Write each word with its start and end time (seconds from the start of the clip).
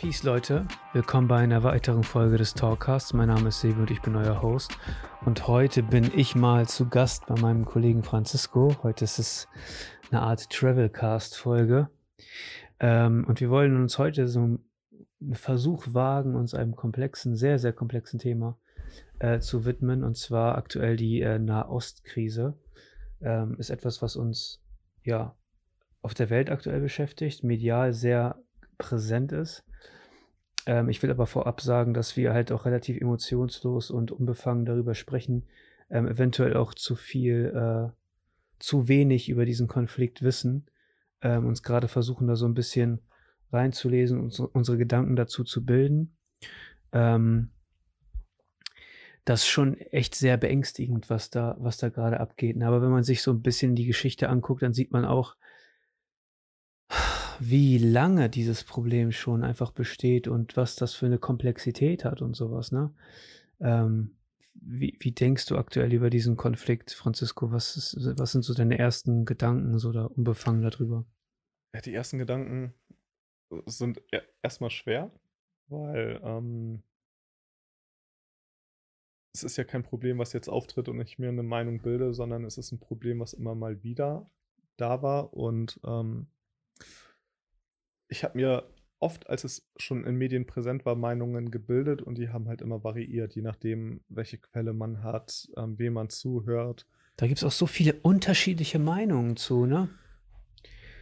Peace 0.00 0.22
Leute, 0.22 0.64
willkommen 0.92 1.26
bei 1.26 1.38
einer 1.38 1.64
weiteren 1.64 2.04
Folge 2.04 2.38
des 2.38 2.54
Talkcasts. 2.54 3.14
Mein 3.14 3.26
Name 3.26 3.48
ist 3.48 3.60
Sebi 3.60 3.80
und 3.80 3.90
ich 3.90 4.00
bin 4.00 4.14
euer 4.14 4.40
Host. 4.42 4.78
Und 5.24 5.48
heute 5.48 5.82
bin 5.82 6.12
ich 6.14 6.36
mal 6.36 6.68
zu 6.68 6.88
Gast 6.88 7.26
bei 7.26 7.34
meinem 7.40 7.64
Kollegen 7.64 8.04
Francisco. 8.04 8.76
Heute 8.84 9.02
ist 9.02 9.18
es 9.18 9.48
eine 10.08 10.22
Art 10.22 10.50
Travelcast-Folge. 10.50 11.88
Ähm, 12.78 13.24
und 13.26 13.40
wir 13.40 13.50
wollen 13.50 13.76
uns 13.76 13.98
heute 13.98 14.28
so 14.28 14.38
einen 14.38 15.34
Versuch 15.34 15.84
wagen, 15.88 16.36
uns 16.36 16.54
einem 16.54 16.76
komplexen, 16.76 17.34
sehr, 17.34 17.58
sehr 17.58 17.72
komplexen 17.72 18.20
Thema 18.20 18.56
äh, 19.18 19.40
zu 19.40 19.64
widmen. 19.64 20.04
Und 20.04 20.16
zwar 20.16 20.56
aktuell 20.56 20.96
die 20.96 21.22
äh, 21.22 21.40
Nahostkrise. 21.40 22.56
Ähm, 23.20 23.56
ist 23.58 23.70
etwas, 23.70 24.00
was 24.00 24.14
uns 24.14 24.62
ja 25.02 25.34
auf 26.02 26.14
der 26.14 26.30
Welt 26.30 26.50
aktuell 26.50 26.80
beschäftigt, 26.80 27.42
medial 27.42 27.92
sehr 27.92 28.40
präsent 28.78 29.32
ist. 29.32 29.64
Ähm, 30.68 30.90
ich 30.90 31.02
will 31.02 31.10
aber 31.10 31.26
vorab 31.26 31.62
sagen, 31.62 31.94
dass 31.94 32.18
wir 32.18 32.34
halt 32.34 32.52
auch 32.52 32.66
relativ 32.66 33.00
emotionslos 33.00 33.90
und 33.90 34.12
unbefangen 34.12 34.66
darüber 34.66 34.94
sprechen, 34.94 35.46
ähm, 35.88 36.06
eventuell 36.06 36.58
auch 36.58 36.74
zu 36.74 36.94
viel, 36.94 37.46
äh, 37.56 37.90
zu 38.58 38.86
wenig 38.86 39.30
über 39.30 39.46
diesen 39.46 39.66
Konflikt 39.66 40.20
wissen, 40.20 40.66
ähm, 41.22 41.46
uns 41.46 41.62
gerade 41.62 41.88
versuchen, 41.88 42.28
da 42.28 42.36
so 42.36 42.44
ein 42.44 42.52
bisschen 42.52 43.00
reinzulesen, 43.50 44.20
uns, 44.20 44.40
unsere 44.40 44.76
Gedanken 44.76 45.16
dazu 45.16 45.42
zu 45.42 45.64
bilden. 45.64 46.14
Ähm, 46.92 47.48
das 49.24 49.40
ist 49.40 49.48
schon 49.48 49.78
echt 49.78 50.14
sehr 50.16 50.36
beängstigend, 50.36 51.08
was 51.08 51.30
da, 51.30 51.56
was 51.58 51.78
da 51.78 51.88
gerade 51.88 52.20
abgeht. 52.20 52.62
Aber 52.62 52.82
wenn 52.82 52.90
man 52.90 53.04
sich 53.04 53.22
so 53.22 53.32
ein 53.32 53.40
bisschen 53.40 53.74
die 53.74 53.86
Geschichte 53.86 54.28
anguckt, 54.28 54.60
dann 54.60 54.74
sieht 54.74 54.92
man 54.92 55.06
auch, 55.06 55.34
wie 57.40 57.78
lange 57.78 58.28
dieses 58.30 58.64
Problem 58.64 59.12
schon 59.12 59.44
einfach 59.44 59.70
besteht 59.70 60.28
und 60.28 60.56
was 60.56 60.76
das 60.76 60.94
für 60.94 61.06
eine 61.06 61.18
Komplexität 61.18 62.04
hat 62.04 62.22
und 62.22 62.34
sowas, 62.34 62.72
ne? 62.72 62.92
Ähm, 63.60 64.14
wie, 64.60 64.96
wie 65.00 65.12
denkst 65.12 65.46
du 65.46 65.56
aktuell 65.56 65.92
über 65.92 66.10
diesen 66.10 66.36
Konflikt, 66.36 66.90
Francisco? 66.90 67.52
Was, 67.52 67.76
ist, 67.76 67.96
was 68.18 68.32
sind 68.32 68.42
so 68.42 68.54
deine 68.54 68.78
ersten 68.78 69.24
Gedanken 69.24 69.78
so 69.78 69.92
da 69.92 70.06
unbefangen 70.06 70.62
darüber? 70.62 71.04
Ja, 71.74 71.80
die 71.80 71.94
ersten 71.94 72.18
Gedanken 72.18 72.74
sind 73.66 74.02
e-, 74.12 74.20
erstmal 74.42 74.70
schwer, 74.70 75.12
weil 75.68 76.20
ähm, 76.24 76.82
es 79.32 79.44
ist 79.44 79.56
ja 79.56 79.64
kein 79.64 79.82
Problem, 79.82 80.18
was 80.18 80.32
jetzt 80.32 80.48
auftritt 80.48 80.88
und 80.88 81.00
ich 81.00 81.18
mir 81.18 81.28
eine 81.28 81.42
Meinung 81.42 81.80
bilde, 81.80 82.12
sondern 82.12 82.44
es 82.44 82.58
ist 82.58 82.72
ein 82.72 82.80
Problem, 82.80 83.20
was 83.20 83.34
immer 83.34 83.54
mal 83.54 83.82
wieder 83.82 84.28
da 84.76 85.02
war 85.02 85.32
und 85.34 85.80
ähm, 85.84 86.26
ich 88.08 88.24
habe 88.24 88.38
mir 88.38 88.64
oft, 88.98 89.28
als 89.28 89.44
es 89.44 89.68
schon 89.76 90.04
in 90.04 90.16
Medien 90.16 90.46
präsent 90.46 90.84
war, 90.84 90.96
Meinungen 90.96 91.50
gebildet 91.50 92.02
und 92.02 92.18
die 92.18 92.30
haben 92.30 92.48
halt 92.48 92.60
immer 92.60 92.82
variiert, 92.82 93.34
je 93.34 93.42
nachdem, 93.42 94.00
welche 94.08 94.38
Quelle 94.38 94.72
man 94.72 95.02
hat, 95.02 95.48
ähm, 95.56 95.78
wem 95.78 95.94
man 95.94 96.10
zuhört. 96.10 96.86
Da 97.16 97.26
gibt 97.26 97.38
es 97.38 97.44
auch 97.44 97.52
so 97.52 97.66
viele 97.66 97.94
unterschiedliche 97.94 98.78
Meinungen 98.78 99.36
zu, 99.36 99.66
ne? 99.66 99.88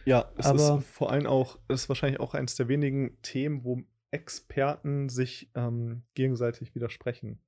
Ja, 0.05 0.31
es 0.37 0.45
Aber 0.45 0.79
ist 0.79 0.87
vor 0.87 1.11
allem 1.11 1.25
auch, 1.25 1.59
es 1.67 1.83
ist 1.83 1.89
wahrscheinlich 1.89 2.19
auch 2.19 2.33
eines 2.33 2.55
der 2.55 2.67
wenigen 2.69 3.21
Themen, 3.23 3.63
wo 3.63 3.83
Experten 4.11 5.09
sich 5.09 5.49
ähm, 5.53 6.03
gegenseitig 6.13 6.73
widersprechen. 6.75 7.39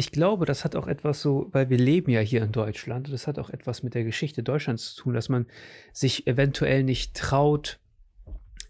Ich 0.00 0.12
glaube, 0.12 0.46
das 0.46 0.64
hat 0.64 0.76
auch 0.76 0.86
etwas 0.86 1.20
so, 1.20 1.50
weil 1.52 1.68
wir 1.68 1.76
leben 1.76 2.10
ja 2.10 2.20
hier 2.20 2.42
in 2.42 2.52
Deutschland, 2.52 3.12
das 3.12 3.26
hat 3.26 3.38
auch 3.38 3.50
etwas 3.50 3.82
mit 3.82 3.92
der 3.92 4.02
Geschichte 4.02 4.42
Deutschlands 4.42 4.94
zu 4.94 5.02
tun, 5.02 5.12
dass 5.12 5.28
man 5.28 5.44
sich 5.92 6.26
eventuell 6.26 6.84
nicht 6.84 7.14
traut, 7.14 7.80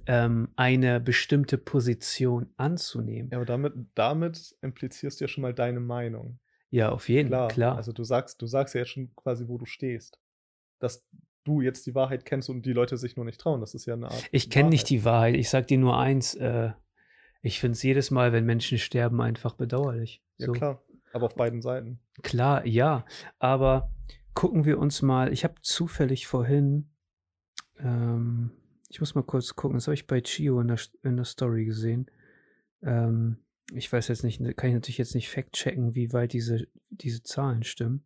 ähm, 0.07 0.49
eine 0.57 0.99
bestimmte 0.99 1.57
Position 1.57 2.53
anzunehmen. 2.57 3.31
Ja, 3.31 3.39
aber 3.39 3.47
damit, 3.47 3.75
damit 3.95 4.57
implizierst 4.61 5.21
du 5.21 5.25
ja 5.27 5.29
schon 5.29 5.43
mal 5.43 5.55
deine 5.55 5.79
Meinung. 5.79 6.41
Ja, 6.71 6.91
auf 6.91 7.09
jeden 7.09 7.29
Fall, 7.29 7.47
klar, 7.47 7.49
klar. 7.49 7.77
Also 7.77 7.93
du 7.93 8.03
sagst, 8.03 8.43
du 8.43 8.49
sagst 8.49 8.75
ja 8.75 8.81
jetzt 8.81 8.91
schon 8.91 9.15
quasi, 9.15 9.47
wo 9.47 9.57
du 9.57 9.67
stehst. 9.67 10.19
Dass 10.81 11.07
du 11.45 11.61
jetzt 11.61 11.87
die 11.87 11.95
Wahrheit 11.95 12.25
kennst 12.25 12.51
und 12.51 12.67
die 12.67 12.73
Leute 12.73 12.97
sich 12.97 13.15
nur 13.15 13.25
nicht 13.25 13.41
trauen. 13.41 13.61
Das 13.61 13.75
ist 13.75 13.87
ja 13.87 13.95
eine 13.95 14.09
Art. 14.09 14.29
Ich 14.33 14.51
kenne 14.51 14.71
nicht 14.71 14.91
die 14.91 15.05
Wahrheit. 15.05 15.37
Ich 15.37 15.49
sag 15.49 15.69
dir 15.69 15.79
nur 15.79 15.97
eins, 15.97 16.35
äh, 16.35 16.73
ich 17.41 17.61
finde 17.61 17.77
es 17.77 17.85
jedes 17.85 18.11
Mal, 18.11 18.33
wenn 18.33 18.47
Menschen 18.47 18.79
sterben, 18.79 19.21
einfach 19.21 19.55
bedauerlich. 19.55 20.25
Ja, 20.39 20.47
so. 20.47 20.53
klar. 20.53 20.83
Aber 21.13 21.27
auf 21.27 21.35
beiden 21.35 21.61
Seiten. 21.61 22.01
Klar, 22.23 22.67
ja. 22.67 23.05
Aber 23.39 23.93
gucken 24.35 24.65
wir 24.65 24.79
uns 24.79 25.03
mal. 25.03 25.33
Ich 25.33 25.45
habe 25.45 25.55
zufällig 25.63 26.27
vorhin, 26.27 26.91
ähm, 27.79 28.53
ich 28.89 29.01
muss 29.01 29.15
mal 29.15 29.23
kurz 29.23 29.55
gucken, 29.57 29.77
das 29.77 29.87
habe 29.87 29.95
ich 29.95 30.07
bei 30.07 30.21
Chio 30.21 30.61
in 30.61 30.69
der, 30.69 30.79
in 31.03 31.17
der 31.17 31.25
Story 31.25 31.65
gesehen. 31.65 32.11
Ähm, 32.83 33.39
ich 33.73 33.93
weiß 33.93 34.09
jetzt 34.09 34.25
nicht, 34.25 34.39
kann 34.57 34.69
ich 34.69 34.75
natürlich 34.75 34.99
jetzt 34.99 35.15
nicht 35.15 35.29
fact-checken, 35.29 35.95
wie 35.95 36.13
weit 36.13 36.33
diese, 36.33 36.67
diese 36.91 37.23
Zahlen 37.23 37.63
stimmen. 37.63 38.05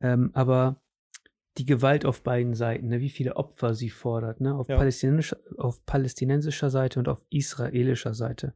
Ähm, 0.00 0.30
aber 0.34 0.82
die 1.58 1.64
Gewalt 1.64 2.04
auf 2.04 2.22
beiden 2.22 2.54
Seiten, 2.54 2.88
ne, 2.88 3.00
wie 3.00 3.10
viele 3.10 3.36
Opfer 3.36 3.74
sie 3.74 3.90
fordert, 3.90 4.40
ne, 4.40 4.54
auf, 4.54 4.68
ja. 4.68 4.76
palästinensischer, 4.76 5.38
auf 5.56 5.84
palästinensischer 5.86 6.70
Seite 6.70 6.98
und 6.98 7.08
auf 7.08 7.24
israelischer 7.30 8.14
Seite. 8.14 8.54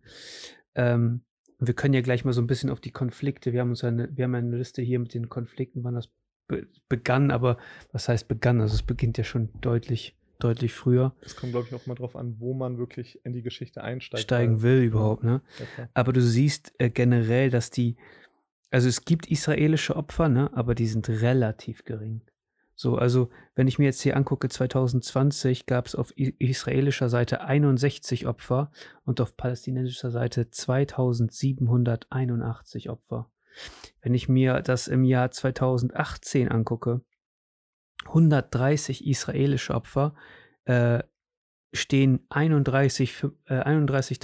Ähm, 0.74 1.22
und 1.60 1.66
wir 1.66 1.74
können 1.74 1.94
ja 1.94 2.00
gleich 2.00 2.24
mal 2.24 2.32
so 2.32 2.40
ein 2.40 2.46
bisschen 2.46 2.70
auf 2.70 2.80
die 2.80 2.90
Konflikte. 2.90 3.52
Wir 3.52 3.60
haben 3.60 3.70
uns 3.70 3.84
eine, 3.84 4.08
wir 4.16 4.24
haben 4.24 4.34
eine 4.34 4.56
Liste 4.56 4.80
hier 4.80 4.98
mit 4.98 5.12
den 5.12 5.28
Konflikten, 5.28 5.84
wann 5.84 5.94
das 5.94 6.08
be 6.48 6.66
begann, 6.88 7.30
aber 7.30 7.58
was 7.92 8.08
heißt 8.08 8.28
begann? 8.28 8.60
Also 8.60 8.74
es 8.74 8.82
beginnt 8.82 9.18
ja 9.18 9.24
schon 9.24 9.50
deutlich, 9.60 10.16
deutlich 10.38 10.72
früher. 10.72 11.14
Es 11.20 11.36
kommt, 11.36 11.52
glaube 11.52 11.68
ich, 11.68 11.74
auch 11.74 11.86
mal 11.86 11.94
drauf 11.94 12.16
an, 12.16 12.36
wo 12.38 12.54
man 12.54 12.78
wirklich 12.78 13.24
in 13.24 13.34
die 13.34 13.42
Geschichte 13.42 13.84
einsteigt. 13.84 14.22
Steigen 14.22 14.62
will 14.62 14.82
überhaupt, 14.82 15.22
ne? 15.22 15.42
Aber 15.92 16.14
du 16.14 16.22
siehst 16.22 16.72
äh, 16.78 16.88
generell, 16.88 17.50
dass 17.50 17.70
die, 17.70 17.96
also 18.70 18.88
es 18.88 19.04
gibt 19.04 19.30
israelische 19.30 19.96
Opfer, 19.96 20.30
ne? 20.30 20.50
Aber 20.54 20.74
die 20.74 20.86
sind 20.86 21.08
relativ 21.10 21.84
gering. 21.84 22.22
So, 22.80 22.96
also 22.96 23.28
wenn 23.54 23.68
ich 23.68 23.78
mir 23.78 23.84
jetzt 23.84 24.00
hier 24.00 24.16
angucke, 24.16 24.48
2020 24.48 25.66
gab 25.66 25.84
es 25.84 25.94
auf 25.94 26.14
israelischer 26.16 27.10
Seite 27.10 27.42
61 27.42 28.26
Opfer 28.26 28.72
und 29.04 29.20
auf 29.20 29.36
palästinensischer 29.36 30.10
Seite 30.10 30.50
2781 30.50 32.88
Opfer. 32.88 33.30
Wenn 34.00 34.14
ich 34.14 34.30
mir 34.30 34.62
das 34.62 34.88
im 34.88 35.04
Jahr 35.04 35.30
2018 35.30 36.50
angucke, 36.50 37.02
130 38.06 39.06
israelische 39.06 39.74
Opfer 39.74 40.14
äh, 40.64 41.00
stehen 41.74 42.26
31.558 42.30 43.30
äh, 43.44 43.60
31 43.60 44.20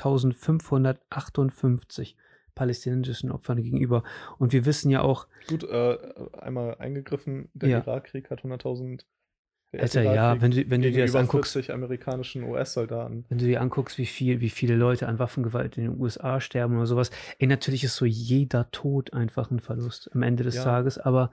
palästinensischen 2.56 3.31
Opfern 3.31 3.62
gegenüber. 3.62 4.03
Und 4.39 4.53
wir 4.53 4.67
wissen 4.67 4.91
ja 4.91 5.03
auch. 5.03 5.28
Gut, 5.47 5.62
äh, 5.62 5.99
einmal 6.41 6.75
eingegriffen, 6.78 7.49
der 7.55 7.69
ja. 7.69 7.78
Irakkrieg 7.78 8.31
hat 8.31 8.41
100.000. 8.41 9.05
Alter, 9.72 10.03
ja, 10.03 10.41
wenn 10.41 10.53
du, 10.53 10.71
wenn 10.71 10.81
du 10.81 10.91
dir 10.91 11.05
das 11.05 11.15
anguckst. 11.15 11.53
40 11.53 11.75
amerikanischen 11.75 12.44
US-Soldaten. 12.44 13.27
Wenn 13.28 13.39
du 13.39 13.44
dir 13.44 13.61
anguckst, 13.61 13.99
wie 13.99 14.06
viel, 14.06 14.41
wie 14.41 14.49
viele 14.49 14.75
Leute 14.75 15.06
an 15.06 15.19
Waffengewalt 15.19 15.77
in 15.77 15.84
den 15.84 16.00
USA 16.00 16.41
sterben 16.41 16.77
oder 16.77 16.87
sowas. 16.87 17.11
Ey, 17.39 17.47
natürlich 17.47 17.84
ist 17.84 17.97
so 17.97 18.06
jeder 18.06 18.71
Tod 18.71 19.12
einfach 19.12 19.50
ein 19.50 19.61
Verlust 19.61 20.09
am 20.15 20.23
Ende 20.23 20.44
des 20.44 20.55
ja. 20.55 20.65
Tages, 20.65 20.97
aber, 20.97 21.31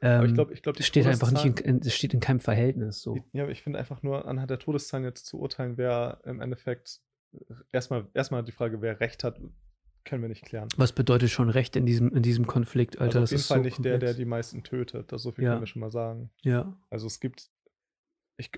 ähm, 0.00 0.12
aber 0.12 0.26
ich 0.26 0.34
glaube, 0.34 0.54
ich 0.54 0.62
glaub, 0.62 0.76
das 0.76 0.86
steht 0.86 1.06
einfach 1.06 1.32
nicht 1.32 1.60
in, 1.60 1.80
das 1.80 1.92
steht 1.92 2.14
in 2.14 2.20
keinem 2.20 2.40
Verhältnis. 2.40 3.02
So. 3.02 3.18
Ja, 3.32 3.42
aber 3.42 3.52
ich 3.52 3.62
finde 3.62 3.78
einfach 3.78 4.02
nur 4.02 4.26
anhand 4.26 4.50
der 4.50 4.60
Todeszahlen 4.60 5.04
jetzt 5.04 5.26
zu 5.26 5.38
urteilen, 5.38 5.76
wer 5.76 6.20
im 6.24 6.40
Endeffekt 6.40 7.00
erstmal, 7.72 8.06
erstmal 8.14 8.42
die 8.42 8.52
Frage, 8.52 8.80
wer 8.80 9.00
Recht 9.00 9.24
hat, 9.24 9.38
können 10.04 10.22
wir 10.22 10.28
nicht 10.28 10.44
klären. 10.44 10.68
Was 10.76 10.92
bedeutet 10.92 11.30
schon 11.30 11.48
Recht 11.48 11.76
in 11.76 11.86
diesem, 11.86 12.10
in 12.10 12.22
diesem 12.22 12.46
Konflikt, 12.46 13.00
Alter? 13.00 13.20
Also 13.20 13.36
auf 13.36 13.40
jeden 13.40 13.42
Fall 13.42 13.58
so 13.58 13.64
nicht 13.64 13.76
komplex. 13.76 14.00
der, 14.00 14.08
der 14.08 14.14
die 14.14 14.24
meisten 14.24 14.62
tötet. 14.62 15.12
Das 15.12 15.22
so 15.22 15.32
viel 15.32 15.44
ja. 15.44 15.50
können 15.50 15.62
wir 15.62 15.66
schon 15.66 15.80
mal 15.80 15.90
sagen. 15.90 16.30
Ja. 16.42 16.76
Also 16.90 17.06
es 17.06 17.20
gibt, 17.20 17.50
ich, 18.36 18.50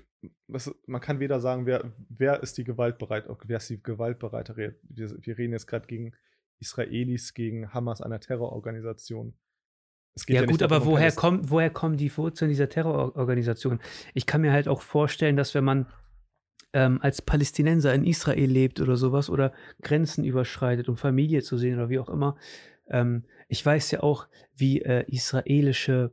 was, 0.47 0.73
man 0.87 1.01
kann 1.01 1.19
weder 1.19 1.39
sagen, 1.39 1.65
wer, 1.65 1.93
wer 2.09 2.41
ist 2.41 2.57
die 2.57 2.63
gewaltbereit, 2.63 3.25
wer 3.45 3.57
ist 3.57 3.69
die 3.69 3.81
gewaltbereite. 3.81 4.57
Wir, 4.57 4.75
wir 4.89 5.37
reden 5.37 5.53
jetzt 5.53 5.67
gerade 5.67 5.87
gegen 5.87 6.13
Israelis, 6.59 7.33
gegen 7.33 7.73
Hamas, 7.73 8.01
einer 8.01 8.19
Terrororganisation. 8.19 9.33
ja, 10.27 10.41
ja 10.41 10.45
gut, 10.45 10.61
darum, 10.61 10.75
aber 10.75 10.85
woher, 10.85 11.11
kommt, 11.11 11.49
woher 11.49 11.69
kommen 11.69 11.97
die 11.97 12.15
Wurzeln 12.15 12.49
dieser 12.49 12.69
Terrororganisation? 12.69 13.79
Ich 14.13 14.25
kann 14.25 14.41
mir 14.41 14.51
halt 14.51 14.67
auch 14.67 14.81
vorstellen, 14.81 15.35
dass 15.35 15.53
wenn 15.53 15.65
man 15.65 15.87
ähm, 16.75 16.99
als 17.01 17.21
Palästinenser 17.21 17.93
in 17.93 18.03
Israel 18.03 18.51
lebt 18.51 18.81
oder 18.81 18.97
sowas 18.97 19.29
oder 19.29 19.53
Grenzen 19.81 20.25
überschreitet, 20.25 20.89
um 20.89 20.97
Familie 20.97 21.41
zu 21.41 21.57
sehen 21.57 21.75
oder 21.75 21.89
wie 21.89 21.99
auch 21.99 22.09
immer. 22.09 22.35
Ähm, 22.87 23.23
ich 23.47 23.65
weiß 23.65 23.91
ja 23.91 24.03
auch, 24.03 24.27
wie 24.55 24.81
äh, 24.81 25.05
israelische 25.07 26.11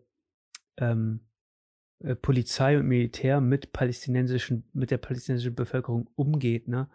ähm, 0.77 1.21
äh, 1.99 2.15
Polizei 2.15 2.79
und 2.79 2.87
Militär 2.87 3.41
mit 3.41 3.73
palästinensischen, 3.73 4.65
mit 4.73 4.93
der 4.93 4.99
palästinensischen 4.99 5.57
Bevölkerung 5.57 6.09
umgeht, 6.15 6.69
ne? 6.69 6.89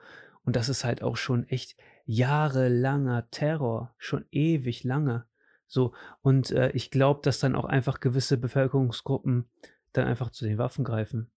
Und 0.45 0.55
das 0.55 0.69
ist 0.69 0.85
halt 0.85 1.03
auch 1.03 1.17
schon 1.17 1.45
echt 1.49 1.75
jahrelanger 2.05 3.29
Terror, 3.31 3.94
schon 3.97 4.23
ewig 4.31 4.85
lange. 4.85 5.25
So, 5.67 5.94
und 6.21 6.51
äh, 6.51 6.71
ich 6.71 6.89
glaube, 6.89 7.19
dass 7.21 7.39
dann 7.39 7.53
auch 7.53 7.65
einfach 7.65 7.99
gewisse 7.99 8.38
Bevölkerungsgruppen 8.38 9.49
dann 9.91 10.07
einfach 10.07 10.29
zu 10.29 10.45
den 10.45 10.57
Waffen 10.57 10.85
greifen 10.85 11.29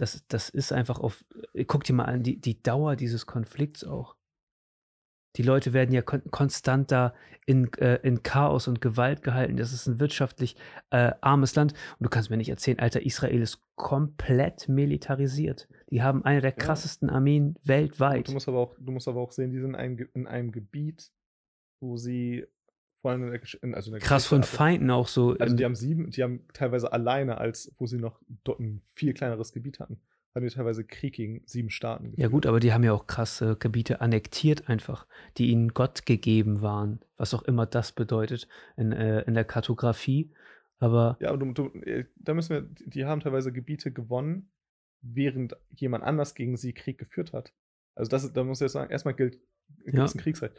das, 0.00 0.26
das 0.28 0.48
ist 0.48 0.72
einfach 0.72 0.98
auf, 0.98 1.24
äh, 1.52 1.64
guck 1.64 1.84
dir 1.84 1.92
mal 1.92 2.04
an, 2.04 2.22
die, 2.22 2.40
die 2.40 2.62
Dauer 2.62 2.96
dieses 2.96 3.26
Konflikts 3.26 3.84
auch. 3.84 4.16
Die 5.36 5.42
Leute 5.42 5.72
werden 5.72 5.92
ja 5.92 6.02
kon 6.02 6.22
konstant 6.30 6.90
da 6.90 7.14
in, 7.46 7.72
äh, 7.74 7.96
in 8.02 8.22
Chaos 8.22 8.66
und 8.66 8.80
Gewalt 8.80 9.22
gehalten. 9.22 9.56
Das 9.56 9.72
ist 9.72 9.86
ein 9.86 10.00
wirtschaftlich 10.00 10.56
äh, 10.90 11.12
armes 11.20 11.54
Land. 11.54 11.72
Und 11.98 12.04
du 12.04 12.08
kannst 12.08 12.30
mir 12.30 12.36
nicht 12.36 12.48
erzählen, 12.48 12.80
Alter, 12.80 13.02
Israel 13.02 13.40
ist 13.40 13.62
komplett 13.76 14.68
militarisiert. 14.68 15.68
Die 15.90 16.02
haben 16.02 16.24
eine 16.24 16.40
der 16.40 16.52
krassesten 16.52 17.08
ja. 17.08 17.14
Armeen 17.14 17.56
weltweit. 17.62 18.28
Du 18.28 18.32
musst, 18.32 18.48
aber 18.48 18.58
auch, 18.58 18.74
du 18.78 18.90
musst 18.90 19.06
aber 19.06 19.20
auch 19.20 19.30
sehen, 19.30 19.52
die 19.52 19.60
sind 19.60 19.70
in 19.70 19.76
einem, 19.76 20.08
in 20.14 20.26
einem 20.26 20.50
Gebiet, 20.50 21.12
wo 21.80 21.96
sie 21.96 22.46
vor 23.00 23.10
allem 23.10 23.24
in 23.24 23.30
der, 23.30 23.40
in, 23.62 23.74
also 23.74 23.90
in 23.90 23.92
der 23.92 24.00
Krass 24.00 24.26
von 24.26 24.42
Feinden 24.42 24.90
auch 24.90 25.08
so. 25.08 25.36
Also 25.38 25.56
die 25.56 25.64
haben 25.64 25.74
sieben, 25.74 26.10
die 26.10 26.22
haben 26.22 26.46
teilweise 26.52 26.92
alleine, 26.92 27.38
als 27.38 27.74
wo 27.78 27.86
sie 27.86 27.98
noch 27.98 28.20
dort 28.44 28.60
ein 28.60 28.82
viel 28.94 29.14
kleineres 29.14 29.52
Gebiet 29.52 29.80
hatten, 29.80 30.00
haben 30.34 30.42
wir 30.42 30.50
teilweise 30.50 30.84
Krieg 30.84 31.14
gegen 31.14 31.42
sieben 31.46 31.70
Staaten 31.70 32.04
geführt. 32.04 32.20
Ja 32.20 32.28
gut, 32.28 32.46
aber 32.46 32.60
die 32.60 32.72
haben 32.72 32.84
ja 32.84 32.92
auch 32.92 33.06
krasse 33.06 33.56
Gebiete 33.56 34.00
annektiert 34.00 34.68
einfach, 34.68 35.06
die 35.38 35.50
ihnen 35.50 35.70
Gott 35.74 36.04
gegeben 36.06 36.60
waren, 36.60 37.00
was 37.16 37.34
auch 37.34 37.42
immer 37.42 37.66
das 37.66 37.92
bedeutet 37.92 38.48
in, 38.76 38.92
äh, 38.92 39.22
in 39.22 39.34
der 39.34 39.44
Kartografie. 39.44 40.32
Aber 40.78 41.16
ja, 41.20 41.30
aber 41.30 41.38
du, 41.38 41.52
du, 41.52 41.80
äh, 41.80 42.04
da 42.16 42.34
müssen 42.34 42.50
wir, 42.50 42.62
die 42.62 43.04
haben 43.06 43.20
teilweise 43.20 43.52
Gebiete 43.52 43.92
gewonnen, 43.92 44.50
während 45.02 45.56
jemand 45.70 46.04
anders 46.04 46.34
gegen 46.34 46.56
sie 46.56 46.74
Krieg 46.74 46.98
geführt 46.98 47.32
hat. 47.32 47.52
Also 47.94 48.10
das, 48.10 48.32
da 48.32 48.44
muss 48.44 48.58
ich 48.58 48.66
jetzt 48.66 48.72
sagen, 48.72 48.90
erstmal 48.90 49.14
gilt, 49.14 49.38
ja. 49.86 50.04
ein 50.04 50.10
Kriegsrecht. 50.10 50.54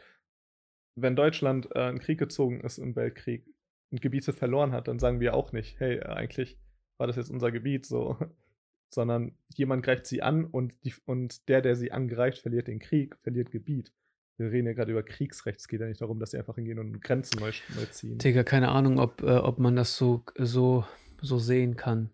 Wenn 0.94 1.16
Deutschland 1.16 1.74
äh, 1.74 1.88
in 1.90 1.98
Krieg 1.98 2.18
gezogen 2.18 2.60
ist 2.60 2.78
im 2.78 2.94
Weltkrieg 2.96 3.46
und 3.90 4.00
Gebiete 4.00 4.32
verloren 4.32 4.72
hat, 4.72 4.88
dann 4.88 4.98
sagen 4.98 5.20
wir 5.20 5.34
auch 5.34 5.52
nicht, 5.52 5.80
hey, 5.80 6.00
eigentlich 6.00 6.58
war 6.98 7.06
das 7.06 7.16
jetzt 7.16 7.30
unser 7.30 7.50
Gebiet, 7.50 7.86
so 7.86 8.16
sondern 8.94 9.34
jemand 9.54 9.84
greift 9.84 10.06
sie 10.06 10.22
an 10.22 10.44
und, 10.44 10.74
die, 10.84 10.94
und 11.06 11.48
der, 11.48 11.62
der 11.62 11.76
sie 11.76 11.92
angreift, 11.92 12.38
verliert 12.38 12.68
den 12.68 12.78
Krieg, 12.78 13.16
verliert 13.22 13.50
Gebiet. 13.50 13.92
Wir 14.38 14.50
reden 14.50 14.66
ja 14.66 14.72
gerade 14.72 14.90
über 14.90 15.02
Kriegsrecht. 15.02 15.60
Es 15.60 15.68
geht 15.68 15.80
ja 15.80 15.86
nicht 15.86 16.00
darum, 16.00 16.18
dass 16.18 16.32
sie 16.32 16.38
einfach 16.38 16.56
hingehen 16.56 16.78
und 16.78 17.00
Grenzen 17.00 17.38
neu, 17.40 17.52
neu 17.76 17.86
ziehen. 17.86 18.18
Digga, 18.18 18.42
keine 18.44 18.70
Ahnung, 18.70 18.98
ob, 18.98 19.22
äh, 19.22 19.36
ob 19.36 19.58
man 19.58 19.76
das 19.76 19.96
so, 19.96 20.24
so, 20.36 20.84
so 21.20 21.38
sehen 21.38 21.76
kann. 21.76 22.10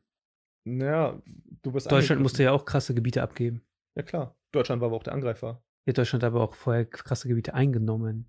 Naja, 0.65 1.23
du 1.63 1.73
bist. 1.73 1.91
Deutschland 1.91 2.21
musste 2.21 2.43
ja 2.43 2.53
auch 2.53 2.65
krasse 2.65 2.95
Gebiete 2.95 3.23
abgeben. 3.23 3.63
Ja, 3.95 4.03
klar. 4.03 4.37
Deutschland 4.53 4.81
war 4.81 4.89
aber 4.89 4.97
auch 4.97 5.03
der 5.03 5.15
Angreifer. 5.15 5.63
Ja, 5.87 5.93
Deutschland 5.93 6.23
hat 6.23 6.33
aber 6.33 6.43
auch 6.43 6.55
vorher 6.55 6.85
krasse 6.85 7.29
Gebiete 7.29 7.55
eingenommen. 7.55 8.27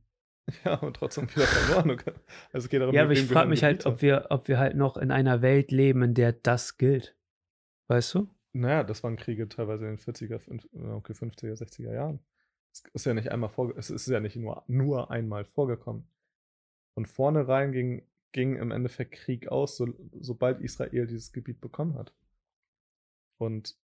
Ja, 0.66 0.76
und 0.76 0.96
trotzdem 0.96 1.30
wieder 1.30 1.46
verloren. 1.46 1.92
Also 2.52 2.66
es 2.66 2.70
geht 2.70 2.82
darum, 2.82 2.94
ja, 2.96 3.04
aber 3.04 3.14
ich 3.14 3.26
frage 3.26 3.50
mich 3.50 3.64
halt, 3.64 3.86
ob 3.86 4.02
wir, 4.02 4.28
ob 4.30 4.48
wir 4.48 4.60
halt 4.60 4.76
noch 4.76 4.98
in 4.98 5.12
einer 5.12 5.42
Welt 5.42 5.72
leben, 5.72 6.02
in 6.04 6.14
der 6.14 6.34
das 6.34 6.78
gilt. 6.78 7.16
Weißt 7.88 8.14
du? 8.14 8.30
Naja, 8.54 8.84
das 8.84 9.04
waren 9.04 9.16
Kriege 9.16 9.48
teilweise 9.48 9.88
in 9.88 9.96
den 9.96 10.00
40er, 10.00 10.42
okay, 10.96 11.14
50er, 11.14 11.54
60er 11.54 11.94
Jahren. 11.94 12.20
Es 12.72 12.84
ist 12.94 13.06
ja 13.06 13.14
nicht 13.14 13.32
einmal 13.32 13.50
vorge 13.50 13.74
es 13.78 13.90
ist 13.90 14.08
ja 14.08 14.20
nicht 14.20 14.36
nur, 14.36 14.64
nur 14.68 15.12
einmal 15.12 15.46
vorgekommen. 15.46 16.08
Von 16.94 17.06
vornherein 17.06 17.72
ging, 17.72 18.04
ging 18.32 18.56
im 18.56 18.72
Endeffekt 18.72 19.14
Krieg 19.14 19.48
aus, 19.48 19.78
so, 19.78 19.88
sobald 20.20 20.62
Israel 20.62 21.08
dieses 21.08 21.32
Gebiet 21.32 21.62
bekommen 21.62 21.96
hat. 21.96 22.14
Und 23.38 23.78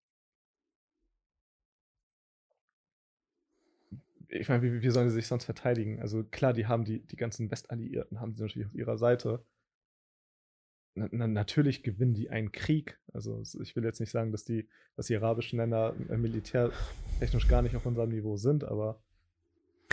ich 4.28 4.48
meine, 4.48 4.62
wie, 4.62 4.82
wie 4.82 4.90
sollen 4.90 5.08
sie 5.08 5.14
sich 5.14 5.26
sonst 5.26 5.44
verteidigen? 5.44 6.00
Also 6.00 6.24
klar, 6.24 6.52
die 6.52 6.66
haben 6.66 6.84
die, 6.84 7.00
die 7.00 7.16
ganzen 7.16 7.50
Westalliierten, 7.50 8.20
haben 8.20 8.34
sie 8.34 8.42
natürlich 8.42 8.68
auf 8.68 8.74
ihrer 8.74 8.98
Seite 8.98 9.44
na, 10.96 11.26
natürlich 11.26 11.82
gewinnen 11.82 12.14
die 12.14 12.30
einen 12.30 12.52
Krieg. 12.52 12.98
Also 13.12 13.42
ich 13.60 13.76
will 13.76 13.84
jetzt 13.84 14.00
nicht 14.00 14.10
sagen, 14.10 14.32
dass 14.32 14.44
die, 14.44 14.68
dass 14.96 15.06
die 15.06 15.16
arabischen 15.16 15.58
Länder 15.58 15.94
äh, 16.08 16.16
militärtechnisch 16.16 17.48
gar 17.48 17.62
nicht 17.62 17.76
auf 17.76 17.86
unserem 17.86 18.10
Niveau 18.10 18.36
sind, 18.36 18.64
aber 18.64 19.00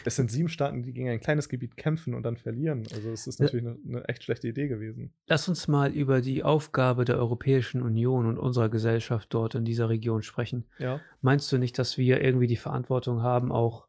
es 0.06 0.16
sind 0.16 0.32
sieben 0.32 0.50
Staaten, 0.50 0.82
die 0.82 0.92
gegen 0.92 1.10
ein 1.10 1.20
kleines 1.20 1.50
Gebiet 1.50 1.78
kämpfen 1.78 2.14
und 2.14 2.24
dann 2.24 2.38
verlieren. 2.38 2.84
Also 2.94 3.12
es 3.12 3.28
ist 3.28 3.40
natürlich 3.40 3.66
eine, 3.66 3.78
eine, 3.86 4.08
echt 4.08 4.24
schlechte 4.24 4.48
Idee 4.48 4.68
gewesen. 4.68 5.14
Lass 5.28 5.48
uns 5.48 5.68
mal 5.68 5.92
über 5.92 6.22
die 6.22 6.44
Aufgabe 6.44 7.06
der 7.06 7.18
Europäischen 7.18 7.82
Union 7.82 8.26
und 8.26 8.38
unserer 8.38 8.70
Gesellschaft 8.70 9.34
dort 9.34 9.56
in 9.56 9.66
dieser 9.66 9.90
Region 9.90 10.24
sprechen. 10.24 10.66
Ja. 10.80 11.00
Meinst 11.22 11.52
du 11.52 11.58
nicht, 11.58 11.78
dass 11.78 11.98
wir 11.98 12.22
irgendwie 12.22 12.48
die 12.48 12.58
Verantwortung 12.58 13.22
haben, 13.22 13.52
auch 13.52 13.88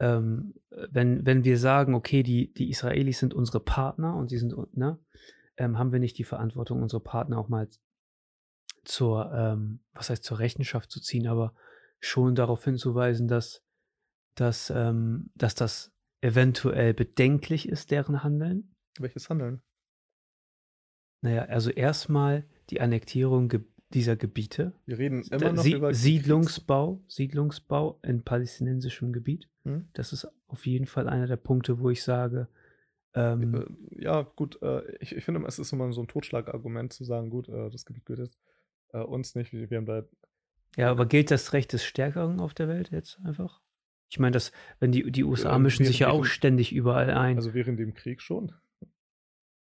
ähm, 0.00 0.54
wenn, 0.70 1.24
wenn 1.24 1.44
wir 1.44 1.58
sagen, 1.58 1.94
okay, 1.94 2.22
die, 2.22 2.52
die 2.52 2.70
Israelis 2.70 3.18
sind 3.18 3.34
unsere 3.34 3.60
Partner 3.60 4.16
und 4.16 4.28
sie 4.28 4.38
sind, 4.38 4.54
ne? 4.76 4.98
ähm, 5.56 5.78
haben 5.78 5.92
wir 5.92 6.00
nicht 6.00 6.18
die 6.18 6.24
Verantwortung, 6.24 6.82
unsere 6.82 7.02
Partner 7.02 7.38
auch 7.38 7.48
mal 7.48 7.68
zur, 8.84 9.32
ähm, 9.32 9.80
was 9.92 10.10
heißt 10.10 10.24
zur 10.24 10.38
Rechenschaft 10.38 10.90
zu 10.90 11.00
ziehen, 11.00 11.26
aber 11.26 11.54
schon 12.00 12.34
darauf 12.34 12.64
hinzuweisen, 12.64 13.28
dass, 13.28 13.62
dass, 14.34 14.70
ähm, 14.70 15.30
dass 15.34 15.54
das 15.54 15.92
eventuell 16.20 16.94
bedenklich 16.94 17.68
ist, 17.68 17.90
deren 17.90 18.22
Handeln. 18.22 18.74
Welches 18.98 19.28
Handeln? 19.28 19.62
Naja, 21.22 21.44
also 21.44 21.70
erstmal 21.70 22.46
die 22.70 22.80
Annektierung 22.80 23.48
dieser 23.94 24.16
Gebiete. 24.16 24.72
Wir 24.86 24.98
reden 24.98 25.22
immer 25.30 25.52
noch 25.52 25.62
Sie 25.62 25.72
über 25.72 25.94
Siedlungsbau, 25.94 27.00
Siedlungsbau 27.08 27.98
in 28.02 28.22
palästinensischem 28.22 29.12
Gebiet. 29.12 29.48
Hm? 29.64 29.88
Das 29.94 30.12
ist 30.12 30.28
auf 30.48 30.66
jeden 30.66 30.86
Fall 30.86 31.08
einer 31.08 31.26
der 31.26 31.36
Punkte, 31.36 31.78
wo 31.78 31.90
ich 31.90 32.02
sage, 32.02 32.48
ähm, 33.14 33.54
äh, 33.54 34.02
ja, 34.02 34.22
gut, 34.22 34.60
äh, 34.62 34.82
ich, 34.98 35.14
ich 35.14 35.24
finde, 35.24 35.44
es 35.46 35.58
ist 35.58 35.72
immer 35.72 35.92
so 35.92 36.02
ein 36.02 36.08
Totschlagargument 36.08 36.92
zu 36.92 37.04
sagen, 37.04 37.30
gut, 37.30 37.48
äh, 37.48 37.70
das 37.70 37.86
Gebiet 37.86 38.04
gehört 38.06 38.26
jetzt 38.26 38.38
äh, 38.92 38.98
uns 38.98 39.36
nicht, 39.36 39.52
wir, 39.52 39.70
wir 39.70 39.78
haben 39.78 39.86
da. 39.86 40.04
Ja, 40.76 40.90
aber 40.90 41.06
gilt 41.06 41.30
das 41.30 41.52
Recht 41.52 41.72
des 41.72 41.84
Stärkeren 41.84 42.40
auf 42.40 42.54
der 42.54 42.66
Welt 42.66 42.90
jetzt 42.90 43.20
einfach? 43.24 43.60
Ich 44.10 44.18
meine, 44.18 44.32
das, 44.32 44.52
wenn 44.80 44.90
die, 44.90 45.10
die 45.10 45.24
USA 45.24 45.58
mischen 45.58 45.86
sich 45.86 46.00
ja 46.00 46.10
auch 46.10 46.24
ständig 46.24 46.72
überall 46.72 47.10
ein. 47.10 47.36
Also 47.36 47.54
während 47.54 47.78
dem 47.78 47.94
Krieg 47.94 48.20
schon. 48.20 48.52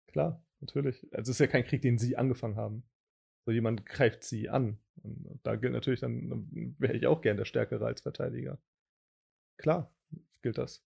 Klar, 0.07 0.41
natürlich. 0.61 1.07
Also 1.11 1.31
es 1.31 1.35
ist 1.35 1.39
ja 1.39 1.47
kein 1.47 1.65
Krieg, 1.65 1.81
den 1.81 1.97
sie 1.97 2.17
angefangen 2.17 2.55
haben. 2.55 2.83
So 3.51 3.55
jemand 3.55 3.85
greift 3.85 4.23
sie 4.23 4.49
an. 4.49 4.77
Und 5.03 5.41
da 5.43 5.57
gilt 5.57 5.73
natürlich, 5.73 5.99
dann, 5.99 6.29
dann 6.29 6.75
wäre 6.79 6.93
ich 6.93 7.05
auch 7.05 7.19
gern 7.19 7.35
der 7.35 7.43
Stärkere 7.43 7.85
als 7.85 7.99
Verteidiger. 7.99 8.57
Klar, 9.57 9.93
gilt 10.41 10.57
das. 10.57 10.85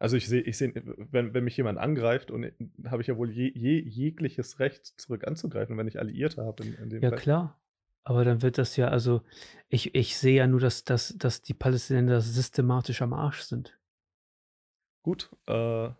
Also 0.00 0.16
ich 0.16 0.26
sehe, 0.26 0.40
ich 0.40 0.58
sehe, 0.58 0.72
wenn, 0.74 1.32
wenn 1.32 1.44
mich 1.44 1.56
jemand 1.56 1.78
angreift, 1.78 2.32
und 2.32 2.50
habe 2.86 3.02
ich 3.02 3.06
ja 3.06 3.16
wohl 3.16 3.30
je, 3.30 3.52
je, 3.54 3.78
jegliches 3.78 4.58
Recht, 4.58 4.84
zurück 5.00 5.24
anzugreifen, 5.28 5.78
wenn 5.78 5.86
ich 5.86 6.00
Alliierte 6.00 6.44
habe 6.44 6.64
in, 6.64 6.74
in 6.74 7.00
Ja, 7.00 7.10
Fall. 7.10 7.18
klar. 7.18 7.62
Aber 8.02 8.24
dann 8.24 8.42
wird 8.42 8.58
das 8.58 8.74
ja, 8.76 8.88
also 8.88 9.22
ich, 9.68 9.94
ich 9.94 10.18
sehe 10.18 10.38
ja 10.38 10.48
nur, 10.48 10.58
dass, 10.58 10.82
dass, 10.82 11.16
dass 11.18 11.42
die 11.42 11.54
Palästinenser 11.54 12.20
systematisch 12.20 13.00
am 13.00 13.12
Arsch 13.12 13.42
sind. 13.42 13.78
Gut, 15.02 15.30
äh, 15.46 15.90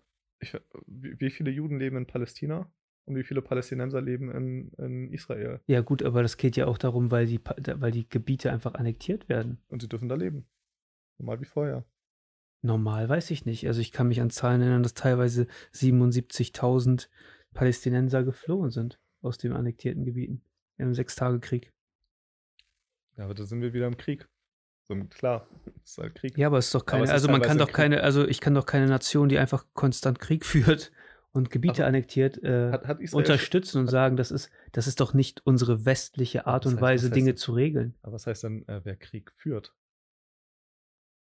ich, 0.40 0.56
wie, 0.86 1.20
wie 1.20 1.30
viele 1.30 1.52
Juden 1.52 1.78
leben 1.78 1.96
in 1.96 2.06
Palästina 2.06 2.72
und 3.06 3.16
wie 3.16 3.24
viele 3.24 3.42
Palästinenser 3.42 4.00
leben 4.00 4.30
in, 4.30 4.72
in 4.78 5.12
Israel? 5.12 5.60
Ja, 5.66 5.80
gut, 5.80 6.02
aber 6.02 6.22
das 6.22 6.36
geht 6.36 6.56
ja 6.56 6.66
auch 6.66 6.78
darum, 6.78 7.10
weil 7.10 7.26
die, 7.26 7.40
weil 7.40 7.90
die 7.90 8.08
Gebiete 8.08 8.52
einfach 8.52 8.74
annektiert 8.74 9.28
werden. 9.28 9.58
Und 9.68 9.82
sie 9.82 9.88
dürfen 9.88 10.08
da 10.08 10.14
leben. 10.14 10.46
Normal 11.18 11.40
wie 11.40 11.46
vorher. 11.46 11.84
Normal 12.62 13.08
weiß 13.08 13.30
ich 13.30 13.46
nicht. 13.46 13.66
Also 13.66 13.80
ich 13.80 13.92
kann 13.92 14.08
mich 14.08 14.20
an 14.20 14.30
Zahlen 14.30 14.60
erinnern, 14.60 14.82
dass 14.82 14.94
teilweise 14.94 15.46
77.000 15.74 17.08
Palästinenser 17.54 18.22
geflohen 18.22 18.70
sind 18.70 19.00
aus 19.22 19.38
den 19.38 19.52
annektierten 19.52 20.04
Gebieten 20.04 20.42
im 20.76 20.94
Sechstagekrieg. 20.94 21.72
Ja, 23.16 23.24
aber 23.24 23.34
da 23.34 23.44
sind 23.44 23.60
wir 23.60 23.72
wieder 23.72 23.86
im 23.86 23.96
Krieg. 23.96 24.28
So, 24.84 24.94
klar, 25.04 25.46
es 25.84 25.92
ist 25.92 25.98
halt 25.98 26.14
Krieg. 26.14 26.36
Ja, 26.36 26.48
aber 26.48 26.58
es 26.58 26.66
ist 26.66 26.74
doch 26.74 26.84
keine, 26.84 27.04
ist 27.04 27.10
also 27.10 27.28
man 27.28 27.42
kann 27.42 27.58
doch 27.58 27.70
keine, 27.70 28.02
also 28.02 28.26
ich 28.26 28.40
kann 28.40 28.54
doch 28.54 28.66
keine 28.66 28.86
Nation, 28.86 29.28
die 29.28 29.38
einfach 29.38 29.66
konstant 29.72 30.18
Krieg 30.18 30.44
führt 30.46 30.90
und 31.32 31.50
Gebiete 31.50 31.82
aber 31.82 31.88
annektiert, 31.88 32.42
äh, 32.42 32.72
hat, 32.72 32.86
hat 32.86 33.12
unterstützen 33.12 33.78
und 33.78 33.88
sagen, 33.88 34.16
das 34.16 34.30
ist, 34.30 34.50
das 34.72 34.86
ist 34.86 35.00
doch 35.00 35.14
nicht 35.14 35.46
unsere 35.46 35.84
westliche 35.84 36.46
Art 36.46 36.66
und 36.66 36.74
heißt, 36.74 36.82
Weise, 36.82 37.10
Dinge 37.10 37.34
zu 37.34 37.52
regeln. 37.52 37.94
Aber 38.02 38.14
was 38.14 38.26
heißt 38.26 38.44
dann, 38.44 38.66
äh, 38.66 38.80
wer 38.84 38.96
Krieg 38.96 39.32
führt? 39.36 39.74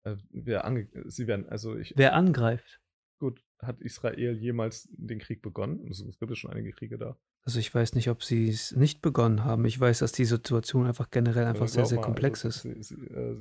Äh, 0.03 0.15
wer 0.29 0.65
ange 0.65 0.87
sie 1.05 1.27
werden, 1.27 1.47
also 1.49 1.75
ich. 1.75 1.93
Wer 1.97 2.13
angreift? 2.13 2.81
Gut, 3.19 3.43
hat 3.59 3.81
Israel 3.81 4.37
jemals 4.37 4.87
den 4.91 5.19
Krieg 5.19 5.41
begonnen? 5.41 5.83
Also, 5.87 6.07
es 6.07 6.19
gibt 6.19 6.29
ja 6.29 6.35
schon 6.35 6.51
einige 6.51 6.71
Kriege 6.71 6.97
da. 6.97 7.17
Also 7.43 7.59
ich 7.59 7.73
weiß 7.73 7.95
nicht, 7.95 8.09
ob 8.09 8.23
sie 8.23 8.49
es 8.49 8.75
nicht 8.75 9.01
begonnen 9.01 9.45
haben. 9.45 9.63
Ich 9.63 9.79
weiß, 9.79 9.99
dass 9.99 10.11
die 10.11 10.25
Situation 10.25 10.85
einfach 10.85 11.09
generell 11.09 11.45
einfach 11.45 11.61
ja, 11.61 11.67
sehr, 11.67 11.85
sehr 11.85 12.01
komplex 12.01 12.43
also, 12.43 12.67
ist. 12.67 12.89
Sie, 12.89 12.95
sie, 12.95 13.05
äh, 13.05 13.37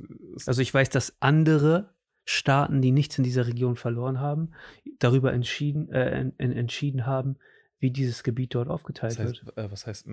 also 0.46 0.62
ich 0.62 0.72
weiß, 0.72 0.90
dass 0.90 1.16
andere 1.18 1.92
Staaten, 2.24 2.82
die 2.82 2.92
nichts 2.92 3.18
in 3.18 3.24
dieser 3.24 3.48
Region 3.48 3.74
verloren 3.74 4.20
haben, 4.20 4.52
darüber 4.98 5.32
entschieden, 5.32 5.90
äh, 5.90 6.30
entschieden 6.38 7.06
haben, 7.06 7.36
wie 7.78 7.90
dieses 7.90 8.22
Gebiet 8.22 8.54
dort 8.54 8.68
aufgeteilt 8.68 9.18
das 9.18 9.26
heißt, 9.26 9.46
wird. 9.46 9.58
Äh, 9.58 9.70
was 9.70 9.86
heißt, 9.86 10.08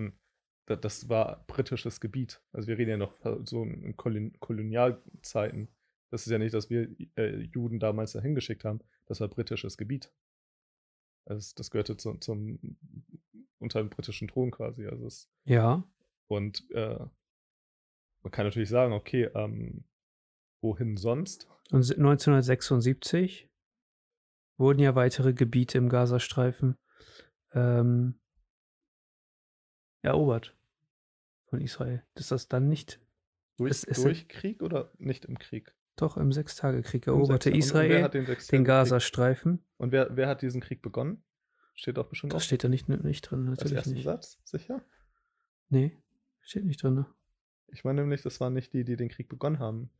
das 0.66 1.08
war 1.08 1.44
britisches 1.46 2.00
Gebiet. 2.00 2.42
Also 2.52 2.68
wir 2.68 2.78
reden 2.78 2.90
ja 2.90 2.96
noch 2.96 3.14
so 3.44 3.62
in 3.62 3.96
Kolonialzeiten. 3.96 5.68
Das 6.10 6.26
ist 6.26 6.30
ja 6.30 6.38
nicht, 6.38 6.54
dass 6.54 6.70
wir 6.70 6.88
äh, 7.16 7.40
Juden 7.52 7.80
damals 7.80 8.12
dahin 8.12 8.34
geschickt 8.34 8.64
haben. 8.64 8.80
Das 9.06 9.20
war 9.20 9.28
britisches 9.28 9.76
Gebiet. 9.76 10.12
Also 11.26 11.52
das 11.56 11.70
gehörte 11.70 11.96
zu, 11.96 12.14
zum 12.14 12.58
unter 13.58 13.80
dem 13.80 13.90
britischen 13.90 14.28
Thron 14.28 14.50
quasi. 14.50 14.86
Also 14.86 15.06
es, 15.06 15.30
ja. 15.44 15.82
Und 16.28 16.70
äh, 16.70 16.98
man 18.22 18.30
kann 18.30 18.46
natürlich 18.46 18.68
sagen, 18.68 18.92
okay, 18.92 19.24
ähm, 19.34 19.84
wohin 20.60 20.96
sonst? 20.96 21.48
Und 21.70 21.90
1976 21.90 23.48
wurden 24.56 24.80
ja 24.80 24.94
weitere 24.94 25.32
Gebiete 25.32 25.78
im 25.78 25.88
Gazastreifen 25.88 26.76
ähm, 27.52 28.18
erobert 30.02 30.56
von 31.46 31.60
Israel. 31.60 32.02
Ist 32.14 32.30
das 32.30 32.48
dann 32.48 32.68
nicht 32.68 33.00
durch, 33.56 33.70
es, 33.70 33.84
es 33.84 34.02
durch 34.02 34.28
Krieg 34.28 34.62
oder 34.62 34.92
nicht 34.98 35.24
im 35.24 35.38
Krieg? 35.38 35.74
Doch, 35.96 36.16
im 36.16 36.32
Sechstagekrieg 36.32 37.06
eroberte 37.06 37.50
Sechs 37.50 37.66
Israel 37.66 38.08
den, 38.08 38.26
den 38.26 38.64
Gazastreifen. 38.64 39.64
Und 39.76 39.92
wer, 39.92 40.16
wer 40.16 40.28
hat 40.28 40.42
diesen 40.42 40.60
Krieg 40.60 40.82
begonnen? 40.82 41.22
Steht 41.74 41.96
doch 41.96 42.08
bestimmt 42.08 42.32
Das 42.32 42.42
auch. 42.42 42.46
steht 42.46 42.64
da 42.64 42.68
nicht, 42.68 42.88
nicht 42.88 43.22
drin, 43.22 43.44
natürlich 43.44 43.78
Als 43.78 43.86
nicht. 43.86 44.04
Satz, 44.04 44.40
sicher? 44.44 44.84
Nee, 45.68 45.96
steht 46.40 46.64
nicht 46.64 46.82
drin. 46.82 47.06
Ich 47.68 47.84
meine 47.84 48.02
nämlich, 48.02 48.22
das 48.22 48.40
waren 48.40 48.54
nicht 48.54 48.72
die, 48.72 48.84
die 48.84 48.96
den 48.96 49.08
Krieg 49.08 49.28
begonnen 49.28 49.58
haben. 49.58 49.90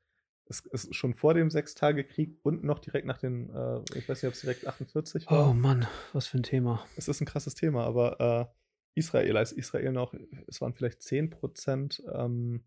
Es 0.46 0.60
ist 0.60 0.94
schon 0.94 1.14
vor 1.14 1.34
dem 1.34 1.50
Sechstagekrieg 1.50 2.38
und 2.42 2.64
noch 2.64 2.78
direkt 2.78 3.06
nach 3.06 3.18
den, 3.18 3.48
äh, 3.50 3.80
ich 3.94 4.08
weiß 4.08 4.22
nicht, 4.22 4.28
ob 4.28 4.34
es 4.34 4.42
direkt 4.42 4.66
48 4.66 5.30
war. 5.30 5.50
Oh 5.50 5.54
Mann, 5.54 5.86
was 6.12 6.26
für 6.26 6.38
ein 6.38 6.42
Thema. 6.42 6.84
Es 6.96 7.08
ist 7.08 7.20
ein 7.20 7.26
krasses 7.26 7.54
Thema, 7.54 7.84
aber 7.84 8.20
äh, 8.20 8.98
Israel, 8.98 9.36
als 9.36 9.52
Israel 9.52 9.92
noch, 9.92 10.14
es 10.46 10.60
waren 10.60 10.74
vielleicht 10.74 11.02
10 11.02 11.30
Prozent 11.30 12.02
ähm, 12.12 12.64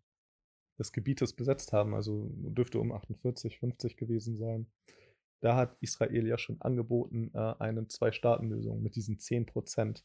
des 0.80 0.92
Gebietes 0.92 1.34
besetzt 1.34 1.74
haben, 1.74 1.94
also 1.94 2.30
dürfte 2.32 2.80
um 2.80 2.92
48, 2.92 3.60
50 3.60 3.98
gewesen 3.98 4.36
sein. 4.36 4.68
Da 5.42 5.56
hat 5.56 5.78
Israel 5.82 6.28
ja 6.28 6.38
schon 6.38 6.60
angeboten, 6.62 7.32
äh, 7.34 7.54
eine 7.60 7.88
Zwei-Staaten-Lösung 7.88 8.82
mit 8.82 8.96
diesen 8.96 9.20
10 9.20 9.46
Prozent, 9.46 10.04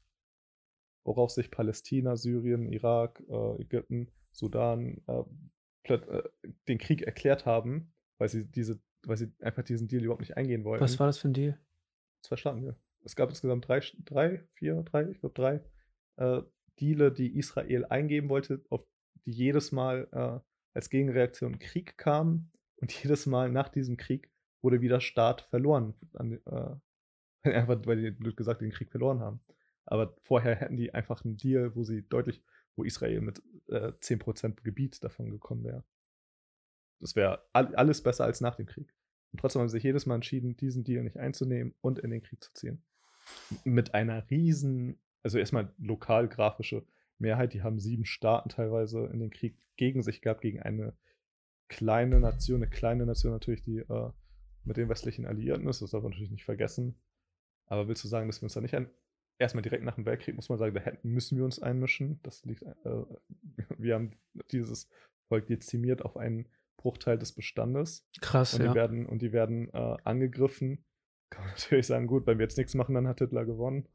worauf 1.05 1.31
sich 1.31 1.51
Palästina, 1.51 2.17
Syrien, 2.17 2.71
Irak, 2.71 3.23
äh, 3.29 3.63
Ägypten, 3.63 4.11
Sudan 4.31 5.03
äh, 5.07 5.23
den 5.89 6.79
Krieg 6.79 7.03
erklärt 7.03 7.47
haben, 7.47 7.93
weil 8.19 8.29
sie 8.29 8.45
diese, 8.45 8.81
weil 9.05 9.17
sie 9.17 9.33
einfach 9.41 9.65
diesen 9.65 9.89
Deal 9.89 10.05
überhaupt 10.05 10.21
nicht 10.21 10.37
eingehen 10.37 10.65
wollten. 10.65 10.83
Was 10.83 10.99
war 10.99 11.07
das 11.07 11.19
für 11.19 11.29
ein 11.29 11.35
Deal? 11.35 11.59
Zwei 12.23 12.37
Staaten, 12.37 12.63
ja. 12.63 12.77
Es 13.05 13.17
gab 13.17 13.31
insgesamt 13.31 13.67
drei, 13.67 13.81
drei 14.05 14.45
vier, 14.55 14.83
drei, 14.85 15.09
ich 15.11 15.21
glaube 15.21 15.35
drei 15.35 15.61
äh, 16.17 16.43
Deale, 16.81 17.13
die 17.13 17.37
Israel 17.37 17.85
eingeben 17.87 18.29
wollte, 18.29 18.65
auf 18.71 18.87
die 19.27 19.33
jedes 19.33 19.73
Mal 19.73 20.09
äh, 20.13 20.41
als 20.75 20.91
Gegenreaktion 20.91 21.59
Krieg 21.59 21.99
kam 21.99 22.51
und 22.77 22.93
jedes 23.03 23.27
Mal 23.27 23.51
nach 23.51 23.69
diesem 23.69 23.97
Krieg 23.97 24.31
wurde 24.63 24.81
wieder 24.81 25.01
Staat 25.01 25.43
verloren. 25.43 25.95
An, 26.15 26.41
äh, 26.47 26.77
einfach, 27.51 27.81
weil 27.87 28.01
die, 28.01 28.11
blöd 28.13 28.37
gesagt, 28.37 28.61
den 28.61 28.71
Krieg 28.71 28.91
verloren 28.91 29.21
haben. 29.21 29.41
Aber 29.85 30.15
vorher 30.21 30.55
hätten 30.55 30.77
die 30.77 30.95
einfach 30.95 31.25
einen 31.25 31.37
Deal, 31.37 31.75
wo 31.75 31.83
sie 31.83 32.07
deutlich 32.09 32.43
wo 32.77 32.85
Israel 32.85 33.21
mit 33.21 33.43
äh, 33.69 33.93
10% 34.01 34.63
Gebiet 34.63 35.03
davon 35.03 35.31
gekommen 35.31 35.65
wäre. 35.65 35.85
Das 37.01 37.17
wäre 37.17 37.45
all, 37.53 37.75
alles 37.75 38.03
besser 38.03 38.25
als 38.25 38.41
nach 38.41 38.57
dem 38.57 38.67
Krieg. 38.67 38.95
Und 39.33 39.41
trotzdem 39.41 39.61
haben 39.61 39.69
sie 39.69 39.77
sich 39.77 39.85
jedes 39.85 40.07
Mal 40.07 40.17
entschieden, 40.17 40.57
diesen 40.57 40.85
Deal 40.85 41.03
nicht 41.03 41.17
einzunehmen 41.17 41.75
und 41.81 41.99
in 41.99 42.11
den 42.11 42.23
Krieg 42.23 42.43
zu 42.43 42.53
ziehen. 42.53 42.85
Mit 43.65 43.95
einer 43.95 44.29
riesen, 44.31 45.01
also 45.23 45.39
erstmal 45.39 45.73
lokal 45.79 46.29
grafische 46.29 46.85
Mehrheit, 47.19 47.55
die 47.55 47.63
haben 47.63 47.81
sieben 47.81 48.05
Staaten 48.05 48.49
teilweise 48.51 49.07
in 49.07 49.21
den 49.21 49.31
Krieg 49.31 49.57
gegen 49.77 50.03
sich 50.03 50.21
gehabt, 50.21 50.43
gegen 50.43 50.61
eine 50.61 50.97
kleine 51.69 52.21
Nation, 52.21 52.63
eine 52.63 52.71
kleine 52.71 53.07
Nation 53.07 53.33
natürlich, 53.33 53.63
die 53.63 53.79
äh, 53.79 54.11
mit 54.65 54.77
den 54.77 54.89
westlichen 54.89 55.27
Alliierten 55.27 55.67
ist, 55.67 55.83
das 55.83 55.91
darf 55.91 56.03
man 56.03 56.11
natürlich 56.11 56.31
nicht 56.31 56.45
vergessen. 56.45 56.97
Aber 57.67 57.89
willst 57.89 58.05
du 58.05 58.09
sagen, 58.09 58.29
dass 58.29 58.41
wir 58.41 58.45
uns 58.45 58.55
da 58.55 58.61
nicht 58.61 58.75
ein, 58.75 58.91
erstmal 59.43 59.63
direkt 59.63 59.85
nach 59.85 59.97
dem 59.97 60.07
Weltkrieg 60.07 60.35
muss 60.35 60.49
man 60.49 60.59
sagen, 60.59 60.75
da 60.75 60.81
hätten, 60.81 61.11
müssen 61.11 61.37
wir 61.37 61.45
uns 61.45 61.61
einmischen. 61.61 62.21
Das 62.23 62.45
liegt, 62.45 62.63
äh, 62.63 62.75
wir 63.79 63.95
haben 63.95 64.13
dieses 64.51 64.89
Volk 65.29 65.47
dezimiert 65.47 66.03
auf 66.03 66.17
einen 66.17 66.49
Bruchteil 66.77 67.19
des 67.19 67.33
Bestandes. 67.33 68.09
Krass, 68.21 68.55
und 68.55 68.61
die 68.61 68.67
ja. 68.67 68.75
Werden, 68.75 69.07
und 69.07 69.23
die 69.23 69.33
werden 69.33 69.73
äh, 69.73 69.97
angegriffen. 70.05 70.85
Kann 71.31 71.45
man 71.45 71.53
natürlich 71.53 71.87
sagen, 71.87 72.07
gut, 72.07 72.27
wenn 72.27 72.39
wir 72.39 72.45
jetzt 72.45 72.59
nichts 72.59 72.75
machen, 72.75 72.95
dann 72.95 73.09
hat 73.09 73.21
Hitler 73.21 73.45
gewonnen. 73.45 73.89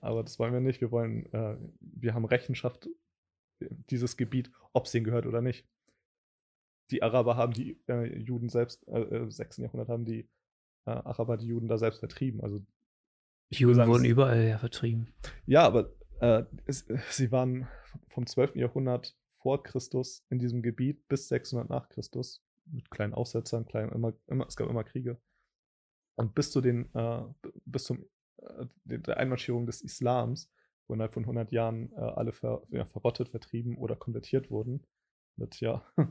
Aber 0.00 0.22
das 0.22 0.38
wollen 0.38 0.52
wir 0.52 0.60
nicht. 0.60 0.80
Wir 0.80 0.90
wollen, 0.90 1.32
äh, 1.32 1.56
wir 1.80 2.14
haben 2.14 2.24
Rechenschaft 2.24 2.88
dieses 3.90 4.16
Gebiet, 4.16 4.50
ob 4.72 4.86
es 4.86 4.92
denen 4.92 5.04
gehört 5.04 5.26
oder 5.26 5.40
nicht. 5.40 5.68
Die 6.90 7.02
Araber 7.02 7.36
haben 7.36 7.52
die 7.52 7.80
äh, 7.88 8.18
Juden 8.18 8.48
selbst, 8.48 8.86
äh, 8.88 9.00
im 9.00 9.30
6. 9.30 9.58
Jahrhundert 9.58 9.88
haben 9.88 10.04
die 10.04 10.28
äh, 10.86 10.90
Araber 10.90 11.36
die 11.36 11.46
Juden 11.46 11.68
da 11.68 11.78
selbst 11.78 12.00
vertrieben. 12.00 12.40
Also 12.40 12.60
Juden 13.60 13.76
sagen, 13.76 13.90
wurden 13.90 14.04
überall 14.04 14.42
ja 14.42 14.58
vertrieben. 14.58 15.12
Ja, 15.46 15.62
aber 15.62 15.92
äh, 16.20 16.44
es, 16.66 16.86
sie 17.10 17.32
waren 17.32 17.68
vom 18.08 18.26
12. 18.26 18.56
Jahrhundert 18.56 19.16
vor 19.42 19.62
Christus 19.62 20.24
in 20.30 20.38
diesem 20.38 20.62
Gebiet 20.62 21.08
bis 21.08 21.28
600 21.28 21.68
nach 21.68 21.88
Christus 21.88 22.44
mit 22.66 22.90
kleinen 22.90 23.14
Aussetzern, 23.14 23.66
kleinen, 23.66 23.90
immer, 23.92 24.12
immer, 24.28 24.46
es 24.46 24.56
gab 24.56 24.68
immer 24.68 24.84
Kriege. 24.84 25.20
Und 26.14 26.34
bis 26.34 26.50
zu 26.50 26.60
den, 26.60 26.94
äh, 26.94 27.22
bis 27.64 27.84
zum 27.84 28.04
äh, 28.38 28.66
der 28.84 29.16
Einmarschierung 29.16 29.66
des 29.66 29.82
Islams, 29.82 30.50
wo 30.86 30.94
innerhalb 30.94 31.14
von 31.14 31.24
100 31.24 31.50
Jahren 31.52 31.92
äh, 31.92 32.00
alle 32.00 32.32
ver, 32.32 32.62
ja, 32.70 32.84
verrottet, 32.84 33.30
vertrieben 33.30 33.76
oder 33.76 33.96
konvertiert 33.96 34.50
wurden, 34.50 34.86
mit 35.36 35.60
ja 35.60 35.84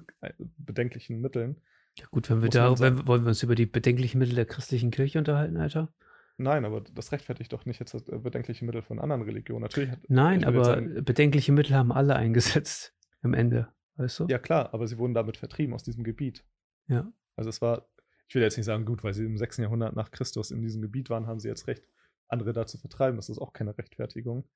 bedenklichen 0.57 1.21
Mitteln. 1.21 1.61
Ja 1.97 2.05
gut, 2.09 2.29
wenn 2.29 2.41
wir 2.41 2.49
da, 2.49 2.79
wenn, 2.79 3.05
wollen 3.07 3.23
wir 3.23 3.29
uns 3.29 3.43
über 3.43 3.55
die 3.55 3.65
bedenklichen 3.65 4.19
Mittel 4.19 4.35
der 4.35 4.45
christlichen 4.45 4.91
Kirche 4.91 5.19
unterhalten, 5.19 5.57
Alter? 5.57 5.93
Nein, 6.41 6.65
aber 6.65 6.81
das 6.81 7.11
rechtfertigt 7.11 7.53
doch 7.53 7.65
nicht 7.65 7.79
jetzt 7.79 7.93
äh, 7.93 8.17
bedenkliche 8.17 8.65
Mittel 8.65 8.81
von 8.81 8.99
anderen 8.99 9.21
Religionen. 9.21 9.63
Natürlich 9.63 9.91
hat, 9.91 9.99
Nein, 10.07 10.43
aber 10.43 10.65
sagen, 10.65 11.03
bedenkliche 11.03 11.51
Mittel 11.51 11.75
haben 11.75 11.91
alle 11.91 12.15
eingesetzt 12.15 12.93
am 13.21 13.33
Ende, 13.33 13.67
weißt 13.95 14.19
du? 14.19 14.27
Ja, 14.27 14.39
klar, 14.39 14.73
aber 14.73 14.87
sie 14.87 14.97
wurden 14.97 15.13
damit 15.13 15.37
vertrieben 15.37 15.73
aus 15.73 15.83
diesem 15.83 16.03
Gebiet. 16.03 16.45
Ja. 16.87 17.11
Also 17.35 17.49
es 17.49 17.61
war, 17.61 17.87
ich 18.27 18.35
will 18.35 18.41
jetzt 18.41 18.57
nicht 18.57 18.65
sagen, 18.65 18.85
gut, 18.85 19.03
weil 19.03 19.13
sie 19.13 19.25
im 19.25 19.37
6. 19.37 19.57
Jahrhundert 19.57 19.95
nach 19.95 20.11
Christus 20.11 20.51
in 20.51 20.61
diesem 20.61 20.81
Gebiet 20.81 21.09
waren, 21.09 21.27
haben 21.27 21.39
sie 21.39 21.47
jetzt 21.47 21.67
recht, 21.67 21.83
andere 22.27 22.53
da 22.53 22.65
zu 22.65 22.77
vertreiben. 22.77 23.17
Das 23.17 23.29
ist 23.29 23.39
auch 23.39 23.53
keine 23.53 23.77
Rechtfertigung. 23.77 24.47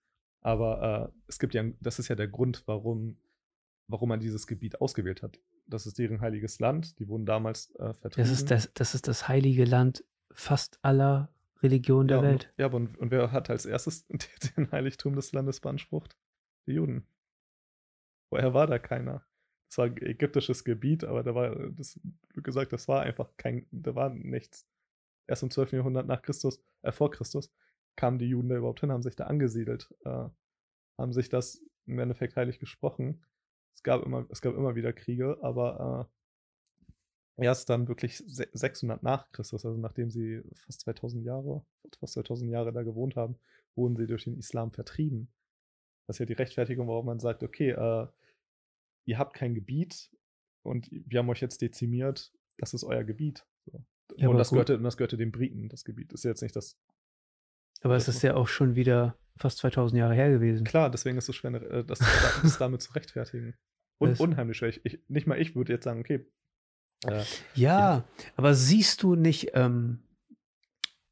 Aber 0.42 1.12
äh, 1.12 1.20
es 1.28 1.40
gibt 1.40 1.54
ja, 1.54 1.64
das 1.80 2.00
ist 2.00 2.08
ja 2.08 2.16
der 2.16 2.28
Grund, 2.28 2.64
warum, 2.68 3.18
warum 3.88 4.10
man 4.10 4.20
dieses 4.20 4.48
Gebiet 4.48 4.80
ausgewählt 4.82 5.24
hat. 5.24 5.40
Das 5.68 5.86
ist 5.88 5.98
deren 5.98 6.22
heiliges 6.22 6.60
Land. 6.60 7.00
Die 7.00 7.08
wurden 7.08 7.26
damals 7.26 7.74
äh, 7.76 7.94
vertrieben. 7.94 8.30
Das 8.30 8.32
ist 8.32 8.52
das, 8.52 8.72
das 8.74 8.96
ist 8.96 9.08
das 9.08 9.28
heilige 9.28 9.66
Land 9.66 10.04
fast 10.32 10.80
aller 10.84 11.35
Religion 11.62 12.08
der 12.08 12.18
ja, 12.18 12.24
Welt. 12.24 12.46
Und, 12.46 12.60
ja, 12.60 12.66
aber 12.66 12.78
und, 12.78 12.98
und, 12.98 13.12
wer 13.12 13.32
hat 13.32 13.50
als 13.50 13.66
erstes 13.66 14.08
den 14.58 14.72
Heiligtum 14.72 15.16
des 15.16 15.32
Landes 15.32 15.60
beansprucht? 15.60 16.18
Die 16.68 16.74
Juden. 16.74 17.08
Vorher 18.30 18.54
war 18.54 18.68
da 18.68 18.80
keiner. 18.80 19.26
Das 19.70 19.78
war 19.78 19.86
ein 19.86 19.98
ägyptisches 19.98 20.64
Gebiet, 20.64 21.04
aber 21.04 21.24
da 21.24 21.36
war, 21.36 21.56
das, 21.72 22.00
wie 22.34 22.42
gesagt, 22.42 22.74
das 22.74 22.88
war 22.88 23.02
einfach 23.02 23.36
kein, 23.38 23.68
da 23.72 23.96
war 23.96 24.10
nichts. 24.10 24.68
Erst 25.28 25.44
im 25.44 25.52
12. 25.52 25.74
Jahrhundert 25.74 26.08
nach 26.08 26.22
Christus, 26.22 26.64
äh, 26.84 26.92
vor 26.92 27.12
Christus, 27.12 27.52
kamen 27.96 28.20
die 28.20 28.28
Juden 28.28 28.50
da 28.50 28.58
überhaupt 28.58 28.82
hin, 28.82 28.92
haben 28.92 29.04
sich 29.04 29.16
da 29.16 29.26
angesiedelt, 29.26 29.94
äh, 30.06 30.30
haben 31.00 31.14
sich 31.14 31.30
das 31.30 31.62
im 31.88 32.00
Endeffekt 32.00 32.36
heilig 32.36 32.60
gesprochen. 32.60 33.26
Es 33.76 33.84
gab 33.84 34.04
immer, 34.04 34.26
es 34.30 34.42
gab 34.42 34.56
immer 34.56 34.76
wieder 34.76 34.94
Kriege, 34.94 35.38
aber 35.42 36.10
äh, 36.10 36.15
erst 37.38 37.70
dann 37.70 37.88
wirklich 37.88 38.24
600 38.26 39.04
nach 39.04 39.32
Christus, 39.32 39.66
also 39.66 39.78
nachdem 39.78 40.10
sie 40.10 40.42
fast 40.54 40.82
2000 40.82 41.26
Jahre, 41.26 41.66
fast 42.00 42.14
2000 42.14 42.50
Jahre 42.50 42.72
da 42.72 42.84
gewohnt 42.84 43.16
haben, 43.16 43.38
wurden 43.76 43.96
sie 43.96 44.08
durch 44.08 44.24
den 44.24 44.38
Islam 44.38 44.72
vertrieben. 44.72 45.28
Das 46.08 46.16
ist 46.16 46.20
ja 46.20 46.26
die 46.26 46.34
Rechtfertigung, 46.34 46.88
warum 46.88 47.08
man 47.08 47.20
sagt, 47.20 47.44
okay, 47.44 47.72
äh, 47.72 48.08
ihr 49.06 49.18
habt 49.18 49.36
kein 49.36 49.54
Gebiet 49.54 50.12
und 50.64 50.90
wir 50.92 51.20
haben 51.20 51.30
euch 51.30 51.42
jetzt 51.42 51.62
dezimiert, 51.62 52.32
das 52.58 52.74
ist 52.74 52.84
euer 52.84 53.04
Gebiet. 53.04 53.46
So. 53.66 53.84
Ja, 54.18 54.30
und, 54.30 54.38
das 54.38 54.52
gehörte, 54.52 54.78
und 54.78 54.84
das 54.84 54.98
gehörte 54.98 55.18
den 55.18 55.32
Briten, 55.32 55.68
das 55.70 55.84
Gebiet. 55.84 56.14
Das 56.14 56.22
ist 56.22 56.26
jetzt 56.26 56.42
nicht 56.42 56.56
das. 56.56 56.80
Aber 57.82 57.96
es 57.96 58.08
ist 58.08 58.22
ja 58.22 58.36
auch 58.36 58.48
schon 58.48 58.76
wieder 58.76 59.18
fast 59.38 59.58
2000 59.58 60.00
Jahre 60.00 60.14
her 60.14 60.30
gewesen. 60.30 60.64
Klar, 60.64 60.90
deswegen 60.90 61.18
ist 61.18 61.28
es 61.28 61.36
schwer, 61.36 61.54
äh, 61.54 61.84
das, 61.84 62.00
das 62.00 62.58
damit 62.60 62.82
zu 62.82 62.94
rechtfertigen. 62.94 63.56
Und 63.98 64.20
unheimlich 64.20 64.58
schwer. 64.58 64.70
Ich, 64.84 65.00
nicht 65.08 65.28
mal 65.28 65.40
ich 65.40 65.56
würde 65.56 65.74
jetzt 65.74 65.84
sagen, 65.84 66.00
okay, 66.00 66.26
äh, 67.08 67.24
ja, 67.56 67.80
ja, 67.80 68.04
aber 68.36 68.54
siehst 68.54 69.04
du 69.04 69.16
nicht. 69.16 69.52
Ähm, 69.54 70.00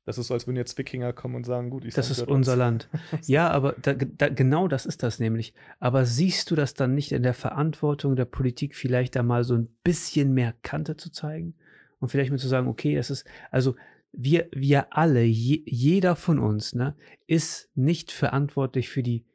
das 0.06 0.18
ist 0.18 0.28
so, 0.28 0.34
als 0.34 0.48
würden 0.48 0.58
jetzt 0.58 0.78
Wikinger 0.78 1.14
kommen 1.14 1.36
und 1.36 1.46
sagen, 1.46 1.70
gut, 1.70 1.86
ich 1.86 1.94
Das 1.94 2.12
ist 2.12 2.22
unser 2.28 2.54
uns. 2.54 2.60
Land. 2.60 2.90
ja, 3.26 3.50
aber 3.50 3.74
da, 3.82 3.94
da, 3.94 4.28
genau 4.28 4.68
das 4.68 4.86
ist 4.86 5.02
das 5.02 5.20
nämlich. 5.20 5.54
Aber 5.80 6.06
siehst 6.06 6.52
du 6.52 6.56
das 6.56 6.74
dann 6.74 6.94
nicht 6.94 7.14
in 7.14 7.24
der 7.24 7.34
Verantwortung 7.34 8.16
der 8.16 8.26
Politik, 8.26 8.76
vielleicht 8.76 9.16
da 9.16 9.24
mal 9.24 9.46
so 9.46 9.56
ein 9.56 9.70
bisschen 9.84 10.34
mehr 10.34 10.54
Kante 10.62 10.98
zu 10.98 11.12
zeigen? 11.12 11.56
Und 12.00 12.10
vielleicht 12.10 12.32
mal 12.32 12.38
zu 12.38 12.50
sagen, 12.50 12.68
okay, 12.68 12.98
es 12.98 13.10
ist, 13.10 13.26
also 13.50 13.76
wir, 14.12 14.50
wir 14.52 14.96
alle, 14.96 15.24
je, 15.24 15.64
jeder 15.66 16.18
von 16.18 16.38
uns, 16.38 16.76
ne, 16.76 16.98
ist 17.26 17.70
nicht 17.76 18.12
verantwortlich 18.12 18.90
für 18.90 19.04
die, 19.04 19.26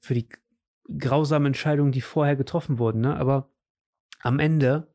für 0.00 0.14
die 0.14 0.28
grausamen 0.98 1.46
Entscheidungen, 1.46 1.92
die 1.92 2.00
vorher 2.00 2.34
getroffen 2.34 2.78
wurden, 2.78 3.00
ne? 3.00 3.16
Aber 3.16 3.48
am 4.20 4.40
Ende 4.40 4.91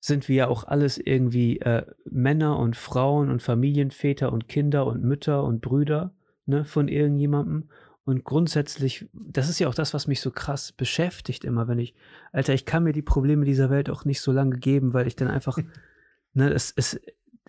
sind 0.00 0.28
wir 0.28 0.36
ja 0.36 0.48
auch 0.48 0.64
alles 0.64 0.98
irgendwie 0.98 1.60
äh, 1.60 1.84
Männer 2.04 2.58
und 2.58 2.76
Frauen 2.76 3.30
und 3.30 3.42
Familienväter 3.42 4.32
und 4.32 4.48
Kinder 4.48 4.86
und 4.86 5.02
Mütter 5.02 5.42
und 5.44 5.60
Brüder 5.60 6.14
ne, 6.46 6.64
von 6.64 6.88
irgendjemandem. 6.88 7.68
Und 8.04 8.24
grundsätzlich, 8.24 9.06
das 9.12 9.50
ist 9.50 9.58
ja 9.58 9.68
auch 9.68 9.74
das, 9.74 9.92
was 9.92 10.06
mich 10.06 10.20
so 10.20 10.30
krass 10.30 10.72
beschäftigt 10.72 11.44
immer, 11.44 11.68
wenn 11.68 11.78
ich, 11.78 11.94
Alter, 12.32 12.54
ich 12.54 12.64
kann 12.64 12.84
mir 12.84 12.92
die 12.92 13.02
Probleme 13.02 13.44
dieser 13.44 13.68
Welt 13.68 13.90
auch 13.90 14.04
nicht 14.04 14.22
so 14.22 14.32
lange 14.32 14.58
geben, 14.58 14.94
weil 14.94 15.06
ich 15.06 15.16
dann 15.16 15.28
einfach, 15.28 15.58
ne, 16.32 16.50
es, 16.50 16.72
es, 16.74 16.98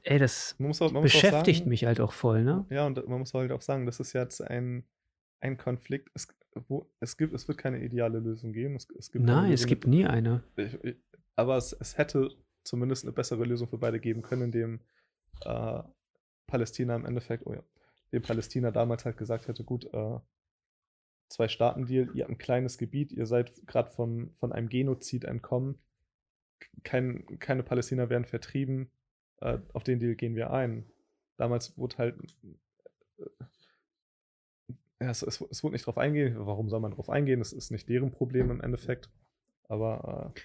ey, 0.03 0.19
das 0.19 0.57
auch, 0.59 1.01
beschäftigt 1.01 1.59
sagen, 1.59 1.69
mich 1.69 1.85
halt 1.85 2.01
auch 2.01 2.11
voll, 2.11 2.43
ne? 2.43 2.65
Ja, 2.69 2.85
und 2.85 3.07
man 3.07 3.19
muss 3.19 3.33
halt 3.33 3.51
auch 3.51 3.61
sagen, 3.61 3.85
das 3.85 3.99
ist 4.01 4.11
jetzt 4.13 4.41
ein, 4.41 4.83
ein 5.41 5.57
Konflikt, 5.57 6.09
es, 6.13 6.27
wo, 6.67 6.89
es 6.99 7.17
gibt, 7.17 7.33
es 7.33 7.47
wird 7.47 7.57
keine 7.57 7.83
ideale 7.83 8.19
Lösung 8.19 8.53
geben. 8.53 8.75
Es, 8.75 8.87
es 8.97 9.11
gibt 9.11 9.25
Nein, 9.25 9.51
es 9.51 9.65
gibt 9.65 9.87
nie 9.87 10.05
eine. 10.05 10.43
Ich, 10.55 10.73
ich, 10.83 10.95
aber 11.35 11.57
es, 11.57 11.73
es 11.73 11.97
hätte 11.97 12.29
zumindest 12.63 13.05
eine 13.05 13.13
bessere 13.13 13.43
Lösung 13.45 13.67
für 13.67 13.77
beide 13.77 13.99
geben 13.99 14.21
können, 14.21 14.43
indem 14.43 14.79
äh, 15.45 15.81
Palästina 16.47 16.95
im 16.95 17.05
Endeffekt, 17.05 17.45
oh 17.45 17.53
ja, 17.53 17.63
dem 18.11 18.21
Palästina 18.21 18.71
damals 18.71 19.05
halt 19.05 19.17
gesagt 19.17 19.47
hätte, 19.47 19.63
gut, 19.63 19.85
äh, 19.93 20.19
Zwei-Staaten-Deal, 21.29 22.09
ihr 22.15 22.23
habt 22.23 22.31
ein 22.31 22.37
kleines 22.39 22.77
Gebiet, 22.77 23.11
ihr 23.11 23.27
seid 23.27 23.53
gerade 23.67 23.91
von, 23.91 24.31
von 24.35 24.51
einem 24.51 24.67
Genozid 24.67 25.25
entkommen, 25.25 25.77
kein, 26.83 27.39
keine 27.39 27.63
Palästina 27.63 28.09
werden 28.09 28.25
vertrieben, 28.25 28.91
äh, 29.41 29.59
auf 29.73 29.83
den 29.83 29.99
Deal 29.99 30.15
gehen 30.15 30.35
wir 30.35 30.51
ein. 30.51 30.91
Damals 31.37 31.77
wurde 31.77 31.97
halt, 31.97 32.15
ja, 35.01 35.09
es, 35.09 35.21
es, 35.23 35.41
es 35.49 35.63
wurde 35.63 35.73
nicht 35.73 35.85
drauf 35.85 35.97
eingehen, 35.97 36.35
warum 36.39 36.69
soll 36.69 36.79
man 36.79 36.91
drauf 36.91 37.09
eingehen, 37.09 37.39
das 37.39 37.53
ist 37.53 37.71
nicht 37.71 37.87
deren 37.87 38.11
Problem 38.11 38.51
im 38.51 38.61
Endeffekt, 38.61 39.09
aber 39.67 40.33
äh, 40.35 40.39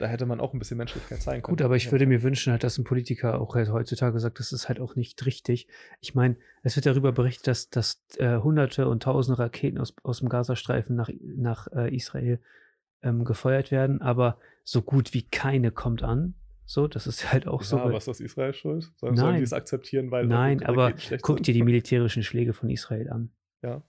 da 0.00 0.06
hätte 0.06 0.24
man 0.24 0.40
auch 0.40 0.54
ein 0.54 0.58
bisschen 0.58 0.78
Menschlichkeit 0.78 1.20
zeigen 1.20 1.42
können. 1.42 1.56
Gut, 1.56 1.62
aber 1.62 1.76
ich 1.76 1.92
würde 1.92 2.06
mir 2.06 2.22
wünschen, 2.22 2.52
halt, 2.52 2.64
dass 2.64 2.78
ein 2.78 2.84
Politiker 2.84 3.38
auch 3.38 3.54
halt 3.54 3.70
heutzutage 3.70 4.18
sagt, 4.18 4.38
das 4.38 4.50
ist 4.50 4.66
halt 4.68 4.80
auch 4.80 4.96
nicht 4.96 5.26
richtig. 5.26 5.68
Ich 6.00 6.14
meine, 6.14 6.36
es 6.62 6.74
wird 6.74 6.86
darüber 6.86 7.12
berichtet, 7.12 7.46
dass, 7.46 7.68
dass 7.68 8.02
äh, 8.16 8.38
hunderte 8.38 8.88
und 8.88 9.02
tausende 9.02 9.38
Raketen 9.38 9.78
aus, 9.78 9.94
aus 10.02 10.20
dem 10.20 10.30
Gazastreifen 10.30 10.96
nach, 10.96 11.10
nach 11.20 11.68
äh, 11.72 11.94
Israel 11.94 12.40
ähm, 13.02 13.24
gefeuert 13.24 13.70
werden, 13.70 14.00
aber 14.00 14.38
so 14.64 14.80
gut 14.80 15.12
wie 15.12 15.22
keine 15.22 15.70
kommt 15.70 16.02
an. 16.02 16.34
So, 16.64 16.88
das 16.88 17.06
ist 17.06 17.30
halt 17.30 17.46
auch 17.46 17.60
ja, 17.60 17.66
so. 17.66 17.76
Was 17.76 18.08
ist 18.08 18.20
Israel 18.20 18.54
schuld? 18.54 18.90
Sollen, 18.96 19.16
sollen 19.16 19.36
die 19.36 19.42
es 19.42 19.52
akzeptieren, 19.52 20.10
weil 20.10 20.26
Nein, 20.26 20.62
aber 20.62 20.94
guck 21.20 21.42
dir 21.42 21.52
die 21.52 21.62
militärischen 21.62 22.22
Schläge 22.22 22.54
von 22.54 22.70
Israel 22.70 23.10
an. 23.10 23.30
Ja, 23.62 23.82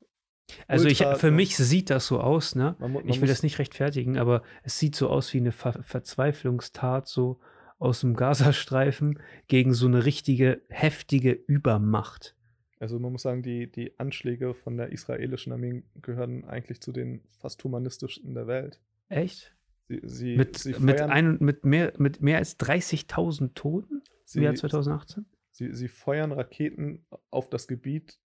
also 0.68 0.88
Ultra, 0.88 1.14
ich, 1.14 1.20
für 1.20 1.32
mich 1.32 1.56
sieht 1.58 1.90
das 1.90 2.08
so 2.08 2.20
aus, 2.20 2.56
ne? 2.56 2.76
Man, 2.80 2.94
man 2.94 3.08
ich 3.08 3.22
will 3.22 3.28
das 3.28 3.44
nicht 3.44 3.60
rechtfertigen, 3.60 4.18
aber 4.18 4.44
es 4.64 4.80
sieht 4.80 4.96
so 4.96 5.10
aus 5.10 5.34
wie 5.34 5.38
eine 5.38 5.52
Ver 5.52 5.82
Verzweiflungstat 5.84 7.08
so 7.08 7.40
aus 7.80 8.02
dem 8.02 8.16
Gazastreifen 8.16 9.20
gegen 9.48 9.74
so 9.74 9.88
eine 9.88 10.06
richtige 10.06 10.62
heftige 10.70 11.32
Übermacht. 11.32 12.36
Also 12.80 13.00
man 13.00 13.12
muss 13.12 13.24
sagen, 13.24 13.44
die, 13.44 13.72
die 13.72 14.00
Anschläge 14.00 14.54
von 14.54 14.78
der 14.78 14.92
israelischen 14.92 15.54
Armee 15.54 15.84
gehören 16.02 16.46
eigentlich 16.46 16.82
zu 16.82 16.92
den 16.92 17.22
fast 17.40 17.64
humanistischsten 17.64 18.34
der 18.34 18.48
Welt. 18.48 18.80
Echt? 19.10 19.56
Sie, 19.88 20.00
sie, 20.04 20.36
mit, 20.38 20.58
sie 20.58 20.74
mit, 20.80 21.02
ein, 21.02 21.38
mit, 21.40 21.64
mehr, 21.64 21.94
mit 21.98 22.22
mehr 22.22 22.38
als 22.38 22.60
30.000 22.60 23.54
Toten 23.54 24.02
im 24.34 24.44
Jahr 24.44 24.56
2018? 24.56 25.26
Sie, 25.52 25.74
sie 25.74 25.88
feuern 25.90 26.32
Raketen 26.32 27.06
auf 27.30 27.50
das 27.50 27.68
Gebiet 27.68 28.20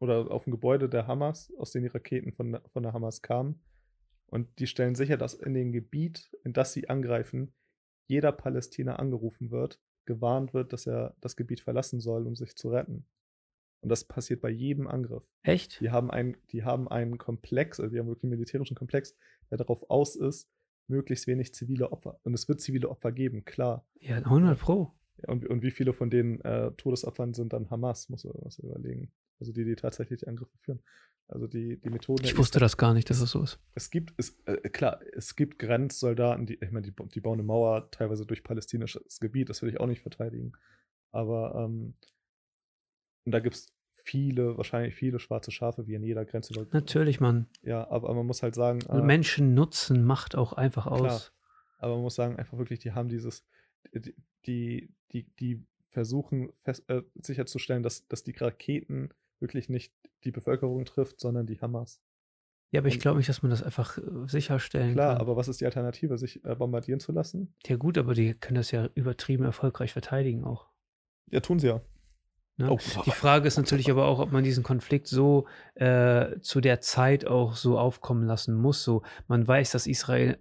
oder 0.00 0.30
auf 0.30 0.46
ein 0.46 0.50
Gebäude 0.50 0.88
der 0.88 1.06
Hamas, 1.06 1.52
aus 1.58 1.70
denen 1.70 1.84
die 1.84 1.92
Raketen 1.92 2.32
von, 2.32 2.58
von 2.72 2.82
der 2.82 2.92
Hamas 2.92 3.22
kamen. 3.22 3.60
Und 4.26 4.58
die 4.58 4.66
stellen 4.66 4.96
sicher, 4.96 5.16
dass 5.16 5.34
in 5.34 5.54
dem 5.54 5.72
Gebiet, 5.72 6.30
in 6.44 6.52
das 6.52 6.72
sie 6.72 6.88
angreifen, 6.88 7.54
jeder 8.06 8.32
Palästina 8.32 8.96
angerufen 8.96 9.50
wird, 9.50 9.80
gewarnt 10.04 10.54
wird, 10.54 10.72
dass 10.72 10.86
er 10.86 11.16
das 11.20 11.36
Gebiet 11.36 11.60
verlassen 11.60 12.00
soll, 12.00 12.26
um 12.26 12.34
sich 12.34 12.56
zu 12.56 12.70
retten. 12.70 13.06
Und 13.80 13.90
das 13.90 14.04
passiert 14.04 14.40
bei 14.40 14.50
jedem 14.50 14.88
Angriff. 14.88 15.22
Echt? 15.42 15.80
Die 15.80 15.90
haben, 15.90 16.10
ein, 16.10 16.36
die 16.50 16.64
haben 16.64 16.88
einen 16.88 17.18
Komplex, 17.18 17.78
also 17.78 17.92
die 17.92 18.00
haben 18.00 18.08
wirklich 18.08 18.24
einen 18.24 18.30
militärischen 18.30 18.76
Komplex, 18.76 19.14
der 19.50 19.58
darauf 19.58 19.88
aus 19.90 20.16
ist, 20.16 20.50
möglichst 20.88 21.26
wenig 21.26 21.54
zivile 21.54 21.92
Opfer. 21.92 22.18
Und 22.24 22.34
es 22.34 22.48
wird 22.48 22.60
zivile 22.60 22.88
Opfer 22.88 23.12
geben, 23.12 23.44
klar. 23.44 23.86
Ja, 24.00 24.16
100 24.16 24.58
Pro. 24.58 24.92
Und, 25.26 25.46
und 25.46 25.62
wie 25.62 25.70
viele 25.70 25.92
von 25.92 26.10
den 26.10 26.40
äh, 26.42 26.72
Todesopfern 26.72 27.34
sind 27.34 27.52
dann 27.52 27.70
Hamas, 27.70 28.08
muss 28.08 28.24
man 28.24 28.34
was 28.38 28.58
überlegen. 28.58 29.12
Also 29.40 29.52
die, 29.52 29.64
die 29.64 29.76
tatsächlich 29.76 30.20
die 30.20 30.28
Angriffe 30.28 30.56
führen. 30.58 30.80
Also 31.28 31.46
die, 31.46 31.80
die 31.80 31.90
Methoden. 31.90 32.24
Ich 32.24 32.38
wusste 32.38 32.60
das 32.60 32.76
gar 32.76 32.94
nicht, 32.94 33.10
dass 33.10 33.20
es 33.20 33.30
so 33.30 33.42
ist. 33.42 33.58
Es 33.74 33.90
gibt, 33.90 34.14
es, 34.16 34.38
äh, 34.46 34.56
klar, 34.68 35.00
es 35.12 35.34
gibt 35.34 35.58
Grenzsoldaten, 35.58 36.46
die, 36.46 36.54
ich 36.54 36.70
meine, 36.70 36.86
die, 36.86 36.92
die 37.14 37.20
bauen 37.20 37.40
eine 37.40 37.42
Mauer 37.42 37.90
teilweise 37.90 38.26
durch 38.26 38.44
palästinisches 38.44 39.18
Gebiet, 39.18 39.48
das 39.48 39.62
will 39.62 39.70
ich 39.70 39.80
auch 39.80 39.86
nicht 39.86 40.02
verteidigen. 40.02 40.52
Aber 41.10 41.54
ähm, 41.56 41.94
und 43.26 43.32
da 43.32 43.40
gibt 43.40 43.56
es 43.56 43.66
viele, 44.04 44.56
wahrscheinlich 44.56 44.94
viele 44.94 45.18
schwarze 45.18 45.50
Schafe, 45.50 45.86
wie 45.88 45.94
in 45.94 46.04
jeder 46.04 46.24
Grenze. 46.24 46.54
Natürlich, 46.70 47.20
Mann. 47.20 47.48
Ja, 47.62 47.90
aber, 47.90 48.08
aber 48.08 48.14
man 48.14 48.26
muss 48.26 48.42
halt 48.42 48.54
sagen. 48.54 48.80
Äh, 48.88 49.02
Menschen 49.02 49.54
nutzen 49.54 50.04
Macht 50.04 50.36
auch 50.36 50.52
einfach 50.52 50.86
aus. 50.86 51.00
Klar, 51.00 51.20
aber 51.78 51.94
man 51.94 52.02
muss 52.02 52.14
sagen, 52.14 52.36
einfach 52.36 52.56
wirklich, 52.56 52.78
die 52.78 52.92
haben 52.92 53.08
dieses, 53.08 53.44
die, 54.46 54.90
die, 55.12 55.24
die, 55.38 55.64
versuchen 55.96 56.52
fest, 56.62 56.84
äh, 56.88 57.00
sicherzustellen, 57.14 57.82
dass, 57.82 58.06
dass 58.08 58.22
die 58.22 58.36
Raketen 58.36 59.08
wirklich 59.40 59.70
nicht 59.70 59.94
die 60.24 60.30
Bevölkerung 60.30 60.84
trifft, 60.84 61.20
sondern 61.20 61.46
die 61.46 61.58
Hamas. 61.58 62.02
Ja, 62.70 62.80
aber 62.80 62.88
ich 62.88 63.00
glaube 63.00 63.16
nicht, 63.16 63.30
dass 63.30 63.42
man 63.42 63.48
das 63.48 63.62
einfach 63.62 63.96
äh, 63.96 64.02
sicherstellen 64.26 64.92
klar, 64.92 65.06
kann. 65.06 65.16
Klar, 65.16 65.20
aber 65.20 65.36
was 65.36 65.48
ist 65.48 65.62
die 65.62 65.64
Alternative, 65.64 66.18
sich 66.18 66.44
äh, 66.44 66.54
bombardieren 66.54 67.00
zu 67.00 67.12
lassen? 67.12 67.54
Ja 67.66 67.76
gut, 67.76 67.96
aber 67.96 68.12
die 68.12 68.34
können 68.34 68.56
das 68.56 68.72
ja 68.72 68.90
übertrieben 68.94 69.44
erfolgreich 69.44 69.94
verteidigen 69.94 70.44
auch. 70.44 70.68
Ja, 71.30 71.40
tun 71.40 71.58
sie 71.58 71.68
ja. 71.68 71.80
Ne? 72.58 72.70
Oh, 72.70 72.78
die 73.06 73.10
Frage 73.10 73.48
ist 73.48 73.56
natürlich 73.56 73.90
aber 73.90 74.04
auch, 74.06 74.18
ob 74.18 74.32
man 74.32 74.44
diesen 74.44 74.62
Konflikt 74.62 75.08
so 75.08 75.46
äh, 75.76 76.38
zu 76.40 76.60
der 76.60 76.82
Zeit 76.82 77.26
auch 77.26 77.54
so 77.56 77.78
aufkommen 77.78 78.26
lassen 78.26 78.54
muss. 78.54 78.82
So, 78.82 79.02
man 79.28 79.48
weiß, 79.48 79.70
dass 79.70 79.86
Israel 79.86 80.38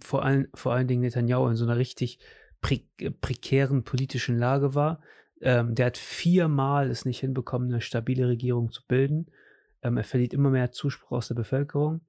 vor 0.00 0.24
allen, 0.24 0.48
vor 0.54 0.72
allen 0.72 0.86
Dingen 0.86 1.02
Netanyahu 1.02 1.48
in 1.48 1.56
so 1.56 1.64
einer 1.64 1.76
richtig 1.76 2.20
pre 2.62 2.80
prekären 3.20 3.84
politischen 3.84 4.38
Lage 4.38 4.74
war. 4.74 5.02
Ähm, 5.42 5.74
der 5.74 5.86
hat 5.86 5.98
viermal 5.98 6.88
es 6.88 7.04
nicht 7.04 7.20
hinbekommen, 7.20 7.68
eine 7.68 7.82
stabile 7.82 8.28
Regierung 8.28 8.70
zu 8.70 8.82
bilden. 8.86 9.26
Ähm, 9.82 9.98
er 9.98 10.04
verliert 10.04 10.32
immer 10.32 10.48
mehr 10.48 10.72
Zuspruch 10.72 11.18
aus 11.18 11.28
der 11.28 11.34
Bevölkerung. 11.34 12.00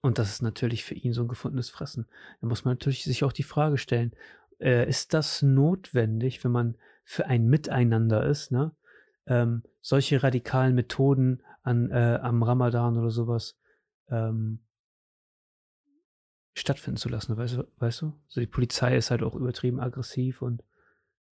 Und 0.00 0.18
das 0.18 0.30
ist 0.30 0.42
natürlich 0.42 0.84
für 0.84 0.94
ihn 0.94 1.12
so 1.12 1.22
ein 1.22 1.28
gefundenes 1.28 1.68
Fressen. 1.68 2.06
Da 2.40 2.46
muss 2.46 2.64
man 2.64 2.74
natürlich 2.74 3.04
sich 3.04 3.24
auch 3.24 3.32
die 3.32 3.42
Frage 3.42 3.76
stellen, 3.76 4.12
äh, 4.60 4.88
ist 4.88 5.12
das 5.12 5.42
notwendig, 5.42 6.42
wenn 6.44 6.52
man 6.52 6.76
für 7.04 7.26
ein 7.26 7.46
Miteinander 7.46 8.24
ist, 8.24 8.52
ne? 8.52 8.72
Ähm, 9.26 9.62
solche 9.80 10.22
radikalen 10.22 10.74
Methoden 10.74 11.42
an, 11.62 11.90
äh, 11.90 12.18
am 12.20 12.42
Ramadan 12.42 12.96
oder 12.96 13.10
sowas 13.10 13.56
ähm, 14.08 14.60
stattfinden 16.54 16.98
zu 16.98 17.08
lassen, 17.08 17.36
weißt 17.36 17.56
du, 17.56 17.68
weißt 17.78 18.02
du? 18.02 18.12
Also 18.26 18.40
die 18.40 18.46
Polizei 18.46 18.96
ist 18.96 19.10
halt 19.10 19.22
auch 19.22 19.34
übertrieben 19.34 19.80
aggressiv 19.80 20.42
und 20.42 20.62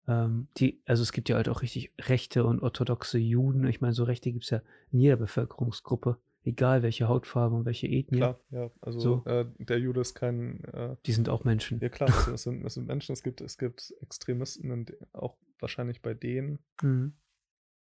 ähm, 0.09 0.48
die, 0.57 0.81
also 0.87 1.02
es 1.02 1.12
gibt 1.12 1.28
ja 1.28 1.37
halt 1.37 1.48
auch 1.48 1.62
richtig 1.62 1.92
rechte 2.00 2.44
und 2.44 2.62
orthodoxe 2.62 3.18
Juden. 3.18 3.66
Ich 3.66 3.81
meine, 3.81 3.92
so 3.92 4.04
Rechte 4.04 4.33
gibt 4.33 4.44
es 4.44 4.50
ja 4.50 4.62
in 4.90 5.00
jeder 5.00 5.16
Bevölkerungsgruppe, 5.16 6.18
egal 6.44 6.83
welche 6.83 7.09
Hautfarbe 7.09 7.57
und 7.57 7.66
welche 7.66 7.88
Ethnie. 7.88 8.18
Klar, 8.18 8.40
ja, 8.50 8.70
also 8.81 8.98
so. 8.98 9.24
äh, 9.26 9.44
der 9.59 9.78
Jude 9.78 10.00
ist 10.00 10.14
kein. 10.14 10.64
Äh, 10.64 10.96
die 11.04 11.12
sind 11.12 11.28
auch 11.28 11.44
Menschen. 11.44 11.78
Ja, 11.81 11.90
klar, 11.90 12.09
das 12.09 12.42
sind, 12.42 12.62
das 12.62 12.74
sind 12.74 12.87
Menschen. 12.87 13.12
Es 13.12 13.22
gibt, 13.22 13.42
es 13.42 13.59
gibt 13.59 13.92
Extremisten, 14.00 14.70
und 14.70 14.94
auch 15.12 15.37
wahrscheinlich 15.59 16.00
bei 16.00 16.14
denen. 16.14 16.59
Mhm. 16.83 17.12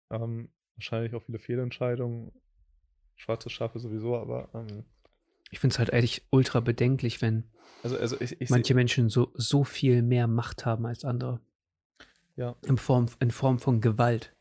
Ähm, 0.09 0.49
wahrscheinlich 0.75 1.13
auch 1.13 1.23
viele 1.23 1.39
Fehlentscheidungen. 1.39 2.31
Schwarze 3.15 3.49
Schafe 3.49 3.79
sowieso, 3.79 4.15
aber 4.15 4.49
ähm, 4.53 4.85
ich 5.51 5.60
finde 5.60 5.73
es 5.73 5.79
halt 5.79 5.93
eigentlich 5.93 6.23
ultra 6.29 6.60
bedenklich, 6.60 7.21
wenn 7.21 7.45
also, 7.83 7.97
also 7.97 8.19
ich, 8.19 8.39
ich 8.41 8.49
manche 8.49 8.73
Menschen 8.73 9.10
so, 9.10 9.31
so 9.36 9.63
viel 9.63 10.01
mehr 10.01 10.27
Macht 10.27 10.65
haben 10.65 10.86
als 10.86 11.05
andere. 11.05 11.39
Ja. 12.36 12.55
In 12.65 12.77
Form, 12.77 13.07
in 13.19 13.31
Form 13.31 13.60
von 13.60 13.81
Gewalt. 13.81 14.36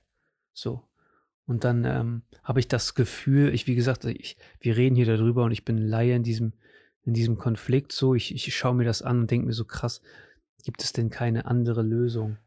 So. 0.52 0.82
Und 1.46 1.64
dann 1.64 1.84
ähm, 1.84 2.22
habe 2.42 2.60
ich 2.60 2.68
das 2.68 2.94
Gefühl, 2.94 3.54
ich, 3.54 3.66
wie 3.66 3.74
gesagt, 3.74 4.04
ich, 4.04 4.36
wir 4.60 4.76
reden 4.76 4.96
hier 4.96 5.06
darüber 5.06 5.44
und 5.44 5.52
ich 5.52 5.64
bin 5.64 5.78
Laie 5.78 6.16
in 6.16 6.22
diesem, 6.22 6.54
in 7.04 7.14
diesem 7.14 7.38
Konflikt 7.38 7.92
so. 7.92 8.14
Ich, 8.14 8.34
ich 8.34 8.54
schaue 8.54 8.74
mir 8.74 8.84
das 8.84 9.02
an 9.02 9.20
und 9.20 9.30
denke 9.30 9.46
mir 9.46 9.52
so 9.52 9.64
krass, 9.64 10.02
gibt 10.64 10.82
es 10.82 10.92
denn 10.92 11.10
keine 11.10 11.46
andere 11.46 11.82
Lösung? 11.82 12.38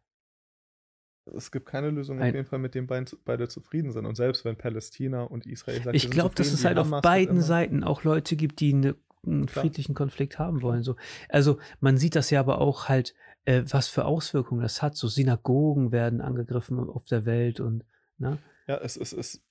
Es 1.35 1.51
gibt 1.51 1.65
keine 1.65 1.89
Lösung 1.89 2.19
auf 2.19 2.25
jeden 2.25 2.45
Fall, 2.45 2.59
mit 2.59 2.75
dem 2.75 2.87
beide 2.87 3.47
zufrieden 3.47 3.91
sind. 3.91 4.05
Und 4.05 4.15
selbst 4.15 4.45
wenn 4.45 4.55
Palästina 4.55 5.23
und 5.23 5.45
Israel 5.45 5.81
sagen, 5.81 5.95
Ich 5.95 6.09
glaube, 6.09 6.35
dass 6.35 6.51
es 6.51 6.65
halt 6.65 6.77
auf 6.77 6.89
beiden 7.01 7.41
Seiten 7.41 7.83
auch 7.83 8.03
Leute 8.03 8.35
gibt, 8.35 8.59
die 8.59 8.73
eine, 8.73 8.95
einen 9.25 9.45
Klar. 9.45 9.63
friedlichen 9.63 9.95
Konflikt 9.95 10.39
haben 10.39 10.61
wollen. 10.61 10.83
So. 10.83 10.95
Also 11.27 11.59
man 11.79 11.97
sieht 11.97 12.15
das 12.15 12.29
ja 12.29 12.39
aber 12.39 12.59
auch 12.59 12.89
halt, 12.89 13.15
äh, 13.45 13.63
was 13.69 13.87
für 13.87 14.05
Auswirkungen 14.05 14.61
das 14.61 14.81
hat. 14.81 14.95
So 14.95 15.07
Synagogen 15.07 15.91
werden 15.91 16.21
angegriffen 16.21 16.79
auf 16.79 17.05
der 17.05 17.25
Welt 17.25 17.59
und 17.59 17.83
ne? 18.17 18.37
Ja, 18.67 18.77
es 18.77 18.97
ist, 18.97 19.13
es, 19.13 19.35
es 19.35 19.45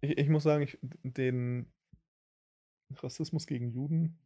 ich, 0.00 0.18
ich 0.18 0.28
muss 0.28 0.42
sagen, 0.42 0.62
ich, 0.62 0.78
den 1.02 1.72
Rassismus 2.90 3.46
gegen 3.46 3.70
Juden 3.70 4.18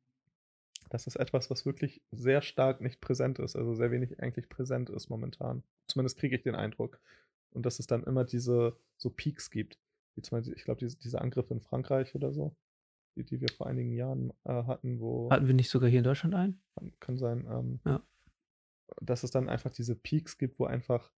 das 0.90 1.06
ist 1.06 1.16
etwas, 1.16 1.50
was 1.50 1.64
wirklich 1.64 2.02
sehr 2.10 2.42
stark 2.42 2.80
nicht 2.80 3.00
präsent 3.00 3.38
ist, 3.38 3.56
also 3.56 3.74
sehr 3.74 3.92
wenig 3.92 4.20
eigentlich 4.20 4.48
präsent 4.48 4.90
ist 4.90 5.08
momentan. 5.08 5.62
Zumindest 5.86 6.18
kriege 6.18 6.36
ich 6.36 6.42
den 6.42 6.56
Eindruck. 6.56 7.00
Und 7.52 7.64
dass 7.64 7.78
es 7.78 7.86
dann 7.86 8.04
immer 8.04 8.24
diese 8.24 8.76
so 8.96 9.10
Peaks 9.10 9.50
gibt. 9.50 9.78
wie 10.14 10.22
zum 10.22 10.38
Beispiel, 10.38 10.54
ich 10.54 10.64
glaube, 10.64 10.80
diese, 10.80 10.98
diese 10.98 11.20
Angriffe 11.20 11.54
in 11.54 11.60
Frankreich 11.60 12.14
oder 12.14 12.32
so, 12.32 12.56
die, 13.16 13.24
die 13.24 13.40
wir 13.40 13.48
vor 13.48 13.66
einigen 13.66 13.92
Jahren 13.92 14.32
äh, 14.44 14.64
hatten, 14.64 15.00
wo. 15.00 15.30
Hatten 15.30 15.46
wir 15.46 15.54
nicht 15.54 15.70
sogar 15.70 15.88
hier 15.88 15.98
in 15.98 16.04
Deutschland 16.04 16.34
einen? 16.34 16.62
Kann 16.98 17.18
sein. 17.18 17.46
Ähm, 17.50 17.80
ja. 17.84 18.02
Dass 19.00 19.22
es 19.22 19.30
dann 19.30 19.48
einfach 19.48 19.70
diese 19.70 19.94
Peaks 19.94 20.38
gibt, 20.38 20.58
wo 20.58 20.64
einfach 20.64 21.12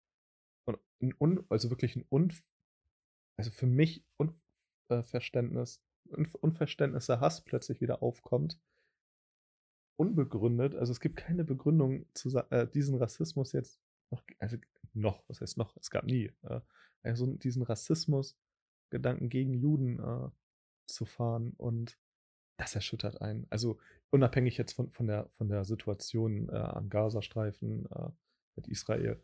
ein 1.02 1.14
Un, 1.20 1.46
also 1.50 1.70
wirklich 1.70 1.96
ein 1.96 2.06
Un, 2.12 2.34
also 3.38 3.52
für 3.52 3.68
mich 3.68 4.06
Unverständnis, 4.88 5.82
Unverständnis 6.42 7.08
der 7.08 7.22
Hass 7.22 7.44
plötzlich 7.44 7.82
wieder 7.82 8.04
aufkommt. 8.04 8.60
Unbegründet, 9.98 10.76
also 10.76 10.92
es 10.92 11.00
gibt 11.00 11.18
keine 11.18 11.44
Begründung, 11.44 12.06
zu, 12.14 12.30
äh, 12.50 12.68
diesen 12.68 12.96
Rassismus 12.96 13.52
jetzt 13.52 13.80
noch, 14.10 14.24
also 14.40 14.58
noch, 14.94 15.24
was 15.28 15.42
heißt 15.42 15.58
noch, 15.58 15.76
es 15.78 15.90
gab 15.90 16.06
nie, 16.06 16.32
äh, 16.44 16.62
also 17.04 17.26
diesen 17.28 17.64
Rassismus-Gedanken 17.64 19.30
gegen 19.30 19.54
Juden 19.54 20.00
äh, 20.00 20.30
zu 20.88 21.06
fahren 21.06 21.54
und 21.58 21.98
das 22.58 22.76
erschüttert 22.76 23.22
einen. 23.22 23.48
Also 23.50 23.80
unabhängig 24.12 24.58
jetzt 24.58 24.74
von, 24.74 24.92
von, 24.92 25.08
der, 25.08 25.30
von 25.30 25.50
der 25.50 25.64
Situation 25.64 26.50
äh, 26.50 26.56
am 26.56 26.90
Gazastreifen 26.90 27.88
äh, 27.92 28.10
mit 28.56 28.68
Israel, 28.68 29.24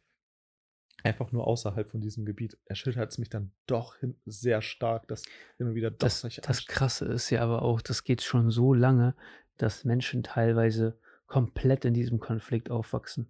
einfach 1.03 1.31
nur 1.31 1.45
außerhalb 1.45 1.89
von 1.89 2.01
diesem 2.01 2.25
Gebiet, 2.25 2.57
erschüttert 2.65 3.11
es 3.11 3.17
mich 3.17 3.29
dann 3.29 3.51
doch 3.67 3.97
hin, 3.97 4.19
sehr 4.25 4.61
stark, 4.61 5.07
dass 5.07 5.23
immer 5.59 5.75
wieder 5.75 5.91
doch 5.91 5.99
das, 5.99 6.21
Das 6.21 6.65
Krasse 6.65 7.05
ist 7.05 7.29
ja 7.29 7.41
aber 7.41 7.61
auch, 7.61 7.81
das 7.81 8.03
geht 8.03 8.23
schon 8.23 8.49
so 8.49 8.73
lange, 8.73 9.15
dass 9.57 9.83
Menschen 9.83 10.23
teilweise 10.23 10.97
komplett 11.27 11.85
in 11.85 11.93
diesem 11.93 12.19
Konflikt 12.19 12.71
aufwachsen. 12.71 13.29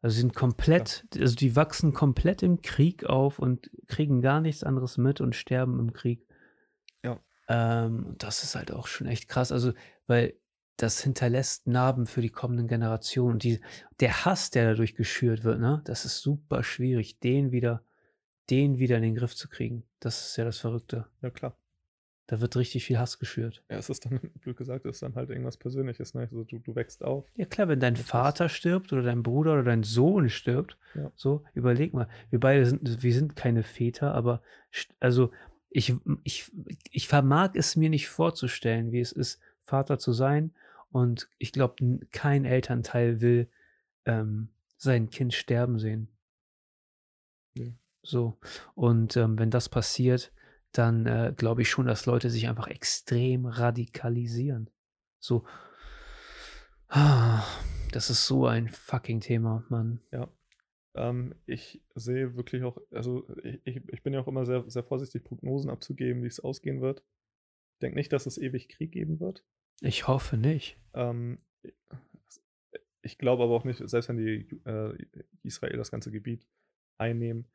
Also 0.00 0.14
sie 0.14 0.20
sind 0.22 0.34
komplett, 0.34 1.06
also 1.16 1.36
die 1.36 1.54
wachsen 1.54 1.92
komplett 1.92 2.42
im 2.42 2.60
Krieg 2.60 3.04
auf 3.04 3.38
und 3.38 3.70
kriegen 3.86 4.20
gar 4.20 4.40
nichts 4.40 4.64
anderes 4.64 4.98
mit 4.98 5.20
und 5.20 5.36
sterben 5.36 5.78
im 5.78 5.92
Krieg. 5.92 6.26
Ja. 7.04 7.20
Ähm, 7.48 8.16
das 8.18 8.42
ist 8.42 8.56
halt 8.56 8.72
auch 8.72 8.88
schon 8.88 9.06
echt 9.06 9.28
krass. 9.28 9.52
Also, 9.52 9.72
weil 10.08 10.34
das 10.76 11.00
hinterlässt 11.00 11.68
Narben 11.68 12.06
für 12.06 12.20
die 12.20 12.30
kommenden 12.30 12.66
Generationen. 12.66 13.34
Und 13.34 13.44
die, 13.44 13.60
der 14.00 14.24
Hass, 14.24 14.50
der 14.50 14.70
dadurch 14.70 14.96
geschürt 14.96 15.44
wird, 15.44 15.60
ne, 15.60 15.82
das 15.84 16.04
ist 16.04 16.20
super 16.20 16.64
schwierig, 16.64 17.20
den 17.20 17.52
wieder, 17.52 17.84
den 18.50 18.78
wieder 18.78 18.96
in 18.96 19.02
den 19.02 19.14
Griff 19.14 19.36
zu 19.36 19.48
kriegen. 19.48 19.84
Das 20.00 20.30
ist 20.30 20.36
ja 20.36 20.44
das 20.44 20.58
Verrückte. 20.58 21.06
Ja, 21.20 21.30
klar. 21.30 21.56
Da 22.32 22.40
wird 22.40 22.56
richtig 22.56 22.86
viel 22.86 22.98
Hass 22.98 23.18
geschürt. 23.18 23.62
Ja, 23.68 23.76
es 23.76 23.90
ist 23.90 24.06
dann, 24.06 24.18
blöd 24.40 24.56
gesagt, 24.56 24.86
es 24.86 24.96
ist 24.96 25.02
dann 25.02 25.16
halt 25.16 25.28
irgendwas 25.28 25.58
Persönliches. 25.58 26.14
Ne? 26.14 26.22
Also 26.22 26.44
du, 26.44 26.60
du 26.60 26.74
wächst 26.74 27.04
auf. 27.04 27.26
Ja, 27.36 27.44
klar, 27.44 27.68
wenn 27.68 27.78
dein 27.78 27.94
Vater 27.94 28.48
stirbt 28.48 28.90
oder 28.94 29.02
dein 29.02 29.22
Bruder 29.22 29.52
oder 29.52 29.64
dein 29.64 29.82
Sohn 29.82 30.30
stirbt, 30.30 30.78
ja. 30.94 31.12
so, 31.14 31.44
überleg 31.52 31.92
mal. 31.92 32.08
Wir 32.30 32.40
beide 32.40 32.64
sind, 32.64 33.02
wir 33.02 33.12
sind 33.12 33.36
keine 33.36 33.62
Väter, 33.62 34.14
aber 34.14 34.40
also 34.98 35.30
ich, 35.68 35.94
ich, 36.24 36.50
ich 36.90 37.06
vermag 37.06 37.50
es 37.52 37.76
mir 37.76 37.90
nicht 37.90 38.08
vorzustellen, 38.08 38.92
wie 38.92 39.00
es 39.00 39.12
ist, 39.12 39.38
Vater 39.62 39.98
zu 39.98 40.14
sein. 40.14 40.54
Und 40.90 41.28
ich 41.36 41.52
glaube, 41.52 42.00
kein 42.12 42.46
Elternteil 42.46 43.20
will 43.20 43.46
ähm, 44.06 44.48
sein 44.78 45.10
Kind 45.10 45.34
sterben 45.34 45.78
sehen. 45.78 46.08
Ja. 47.58 47.66
So. 48.02 48.38
Und 48.74 49.18
ähm, 49.18 49.38
wenn 49.38 49.50
das 49.50 49.68
passiert, 49.68 50.32
dann 50.72 51.06
äh, 51.06 51.34
glaube 51.36 51.62
ich 51.62 51.70
schon, 51.70 51.86
dass 51.86 52.06
Leute 52.06 52.30
sich 52.30 52.48
einfach 52.48 52.68
extrem 52.68 53.46
radikalisieren. 53.46 54.70
So. 55.20 55.44
Ah, 56.88 57.44
das 57.92 58.10
ist 58.10 58.26
so 58.26 58.46
ein 58.46 58.68
fucking 58.68 59.20
Thema, 59.20 59.64
Mann. 59.68 60.00
Ja. 60.10 60.28
Ähm, 60.94 61.34
ich 61.46 61.82
sehe 61.94 62.36
wirklich 62.36 62.64
auch, 62.64 62.78
also 62.90 63.26
ich, 63.64 63.80
ich 63.88 64.02
bin 64.02 64.12
ja 64.12 64.20
auch 64.20 64.28
immer 64.28 64.44
sehr, 64.44 64.68
sehr 64.68 64.84
vorsichtig, 64.84 65.24
Prognosen 65.24 65.70
abzugeben, 65.70 66.22
wie 66.22 66.26
es 66.26 66.40
ausgehen 66.40 66.80
wird. 66.80 67.02
Ich 67.74 67.78
denke 67.80 67.96
nicht, 67.96 68.12
dass 68.12 68.26
es 68.26 68.38
ewig 68.38 68.68
Krieg 68.68 68.92
geben 68.92 69.20
wird. 69.20 69.44
Ich 69.80 70.06
hoffe 70.06 70.36
nicht. 70.36 70.78
Ähm, 70.94 71.38
ich 73.00 73.18
glaube 73.18 73.42
aber 73.42 73.54
auch 73.54 73.64
nicht, 73.64 73.82
selbst 73.88 74.08
wenn 74.08 74.18
die 74.18 74.60
äh, 74.64 74.96
Israel 75.42 75.76
das 75.76 75.90
ganze 75.90 76.12
Gebiet 76.12 76.46
einnehmen, 76.98 77.46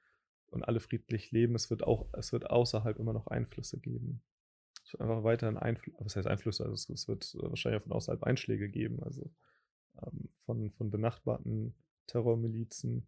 und 0.49 0.63
alle 0.63 0.79
friedlich 0.79 1.31
leben. 1.31 1.55
Es 1.55 1.69
wird 1.69 1.83
auch, 1.83 2.07
es 2.13 2.31
wird 2.31 2.49
außerhalb 2.49 2.97
immer 2.99 3.13
noch 3.13 3.27
Einflüsse 3.27 3.79
geben. 3.79 4.21
Es 4.85 4.93
wird 4.93 5.01
einfach 5.01 5.23
weiterhin 5.23 5.57
Einflüsse, 5.57 5.97
was 5.99 6.15
heißt 6.15 6.27
Einflüsse? 6.27 6.63
Also 6.63 6.93
es, 6.93 7.07
wird 7.07 7.35
wahrscheinlich 7.39 7.83
von 7.83 7.91
außerhalb 7.91 8.23
Einschläge 8.23 8.69
geben, 8.69 9.03
also 9.03 9.29
ähm, 10.01 10.29
von, 10.45 10.71
von 10.71 10.89
benachbarten 10.89 11.75
Terrormilizen. 12.07 13.07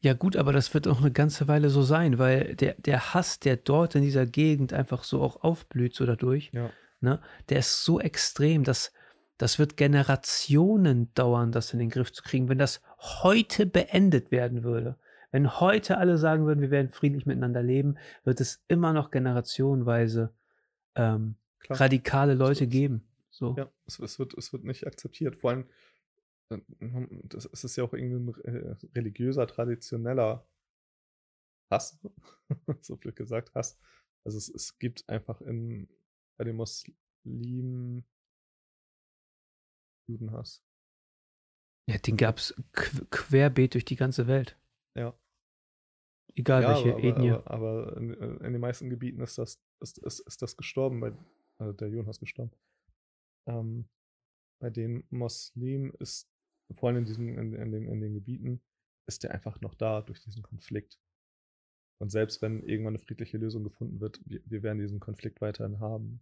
Ja, 0.00 0.14
gut, 0.14 0.36
aber 0.36 0.52
das 0.52 0.74
wird 0.74 0.88
auch 0.88 1.00
eine 1.00 1.12
ganze 1.12 1.46
Weile 1.46 1.70
so 1.70 1.82
sein, 1.82 2.18
weil 2.18 2.56
der, 2.56 2.74
der 2.74 3.14
Hass, 3.14 3.38
der 3.38 3.56
dort 3.56 3.94
in 3.94 4.02
dieser 4.02 4.26
Gegend 4.26 4.72
einfach 4.72 5.04
so 5.04 5.20
auch 5.20 5.44
aufblüht, 5.44 5.94
so 5.94 6.06
dadurch, 6.06 6.50
ja. 6.52 6.70
ne, 7.00 7.20
der 7.50 7.60
ist 7.60 7.84
so 7.84 8.00
extrem, 8.00 8.64
dass 8.64 8.92
das 9.38 9.58
wird 9.58 9.76
Generationen 9.76 11.12
dauern, 11.14 11.52
das 11.52 11.72
in 11.72 11.78
den 11.78 11.90
Griff 11.90 12.12
zu 12.12 12.22
kriegen, 12.22 12.48
wenn 12.48 12.58
das 12.58 12.80
heute 12.98 13.66
beendet 13.66 14.30
werden 14.30 14.62
würde. 14.62 14.96
Wenn 15.32 15.58
heute 15.60 15.96
alle 15.96 16.18
sagen 16.18 16.44
würden, 16.44 16.60
wir 16.60 16.70
werden 16.70 16.90
friedlich 16.90 17.26
miteinander 17.26 17.62
leben, 17.62 17.96
wird 18.22 18.40
es 18.40 18.62
immer 18.68 18.92
noch 18.92 19.10
generationenweise 19.10 20.34
ähm, 20.94 21.36
radikale 21.68 22.34
Leute 22.34 22.66
geben. 22.66 23.08
So. 23.30 23.54
Ja, 23.56 23.72
es, 23.86 23.98
es, 23.98 24.18
wird, 24.18 24.34
es 24.34 24.52
wird 24.52 24.64
nicht 24.64 24.86
akzeptiert. 24.86 25.36
Vor 25.36 25.50
allem, 25.50 25.68
äh, 26.50 26.58
das, 27.24 27.46
es 27.46 27.64
ist 27.64 27.76
ja 27.76 27.84
auch 27.84 27.94
irgendwie 27.94 28.42
ein 28.44 28.54
äh, 28.54 28.76
religiöser, 28.94 29.46
traditioneller 29.46 30.46
Hass, 31.70 31.98
so 32.82 32.96
blöd 32.96 33.16
gesagt, 33.16 33.54
Hass. 33.54 33.80
Also 34.24 34.36
es, 34.36 34.50
es 34.50 34.78
gibt 34.78 35.08
einfach 35.08 35.40
in, 35.40 35.88
bei 36.36 36.44
den 36.44 36.56
Muslimen 36.56 38.04
Judenhass. 40.06 40.62
Ja, 41.88 41.96
den 41.96 42.18
gab 42.18 42.36
es 42.36 42.54
querbeet 42.72 43.74
durch 43.74 43.86
die 43.86 43.96
ganze 43.96 44.26
Welt. 44.26 44.58
Ja. 44.94 45.18
Egal 46.34 46.62
ja, 46.62 46.70
welche 46.70 46.92
aber, 46.92 47.04
Ethnie. 47.04 47.30
Aber, 47.30 47.50
aber 47.50 47.96
in, 47.96 48.14
in, 48.14 48.52
den 48.52 48.60
meisten 48.60 48.88
Gebieten 48.90 49.20
ist 49.20 49.38
das, 49.38 49.60
ist, 49.80 49.98
ist, 49.98 50.20
ist 50.20 50.42
das 50.42 50.56
gestorben, 50.56 51.00
bei, 51.00 51.12
also 51.58 51.72
der 51.72 51.88
Jonas 51.88 52.18
gestorben. 52.18 52.52
Ähm, 53.46 53.88
bei 54.58 54.70
den 54.70 55.04
Muslimen 55.10 55.92
ist, 55.98 56.30
vor 56.74 56.88
allem 56.88 56.98
in, 56.98 57.04
diesen, 57.04 57.36
in, 57.36 57.54
in, 57.54 57.72
den, 57.72 57.86
in 57.88 58.00
den 58.00 58.14
Gebieten, 58.14 58.62
ist 59.06 59.24
der 59.24 59.32
einfach 59.32 59.60
noch 59.60 59.74
da 59.74 60.00
durch 60.00 60.22
diesen 60.22 60.42
Konflikt. 60.42 60.98
Und 61.98 62.10
selbst 62.10 62.42
wenn 62.42 62.62
irgendwann 62.62 62.94
eine 62.94 63.04
friedliche 63.04 63.38
Lösung 63.38 63.64
gefunden 63.64 64.00
wird, 64.00 64.20
wir, 64.24 64.40
wir 64.44 64.62
werden 64.62 64.78
diesen 64.78 65.00
Konflikt 65.00 65.40
weiterhin 65.40 65.80
haben. 65.80 66.20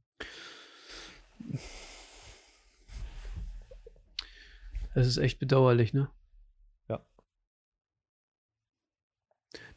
Es 4.94 5.06
ist 5.06 5.18
echt 5.18 5.38
bedauerlich, 5.38 5.94
ne? 5.94 6.10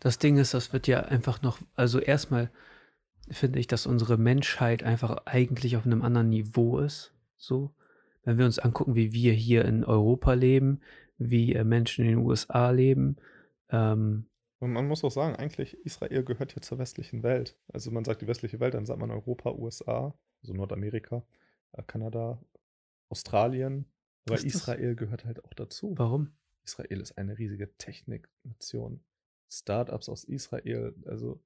Das 0.03 0.19
Ding 0.19 0.37
ist, 0.37 0.53
das 0.53 0.73
wird 0.73 0.87
ja 0.87 0.99
einfach 0.99 1.41
noch, 1.41 1.59
also 1.75 1.99
erstmal 1.99 2.51
finde 3.31 3.59
ich, 3.59 3.67
dass 3.67 3.85
unsere 3.85 4.17
Menschheit 4.17 4.83
einfach 4.83 5.25
eigentlich 5.25 5.77
auf 5.77 5.85
einem 5.85 6.01
anderen 6.01 6.27
Niveau 6.27 6.79
ist. 6.79 7.13
So, 7.37 7.73
wenn 8.23 8.37
wir 8.37 8.45
uns 8.45 8.59
angucken, 8.59 8.95
wie 8.95 9.13
wir 9.13 9.31
hier 9.31 9.63
in 9.63 9.85
Europa 9.85 10.33
leben, 10.33 10.81
wie 11.17 11.53
äh, 11.53 11.63
Menschen 11.63 12.03
in 12.03 12.11
den 12.11 12.25
USA 12.25 12.69
leben. 12.71 13.15
Ähm, 13.69 14.25
und 14.59 14.73
man 14.73 14.89
muss 14.89 15.05
auch 15.05 15.11
sagen, 15.11 15.37
eigentlich 15.37 15.77
Israel 15.85 16.23
gehört 16.23 16.53
ja 16.53 16.61
zur 16.61 16.79
westlichen 16.79 17.23
Welt. 17.23 17.57
Also 17.71 17.89
man 17.89 18.03
sagt 18.03 18.21
die 18.21 18.27
westliche 18.27 18.59
Welt, 18.59 18.73
dann 18.73 18.85
sagt 18.85 18.99
man 18.99 19.09
Europa, 19.09 19.51
USA, 19.53 20.13
also 20.41 20.53
Nordamerika, 20.53 21.23
äh, 21.71 21.83
Kanada, 21.83 22.41
Australien. 23.07 23.85
Aber 24.27 24.35
Israel 24.35 24.95
gehört 24.95 25.23
halt 25.23 25.45
auch 25.45 25.53
dazu. 25.53 25.93
Warum? 25.97 26.33
Israel 26.65 26.99
ist 26.99 27.17
eine 27.17 27.37
riesige 27.37 27.73
Techniknation. 27.77 29.01
Startups 29.59 30.09
aus 30.09 30.23
Israel, 30.23 30.95
also 31.05 31.41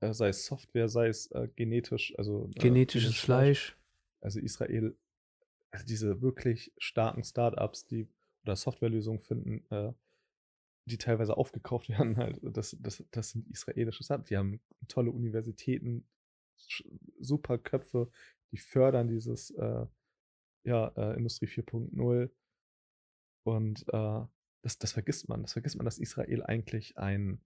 äh, 0.00 0.12
sei 0.12 0.28
es 0.28 0.44
Software, 0.46 0.88
sei 0.88 1.08
es 1.08 1.30
äh, 1.30 1.48
genetisch, 1.56 2.14
also 2.18 2.50
äh, 2.54 2.60
genetisches 2.60 3.16
Fleisch. 3.16 3.76
Also 4.20 4.38
Israel, 4.40 4.96
also 5.70 5.86
diese 5.86 6.22
wirklich 6.22 6.72
starken 6.78 7.24
Startups, 7.24 7.86
die 7.86 8.08
oder 8.44 8.56
Softwarelösungen 8.56 9.20
finden, 9.20 9.64
äh, 9.70 9.92
die 10.84 10.98
teilweise 10.98 11.36
aufgekauft 11.36 11.88
werden, 11.88 12.16
halt, 12.16 12.38
das, 12.42 12.76
das, 12.80 13.04
das 13.10 13.30
sind 13.30 13.48
israelische 13.50 14.04
Startups. 14.04 14.28
Die 14.28 14.36
haben 14.36 14.60
tolle 14.88 15.10
Universitäten, 15.10 16.06
super 17.18 17.58
Köpfe, 17.58 18.10
die 18.52 18.58
fördern 18.58 19.08
dieses 19.08 19.50
äh, 19.52 19.86
ja, 20.64 21.12
Industrie 21.14 21.46
4.0 21.46 22.30
und 23.44 23.84
äh, 23.88 24.26
das, 24.62 24.78
das 24.78 24.92
vergisst 24.92 25.28
man. 25.28 25.42
Das 25.42 25.52
vergisst 25.52 25.76
man, 25.76 25.84
dass 25.84 25.98
Israel 25.98 26.42
eigentlich 26.44 26.96
ein, 26.96 27.40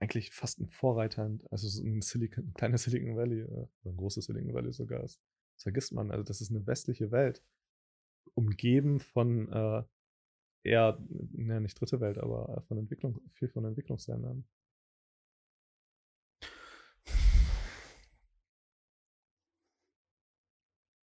eigentlich 0.00 0.30
fast 0.32 0.58
ein 0.60 0.68
Vorreiter, 0.68 1.38
also 1.50 1.68
so 1.68 1.82
ein, 1.82 2.02
Silicon, 2.02 2.48
ein 2.48 2.54
kleiner 2.54 2.78
Silicon 2.78 3.16
Valley, 3.16 3.40
äh, 3.40 3.66
ein 3.84 3.96
großes 3.96 4.26
Silicon 4.26 4.54
Valley 4.54 4.72
sogar 4.72 5.04
ist. 5.04 5.20
Das 5.56 5.64
vergisst 5.64 5.92
man. 5.92 6.10
Also, 6.10 6.24
das 6.24 6.40
ist 6.40 6.50
eine 6.50 6.66
westliche 6.66 7.10
Welt, 7.10 7.42
umgeben 8.34 9.00
von 9.00 9.52
äh, 9.52 9.82
eher, 10.64 10.98
ne, 11.08 11.60
nicht 11.60 11.80
dritte 11.80 12.00
Welt, 12.00 12.18
aber 12.18 12.62
von 12.68 12.78
Entwicklung, 12.78 13.20
viel 13.32 13.48
von 13.48 13.64
Entwicklungsländern. 13.64 14.44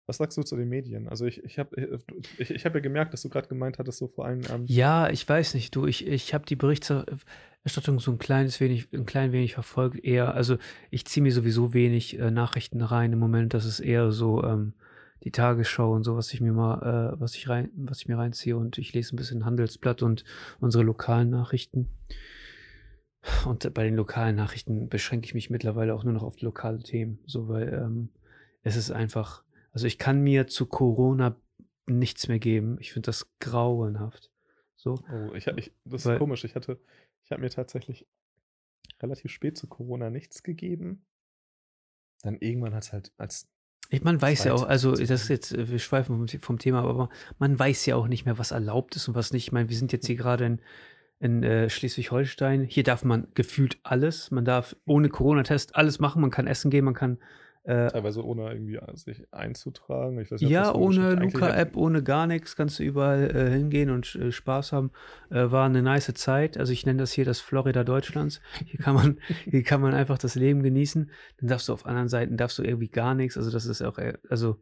Was 0.10 0.17
sagst 0.17 0.39
du 0.39 0.41
zu 0.41 0.56
den 0.56 0.69
Medien? 0.69 1.08
Also 1.08 1.26
ich, 1.26 1.43
ich 1.43 1.60
habe 1.60 1.78
äh, 1.78 2.00
ich, 2.39 2.50
ich 2.50 2.65
hab 2.65 2.74
ja 2.74 2.80
gemerkt, 2.82 3.13
dass 3.13 3.22
du 3.22 3.30
gerade 3.30 3.48
gemeint 3.48 3.78
hattest, 3.78 4.00
so 4.00 4.08
vor 4.08 4.26
allem. 4.26 4.41
Ähm 4.52 4.65
ja, 4.65 5.08
ich 5.12 5.30
weiß 5.30 5.54
nicht, 5.54 5.76
du, 5.76 5.86
ich, 5.86 6.08
ich 6.08 6.34
habe 6.34 6.48
die 6.48 6.56
Berichterstattung 6.56 8.00
so 8.00 8.10
ein 8.10 8.17
kleines 8.17 8.60
wenig, 8.60 8.91
ein 8.91 9.06
klein 9.06 9.34
wenig 9.34 9.54
verfolgt. 9.54 10.04
Eher, 10.04 10.34
also 10.34 10.58
ich 10.89 11.06
ziehe 11.06 11.22
mir 11.22 11.32
sowieso 11.32 11.76
wenig 11.76 12.17
äh, 12.17 12.32
Nachrichten 12.32 12.82
rein 12.82 13.13
im 13.13 13.19
Moment. 13.19 13.54
Das 13.54 13.65
ist 13.65 13.82
eher 13.82 14.12
so 14.12 14.43
ähm, 14.43 14.74
die 15.24 15.30
Tagesschau 15.30 15.93
und 15.93 16.04
so, 16.04 16.17
was 16.17 16.34
ich 16.34 16.41
mir 16.41 16.54
mal, 16.54 17.13
äh, 17.13 17.19
was 17.19 17.36
ich 17.36 17.48
rein, 17.48 17.69
was 17.76 18.00
ich 18.00 18.08
mir 18.08 18.17
reinziehe 18.17 18.58
und 18.58 18.80
ich 18.80 18.91
lese 18.93 19.15
ein 19.15 19.17
bisschen 19.17 19.45
Handelsblatt 19.45 20.02
und 20.02 20.24
unsere 20.60 20.84
lokalen 20.84 21.30
Nachrichten. 21.30 21.88
Und 23.45 23.72
bei 23.76 23.84
den 23.84 23.95
lokalen 23.95 24.36
Nachrichten 24.36 24.89
beschränke 24.89 25.26
ich 25.26 25.36
mich 25.36 25.52
mittlerweile 25.52 25.93
auch 25.93 26.04
nur 26.04 26.13
noch 26.13 26.24
auf 26.24 26.41
lokale 26.41 26.80
Themen, 26.80 27.19
so 27.28 27.48
weil 27.48 27.72
ähm, 27.74 28.10
es 28.63 28.76
ist 28.76 28.89
einfach 28.89 29.43
also 29.79 29.87
ich 29.87 29.97
kann 29.97 30.19
mir 30.19 30.47
zu 30.47 30.65
Corona 30.65 31.37
nichts 31.85 32.27
mehr 32.27 32.39
geben. 32.39 32.75
Ich 32.81 32.91
finde 32.91 33.05
das 33.05 33.31
grauenhaft. 33.39 34.29
So. 34.75 34.99
Oh, 35.09 35.33
ich, 35.33 35.47
ich, 35.47 35.71
das 35.85 36.05
Weil, 36.05 36.15
ist 36.15 36.19
komisch. 36.19 36.43
Ich 36.43 36.53
hatte, 36.53 36.81
ich 37.23 37.31
habe 37.31 37.41
mir 37.41 37.49
tatsächlich 37.49 38.05
relativ 39.01 39.31
spät 39.31 39.57
zu 39.57 39.67
Corona 39.67 40.09
nichts 40.09 40.43
gegeben. 40.43 41.05
Dann 42.23 42.35
irgendwann 42.41 42.75
hat 42.75 42.83
es 42.83 42.91
halt 42.91 43.13
als. 43.17 43.47
Ich, 43.89 44.03
man 44.03 44.21
weiß 44.21 44.43
ja 44.43 44.53
auch, 44.53 44.63
also 44.63 44.91
das 44.91 45.09
ist 45.09 45.29
jetzt, 45.29 45.57
wir 45.57 45.79
schweifen 45.79 46.27
vom, 46.27 46.39
vom, 46.41 46.59
Thema, 46.59 46.83
aber 46.83 47.09
man 47.37 47.57
weiß 47.57 47.85
ja 47.85 47.95
auch 47.95 48.09
nicht 48.09 48.25
mehr, 48.25 48.37
was 48.37 48.51
erlaubt 48.51 48.97
ist 48.97 49.07
und 49.07 49.15
was 49.15 49.31
nicht. 49.31 49.47
Ich 49.47 49.51
meine, 49.53 49.69
wir 49.69 49.77
sind 49.77 49.93
jetzt 49.93 50.07
hier 50.07 50.17
hm. 50.17 50.21
gerade 50.21 50.45
in, 50.45 50.61
in 51.19 51.43
äh, 51.43 51.69
Schleswig-Holstein. 51.69 52.65
Hier 52.65 52.83
darf 52.83 53.05
man 53.05 53.29
gefühlt 53.33 53.79
alles. 53.83 54.29
Man 54.29 54.43
darf 54.43 54.75
ohne 54.85 55.07
Corona-Test 55.07 55.77
alles 55.77 55.99
machen. 55.99 56.21
Man 56.21 56.31
kann 56.31 56.47
essen 56.47 56.69
gehen, 56.69 56.83
man 56.83 56.95
kann 56.95 57.17
Teilweise 57.89 58.25
ohne 58.25 58.51
irgendwie 58.51 58.77
äh, 58.77 58.95
sich 58.95 59.32
einzutragen. 59.32 60.15
Nicht, 60.15 60.32
ja, 60.41 60.73
ohne 60.73 61.13
Luca-App, 61.13 61.75
ohne 61.75 62.01
gar 62.01 62.25
nichts, 62.25 62.55
kannst 62.55 62.79
du 62.79 62.84
überall 62.84 63.29
äh, 63.29 63.51
hingehen 63.51 63.91
und 63.91 64.15
äh, 64.15 64.32
Spaß 64.32 64.71
haben. 64.71 64.89
Äh, 65.29 65.51
war 65.51 65.67
eine 65.67 65.84
nice 65.84 66.12
Zeit. 66.15 66.58
Also 66.58 66.73
ich 66.73 66.88
nenne 66.88 66.97
das 66.97 67.12
hier 67.12 67.25
das 67.25 67.39
Florida 67.39 67.84
Deutschlands. 67.84 68.41
Hier 68.65 68.79
kann 68.79 68.95
man, 68.95 69.19
hier 69.45 69.62
kann 69.62 69.82
man 69.82 69.93
einfach 69.93 70.17
das 70.17 70.34
Leben 70.34 70.63
genießen. 70.63 71.12
Dann 71.39 71.47
darfst 71.47 71.69
du 71.69 71.73
auf 71.73 71.86
anderen 71.86 72.10
Seiten 72.10 72.38
darfst 72.38 72.58
du 72.58 72.63
irgendwie 72.63 72.89
gar 72.89 73.13
nichts. 73.13 73.38
Also 73.38 73.51
das 73.51 73.67
ist 73.67 73.84
auch, 73.84 73.99
äh, 73.99 74.13
also 74.29 74.58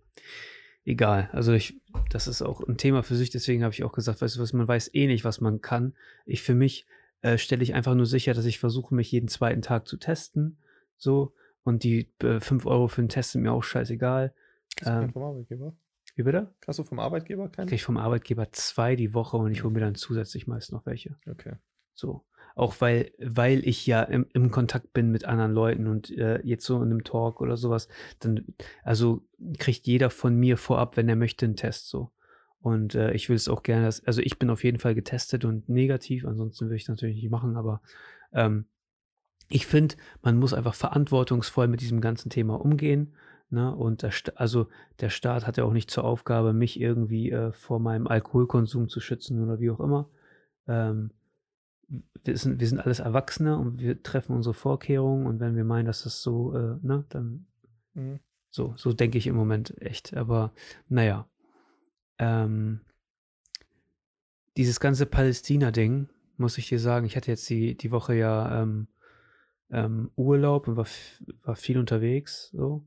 egal. 0.83 1.29
Also 1.31 1.53
ich, 1.53 1.79
das 2.09 2.27
ist 2.27 2.41
auch 2.41 2.59
ein 2.67 2.75
Thema 2.77 3.03
für 3.03 3.15
sich. 3.15 3.29
Deswegen 3.29 3.63
habe 3.63 3.73
ich 3.73 3.85
auch 3.85 3.93
gesagt, 3.93 4.21
weißt 4.21 4.35
du 4.35 4.41
was, 4.41 4.51
man 4.51 4.67
weiß 4.67 4.93
eh 4.93 5.07
nicht, 5.07 5.23
was 5.23 5.39
man 5.39 5.61
kann. 5.61 5.93
Ich 6.25 6.41
für 6.41 6.55
mich 6.55 6.85
stelle 7.37 7.63
ich 7.63 7.73
einfach 7.73 7.95
nur 7.95 8.05
sicher, 8.05 8.35
dass 8.35 8.45
ich 8.45 8.59
versuche, 8.59 8.93
mich 8.93 9.11
jeden 9.11 9.27
zweiten 9.27 9.63
Tag 9.63 9.87
zu 9.87 9.97
testen. 9.97 10.59
So, 10.97 11.33
und 11.67 11.83
die 11.83 12.09
äh, 12.23 12.39
5 12.39 12.65
Euro 12.65 12.87
für 12.87 13.01
den 13.01 13.09
Test 13.09 13.33
sind 13.33 13.41
mir 13.41 13.51
auch 13.51 13.63
scheißegal. 13.63 14.33
Kriegst 14.77 14.89
ähm, 14.89 15.11
vom 15.11 15.23
Arbeitgeber? 15.23 15.75
Wie 16.15 16.23
bitte? 16.23 16.55
Hast 16.65 16.79
du 16.79 16.83
vom 16.85 16.99
Arbeitgeber 16.99 17.49
keinen? 17.49 17.67
Krieg 17.67 17.75
ich 17.75 17.83
vom 17.83 17.97
Arbeitgeber 17.97 18.53
zwei 18.53 18.95
die 18.95 19.13
Woche 19.13 19.35
und 19.35 19.51
ich 19.51 19.65
hole 19.65 19.73
mir 19.73 19.81
dann 19.81 19.95
zusätzlich 19.95 20.47
meist 20.47 20.71
noch 20.71 20.85
welche. 20.85 21.17
Okay. 21.29 21.55
So. 21.93 22.25
Auch 22.55 22.79
weil, 22.79 23.11
weil 23.19 23.67
ich 23.67 23.85
ja 23.85 24.01
im, 24.01 24.27
im 24.33 24.49
Kontakt 24.49 24.93
bin 24.93 25.11
mit 25.11 25.25
anderen 25.25 25.51
Leuten 25.51 25.87
und 25.87 26.09
äh, 26.17 26.39
jetzt 26.41 26.65
so 26.65 26.77
in 26.77 26.83
einem 26.83 27.03
Talk 27.03 27.41
oder 27.41 27.57
sowas, 27.57 27.89
dann, 28.19 28.45
also 28.83 29.27
kriegt 29.59 29.87
jeder 29.87 30.09
von 30.09 30.37
mir 30.37 30.57
vorab, 30.57 30.95
wenn 30.95 31.09
er 31.09 31.17
möchte, 31.17 31.45
einen 31.45 31.57
Test 31.57 31.89
so. 31.89 32.11
Und 32.61 32.95
äh, 32.95 33.11
ich 33.11 33.27
will 33.27 33.35
es 33.35 33.49
auch 33.49 33.61
gerne, 33.61 33.85
dass, 33.85 34.03
also 34.05 34.21
ich 34.21 34.39
bin 34.39 34.49
auf 34.49 34.63
jeden 34.63 34.79
Fall 34.79 34.95
getestet 34.95 35.43
und 35.43 35.67
negativ, 35.67 36.25
ansonsten 36.25 36.67
würde 36.67 36.77
ich 36.77 36.87
natürlich 36.87 37.17
nicht 37.17 37.29
machen, 37.29 37.57
aber 37.57 37.81
ähm, 38.31 38.67
ich 39.49 39.65
finde, 39.65 39.95
man 40.21 40.37
muss 40.37 40.53
einfach 40.53 40.75
verantwortungsvoll 40.75 41.67
mit 41.67 41.81
diesem 41.81 42.01
ganzen 42.01 42.29
Thema 42.29 42.59
umgehen. 42.59 43.13
Ne? 43.49 43.73
Und 43.73 44.01
der, 44.01 44.11
also 44.35 44.67
der 44.99 45.09
Staat 45.09 45.47
hat 45.47 45.57
ja 45.57 45.63
auch 45.63 45.73
nicht 45.73 45.89
zur 45.89 46.03
Aufgabe, 46.03 46.53
mich 46.53 46.79
irgendwie 46.79 47.31
äh, 47.31 47.51
vor 47.53 47.79
meinem 47.79 48.07
Alkoholkonsum 48.07 48.89
zu 48.89 48.99
schützen 48.99 49.41
oder 49.43 49.59
wie 49.59 49.69
auch 49.69 49.79
immer. 49.79 50.09
Ähm, 50.67 51.11
wir, 52.23 52.37
sind, 52.37 52.59
wir 52.59 52.67
sind 52.67 52.79
alles 52.79 52.99
Erwachsene 52.99 53.57
und 53.57 53.79
wir 53.79 54.03
treffen 54.03 54.35
unsere 54.35 54.53
Vorkehrungen 54.53 55.25
und 55.25 55.39
wenn 55.39 55.55
wir 55.55 55.63
meinen, 55.63 55.85
dass 55.85 56.03
das 56.03 56.21
so, 56.21 56.53
äh, 56.53 56.75
ne, 56.81 57.05
dann 57.09 57.47
mhm. 57.93 58.19
so, 58.49 58.73
so 58.75 58.91
denke 58.91 59.17
ich 59.17 59.27
im 59.27 59.35
Moment 59.35 59.81
echt. 59.81 60.15
Aber 60.15 60.51
naja. 60.89 61.27
Ähm, 62.19 62.81
dieses 64.57 64.79
ganze 64.79 65.05
Palästina-Ding, 65.05 66.09
muss 66.35 66.57
ich 66.57 66.67
dir 66.67 66.79
sagen, 66.79 67.05
ich 67.05 67.15
hatte 67.15 67.31
jetzt 67.31 67.47
die, 67.49 67.77
die 67.77 67.91
Woche 67.91 68.15
ja 68.15 68.63
ähm, 68.63 68.87
ähm, 69.71 70.11
Urlaub 70.15 70.67
und 70.67 70.77
war, 70.77 70.87
war 71.43 71.55
viel 71.55 71.77
unterwegs, 71.77 72.49
so. 72.51 72.85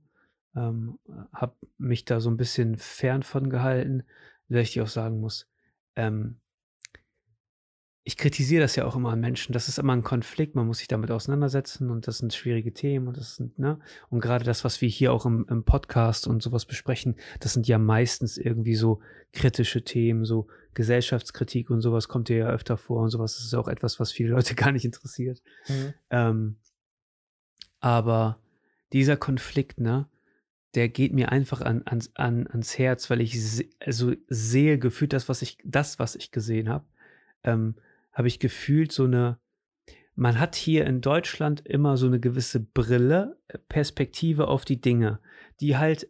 Ähm, 0.56 0.98
hab 1.32 1.56
mich 1.78 2.04
da 2.04 2.20
so 2.20 2.28
ein 2.28 2.36
bisschen 2.36 2.76
fern 2.76 3.22
von 3.22 3.50
gehalten, 3.50 4.02
weil 4.48 4.62
ich 4.62 4.72
dir 4.72 4.82
auch 4.82 4.88
sagen 4.88 5.20
muss, 5.20 5.48
ähm, 5.94 6.40
ich 8.02 8.16
kritisiere 8.16 8.62
das 8.62 8.76
ja 8.76 8.86
auch 8.86 8.96
immer 8.96 9.10
an 9.10 9.20
Menschen. 9.20 9.52
Das 9.52 9.68
ist 9.68 9.78
immer 9.78 9.92
ein 9.92 10.02
Konflikt, 10.02 10.56
man 10.56 10.66
muss 10.66 10.78
sich 10.78 10.88
damit 10.88 11.10
auseinandersetzen 11.10 11.90
und 11.90 12.08
das 12.08 12.18
sind 12.18 12.32
schwierige 12.32 12.72
Themen 12.72 13.08
und 13.08 13.16
das 13.16 13.36
sind, 13.36 13.58
ne? 13.58 13.78
Und 14.08 14.20
gerade 14.20 14.44
das, 14.44 14.64
was 14.64 14.80
wir 14.80 14.88
hier 14.88 15.12
auch 15.12 15.26
im, 15.26 15.46
im 15.48 15.64
Podcast 15.64 16.26
und 16.26 16.42
sowas 16.42 16.64
besprechen, 16.64 17.16
das 17.40 17.52
sind 17.52 17.68
ja 17.68 17.78
meistens 17.78 18.38
irgendwie 18.38 18.74
so 18.74 19.00
kritische 19.32 19.84
Themen, 19.84 20.24
so 20.24 20.48
Gesellschaftskritik 20.74 21.70
und 21.70 21.82
sowas 21.82 22.08
kommt 22.08 22.30
ja 22.30 22.48
öfter 22.48 22.78
vor 22.78 23.02
und 23.02 23.10
sowas. 23.10 23.36
Das 23.36 23.44
ist 23.44 23.54
auch 23.54 23.68
etwas, 23.68 24.00
was 24.00 24.10
viele 24.10 24.30
Leute 24.30 24.54
gar 24.56 24.72
nicht 24.72 24.84
interessiert. 24.84 25.42
Mhm. 25.68 25.94
Ähm, 26.10 26.56
aber 27.80 28.38
dieser 28.92 29.16
Konflikt, 29.16 29.80
ne, 29.80 30.06
der 30.74 30.88
geht 30.88 31.12
mir 31.12 31.32
einfach 31.32 31.60
an, 31.60 31.82
ans, 31.86 32.10
an, 32.14 32.46
ans 32.46 32.78
Herz, 32.78 33.10
weil 33.10 33.20
ich 33.20 33.42
se 33.42 33.64
also 33.80 34.14
sehe 34.28 34.78
gefühlt 34.78 35.12
das, 35.12 35.28
was 35.28 35.42
ich, 35.42 35.58
das, 35.64 35.98
was 35.98 36.14
ich 36.14 36.30
gesehen 36.30 36.68
habe, 36.68 36.84
ähm, 37.42 37.74
habe 38.12 38.28
ich 38.28 38.38
gefühlt 38.38 38.92
so 38.92 39.04
eine, 39.04 39.38
man 40.14 40.38
hat 40.38 40.54
hier 40.54 40.86
in 40.86 41.00
Deutschland 41.00 41.66
immer 41.66 41.96
so 41.96 42.06
eine 42.06 42.20
gewisse 42.20 42.60
Brille, 42.60 43.38
äh, 43.48 43.58
Perspektive 43.58 44.48
auf 44.48 44.64
die 44.64 44.80
Dinge, 44.80 45.18
die 45.60 45.76
halt, 45.76 46.08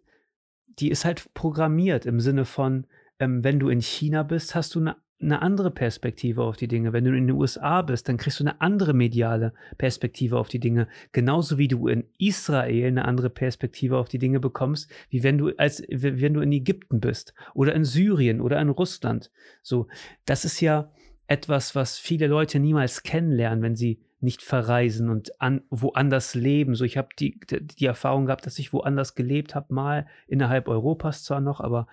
die 0.67 0.91
ist 0.91 1.05
halt 1.05 1.33
programmiert 1.35 2.07
im 2.07 2.21
Sinne 2.21 2.45
von, 2.45 2.87
ähm, 3.19 3.45
wenn 3.45 3.61
du 3.61 3.69
in 3.69 3.81
China 3.81 4.23
bist, 4.23 4.55
hast 4.55 4.75
du 4.75 4.81
eine 4.81 4.97
eine 5.23 5.43
andere 5.43 5.71
Perspektive 5.71 6.43
auf 6.43 6.57
die 6.57 6.69
Dinge. 6.69 6.93
Wenn 6.93 7.05
du 7.05 7.11
in 7.11 7.27
den 7.27 7.37
USA 7.37 7.83
bist, 7.83 8.09
dann 8.09 8.17
kriegst 8.17 8.41
du 8.41 8.45
eine 8.45 8.61
andere 8.61 8.95
mediale 8.95 9.53
Perspektive 9.77 10.39
auf 10.39 10.49
die 10.49 10.61
Dinge. 10.61 10.89
Genauso 11.13 11.59
wie 11.59 11.69
du 11.69 11.89
in 11.89 12.05
Israel 12.19 12.87
eine 12.87 13.05
andere 13.05 13.29
Perspektive 13.29 13.99
auf 13.99 14.09
die 14.09 14.19
Dinge 14.19 14.41
bekommst, 14.41 14.91
wie 15.11 15.23
wenn 15.23 15.37
du 15.37 15.51
als 15.59 15.83
wenn 15.89 16.35
du 16.35 16.41
in 16.41 16.53
Ägypten 16.53 17.01
bist 17.01 17.35
oder 17.55 17.75
in 17.75 17.85
Syrien 17.85 18.41
oder 18.41 18.61
in 18.61 18.71
Russland. 18.71 19.31
So, 19.63 19.89
das 20.25 20.45
ist 20.45 20.61
ja 20.61 20.91
etwas, 21.27 21.75
was 21.75 21.99
viele 21.99 22.27
Leute 22.27 22.59
niemals 22.59 23.03
kennenlernen, 23.03 23.63
wenn 23.63 23.77
sie 23.77 24.01
nicht 24.21 24.43
verreisen 24.43 25.09
und 25.09 25.41
an, 25.41 25.63
woanders 25.71 26.35
leben. 26.35 26.75
So, 26.75 26.85
ich 26.85 26.97
habe 26.97 27.09
die, 27.19 27.39
die 27.79 27.87
Erfahrung 27.87 28.27
gehabt, 28.27 28.47
dass 28.47 28.59
ich 28.59 28.73
woanders 28.73 29.15
gelebt 29.15 29.55
habe, 29.55 29.73
mal 29.73 30.07
innerhalb 30.27 30.69
Europas 30.69 31.25
zwar 31.25 31.41
noch, 31.41 31.61
aber 31.61 31.87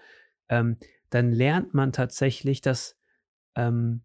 ähm, 0.49 0.77
dann 1.09 1.31
lernt 1.31 1.73
man 1.73 1.93
tatsächlich, 1.93 2.61
dass 2.61 2.96
ähm, 3.57 4.03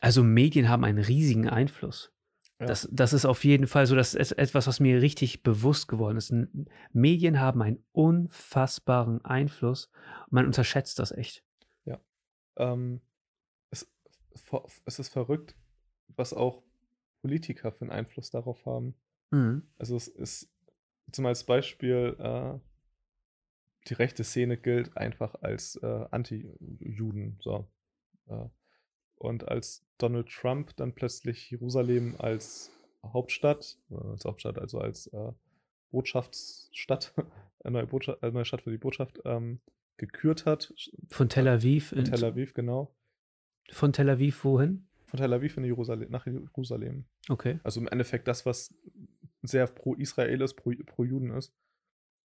also 0.00 0.24
Medien 0.24 0.68
haben 0.68 0.84
einen 0.84 0.98
riesigen 0.98 1.48
Einfluss. 1.48 2.12
Ja. 2.58 2.66
Das, 2.66 2.88
das 2.90 3.12
ist 3.12 3.24
auf 3.24 3.44
jeden 3.44 3.66
Fall 3.66 3.86
so, 3.86 3.94
das 3.94 4.14
ist 4.14 4.32
etwas, 4.32 4.66
was 4.66 4.80
mir 4.80 5.00
richtig 5.00 5.42
bewusst 5.42 5.88
geworden 5.88 6.16
ist. 6.16 6.34
Medien 6.92 7.40
haben 7.40 7.62
einen 7.62 7.84
unfassbaren 7.92 9.24
Einfluss. 9.24 9.90
Man 10.30 10.46
unterschätzt 10.46 10.98
das 10.98 11.12
echt. 11.12 11.44
Ja. 11.84 12.00
Ähm, 12.56 13.00
es, 13.70 13.90
es 14.84 14.98
ist 14.98 15.08
verrückt, 15.08 15.54
was 16.08 16.34
auch 16.34 16.62
Politiker 17.22 17.72
für 17.72 17.82
einen 17.82 17.90
Einfluss 17.90 18.30
darauf 18.30 18.64
haben. 18.66 18.94
Mhm. 19.30 19.68
Also 19.78 19.96
es 19.96 20.08
ist 20.08 20.50
zum 21.12 21.26
als 21.26 21.44
Beispiel, 21.44 22.16
äh, 22.18 22.58
die 23.88 23.94
rechte 23.94 24.24
Szene 24.24 24.56
gilt 24.56 24.96
einfach 24.96 25.34
als 25.40 25.76
äh, 25.76 26.06
Anti-Juden. 26.10 27.38
So. 27.40 27.70
Äh, 28.28 28.48
und 29.20 29.48
als 29.48 29.84
Donald 29.98 30.28
Trump 30.28 30.74
dann 30.76 30.94
plötzlich 30.94 31.50
Jerusalem 31.50 32.14
als 32.18 32.72
Hauptstadt, 33.04 33.78
äh, 33.90 33.94
als 33.94 34.24
Hauptstadt, 34.24 34.58
also 34.58 34.78
als 34.78 35.06
äh, 35.08 35.32
Botschaftsstadt, 35.90 37.14
eine 37.64 37.72
neue, 37.72 37.86
Botschaft, 37.86 38.22
eine 38.22 38.32
neue 38.32 38.44
Stadt 38.44 38.62
für 38.62 38.70
die 38.70 38.78
Botschaft, 38.78 39.20
ähm, 39.24 39.60
gekürt 39.98 40.46
hat. 40.46 40.72
Von 41.08 41.28
Tel 41.28 41.46
Aviv? 41.48 41.90
Von 41.90 42.04
Tel 42.04 42.24
Aviv, 42.24 42.54
genau. 42.54 42.94
Von 43.70 43.92
Tel 43.92 44.08
Aviv 44.08 44.42
wohin? 44.44 44.88
Von 45.06 45.18
Tel 45.18 45.32
Aviv 45.34 45.56
in 45.58 45.64
Jerusalem, 45.64 46.10
nach 46.10 46.26
Jerusalem. 46.26 47.04
Okay. 47.28 47.60
Also 47.62 47.80
im 47.80 47.88
Endeffekt 47.88 48.26
das, 48.26 48.46
was 48.46 48.74
sehr 49.42 49.66
pro-Israel 49.66 50.40
ist, 50.40 50.54
pro-Juden 50.54 50.86
pro 50.86 51.36
ist. 51.36 51.54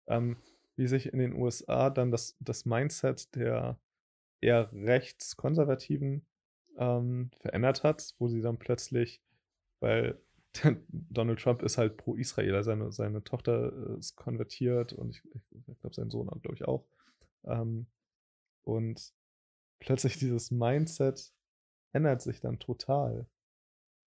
Ähm, 0.07 0.37
wie 0.76 0.87
sich 0.87 1.12
in 1.12 1.18
den 1.18 1.35
USA 1.35 1.90
dann 1.90 2.11
das, 2.11 2.37
das 2.40 2.66
Mindset 2.66 3.35
der 3.35 3.80
eher 4.40 4.72
rechtskonservativen 4.72 6.26
ähm, 6.78 7.30
verändert 7.40 7.82
hat, 7.82 8.14
wo 8.18 8.28
sie 8.28 8.40
dann 8.40 8.58
plötzlich, 8.58 9.22
weil 9.80 10.18
Donald 10.88 11.40
Trump 11.40 11.62
ist 11.62 11.78
halt 11.78 11.96
pro 11.96 12.14
Israel, 12.14 12.62
seine, 12.62 12.92
seine 12.92 13.24
Tochter 13.24 13.96
ist 13.98 14.16
konvertiert 14.16 14.92
und 14.92 15.10
ich, 15.10 15.22
ich 15.34 15.80
glaube, 15.80 15.94
sein 15.94 16.10
Sohn, 16.10 16.28
glaube 16.42 16.54
ich, 16.54 16.64
auch. 16.64 16.84
Ähm, 17.44 17.87
und 18.62 19.12
plötzlich 19.78 20.18
dieses 20.18 20.50
Mindset 20.50 21.32
ändert 21.92 22.22
sich 22.22 22.40
dann 22.40 22.58
total. 22.58 23.26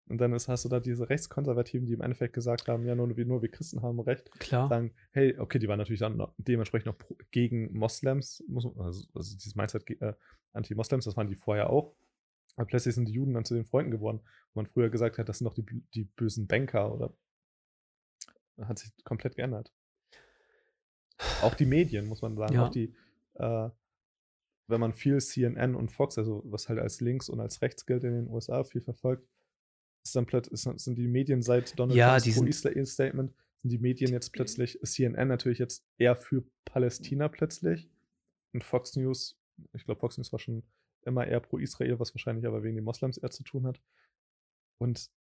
Und 0.09 0.21
dann 0.21 0.33
ist, 0.33 0.49
hast 0.49 0.65
du 0.65 0.69
da 0.69 0.81
diese 0.81 1.09
Rechtskonservativen, 1.09 1.87
die 1.87 1.93
im 1.95 2.01
Endeffekt 2.01 2.35
gesagt 2.35 2.69
haben, 2.69 2.85
ja, 2.85 2.95
nur 2.95 3.17
wir, 3.17 3.25
nur 3.25 3.41
wir 3.41 3.51
Christen 3.51 3.83
haben 3.83 4.01
Recht. 4.01 4.31
Klar. 4.41 4.69
Sagen, 4.69 4.93
hey, 5.13 5.39
okay, 5.39 5.59
die 5.59 5.69
waren 5.69 5.79
natürlich 5.79 6.01
dann 6.01 6.17
noch, 6.17 6.35
dementsprechend 6.39 6.87
noch 6.87 6.99
pro, 6.99 7.17
gegen 7.31 7.73
Moslems, 7.73 8.45
also, 8.55 8.75
also 8.77 9.37
dieses 9.37 9.55
Mindset 9.55 9.89
äh, 10.03 10.15
Anti-Moslems, 10.53 11.05
das 11.05 11.17
waren 11.17 11.29
die 11.29 11.37
vorher 11.37 11.71
auch. 11.71 11.95
Aber 12.57 12.67
plötzlich 12.67 12.95
sind 12.95 13.07
die 13.07 13.13
Juden 13.13 13.35
dann 13.35 13.45
zu 13.45 13.55
den 13.55 13.65
Freunden 13.65 13.91
geworden, 13.91 14.21
wo 14.53 14.61
man 14.61 14.67
früher 14.67 14.91
gesagt 14.91 15.19
hat, 15.19 15.29
das 15.29 15.39
sind 15.39 15.47
doch 15.47 15.55
die, 15.55 15.65
die 15.95 16.05
bösen 16.05 16.47
Banker 16.47 16.93
oder 16.93 17.15
hat 18.61 18.79
sich 18.79 18.93
komplett 19.05 19.37
geändert. 19.37 19.73
Auch 21.43 21.55
die 21.55 21.67
Medien, 21.67 22.07
muss 22.07 22.23
man 22.23 22.37
sagen. 22.37 22.55
Ja. 22.55 22.67
Auch 22.67 22.71
die, 22.71 22.95
äh, 23.35 23.71
wenn 24.69 24.81
man 24.81 24.93
viel 24.93 25.21
CNN 25.21 25.75
und 25.75 25.91
Fox, 25.91 26.19
also 26.19 26.43
was 26.45 26.69
halt 26.69 26.79
als 26.79 27.01
links 27.01 27.29
und 27.29 27.41
als 27.41 27.63
rechts 27.63 27.87
gilt 27.87 28.05
in 28.05 28.13
den 28.13 28.29
USA, 28.29 28.65
viel 28.65 28.81
verfolgt, 28.81 29.27
ist 30.05 30.17
dann 30.17 30.27
plötzlich 30.27 30.61
sind 30.61 30.97
die 30.97 31.09
Medien 31.09 31.43
seit 31.43 31.79
Donald 31.79 31.97
Ja, 31.97 32.19
Trumps 32.19 32.37
Pro-Israel-Statement, 32.37 33.33
sind 33.63 33.71
die 33.71 33.79
Medien 33.79 34.11
jetzt 34.13 34.33
plötzlich, 34.33 34.79
CNN 34.83 35.29
natürlich 35.29 35.59
jetzt 35.59 35.85
eher 35.99 36.17
für 36.17 36.45
Palästina 36.65 37.29
plötzlich 37.29 37.89
und 38.53 38.65
Fox 38.65 38.97
News, 38.97 39.39
ich 39.73 39.85
glaube, 39.85 40.01
Fox 40.01 40.19
News 40.19 40.33
war 40.33 40.41
schon 40.41 40.65
immer 41.05 41.27
eher 41.27 41.41
pro-Israel, 41.41 41.99
was 41.99 42.15
wahrscheinlich 42.15 42.47
aber 42.47 42.63
wegen 42.63 42.77
den 42.77 42.85
Moslems 42.85 43.19
eher 43.19 43.31
zu 43.31 43.43
tun 43.43 43.67
hat. 43.67 43.81
Und 44.79 45.11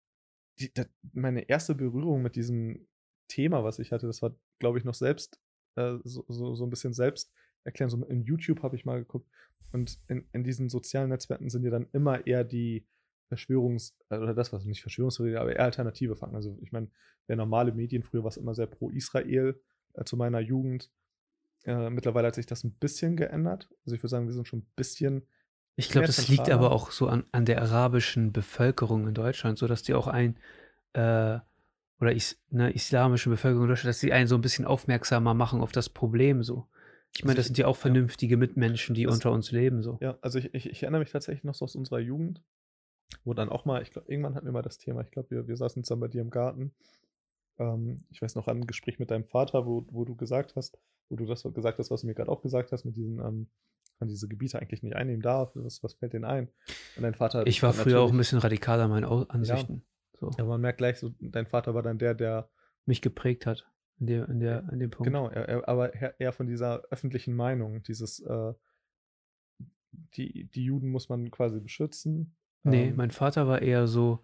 die, 0.58 0.72
da, 0.72 0.84
meine 1.12 1.48
erste 1.48 1.74
Berührung 1.74 2.22
mit 2.22 2.36
diesem 2.36 2.86
Thema, 3.28 3.64
was 3.64 3.78
ich 3.78 3.92
hatte, 3.92 4.06
das 4.06 4.22
war, 4.22 4.34
glaube 4.58 4.78
ich, 4.78 4.84
noch 4.84 4.94
selbst, 4.94 5.40
äh, 5.76 5.96
so, 6.04 6.24
so, 6.28 6.54
so 6.54 6.64
ein 6.64 6.70
bisschen 6.70 6.92
selbst 6.92 7.32
erklären. 7.64 7.90
So 7.90 8.04
in 8.04 8.22
YouTube 8.22 8.62
habe 8.62 8.76
ich 8.76 8.84
mal 8.84 8.98
geguckt. 8.98 9.30
Und 9.72 9.98
in, 10.08 10.28
in 10.32 10.44
diesen 10.44 10.68
sozialen 10.68 11.08
Netzwerken 11.08 11.48
sind 11.48 11.64
ja 11.64 11.70
dann 11.70 11.88
immer 11.92 12.26
eher 12.26 12.44
die 12.44 12.86
Verschwörungs- 13.30 13.94
äh, 14.10 14.18
oder 14.18 14.34
das, 14.34 14.52
was 14.52 14.64
nicht 14.64 14.82
Verschwörungstheorie, 14.82 15.36
aber 15.36 15.54
eher 15.54 15.64
alternative 15.64 16.16
Fakten. 16.16 16.36
Also 16.36 16.58
ich 16.60 16.72
meine, 16.72 16.90
der 17.28 17.36
normale 17.36 17.72
Medien, 17.72 18.02
früher 18.02 18.22
war 18.22 18.28
es 18.28 18.36
immer 18.36 18.54
sehr 18.54 18.66
pro-Israel 18.66 19.60
äh, 19.94 20.04
zu 20.04 20.16
meiner 20.16 20.40
Jugend. 20.40 20.90
Äh, 21.64 21.90
mittlerweile 21.90 22.26
hat 22.26 22.34
sich 22.34 22.46
das 22.46 22.64
ein 22.64 22.74
bisschen 22.74 23.16
geändert. 23.16 23.70
Also 23.84 23.94
ich 23.94 24.02
würde 24.02 24.10
sagen, 24.10 24.26
wir 24.26 24.34
sind 24.34 24.48
schon 24.48 24.60
ein 24.60 24.72
bisschen 24.76 25.26
Ich 25.76 25.88
glaube, 25.88 26.06
das 26.06 26.28
liegt 26.28 26.48
aber 26.50 26.70
auch 26.72 26.90
so 26.90 27.06
an, 27.08 27.24
an 27.32 27.44
der 27.44 27.62
arabischen 27.62 28.32
Bevölkerung 28.32 29.08
in 29.08 29.14
Deutschland, 29.14 29.58
so 29.58 29.66
dass 29.66 29.82
die 29.82 29.94
auch 29.94 30.06
ein 30.06 30.36
äh, 30.92 31.38
oder 32.00 32.12
is, 32.12 32.38
ne, 32.50 32.72
islamische 32.72 33.30
Bevölkerung 33.30 33.64
in 33.64 33.68
Deutschland, 33.70 33.90
dass 33.90 34.00
sie 34.00 34.12
einen 34.12 34.26
so 34.26 34.34
ein 34.34 34.40
bisschen 34.40 34.64
aufmerksamer 34.64 35.34
machen 35.34 35.60
auf 35.60 35.72
das 35.72 35.88
Problem 35.88 36.42
so. 36.42 36.66
Ich 37.14 37.24
meine, 37.24 37.32
Also 37.32 37.38
das 37.40 37.46
sind 37.46 37.58
ja 37.58 37.66
auch 37.66 37.76
vernünftige 37.76 38.36
Mitmenschen, 38.36 38.94
die 38.94 39.04
Das- 39.04 39.14
unter 39.14 39.32
uns 39.32 39.50
leben 39.52 39.82
so. 39.82 39.98
Ja, 40.00 40.18
also 40.20 40.38
ich, 40.38 40.52
ich, 40.54 40.68
ich 40.68 40.82
erinnere 40.82 41.00
mich 41.00 41.10
tatsächlich 41.12 41.44
noch 41.44 41.54
so 41.54 41.64
aus 41.64 41.76
unserer 41.76 42.00
Jugend, 42.00 42.42
wo 43.24 43.34
dann 43.34 43.48
auch 43.48 43.64
mal, 43.64 43.82
ich 43.82 43.90
glaube, 43.90 44.10
irgendwann 44.10 44.34
hatten 44.34 44.46
wir 44.46 44.52
mal 44.52 44.62
das 44.62 44.78
Thema, 44.78 45.02
ich 45.02 45.10
glaube, 45.10 45.30
wir, 45.30 45.46
wir 45.48 45.56
saßen 45.56 45.84
zusammen 45.84 46.00
bei 46.00 46.08
dir 46.08 46.22
im 46.22 46.30
Garten. 46.30 46.72
Ähm, 47.58 48.04
ich 48.10 48.20
weiß 48.22 48.34
noch 48.34 48.48
an 48.48 48.58
ein 48.60 48.66
Gespräch 48.66 48.98
mit 48.98 49.10
deinem 49.10 49.24
Vater, 49.24 49.66
wo, 49.66 49.86
wo 49.90 50.04
du 50.04 50.16
gesagt 50.16 50.56
hast, 50.56 50.78
wo 51.08 51.16
du 51.16 51.26
das 51.26 51.42
gesagt 51.42 51.78
hast, 51.78 51.90
was 51.90 52.00
du 52.02 52.06
mir 52.06 52.14
gerade 52.14 52.30
auch 52.30 52.42
gesagt 52.42 52.72
hast, 52.72 52.84
mit 52.84 52.96
diesen, 52.96 53.18
ähm, 53.20 53.46
man 54.02 54.08
diese 54.08 54.28
Gebiete 54.28 54.58
eigentlich 54.58 54.82
nicht 54.82 54.96
einnehmen 54.96 55.22
darf, 55.22 55.52
was, 55.54 55.82
was 55.82 55.94
fällt 55.94 56.12
denen 56.12 56.24
ein? 56.24 56.48
Und 56.96 57.02
dein 57.02 57.14
Vater. 57.14 57.46
Ich 57.46 57.62
war 57.62 57.72
früher 57.72 58.00
auch 58.00 58.10
ein 58.10 58.18
bisschen 58.18 58.38
radikaler 58.38 58.84
in 58.84 58.90
meinen 58.90 59.04
Ansichten. 59.04 59.84
So, 60.18 60.30
Ja, 60.38 60.44
man 60.44 60.60
merkt 60.60 60.78
gleich, 60.78 60.98
so, 60.98 61.12
dein 61.20 61.46
Vater 61.46 61.74
war 61.74 61.82
dann 61.82 61.98
der, 61.98 62.14
der, 62.14 62.48
mich 62.84 63.00
geprägt 63.00 63.46
hat 63.46 63.66
in, 64.00 64.06
der, 64.06 64.28
in, 64.28 64.40
der, 64.40 64.68
in 64.72 64.80
dem 64.80 64.90
Punkt. 64.90 65.06
genau, 65.06 65.28
er, 65.28 65.48
er, 65.48 65.68
aber 65.68 65.94
eher 65.94 66.20
eher 66.20 66.32
von 66.32 66.46
dieser 66.46 66.82
öffentlichen 66.90 67.34
Meinung, 67.34 67.82
dieses, 67.82 68.20
äh, 68.20 68.52
die, 70.16 70.44
die 70.50 70.64
Juden 70.64 70.90
muss 70.90 71.08
man 71.08 71.30
quasi 71.30 71.60
beschützen. 71.60 72.34
Nee, 72.64 72.88
Ähm, 72.88 72.96
mein 72.96 73.10
Vater 73.10 73.46
war 73.46 73.62
eher 73.62 73.86
so, 73.86 74.22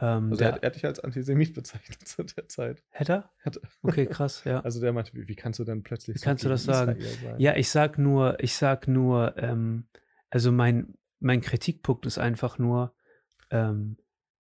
ähm, 0.00 0.30
Also 0.30 0.36
der, 0.36 0.48
er, 0.48 0.52
hat- 0.54 0.62
er 0.62 0.66
hat 0.68 0.74
dich 0.76 0.84
als 0.86 1.00
Antisemit 1.00 1.54
bezeichnet 1.54 1.98
zu 2.06 2.22
der 2.22 2.48
Zeit. 2.48 2.82
hätte 2.90 3.12
er? 3.12 3.30
Hat- 3.44 3.60
Okay, 3.82 4.06
krass, 4.10 4.42
ja. 4.44 4.60
Also 4.60 4.80
der 4.80 4.92
meinte, 4.92 5.12
wie, 5.14 5.28
wie 5.28 5.36
kannst 5.36 5.58
du 5.58 5.64
denn 5.64 5.82
plötzlich 5.82 6.16
Wie 6.16 6.20
kannst 6.20 6.44
du 6.44 6.48
das 6.48 6.64
sagen? 6.64 6.98
Ja, 7.38 7.56
ich 7.56 7.70
sag 7.70 7.98
nur, 7.98 8.38
ich 8.42 8.54
sag 8.56 8.88
nur, 8.88 9.36
ähm, 9.38 9.86
also 10.30 10.52
mein, 10.52 10.94
mein 11.20 11.40
Kritikpunkt 11.40 12.06
ist 12.06 12.18
einfach 12.18 12.58
nur, 12.58 12.94
ähm, 13.50 13.96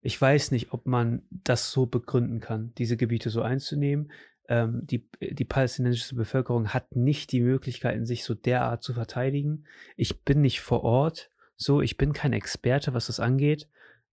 ich 0.00 0.20
weiß 0.20 0.52
nicht, 0.52 0.72
ob 0.72 0.87
man 0.87 1.22
das 1.30 1.72
so 1.72 1.87
begründen 1.87 2.40
kann, 2.40 2.72
diese 2.78 2.96
Gebiete 2.96 3.30
so 3.30 3.42
einzunehmen. 3.42 4.12
Ähm, 4.50 4.87
die, 4.87 5.06
die 5.20 5.44
palästinensische 5.44 6.14
Bevölkerung 6.14 6.68
hat 6.68 6.96
nicht 6.96 7.32
die 7.32 7.40
Möglichkeiten, 7.40 8.06
sich 8.06 8.24
so 8.24 8.34
derart 8.34 8.82
zu 8.82 8.94
verteidigen. 8.94 9.64
Ich 9.96 10.24
bin 10.24 10.40
nicht 10.40 10.61
vor 10.61 10.84
Ort, 10.84 11.30
so, 11.56 11.82
ich 11.82 11.96
bin 11.96 12.12
kein 12.12 12.32
Experte, 12.32 12.94
was 12.94 13.08
das 13.08 13.20
angeht. 13.20 13.68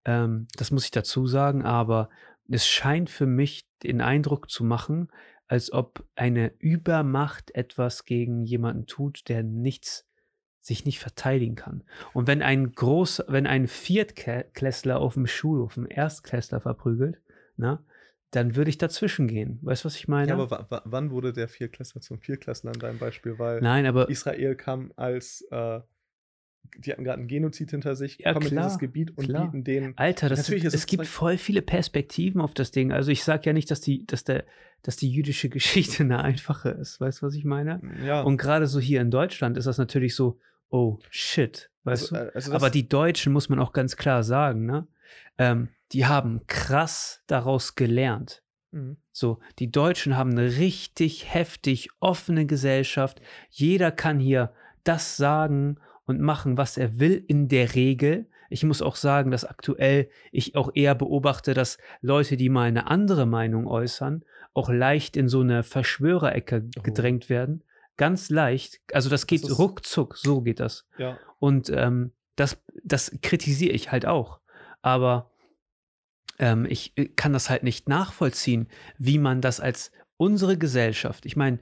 Ähm, 0.06 0.46
das 0.56 0.70
muss 0.70 0.86
ich 0.86 0.90
dazu 0.92 1.26
sagen, 1.26 1.62
aber 1.62 2.08
es 2.48 2.66
scheint 2.66 3.10
für 3.10 3.26
mich 3.26 3.68
den 3.82 4.00
Eindruck 4.00 4.48
zu 4.48 4.64
machen, 4.64 5.08
als 5.48 5.72
ob 5.72 6.04
eine 6.14 6.52
Übermacht 6.58 7.54
etwas 7.54 8.04
gegen 8.04 8.42
jemanden 8.44 8.86
tut, 8.86 9.28
der 9.28 9.42
nichts 9.42 10.06
sich 10.60 10.84
nicht 10.84 10.98
verteidigen 10.98 11.54
kann. 11.54 11.84
Und 12.12 12.26
wenn 12.26 12.42
ein 12.42 12.72
groß, 12.72 13.24
wenn 13.28 13.46
ein 13.46 13.68
Viertklässler 13.68 14.98
auf 14.98 15.14
dem 15.14 15.28
Schulhof 15.28 15.76
einen 15.76 15.86
Erstklässler 15.86 16.60
verprügelt, 16.60 17.20
na, 17.56 17.84
dann 18.32 18.56
würde 18.56 18.70
ich 18.70 18.78
dazwischen 18.78 19.28
gehen. 19.28 19.60
Weißt 19.62 19.84
du, 19.84 19.86
was 19.86 19.94
ich 19.94 20.08
meine? 20.08 20.28
Ja, 20.28 20.34
aber 20.34 20.50
wa 20.50 20.66
wa 20.68 20.82
wann 20.84 21.12
wurde 21.12 21.32
der 21.32 21.46
Viertklässler 21.46 22.00
zum 22.00 22.18
Viertklässler 22.18 22.72
in 22.74 22.80
deinem 22.80 22.98
Beispiel? 22.98 23.38
Weil 23.38 23.60
Nein, 23.60 23.86
aber 23.86 24.08
Israel 24.08 24.56
kam 24.56 24.92
als, 24.96 25.46
äh, 25.52 25.80
die 26.78 26.92
hatten 26.92 27.04
gerade 27.04 27.18
einen 27.18 27.28
Genozid 27.28 27.70
hinter 27.70 27.96
sich, 27.96 28.18
Ja, 28.18 28.32
kommen 28.32 28.46
in 28.46 28.52
klar, 28.52 28.64
dieses 28.64 28.78
Gebiet 28.78 29.16
und 29.16 29.26
klar. 29.28 29.46
bieten 29.46 29.64
denen. 29.64 29.96
Alter, 29.96 30.28
das 30.28 30.40
Natürlich 30.40 30.64
ist 30.64 30.74
es 30.74 30.86
gibt 30.86 31.06
voll 31.06 31.38
viele 31.38 31.62
Perspektiven 31.62 32.40
auf 32.40 32.54
das 32.54 32.70
Ding. 32.70 32.92
Also 32.92 33.10
ich 33.10 33.24
sage 33.24 33.42
ja 33.46 33.52
nicht, 33.52 33.70
dass 33.70 33.80
die, 33.80 34.06
dass 34.06 34.24
der, 34.24 34.44
dass 34.82 34.96
die 34.96 35.10
jüdische 35.10 35.48
Geschichte 35.50 36.02
eine 36.02 36.22
einfache 36.22 36.70
ist. 36.70 37.00
Weißt 37.00 37.22
du, 37.22 37.26
was 37.26 37.34
ich 37.34 37.44
meine? 37.44 37.80
Ja, 38.04 38.22
Und 38.22 38.36
gerade 38.36 38.66
so 38.66 38.80
hier 38.80 39.00
in 39.00 39.10
Deutschland 39.10 39.56
ist 39.58 39.66
das 39.66 39.78
natürlich 39.78 40.14
so, 40.14 40.38
oh 40.68 40.98
shit, 41.10 41.70
weißt 41.84 42.12
also, 42.12 42.16
du? 42.16 42.30
äh, 42.30 42.32
also 42.34 42.52
Aber 42.52 42.70
die 42.70 42.88
Deutschen, 42.88 43.32
muss 43.32 43.48
man 43.48 43.58
auch 43.58 43.72
ganz 43.72 43.96
klar 43.96 44.22
sagen, 44.22 44.66
ne? 44.66 44.86
Ähm, 45.38 45.68
die 45.92 46.06
haben 46.06 46.40
krass 46.46 47.22
daraus 47.26 47.74
gelernt. 47.76 48.42
Mhm. 48.72 48.96
So, 49.12 49.38
die 49.58 49.70
Deutschen 49.70 50.16
haben 50.16 50.32
eine 50.32 50.56
richtig 50.58 51.32
heftig 51.32 51.88
offene 52.00 52.46
Gesellschaft. 52.46 53.20
Jeder 53.50 53.90
kann 53.92 54.18
hier 54.18 54.52
das 54.84 55.16
sagen 55.16 55.78
und 56.06 56.20
machen, 56.20 56.56
was 56.56 56.76
er 56.76 56.98
will, 56.98 57.22
in 57.26 57.48
der 57.48 57.74
Regel. 57.74 58.26
Ich 58.48 58.62
muss 58.64 58.80
auch 58.80 58.96
sagen, 58.96 59.30
dass 59.32 59.44
aktuell 59.44 60.08
ich 60.30 60.54
auch 60.54 60.70
eher 60.74 60.94
beobachte, 60.94 61.52
dass 61.52 61.78
Leute, 62.00 62.36
die 62.36 62.48
mal 62.48 62.68
eine 62.68 62.86
andere 62.88 63.26
Meinung 63.26 63.66
äußern, 63.66 64.24
auch 64.54 64.68
leicht 64.70 65.16
in 65.16 65.28
so 65.28 65.40
eine 65.40 65.62
Verschwörerecke 65.64 66.68
Oh. 66.78 66.82
gedrängt 66.82 67.28
werden. 67.28 67.62
Ganz 67.96 68.30
leicht. 68.30 68.80
Also 68.92 69.10
das 69.10 69.26
geht 69.26 69.42
ist- 69.42 69.58
ruckzuck, 69.58 70.16
so 70.16 70.42
geht 70.42 70.60
das. 70.60 70.86
ja, 70.96 71.18
Und 71.38 71.70
ähm, 71.70 72.12
das, 72.36 72.62
das 72.84 73.10
kritisiere 73.22 73.72
ich 73.72 73.90
halt 73.90 74.06
auch. 74.06 74.40
Aber 74.82 75.30
ähm, 76.38 76.66
ich 76.68 76.92
äh, 76.96 77.06
kann 77.06 77.32
das 77.32 77.50
halt 77.50 77.62
nicht 77.62 77.88
nachvollziehen, 77.88 78.68
wie 78.98 79.18
man 79.18 79.40
das 79.40 79.58
als 79.60 79.90
unsere 80.16 80.56
Gesellschaft, 80.56 81.26
ich 81.26 81.36
meine, 81.36 81.58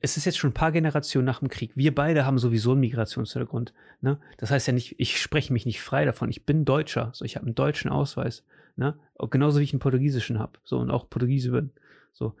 es 0.00 0.16
ist 0.16 0.26
jetzt 0.26 0.38
schon 0.38 0.50
ein 0.50 0.54
paar 0.54 0.72
Generationen 0.72 1.24
nach 1.24 1.40
dem 1.40 1.48
Krieg. 1.48 1.72
Wir 1.74 1.94
beide 1.94 2.26
haben 2.26 2.38
sowieso 2.38 2.72
einen 2.72 2.80
Migrationshintergrund. 2.80 3.72
Ne? 4.00 4.20
Das 4.36 4.50
heißt 4.50 4.66
ja 4.66 4.72
nicht, 4.72 4.96
ich 4.98 5.20
spreche 5.20 5.52
mich 5.52 5.64
nicht 5.64 5.80
frei 5.80 6.04
davon. 6.04 6.28
Ich 6.28 6.44
bin 6.44 6.64
Deutscher. 6.64 7.10
So, 7.14 7.24
ich 7.24 7.36
habe 7.36 7.46
einen 7.46 7.54
deutschen 7.54 7.90
Ausweis. 7.90 8.44
Ne? 8.76 8.98
Genauso 9.30 9.58
wie 9.58 9.64
ich 9.64 9.72
einen 9.72 9.80
portugiesischen 9.80 10.38
habe. 10.38 10.58
So, 10.64 10.78
und 10.78 10.90
auch 10.90 11.08
Portugiese 11.08 11.50
bin. 11.50 11.70
So. 12.12 12.34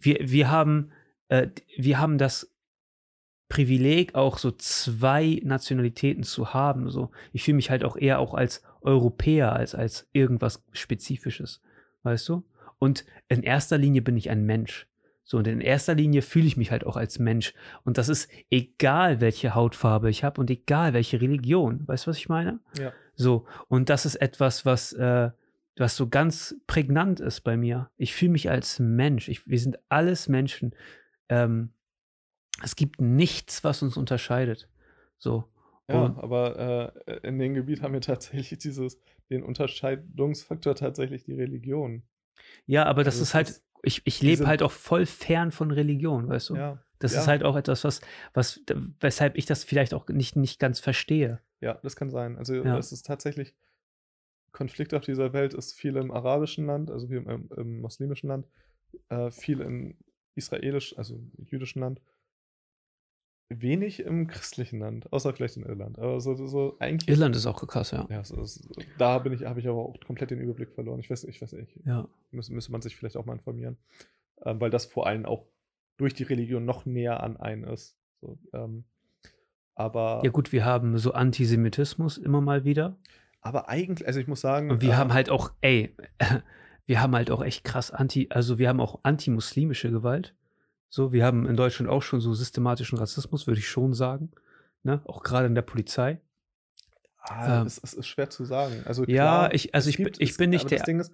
Wir, 0.00 0.18
wir 0.20 0.50
haben, 0.50 0.92
äh, 1.28 1.48
wir 1.76 1.98
haben 1.98 2.18
das 2.18 2.52
Privileg, 3.48 4.14
auch 4.14 4.38
so 4.38 4.50
zwei 4.50 5.40
Nationalitäten 5.44 6.24
zu 6.24 6.52
haben. 6.52 6.90
So, 6.90 7.10
ich 7.32 7.44
fühle 7.44 7.56
mich 7.56 7.70
halt 7.70 7.84
auch 7.84 7.96
eher 7.96 8.18
auch 8.18 8.34
als 8.34 8.62
Europäer 8.80 9.52
als 9.52 9.74
als 9.74 10.08
irgendwas 10.12 10.64
Spezifisches, 10.72 11.60
weißt 12.02 12.28
du? 12.28 12.44
Und 12.78 13.04
in 13.28 13.42
erster 13.42 13.78
Linie 13.78 14.02
bin 14.02 14.16
ich 14.16 14.30
ein 14.30 14.44
Mensch. 14.44 14.86
So, 15.28 15.38
und 15.38 15.48
in 15.48 15.60
erster 15.60 15.94
Linie 15.96 16.22
fühle 16.22 16.46
ich 16.46 16.56
mich 16.56 16.70
halt 16.70 16.86
auch 16.86 16.96
als 16.96 17.18
Mensch. 17.18 17.52
Und 17.82 17.98
das 17.98 18.08
ist 18.08 18.30
egal, 18.48 19.20
welche 19.20 19.56
Hautfarbe 19.56 20.08
ich 20.08 20.22
habe 20.22 20.40
und 20.40 20.48
egal, 20.50 20.92
welche 20.92 21.20
Religion. 21.20 21.82
Weißt 21.86 22.06
du, 22.06 22.10
was 22.10 22.16
ich 22.18 22.28
meine? 22.28 22.60
ja. 22.78 22.92
So, 23.18 23.46
und 23.68 23.88
das 23.88 24.04
ist 24.06 24.16
etwas, 24.16 24.64
was, 24.66 24.92
äh, 24.92 25.30
was 25.78 25.96
so 25.96 26.08
ganz 26.08 26.54
prägnant 26.66 27.18
ist 27.18 27.40
bei 27.40 27.56
mir. 27.56 27.90
Ich 27.96 28.14
fühle 28.14 28.32
mich 28.32 28.50
als 28.50 28.78
Mensch. 28.78 29.28
Ich, 29.28 29.48
wir 29.48 29.58
sind 29.58 29.78
alles 29.88 30.28
Menschen. 30.28 30.74
Ähm, 31.28 31.70
es 32.62 32.76
gibt 32.76 33.00
nichts, 33.00 33.64
was 33.64 33.82
uns 33.82 33.96
unterscheidet. 33.96 34.68
So. 35.18 35.44
Ja, 35.88 36.04
Und- 36.04 36.18
aber 36.18 36.94
äh, 37.06 37.26
in 37.26 37.38
dem 37.38 37.54
Gebiet 37.54 37.82
haben 37.82 37.94
wir 37.94 38.00
tatsächlich 38.02 38.58
dieses, 38.58 39.00
den 39.30 39.42
Unterscheidungsfaktor 39.42 40.74
tatsächlich 40.74 41.24
die 41.24 41.34
Religion. 41.34 42.02
Ja, 42.66 42.84
aber 42.84 43.02
das 43.02 43.14
Also 43.14 43.22
ist 43.22 43.28
es 43.30 43.34
halt, 43.34 43.48
ist 43.50 43.65
ich, 43.86 44.02
ich 44.04 44.20
lebe 44.20 44.46
halt 44.46 44.62
auch 44.62 44.72
voll 44.72 45.06
fern 45.06 45.50
von 45.52 45.70
Religion, 45.70 46.28
weißt 46.28 46.50
du? 46.50 46.56
Ja, 46.56 46.82
Das 46.98 47.12
Ja. 47.12 47.20
ist 47.20 47.28
halt 47.28 47.42
auch 47.44 47.56
etwas, 47.56 47.84
was, 47.84 48.00
was, 48.34 48.60
weshalb 49.00 49.36
ich 49.36 49.46
das 49.46 49.64
vielleicht 49.64 49.94
auch 49.94 50.08
nicht, 50.08 50.34
nicht 50.36 50.58
ganz 50.58 50.80
verstehe. 50.80 51.40
Ja, 51.60 51.78
das 51.82 51.94
kann 51.96 52.10
sein. 52.10 52.36
Also 52.38 52.54
Ja. 52.54 52.78
es 52.78 52.92
ist 52.92 53.06
tatsächlich, 53.06 53.54
Konflikt 54.52 54.94
auf 54.94 55.02
dieser 55.02 55.32
Welt 55.34 55.52
ist 55.52 55.74
viel 55.74 55.96
im 55.96 56.10
arabischen 56.10 56.66
Land, 56.66 56.90
also 56.90 57.06
viel 57.08 57.18
im, 57.18 57.48
im 57.56 57.80
muslimischen 57.80 58.28
Land, 58.28 58.46
äh, 59.10 59.30
viel 59.30 59.60
im 59.60 59.98
israelisch, 60.34 60.96
also 60.96 61.20
jüdischen 61.36 61.80
Land, 61.80 62.00
wenig 63.48 64.00
im 64.00 64.26
christlichen 64.26 64.80
Land, 64.80 65.12
außer 65.12 65.32
vielleicht 65.32 65.56
in 65.56 65.64
Irland. 65.64 65.98
Aber 65.98 66.20
so, 66.20 66.34
so 66.46 66.76
eigentlich. 66.80 67.08
Irland 67.08 67.36
ist 67.36 67.46
auch 67.46 67.64
krass, 67.66 67.92
ja. 67.92 68.06
Ja, 68.10 68.24
so, 68.24 68.42
so, 68.44 68.68
da 68.98 69.18
bin 69.18 69.32
ich, 69.32 69.44
habe 69.44 69.60
ich 69.60 69.68
aber 69.68 69.78
auch 69.78 69.94
komplett 70.04 70.30
den 70.30 70.40
Überblick 70.40 70.72
verloren. 70.72 70.98
Ich 71.00 71.10
weiß, 71.10 71.24
ich 71.24 71.40
weiß 71.40 71.52
nicht. 71.52 71.78
Ja. 71.84 72.08
Müsste, 72.32 72.52
müsste 72.52 72.72
man 72.72 72.82
sich 72.82 72.96
vielleicht 72.96 73.16
auch 73.16 73.24
mal 73.24 73.34
informieren. 73.34 73.76
Ähm, 74.44 74.60
weil 74.60 74.70
das 74.70 74.86
vor 74.86 75.06
allem 75.06 75.24
auch 75.26 75.46
durch 75.96 76.12
die 76.14 76.24
Religion 76.24 76.64
noch 76.64 76.86
näher 76.86 77.22
an 77.22 77.36
einen 77.36 77.64
ist. 77.64 77.96
So, 78.20 78.38
ähm, 78.52 78.84
aber, 79.74 80.22
Ja, 80.24 80.30
gut, 80.30 80.52
wir 80.52 80.64
haben 80.64 80.98
so 80.98 81.12
Antisemitismus 81.12 82.18
immer 82.18 82.40
mal 82.40 82.64
wieder. 82.64 82.96
aber 83.42 83.68
eigentlich, 83.68 84.06
also 84.06 84.18
ich 84.18 84.26
muss 84.26 84.40
sagen. 84.40 84.70
Und 84.70 84.80
wir 84.82 84.90
äh, 84.90 84.94
haben 84.94 85.12
halt 85.12 85.30
auch, 85.30 85.52
ey, 85.60 85.94
wir 86.86 87.00
haben 87.00 87.14
halt 87.14 87.30
auch 87.30 87.44
echt 87.44 87.62
krass 87.64 87.90
anti, 87.90 88.26
also 88.30 88.58
wir 88.58 88.68
haben 88.68 88.80
auch 88.80 89.00
antimuslimische 89.04 89.90
Gewalt. 89.90 90.34
So, 90.88 91.12
wir 91.12 91.24
haben 91.24 91.46
in 91.46 91.56
Deutschland 91.56 91.90
auch 91.90 92.02
schon 92.02 92.20
so 92.20 92.32
systematischen 92.34 92.98
Rassismus, 92.98 93.46
würde 93.46 93.58
ich 93.60 93.68
schon 93.68 93.92
sagen. 93.94 94.30
Ne? 94.82 95.00
Auch 95.04 95.22
gerade 95.22 95.46
in 95.46 95.54
der 95.54 95.62
Polizei. 95.62 96.20
Ah, 97.18 97.60
Ähm, 97.62 97.66
es, 97.66 97.78
es 97.82 97.92
ist 97.94 98.06
schwer 98.06 98.30
zu 98.30 98.44
sagen. 98.44 98.82
Also 98.84 99.02
Ja, 99.04 99.06
klar, 99.48 99.54
ich- 99.54 99.74
also 99.74 99.86
es 99.88 99.90
ich 99.90 99.96
bin- 99.96 100.04
gibt- 100.06 100.20
ich 100.20 100.30
es- 100.30 100.36
bin 100.36 100.50
nicht 100.50 100.60
aber 100.62 100.68
der- 100.70 100.78
Das 100.78 100.86
Ding 100.86 101.00
ist, 101.00 101.12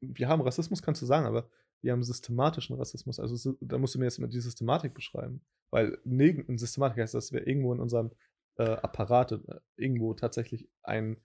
wir 0.00 0.28
haben 0.28 0.42
Rassismus, 0.42 0.82
kannst 0.82 1.00
du 1.00 1.06
sagen, 1.06 1.26
aber 1.26 1.48
wir 1.80 1.92
haben 1.92 2.02
systematischen 2.02 2.76
Rassismus. 2.76 3.20
Also 3.20 3.56
da 3.60 3.78
musst 3.78 3.94
du 3.94 3.98
mir 4.00 4.06
jetzt 4.06 4.18
mal 4.18 4.26
die 4.28 4.40
Systematik 4.40 4.94
beschreiben. 4.94 5.42
Weil 5.70 5.98
nirgendeine 6.04 6.58
Systematik 6.58 6.98
heißt, 7.02 7.14
dass 7.14 7.32
wir 7.32 7.46
irgendwo 7.46 7.72
in 7.72 7.80
unserem 7.80 8.10
äh, 8.58 8.64
Apparat 8.64 9.32
äh, 9.32 9.38
irgendwo 9.76 10.12
tatsächlich 10.12 10.68
ein, 10.82 11.16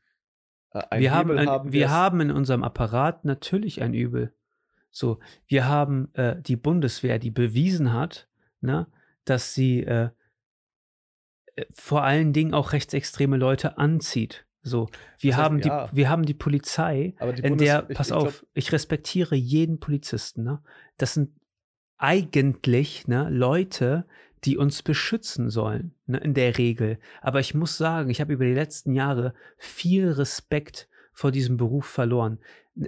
äh, 0.72 0.82
ein 0.92 1.02
wir 1.02 1.12
haben, 1.14 1.28
Hebel 1.30 1.40
ein, 1.40 1.50
haben, 1.50 1.74
wir 1.74 1.86
es- 1.88 1.92
haben 1.92 2.22
in 2.22 2.32
unserem 2.32 2.64
Apparat 2.64 3.26
natürlich 3.26 3.82
ein 3.82 3.94
Übel. 3.94 4.34
So, 4.98 5.20
wir 5.46 5.68
haben 5.68 6.12
äh, 6.16 6.42
die 6.42 6.56
Bundeswehr, 6.56 7.20
die 7.20 7.30
bewiesen 7.30 7.94
hat, 7.94 8.28
ne, 8.62 8.88
dass 9.26 9.54
sie 9.54 9.84
äh, 9.84 10.10
äh, 11.56 11.66
vor 11.72 12.02
allen 12.04 12.34
Dingen 12.34 12.56
auch 12.56 12.74
rechtsextreme 12.74 13.38
Leute 13.38 13.78
anzieht. 13.78 14.48
So, 14.64 14.90
wir 15.20 15.32
Das 15.32 15.38
heißt, 15.38 15.46
haben 15.46 15.62
die, 15.62 15.68
ja. 15.68 15.88
wir 15.94 16.10
haben 16.10 16.26
die 16.26 16.34
Polizei, 16.34 17.14
die 17.38 17.42
in 17.44 17.58
der, 17.60 17.86
ich- 17.88 17.96
pass 17.96 18.08
ich 18.08 18.14
glaub, 18.14 18.26
auf, 18.28 18.46
ich 18.56 18.72
respektiere 18.72 19.36
jeden 19.36 19.80
Polizisten. 19.80 20.44
Ne? 20.44 20.64
Das 20.98 21.14
sind 21.14 21.30
eigentlich 22.00 23.08
ne, 23.08 23.30
Leute, 23.30 24.08
die 24.46 24.58
uns 24.58 24.82
beschützen 24.82 25.52
sollen, 25.52 25.94
ne, 26.08 26.18
in 26.18 26.34
der 26.34 26.58
Regel. 26.58 26.98
Aber 27.22 27.40
ich 27.40 27.54
muss 27.54 27.78
sagen, 27.78 28.10
ich 28.10 28.20
habe 28.20 28.34
über 28.34 28.46
die 28.46 28.54
letzten 28.56 28.94
Jahre 28.94 29.36
viel 29.58 30.10
Respekt 30.10 30.90
vor 31.14 31.32
diesem 31.32 31.56
Beruf 31.56 31.86
verloren. 31.86 32.40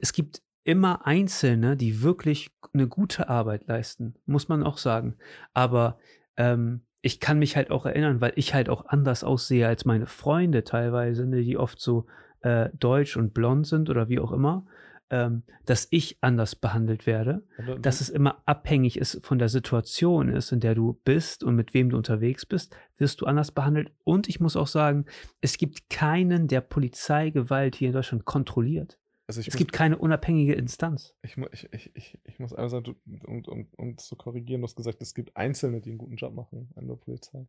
Es 0.02 0.12
gibt 0.12 0.42
immer 0.64 1.06
Einzelne, 1.06 1.78
die 1.78 2.02
wirklich 2.02 2.52
eine 2.74 2.88
gute 2.88 3.30
Arbeit 3.30 3.68
leisten, 3.68 4.16
muss 4.26 4.50
man 4.50 4.64
auch 4.64 4.78
sagen. 4.78 5.16
Aber 5.54 5.98
ähm, 6.38 6.82
ich 7.02 7.20
kann 7.20 7.40
mich 7.40 7.56
halt 7.56 7.72
auch 7.72 7.86
erinnern, 7.86 8.22
weil 8.22 8.34
ich 8.36 8.54
halt 8.54 8.70
auch 8.70 8.86
anders 8.86 9.24
aussehe 9.24 9.68
als 9.68 9.86
meine 9.86 10.08
Freunde 10.08 10.64
teilweise, 10.64 11.26
ne, 11.26 11.44
die 11.44 11.58
oft 11.58 11.80
so 11.80 12.08
äh, 12.42 12.70
deutsch 12.74 13.18
und 13.18 13.34
blond 13.34 13.68
sind 13.68 13.90
oder 13.90 14.10
wie 14.10 14.20
auch 14.20 14.32
immer, 14.32 14.66
ähm, 15.10 15.44
dass 15.66 15.88
ich 15.90 16.18
anders 16.22 16.56
behandelt 16.56 17.08
werde 17.08 17.44
aber 17.58 17.80
dass 17.80 18.00
es 18.00 18.10
immer 18.10 18.44
abhängig 18.46 18.98
ist 18.98 19.26
von 19.26 19.40
der 19.40 19.50
Situation 19.50 20.30
ist, 20.30 20.52
in 20.52 20.60
der 20.60 20.76
du 20.76 21.00
bist 21.04 21.44
und 21.44 21.56
mit 21.56 21.74
wem 21.74 21.90
du 21.90 21.98
unterwegs 21.98 22.46
bist, 22.46 22.76
wirst 22.98 23.22
du 23.22 23.26
anders 23.26 23.52
behandelt. 23.52 23.92
Und 24.04 24.30
ich 24.30 24.40
muss 24.40 24.56
auch 24.56 24.68
sagen, 24.68 25.06
es 25.42 25.58
gibt 25.58 25.90
keinen, 25.90 26.48
der 26.48 26.62
Polizeigewalt 26.62 27.76
hier 27.76 27.88
in 27.88 27.94
Deutschland 27.94 28.26
kontrolliert. 28.26 29.00
Also 29.30 29.42
Es 29.42 29.48
muss- 29.48 29.58
gibt 29.58 29.74
keine 29.74 29.96
unabhängige 30.00 30.54
Instanz. 30.54 31.16
Ich, 31.22 31.38
ich, 31.38 31.92
ich, 31.94 32.20
ich, 32.24 32.40
muss 32.40 32.52
einmal 32.52 32.70
sagen, 32.72 32.96
und, 33.28 33.48
und, 33.48 33.74
und 33.78 34.00
zu 34.02 34.16
korrigieren, 34.16 34.62
du 34.62 34.66
hast 34.68 34.76
gesagt, 34.76 35.04
es 35.04 35.14
gibt 35.14 35.38
Einzelne, 35.38 35.82
die 35.82 35.90
einen 35.92 36.00
guten 36.00 36.16
Job 36.16 36.34
machen 36.34 36.72
an 36.76 36.88
der 36.88 36.96
Polizei. 36.96 37.46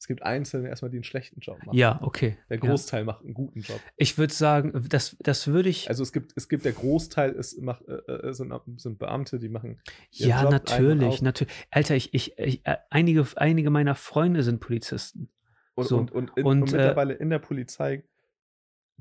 Es 0.00 0.08
gibt 0.08 0.24
Einzelne 0.24 0.68
erstmal, 0.68 0.90
die 0.90 0.96
einen 0.96 1.04
schlechten 1.04 1.38
Job 1.38 1.58
machen. 1.64 1.76
Ja, 1.78 2.00
okay. 2.02 2.36
Der 2.48 2.56
Ja. 2.56 2.66
Großteil 2.68 3.04
macht 3.04 3.22
einen 3.22 3.34
guten 3.34 3.60
Job. 3.60 3.78
Ich 3.96 4.18
würde 4.18 4.34
sagen, 4.34 4.86
das, 4.88 5.16
das 5.20 5.46
würde 5.46 5.68
ich. 5.68 5.88
Also 5.88 6.02
es 6.02 6.12
gibt, 6.12 6.32
es 6.34 6.48
gibt 6.48 6.64
der 6.64 6.72
Großteil 6.72 7.30
ist, 7.30 7.60
macht, 7.60 7.86
äh, 7.86 7.92
äh, 8.10 8.32
sind, 8.32 8.52
sind 8.78 8.98
Beamte, 8.98 9.38
die 9.38 9.50
machen 9.50 9.78
ja, 10.10 10.42
Job 10.42 10.50
natürlich, 10.50 11.22
natürlich. 11.22 11.54
Alter, 11.70 11.94
ich, 11.94 12.12
ich, 12.12 12.36
ich 12.38 12.66
äh, 12.66 12.78
einige, 12.88 13.24
einige 13.36 13.70
meiner 13.70 13.94
Freunde 13.94 14.42
sind 14.42 14.58
Polizisten. 14.58 15.28
Und, 15.76 15.86
So. 15.86 15.98
und, 15.98 16.10
und, 16.10 16.30
in, 16.36 16.44
Und, 16.44 16.62
und 16.62 16.72
äh, 16.72 16.76
mittlerweile 16.78 17.14
in 17.14 17.30
der 17.30 17.38
Polizei 17.38 18.02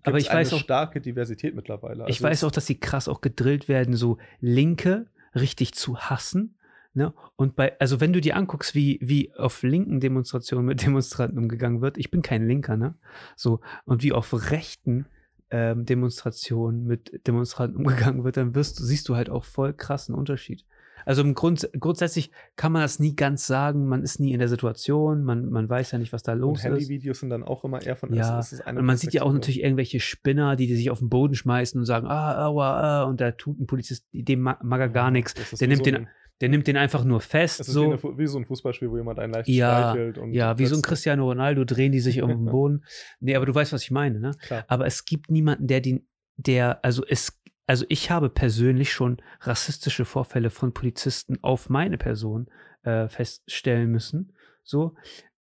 aber 0.03 0.17
ich 0.17 0.27
weiß 0.31 0.49
eine 0.49 0.57
auch- 0.57 0.63
starke 0.63 1.01
Diversität 1.01 1.55
mittlerweile. 1.55 2.03
Ich 2.07 2.17
Also 2.17 2.23
weiß 2.23 2.37
es- 2.39 2.43
auch, 2.43 2.51
dass 2.51 2.65
sie 2.65 2.79
krass 2.79 3.07
auch 3.07 3.21
gedrillt 3.21 3.67
werden, 3.67 3.95
so 3.95 4.17
Linke 4.41 5.07
richtig 5.35 5.73
zu 5.73 5.97
hassen. 5.99 6.55
Ne? 6.95 7.13
Und 7.35 7.55
bei, 7.55 7.79
also 7.79 8.01
wenn 8.01 8.13
du 8.13 8.19
dir 8.21 8.35
anguckst, 8.35 8.73
wie, 8.73 8.97
wie 9.01 9.31
auf 9.35 9.61
linken 9.61 9.99
Demonstrationen 9.99 10.65
mit 10.65 10.83
Demonstranten 10.85 11.37
umgegangen 11.37 11.81
wird, 11.81 11.97
ich 11.97 12.09
bin 12.09 12.21
kein 12.23 12.47
Linker, 12.47 12.77
ne? 12.77 12.95
So, 13.35 13.59
und 13.85 14.01
wie 14.01 14.11
auf 14.11 14.33
rechten 14.51 15.05
ähm, 15.51 15.85
Demonstrationen 15.85 16.85
mit 16.85 17.25
Demonstranten 17.27 17.77
umgegangen 17.85 18.23
wird, 18.23 18.37
dann 18.37 18.55
wirst 18.55 18.79
du, 18.79 18.83
siehst 18.83 19.07
du 19.07 19.15
halt 19.15 19.29
auch 19.29 19.45
voll 19.45 19.73
krassen 19.73 20.15
Unterschied. 20.15 20.65
Also 21.05 21.21
im 21.21 21.33
Grund, 21.33 21.69
grundsätzlich 21.79 22.31
kann 22.55 22.71
man 22.71 22.81
das 22.81 22.99
nie 22.99 23.15
ganz 23.15 23.47
sagen, 23.47 23.87
man 23.87 24.03
ist 24.03 24.19
nie 24.19 24.33
in 24.33 24.39
der 24.39 24.47
Situation, 24.49 25.23
man, 25.23 25.49
man 25.49 25.69
weiß 25.69 25.91
ja 25.91 25.97
nicht, 25.99 26.13
was 26.13 26.23
da 26.23 26.33
und 26.33 26.39
los 26.39 26.59
ist. 26.59 26.65
Handyvideos 26.65 27.19
sind 27.19 27.29
dann 27.29 27.43
auch 27.43 27.63
immer 27.63 27.81
eher 27.81 27.95
von 27.95 28.13
Ja, 28.13 28.39
es 28.39 28.53
ist 28.53 28.65
eine 28.67 28.79
Und 28.79 28.85
man 28.85 28.97
sieht 28.97 29.13
ja 29.13 29.23
auch 29.23 29.33
natürlich 29.33 29.61
irgendwelche 29.63 29.99
Spinner, 29.99 30.55
die, 30.55 30.67
die 30.67 30.75
sich 30.75 30.89
auf 30.91 30.99
den 30.99 31.09
Boden 31.09 31.35
schmeißen 31.35 31.79
und 31.79 31.85
sagen, 31.85 32.07
ah, 32.07 32.45
aua, 32.45 32.79
ah, 32.79 33.03
und 33.03 33.21
da 33.21 33.31
tut 33.31 33.59
ein 33.59 33.67
Polizist, 33.67 34.05
dem 34.11 34.41
mag, 34.41 34.63
mag 34.63 34.79
er 34.81 34.89
gar 34.89 35.11
nichts. 35.11 35.33
Das 35.33 35.49
Der 35.59 35.67
wie 35.67 35.73
nimmt, 35.73 35.85
so 35.85 35.91
den, 35.91 36.07
der 36.41 36.49
nimmt 36.49 36.67
den 36.67 36.77
einfach 36.77 37.03
nur 37.03 37.21
fest. 37.21 37.59
Es 37.59 37.67
ist 37.69 37.73
wie, 37.75 37.79
So. 37.79 37.85
eine, 37.85 37.97
Fu- 37.97 38.17
wie 38.17 38.27
so 38.27 38.37
ein 38.37 38.45
Fußballspiel, 38.45 38.89
wo 38.89 38.97
jemand 38.97 39.19
einen 39.19 39.33
leicht 39.33 39.49
Ja, 39.49 39.89
streichelt. 39.91 40.17
Und 40.17 40.33
Ja, 40.33 40.57
wie 40.57 40.65
so 40.67 40.75
ein 40.75 40.81
Cristiano 40.81 41.25
Ronaldo 41.25 41.65
drehen 41.65 41.91
die 41.91 41.99
sich 41.99 42.21
auf 42.21 42.29
den 42.29 42.45
Boden. 42.51 42.83
Nee, 43.19 43.35
aber 43.35 43.45
du 43.45 43.53
weißt, 43.55 43.73
was 43.73 43.83
ich 43.83 43.91
meine, 43.91 44.19
ne? 44.19 44.31
Klar. 44.41 44.63
Aber 44.67 44.85
es 44.85 45.05
gibt 45.05 45.31
niemanden, 45.31 45.67
der 45.67 45.81
den, 45.81 46.07
der, 46.37 46.83
also 46.85 47.03
es, 47.07 47.37
also 47.69 47.85
ich 47.87 48.09
habe 48.09 48.29
persönlich 48.29 48.91
schon 48.91 49.17
rassistische 49.41 50.03
Vorfälle 50.03 50.49
von 50.49 50.73
Polizisten 50.73 51.37
auf 51.43 51.69
meine 51.69 51.99
Person 51.99 52.49
äh, 52.81 53.07
feststellen 53.07 53.91
müssen. 53.91 54.33
So. 54.63 54.95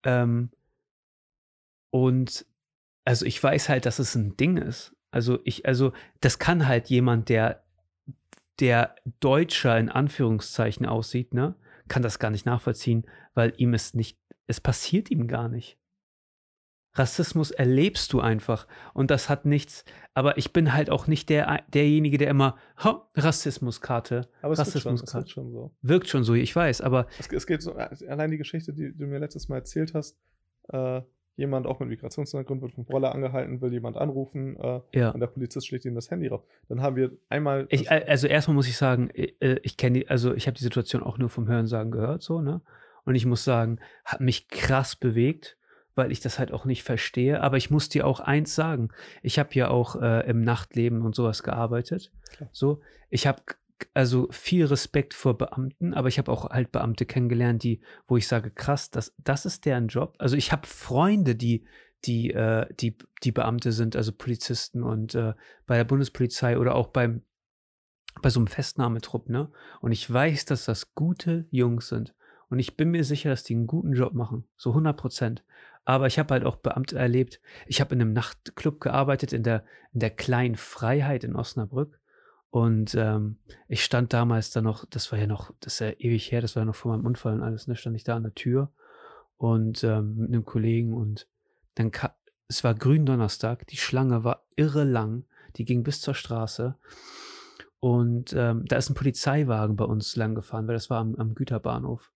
Ähm, 0.03 0.51
und 1.89 2.45
also 3.05 3.25
ich 3.25 3.41
weiß 3.41 3.69
halt, 3.69 3.85
dass 3.85 3.99
es 3.99 4.13
ein 4.15 4.35
Ding 4.35 4.57
ist. 4.57 4.93
Also 5.09 5.39
ich, 5.45 5.65
also 5.65 5.93
das 6.19 6.37
kann 6.37 6.67
halt 6.67 6.89
jemand, 6.89 7.29
der, 7.29 7.63
der 8.59 8.95
Deutscher 9.21 9.79
in 9.79 9.87
Anführungszeichen 9.87 10.85
aussieht, 10.85 11.33
ne, 11.33 11.55
kann 11.87 12.03
das 12.03 12.19
gar 12.19 12.29
nicht 12.29 12.45
nachvollziehen, 12.45 13.05
weil 13.35 13.53
ihm 13.55 13.73
es 13.73 13.93
nicht, 13.93 14.19
es 14.47 14.59
passiert 14.59 15.09
ihm 15.11 15.29
gar 15.29 15.47
nicht. 15.47 15.77
Rassismus 16.97 17.51
erlebst 17.51 18.11
du 18.13 18.19
einfach 18.19 18.67
und 18.93 19.11
das 19.11 19.29
hat 19.29 19.45
nichts, 19.45 19.85
aber 20.13 20.37
ich 20.37 20.53
bin 20.53 20.73
halt 20.73 20.89
auch 20.89 21.07
nicht 21.07 21.29
der, 21.29 21.63
derjenige, 21.73 22.17
der 22.17 22.29
immer, 22.29 22.57
"Ha, 22.77 23.07
Rassismuskarte, 23.15 24.27
Aber 24.41 24.53
es 24.53 24.59
wird, 24.59 24.67
schon, 24.83 24.95
es 24.95 25.01
Rassismuskarte. 25.03 25.25
wird 25.25 25.29
schon 25.31 25.51
so. 25.51 25.71
Wirkt 25.81 26.07
schon 26.07 26.23
so, 26.23 26.33
ich 26.33 26.55
weiß, 26.55 26.81
aber 26.81 27.07
Es, 27.19 27.27
es 27.31 27.47
geht 27.47 27.61
so, 27.61 27.75
äh, 27.77 27.89
allein 28.07 28.31
die 28.31 28.37
Geschichte, 28.37 28.73
die 28.73 28.93
du 28.95 29.05
mir 29.05 29.19
letztes 29.19 29.47
Mal 29.49 29.57
erzählt 29.57 29.93
hast, 29.93 30.17
äh, 30.69 31.01
jemand 31.35 31.67
auch 31.67 31.79
mit 31.79 31.89
Migrationshintergrund 31.89 32.61
wird 32.63 32.73
vom 32.73 32.85
Roller 32.85 33.13
angehalten, 33.13 33.61
will 33.61 33.71
jemand 33.71 33.95
anrufen 33.95 34.57
äh, 34.59 34.79
ja. 34.93 35.11
und 35.11 35.19
der 35.19 35.27
Polizist 35.27 35.67
schlägt 35.67 35.85
ihm 35.85 35.93
das 35.93 36.09
Handy 36.09 36.27
rauf. 36.27 36.43
Dann 36.67 36.81
haben 36.81 36.95
wir 36.95 37.11
einmal. 37.29 37.67
Ich, 37.69 37.91
äh, 37.91 38.05
also 38.07 38.25
erstmal 38.27 38.55
muss 38.55 38.67
ich 38.67 38.75
sagen, 38.77 39.09
äh, 39.11 39.59
ich 39.61 39.77
kenne 39.77 39.99
die, 39.99 40.07
also 40.09 40.33
ich 40.33 40.47
habe 40.47 40.57
die 40.57 40.63
Situation 40.63 41.03
auch 41.03 41.17
nur 41.19 41.29
vom 41.29 41.47
Hörensagen 41.47 41.91
gehört, 41.91 42.23
so, 42.23 42.41
ne? 42.41 42.61
Und 43.05 43.15
ich 43.15 43.25
muss 43.25 43.43
sagen, 43.45 43.79
hat 44.03 44.19
mich 44.19 44.49
krass 44.49 44.95
bewegt, 44.95 45.56
weil 45.97 46.11
ich 46.11 46.19
das 46.19 46.39
halt 46.39 46.51
auch 46.51 46.65
nicht 46.65 46.83
verstehe. 46.83 47.41
Aber 47.41 47.57
ich 47.57 47.69
muss 47.69 47.89
dir 47.89 48.05
auch 48.05 48.19
eins 48.19 48.55
sagen. 48.55 48.89
Ich 49.23 49.39
habe 49.39 49.53
ja 49.53 49.69
auch 49.69 50.01
äh, 50.01 50.29
im 50.29 50.41
Nachtleben 50.41 51.01
und 51.01 51.15
sowas 51.15 51.43
gearbeitet. 51.43 52.11
Klar. 52.31 52.49
So, 52.53 52.81
ich 53.09 53.27
habe 53.27 53.41
also 53.93 54.27
viel 54.31 54.65
Respekt 54.65 55.13
vor 55.13 55.37
Beamten, 55.37 55.93
aber 55.93 56.07
ich 56.07 56.17
habe 56.17 56.31
auch 56.31 56.49
halt 56.49 56.71
Beamte 56.71 57.05
kennengelernt, 57.05 57.63
die, 57.63 57.81
wo 58.07 58.17
ich 58.17 58.27
sage, 58.27 58.51
krass, 58.51 58.89
das, 58.89 59.13
das 59.17 59.45
ist 59.45 59.65
deren 59.65 59.87
Job. 59.87 60.15
Also 60.19 60.35
ich 60.35 60.51
habe 60.51 60.67
Freunde, 60.67 61.35
die, 61.35 61.65
die, 62.05 62.31
äh, 62.31 62.67
die, 62.75 62.97
die 63.23 63.31
Beamte 63.31 63.71
sind, 63.71 63.95
also 63.95 64.11
Polizisten 64.11 64.83
und 64.83 65.15
äh, 65.15 65.33
bei 65.65 65.77
der 65.77 65.83
Bundespolizei 65.83 66.57
oder 66.57 66.75
auch 66.75 66.87
beim, 66.87 67.23
bei 68.21 68.29
so 68.29 68.39
einem 68.39 68.47
Festnahmetrupp, 68.47 69.29
ne? 69.29 69.51
Und 69.79 69.91
ich 69.91 70.11
weiß, 70.11 70.45
dass 70.45 70.65
das 70.65 70.95
gute 70.95 71.45
Jungs 71.51 71.89
sind. 71.89 72.15
Und 72.49 72.59
ich 72.59 72.77
bin 72.77 72.89
mir 72.89 73.03
sicher, 73.03 73.29
dass 73.29 73.43
die 73.43 73.55
einen 73.55 73.67
guten 73.67 73.93
Job 73.93 74.13
machen. 74.13 74.45
So 74.55 74.71
100 74.71 74.97
Prozent. 74.97 75.43
Aber 75.87 76.07
ich 76.07 76.19
habe 76.19 76.33
halt 76.33 76.43
auch 76.43 76.57
Beamte 76.57 76.99
erlebt. 76.99 77.39
Ich 77.65 77.79
habe 77.79 77.95
in 77.95 78.01
einem 78.01 78.11
Nachtclub 78.11 78.81
gearbeitet, 78.81 79.31
in 79.31 79.43
der, 79.43 79.63
in 79.93 80.01
der 80.01 80.09
kleinen 80.09 80.57
Freiheit 80.57 81.23
in 81.23 81.33
Osnabrück. 81.33 82.01
Und 82.49 82.93
ähm, 82.95 83.37
ich 83.69 83.85
stand 83.85 84.11
damals 84.11 84.51
da 84.51 84.59
noch, 84.61 84.83
das 84.83 85.13
war 85.13 85.19
ja 85.19 85.27
noch, 85.27 85.53
das 85.61 85.75
ist 85.75 85.79
ja 85.79 85.91
ewig 85.91 86.29
her, 86.29 86.41
das 86.41 86.57
war 86.57 86.63
ja 86.63 86.65
noch 86.65 86.75
vor 86.75 86.91
meinem 86.91 87.05
Unfall 87.05 87.35
und 87.35 87.41
alles, 87.41 87.67
ne, 87.67 87.77
stand 87.77 87.95
ich 87.95 88.03
da 88.03 88.17
an 88.17 88.23
der 88.23 88.35
Tür 88.35 88.73
und 89.37 89.81
ähm, 89.85 90.17
mit 90.17 90.27
einem 90.27 90.43
Kollegen 90.43 90.93
und 90.93 91.25
dann 91.75 91.91
kam, 91.91 92.11
es 92.49 92.65
war 92.65 92.73
Gründonnerstag, 92.73 93.65
die 93.67 93.77
Schlange 93.77 94.25
war 94.25 94.45
irre 94.57 94.83
lang, 94.83 95.23
die 95.55 95.63
ging 95.63 95.83
bis 95.83 96.01
zur 96.01 96.15
Straße 96.15 96.75
und 97.79 98.33
ähm, 98.33 98.65
da 98.65 98.75
ist 98.75 98.89
ein 98.89 98.95
Polizeiwagen 98.95 99.77
bei 99.77 99.85
uns 99.85 100.17
lang 100.17 100.35
gefahren, 100.35 100.67
weil 100.67 100.75
das 100.75 100.89
war 100.89 100.99
am, 100.99 101.15
am 101.15 101.33
Güterbahnhof. 101.33 102.11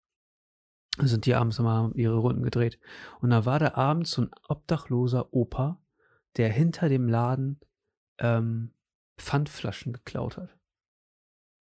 Sind 1.08 1.26
die 1.26 1.34
abends 1.34 1.58
mal 1.58 1.92
ihre 1.94 2.16
Runden 2.16 2.42
gedreht. 2.42 2.78
Und 3.20 3.30
da 3.30 3.46
war 3.46 3.58
da 3.58 3.74
abends 3.74 4.10
so 4.12 4.22
ein 4.22 4.30
obdachloser 4.48 5.32
Opa, 5.32 5.80
der 6.36 6.50
hinter 6.50 6.88
dem 6.88 7.08
Laden 7.08 7.60
ähm, 8.18 8.72
Pfandflaschen 9.18 9.92
geklaut 9.92 10.36
hat. 10.36 10.56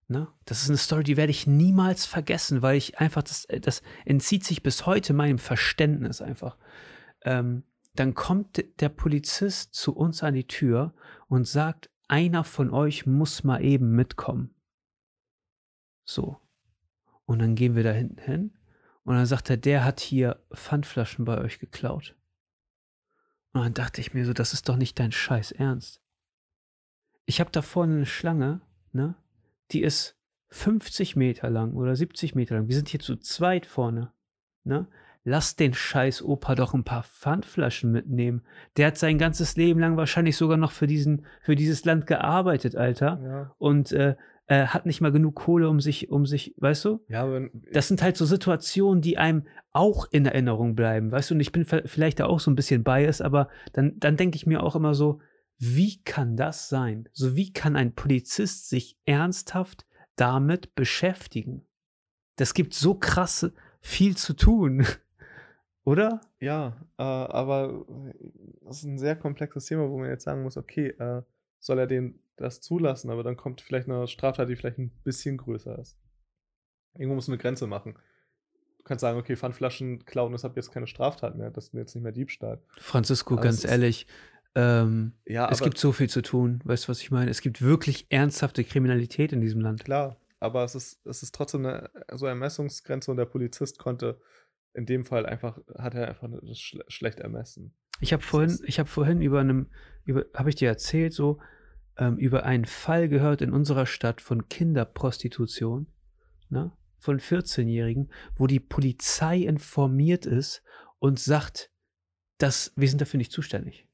Ne? 0.08 0.28
Das 0.46 0.64
ist 0.64 0.70
eine 0.70 0.78
Story, 0.78 1.04
die 1.04 1.18
werde 1.18 1.32
ich 1.32 1.46
niemals 1.46 2.06
vergessen, 2.06 2.62
weil 2.62 2.78
ich 2.78 3.00
einfach, 3.00 3.24
das, 3.24 3.48
das 3.62 3.84
entzieht 4.06 4.44
sich 4.44 4.64
bis 4.64 4.86
heute 4.86 5.14
meinem 5.14 5.38
Verständnis 5.38 6.22
einfach. 6.22 6.58
Ähm, 7.22 7.64
dann 7.94 8.16
kommt 8.16 8.64
der 8.80 8.90
Polizist 8.90 9.74
zu 9.76 9.96
uns 9.96 10.24
an 10.24 10.34
die 10.34 10.48
Tür 10.48 10.94
und 11.28 11.48
sagt, 11.48 11.92
einer 12.08 12.44
von 12.44 12.72
euch 12.72 13.06
muss 13.06 13.44
mal 13.44 13.64
eben 13.64 13.92
mitkommen. 13.92 14.56
So. 16.06 16.38
Und 17.26 17.40
dann 17.40 17.54
gehen 17.54 17.76
wir 17.76 17.84
da 17.84 17.92
hinten 17.92 18.22
hin 18.22 18.59
und 19.04 19.16
dann 19.16 19.26
sagt 19.26 19.50
er, 19.50 19.58
der 19.58 19.84
hat 19.84 20.00
hier 20.00 20.44
Pfandflaschen 20.54 21.26
bei 21.26 21.38
euch 21.40 21.60
geklaut. 21.60 22.16
Und 23.54 23.64
dann 23.64 23.74
dachte 23.74 24.02
ich 24.02 24.14
mir 24.14 24.26
so, 24.26 24.34
das 24.34 24.54
ist 24.54 24.70
doch 24.70 24.76
nicht 24.76 25.00
dein 25.00 25.12
Scheiß 25.12 25.52
Ernst. 25.52 26.02
Ich 27.26 27.40
habe 27.40 27.52
da 27.52 27.62
vorne 27.62 27.96
eine 27.96 28.06
Schlange, 28.06 28.62
ne? 28.92 29.16
Die 29.72 29.82
ist 29.82 30.18
50 30.50 31.16
Meter 31.16 31.50
lang 31.50 31.74
oder 31.74 31.96
70 31.96 32.36
Meter 32.36 32.56
lang. 32.56 32.68
Wir 32.68 32.76
sind 32.76 32.90
hier 32.90 33.00
zu 33.00 33.18
zweit 33.18 33.66
vorne, 33.66 34.14
ne? 34.64 34.88
lass 35.24 35.56
den 35.56 35.74
scheiß 35.74 36.24
Opa 36.24 36.56
doch 36.56 36.74
ein 36.74 36.84
paar 36.84 37.04
Pfandflaschen 37.04 37.92
mitnehmen. 37.92 38.42
Der 38.78 38.88
hat 38.88 38.98
sein 38.98 39.18
ganzes 39.18 39.56
Leben 39.56 39.80
lang 39.80 39.98
wahrscheinlich 39.98 40.38
sogar 40.38 40.58
noch 40.58 40.72
für, 40.72 40.88
diesen, 40.88 41.26
für 41.42 41.56
dieses 41.56 41.86
Land 41.86 42.08
gearbeitet, 42.08 42.76
Alter. 42.76 43.20
Ja. 43.24 43.56
Und 43.58 43.92
äh, 43.92 44.16
äh, 44.50 44.66
hat 44.66 44.88
nicht 44.88 45.00
mal 45.00 45.12
genug 45.12 45.36
Kohle, 45.36 45.70
um 45.70 45.80
sich, 45.80 46.10
um 46.10 46.26
sich, 46.26 46.56
weißt 46.58 46.84
du? 46.86 47.06
Ja, 47.08 47.32
wenn, 47.32 47.52
das 47.72 47.88
sind 47.88 48.02
halt 48.02 48.18
so 48.18 48.26
Situationen, 48.26 49.00
die 49.00 49.18
einem 49.20 49.46
auch 49.72 50.08
in 50.10 50.26
Erinnerung 50.26 50.76
bleiben, 50.76 51.12
weißt 51.12 51.30
du? 51.30 51.36
Und 51.36 51.40
ich 51.40 51.52
bin 51.52 51.66
vielleicht 51.66 52.20
da 52.20 52.26
auch 52.26 52.40
so 52.40 52.50
ein 52.50 52.56
bisschen 52.56 52.84
biased, 52.84 53.22
aber 53.22 53.50
dann, 53.74 54.00
dann 54.00 54.18
denke 54.18 54.38
ich 54.38 54.48
mir 54.48 54.64
auch 54.64 54.76
immer 54.76 54.96
so, 54.96 55.22
wie 55.60 56.02
kann 56.02 56.36
das 56.36 56.68
sein? 56.68 57.08
So 57.14 57.36
wie 57.36 57.54
kann 57.54 57.76
ein 57.76 57.94
Polizist 57.94 58.70
sich 58.70 58.98
ernsthaft 59.06 59.86
damit 60.16 60.74
beschäftigen? 60.74 61.68
Das 62.36 62.56
gibt 62.56 62.74
so 62.74 62.96
krasse 62.96 63.54
viel 63.82 64.18
zu 64.18 64.34
tun. 64.34 64.84
Oder? 65.84 66.22
Ja, 66.40 66.76
äh, 66.98 67.04
aber 67.04 67.86
das 68.64 68.78
ist 68.78 68.86
ein 68.86 68.98
sehr 68.98 69.16
komplexes 69.16 69.66
Thema, 69.66 69.90
wo 69.90 70.00
man 70.00 70.10
jetzt 70.10 70.24
sagen 70.24 70.42
muss, 70.42 70.58
okay, 70.58 70.88
äh, 70.88 71.22
soll 71.60 71.80
er 71.80 71.88
den 71.88 72.20
das 72.36 72.62
zulassen, 72.62 73.10
aber 73.10 73.24
dann 73.24 73.36
kommt 73.36 73.62
vielleicht 73.62 73.90
eine 73.90 74.08
Straftat, 74.08 74.50
die 74.50 74.56
vielleicht 74.56 74.78
ein 74.78 74.92
bisschen 75.04 75.38
größer 75.38 75.78
ist. 75.78 75.98
Irgendwo 76.94 77.16
muss 77.16 77.28
eine 77.28 77.38
Grenze 77.38 77.68
machen. 77.68 77.98
Du 78.78 78.84
kannst 78.84 79.02
sagen, 79.02 79.20
okay, 79.20 79.36
Pfandflaschen 79.36 80.06
klauen 80.06 80.34
ist 80.34 80.46
ab 80.46 80.56
jetzt 80.56 80.72
keine 80.72 80.88
Straftat 80.88 81.36
mehr, 81.36 81.52
das 81.52 81.66
ist 81.66 81.74
jetzt 81.74 81.96
nicht 81.96 82.04
mehr 82.04 82.14
Diebstahl. 82.14 82.62
Francisco, 82.78 83.34
aber 83.34 83.44
ganz 83.44 83.66
ehrlich, 83.66 84.08
ähm, 84.56 85.14
ja, 85.26 85.50
es 85.52 85.62
gibt 85.62 85.78
so 85.78 85.92
viel 85.92 86.10
zu 86.10 86.22
tun, 86.22 86.62
weißt 86.64 86.86
du, 86.86 86.90
was 86.90 87.02
ich 87.02 87.12
meine? 87.12 87.30
Es 87.30 87.42
gibt 87.42 87.62
wirklich 87.62 88.08
ernsthafte 88.10 88.64
Kriminalität 88.64 89.32
in 89.32 89.42
diesem 89.42 89.62
Land. 89.62 89.84
Klar, 89.84 90.18
aber 90.40 90.64
es 90.64 90.76
ist, 90.76 91.06
es 91.06 91.22
ist 91.22 91.36
trotzdem 91.36 91.66
eine 91.66 91.90
so 92.14 92.26
Ermessungsgrenze 92.26 93.12
und 93.12 93.18
der 93.18 93.26
Polizist 93.26 93.78
konnte 93.78 94.20
in 94.74 94.86
dem 94.86 95.06
Fall 95.06 95.26
einfach, 95.26 95.60
hat 95.78 95.94
er 95.94 96.08
einfach 96.08 96.30
schlecht 96.54 97.20
ermessen. 97.20 97.76
Ich 98.00 98.14
habe 98.14 98.24
vorhin, 98.24 98.60
ich 98.66 98.80
habe 98.80 98.90
vorhin 98.90 99.22
über 99.22 99.40
einem, 99.40 99.68
über, 100.06 100.26
habe 100.34 100.50
ich 100.50 100.56
dir 100.56 100.70
erzählt, 100.70 101.14
so, 101.14 101.40
ähm, 101.98 102.18
über 102.18 102.46
einen 102.46 102.66
Fall 102.66 103.10
gehört 103.10 103.42
in 103.42 103.52
unserer 103.52 103.86
Stadt 103.86 104.22
von 104.22 104.48
Kinderprostitution, 104.48 105.88
ne, 106.50 106.72
von 106.98 107.20
14-Jährigen, 107.20 108.10
wo 108.36 108.48
die 108.48 108.60
Polizei 108.60 109.40
informiert 109.40 110.26
ist 110.26 110.64
und 111.00 111.20
sagt, 111.20 111.72
dass 112.38 112.72
wir 112.76 112.88
sind 112.88 113.02
dafür 113.02 113.18
nicht 113.18 113.32
zuständig. 113.32 113.86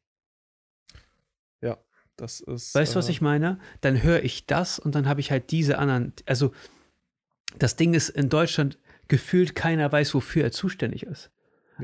Ja, 1.61 1.77
das 2.15 2.41
ist. 2.41 2.75
Weißt 2.75 2.93
du, 2.93 2.97
äh, 2.97 2.99
was 2.99 3.09
ich 3.09 3.21
meine? 3.21 3.59
Dann 3.81 4.01
höre 4.01 4.23
ich 4.23 4.45
das 4.45 4.79
und 4.79 4.95
dann 4.95 5.07
habe 5.07 5.19
ich 5.19 5.31
halt 5.31 5.51
diese 5.51 5.77
anderen, 5.79 6.13
also 6.25 6.53
das 7.57 7.75
Ding 7.75 7.93
ist 7.93 8.09
in 8.09 8.29
Deutschland, 8.29 8.77
gefühlt 9.07 9.55
keiner 9.55 9.91
weiß, 9.91 10.13
wofür 10.13 10.43
er 10.43 10.51
zuständig 10.51 11.03
ist. 11.03 11.31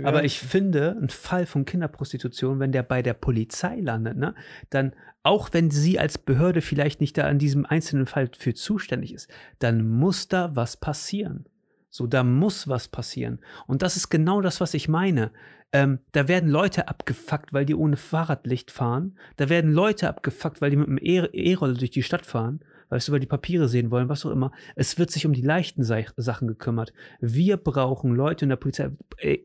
Aber 0.04 0.24
ich 0.24 0.40
finde, 0.40 0.98
ein 1.02 1.10
Fall 1.10 1.46
von 1.46 1.66
Kinderprostitution, 1.66 2.60
wenn 2.60 2.72
der 2.72 2.84
bei 2.84 3.02
der 3.02 3.14
Polizei 3.14 3.80
landet, 3.82 4.18
ne, 4.18 4.36
dann, 4.70 4.94
auch 5.24 5.50
wenn 5.52 5.70
sie 5.70 6.00
als 6.00 6.18
Behörde 6.18 6.62
vielleicht 6.62 7.02
nicht 7.02 7.18
da 7.18 7.24
an 7.24 7.40
diesem 7.40 7.66
einzelnen 7.66 8.08
Fall 8.08 8.30
für 8.38 8.54
zuständig 8.54 9.14
ist, 9.14 9.30
dann 9.60 9.88
muss 9.88 10.28
da 10.28 10.56
was 10.56 10.78
passieren. 10.78 11.46
So, 11.90 12.08
da 12.08 12.24
muss 12.24 12.70
was 12.70 12.88
passieren. 12.88 13.40
Und 13.68 13.82
das 13.82 13.98
ist 13.98 14.10
genau 14.10 14.40
das, 14.40 14.62
was 14.62 14.74
ich 14.74 14.88
meine. 14.88 15.32
Ähm, 15.74 16.00
da 16.14 16.28
werden 16.28 16.50
Leute 16.50 16.88
abgefuckt, 16.88 17.52
weil 17.52 17.66
die 17.66 17.76
ohne 17.76 17.98
Fahrradlicht 17.98 18.72
fahren. 18.72 19.18
Da 19.36 19.50
werden 19.50 19.74
Leute 19.74 20.08
abgefuckt, 20.08 20.62
weil 20.62 20.70
die 20.70 20.78
mit 20.78 20.88
einem 20.88 21.00
E-Roller 21.02 21.76
durch 21.76 21.92
die 21.92 22.04
Stadt 22.04 22.26
fahren 22.26 22.62
weißt 22.92 23.08
du, 23.08 23.12
weil 23.14 23.22
die 23.22 23.28
Papiere 23.28 23.70
sehen 23.70 23.90
wollen, 23.90 24.10
was 24.10 24.26
auch 24.26 24.32
immer. 24.32 24.52
Es 24.76 25.00
wird 25.00 25.12
sich 25.12 25.26
um 25.26 25.34
die 25.34 25.42
leichten 25.42 25.84
Sachen 25.84 26.48
gekümmert. 26.48 26.94
Wir 27.22 27.56
brauchen 27.58 28.14
Leute 28.14 28.46
in 28.46 28.50
der 28.50 28.58
Polizei. 28.58 28.92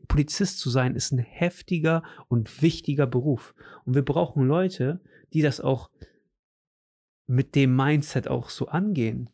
Polizist 0.07 0.59
zu 0.59 0.69
sein 0.69 0.95
ist 0.95 1.11
ein 1.11 1.19
heftiger 1.19 2.03
und 2.27 2.61
wichtiger 2.61 3.07
Beruf. 3.07 3.55
Und 3.85 3.95
wir 3.95 4.03
brauchen 4.03 4.45
Leute, 4.45 4.99
die 5.33 5.41
das 5.41 5.61
auch 5.61 5.89
mit 7.25 7.55
dem 7.55 7.75
Mindset 7.75 8.27
auch 8.27 8.49
so 8.49 8.67
angehen. 8.67 9.29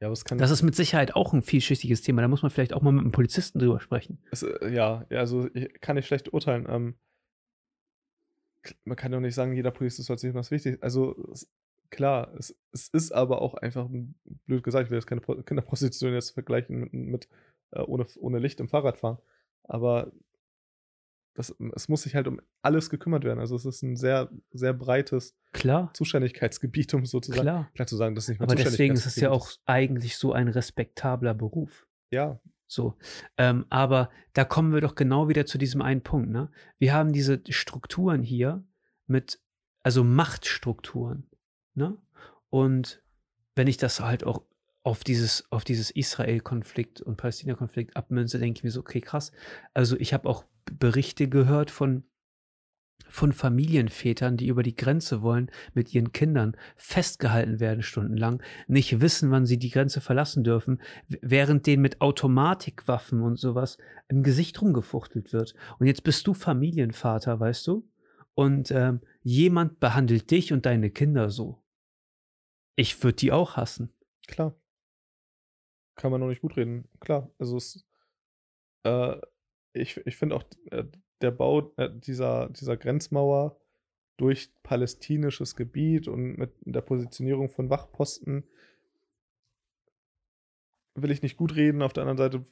Ja, 0.00 0.10
das 0.10 0.50
ist 0.50 0.62
mit 0.62 0.74
Sicherheit 0.74 1.14
auch 1.14 1.32
ein 1.32 1.40
vielschichtiges 1.40 2.02
Thema. 2.02 2.20
Da 2.20 2.28
muss 2.28 2.42
man 2.42 2.50
vielleicht 2.50 2.74
auch 2.74 2.82
mal 2.82 2.92
mit 2.92 3.02
einem 3.02 3.12
Polizisten 3.12 3.58
drüber 3.58 3.80
sprechen. 3.80 4.18
Es, 4.30 4.42
äh, 4.42 4.68
ja, 4.70 5.06
also 5.08 5.48
ich 5.54 5.80
kann 5.80 5.96
ich 5.96 6.06
schlecht 6.06 6.34
urteilen. 6.34 6.66
Ähm, 6.68 6.94
man 8.84 8.96
kann 8.96 9.12
doch 9.12 9.20
nicht 9.20 9.34
sagen, 9.34 9.54
jeder 9.54 9.70
Polizist 9.70 10.06
soll 10.06 10.18
sich 10.18 10.34
was 10.34 10.50
wichtig. 10.50 10.82
Also 10.82 11.16
klar, 11.94 12.32
es, 12.38 12.56
es 12.72 12.88
ist 12.88 13.12
aber 13.12 13.40
auch 13.40 13.54
einfach, 13.54 13.88
blöd 14.46 14.62
gesagt, 14.62 14.86
ich 14.86 14.90
will 14.90 14.98
jetzt 14.98 15.06
keine 15.06 15.20
Kinderprostitution 15.20 16.12
jetzt 16.12 16.30
vergleichen 16.30 16.80
mit, 16.80 16.92
mit 16.92 17.28
äh, 17.70 17.80
ohne, 17.80 18.06
ohne 18.18 18.38
Licht 18.38 18.60
im 18.60 18.68
Fahrradfahren. 18.68 19.18
Aber 19.64 20.12
das, 21.34 21.54
es 21.74 21.88
muss 21.88 22.02
sich 22.02 22.14
halt 22.14 22.28
um 22.28 22.40
alles 22.62 22.90
gekümmert 22.90 23.24
werden. 23.24 23.40
Also 23.40 23.56
es 23.56 23.64
ist 23.64 23.82
ein 23.82 23.96
sehr, 23.96 24.30
sehr 24.52 24.72
breites 24.72 25.36
Klar. 25.52 25.90
Zuständigkeitsgebiet, 25.92 26.94
um 26.94 27.06
sozusagen 27.06 27.42
klar. 27.42 27.70
klar 27.74 27.86
zu 27.86 27.96
sagen, 27.96 28.14
dass 28.14 28.28
nicht 28.28 28.38
mehr 28.38 28.48
Aber 28.48 28.54
deswegen 28.54 28.94
ist 28.94 29.06
es 29.06 29.16
ja 29.16 29.30
auch 29.30 29.50
eigentlich 29.66 30.16
so 30.16 30.32
ein 30.32 30.48
respektabler 30.48 31.34
Beruf. 31.34 31.86
Ja. 32.10 32.40
So. 32.66 32.96
Ähm, 33.36 33.66
aber 33.68 34.10
da 34.32 34.44
kommen 34.44 34.72
wir 34.72 34.80
doch 34.80 34.94
genau 34.94 35.28
wieder 35.28 35.44
zu 35.44 35.58
diesem 35.58 35.82
einen 35.82 36.02
Punkt. 36.02 36.30
Ne? 36.30 36.50
Wir 36.78 36.94
haben 36.94 37.12
diese 37.12 37.42
Strukturen 37.48 38.22
hier 38.22 38.64
mit, 39.06 39.40
also 39.82 40.04
Machtstrukturen. 40.04 41.28
Ne? 41.74 41.96
Und 42.50 43.02
wenn 43.54 43.66
ich 43.66 43.76
das 43.76 44.00
halt 44.00 44.24
auch 44.24 44.42
auf 44.84 45.02
dieses, 45.02 45.50
auf 45.50 45.64
dieses 45.64 45.90
Israel-Konflikt 45.90 47.00
und 47.00 47.16
Palästina-Konflikt 47.16 47.96
abmünze, 47.96 48.38
denke 48.38 48.58
ich 48.58 48.64
mir 48.64 48.70
so, 48.70 48.80
okay, 48.80 49.00
krass. 49.00 49.32
Also 49.72 49.96
ich 49.98 50.12
habe 50.12 50.28
auch 50.28 50.44
Berichte 50.78 51.26
gehört 51.28 51.70
von, 51.70 52.04
von 53.08 53.32
Familienvätern, 53.32 54.36
die 54.36 54.48
über 54.48 54.62
die 54.62 54.76
Grenze 54.76 55.22
wollen, 55.22 55.50
mit 55.72 55.94
ihren 55.94 56.12
Kindern 56.12 56.54
festgehalten 56.76 57.60
werden 57.60 57.82
stundenlang, 57.82 58.42
nicht 58.66 59.00
wissen, 59.00 59.30
wann 59.30 59.46
sie 59.46 59.58
die 59.58 59.70
Grenze 59.70 60.02
verlassen 60.02 60.44
dürfen, 60.44 60.82
während 61.08 61.66
denen 61.66 61.82
mit 61.82 62.02
Automatikwaffen 62.02 63.22
und 63.22 63.38
sowas 63.38 63.78
im 64.08 64.22
Gesicht 64.22 64.60
rumgefuchtelt 64.60 65.32
wird. 65.32 65.54
Und 65.78 65.86
jetzt 65.86 66.04
bist 66.04 66.26
du 66.26 66.34
Familienvater, 66.34 67.40
weißt 67.40 67.66
du? 67.68 67.88
Und 68.34 68.70
ähm, 68.70 69.00
jemand 69.22 69.80
behandelt 69.80 70.30
dich 70.30 70.52
und 70.52 70.66
deine 70.66 70.90
Kinder 70.90 71.30
so. 71.30 71.63
Ich 72.76 73.02
würde 73.02 73.16
die 73.16 73.32
auch 73.32 73.56
hassen. 73.56 73.92
Klar. 74.26 74.54
Kann 75.96 76.10
man 76.10 76.20
noch 76.20 76.28
nicht 76.28 76.42
gut 76.42 76.56
reden. 76.56 76.88
Klar. 77.00 77.30
Also 77.38 77.56
es, 77.56 77.86
äh, 78.84 79.16
ich, 79.72 79.96
ich 80.06 80.16
finde 80.16 80.36
auch 80.36 80.44
äh, 80.70 80.84
der 81.20 81.30
Bau 81.30 81.72
äh, 81.76 81.90
dieser, 81.92 82.48
dieser 82.50 82.76
Grenzmauer 82.76 83.60
durch 84.16 84.52
palästinisches 84.62 85.56
Gebiet 85.56 86.08
und 86.08 86.36
mit 86.38 86.52
der 86.60 86.80
Positionierung 86.80 87.48
von 87.48 87.70
Wachposten 87.70 88.44
will 90.94 91.10
ich 91.10 91.22
nicht 91.22 91.36
gut 91.36 91.56
reden. 91.56 91.82
Auf 91.82 91.92
der 91.92 92.04
anderen 92.04 92.18
Seite 92.18 92.44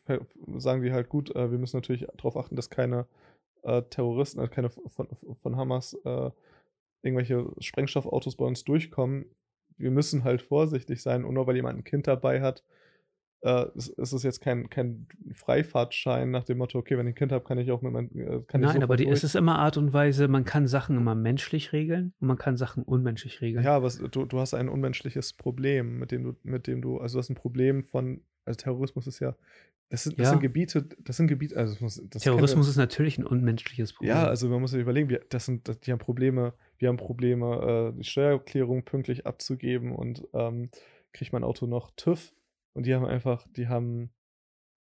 sagen 0.58 0.82
die 0.82 0.92
halt 0.92 1.08
gut, 1.08 1.34
äh, 1.34 1.50
wir 1.50 1.58
müssen 1.58 1.76
natürlich 1.76 2.06
darauf 2.16 2.36
achten, 2.36 2.56
dass 2.56 2.70
keine 2.70 3.06
äh, 3.62 3.82
Terroristen, 3.82 4.40
also 4.40 4.52
keine 4.52 4.70
von, 4.70 5.08
von 5.40 5.56
Hamas 5.56 5.96
irgendwelche 7.04 7.52
Sprengstoffautos 7.58 8.36
bei 8.36 8.44
uns 8.44 8.62
durchkommen 8.62 9.26
wir 9.78 9.90
müssen 9.90 10.24
halt 10.24 10.42
vorsichtig 10.42 11.02
sein. 11.02 11.24
Und 11.24 11.34
nur 11.34 11.46
weil 11.46 11.56
jemand 11.56 11.78
ein 11.78 11.84
Kind 11.84 12.06
dabei 12.06 12.40
hat, 12.40 12.62
äh, 13.44 13.66
ist, 13.74 13.88
ist 13.88 14.12
es 14.12 14.22
jetzt 14.22 14.40
kein, 14.40 14.70
kein 14.70 15.06
Freifahrtschein 15.34 16.30
nach 16.30 16.44
dem 16.44 16.58
Motto, 16.58 16.78
okay, 16.78 16.96
wenn 16.96 17.06
ich 17.06 17.12
ein 17.12 17.16
Kind 17.16 17.32
habe, 17.32 17.44
kann 17.44 17.58
ich 17.58 17.70
auch 17.70 17.82
mit 17.82 17.92
meinem. 17.92 18.10
Äh, 18.14 18.42
kann 18.46 18.60
Nein, 18.60 18.76
ich 18.78 18.82
aber 18.82 18.96
die, 18.96 19.08
es 19.08 19.24
ist 19.24 19.34
immer 19.34 19.58
Art 19.58 19.76
und 19.76 19.92
Weise, 19.92 20.28
man 20.28 20.44
kann 20.44 20.66
Sachen 20.66 20.96
immer 20.96 21.14
menschlich 21.14 21.72
regeln 21.72 22.14
und 22.20 22.28
man 22.28 22.38
kann 22.38 22.56
Sachen 22.56 22.82
unmenschlich 22.84 23.40
regeln. 23.40 23.64
Ja, 23.64 23.76
aber 23.76 23.86
es, 23.88 23.98
du, 23.98 24.24
du 24.24 24.38
hast 24.38 24.54
ein 24.54 24.68
unmenschliches 24.68 25.32
Problem, 25.32 25.98
mit 25.98 26.12
dem 26.12 26.22
du, 26.24 26.36
mit 26.44 26.66
dem 26.66 26.80
du, 26.82 26.98
also 26.98 27.16
du 27.16 27.18
hast 27.20 27.30
ein 27.30 27.34
Problem 27.34 27.84
von, 27.84 28.20
also 28.44 28.56
Terrorismus 28.58 29.06
ist 29.06 29.18
ja, 29.20 29.34
das 29.88 30.04
sind, 30.04 30.18
das 30.18 30.24
Ja. 30.26 30.30
sind 30.30 30.40
Gebiete, 30.40 30.86
das 31.04 31.16
sind 31.16 31.26
Gebiete, 31.26 31.56
also 31.56 31.72
das, 31.74 31.80
muss- 31.82 32.02
das 32.08 32.22
Terrorismus 32.22 32.68
ist 32.68 32.76
natürlich 32.76 33.18
ein 33.18 33.26
unmenschliches 33.26 33.92
Problem. 33.92 34.14
ja, 34.16 34.26
also 34.26 34.48
man 34.48 34.60
muss 34.60 34.70
sich 34.70 34.80
überlegen, 34.80 35.08
wir, 35.08 35.20
das 35.28 35.46
sind, 35.46 35.84
die 35.86 35.92
haben 35.92 35.98
Probleme, 35.98 36.54
wir 36.82 36.88
haben 36.88 36.96
Probleme, 36.96 37.92
äh, 37.94 37.96
die 37.96 38.04
Steuererklärung 38.04 38.84
pünktlich 38.84 39.24
abzugeben 39.24 39.94
und 39.94 40.26
ähm, 40.34 40.68
kriegt 41.12 41.32
mein 41.32 41.44
Auto 41.44 41.66
noch 41.66 41.92
TÜV 41.94 42.34
und 42.74 42.86
die 42.86 42.94
haben 42.94 43.04
einfach, 43.04 43.46
die 43.56 43.68
haben, 43.68 44.10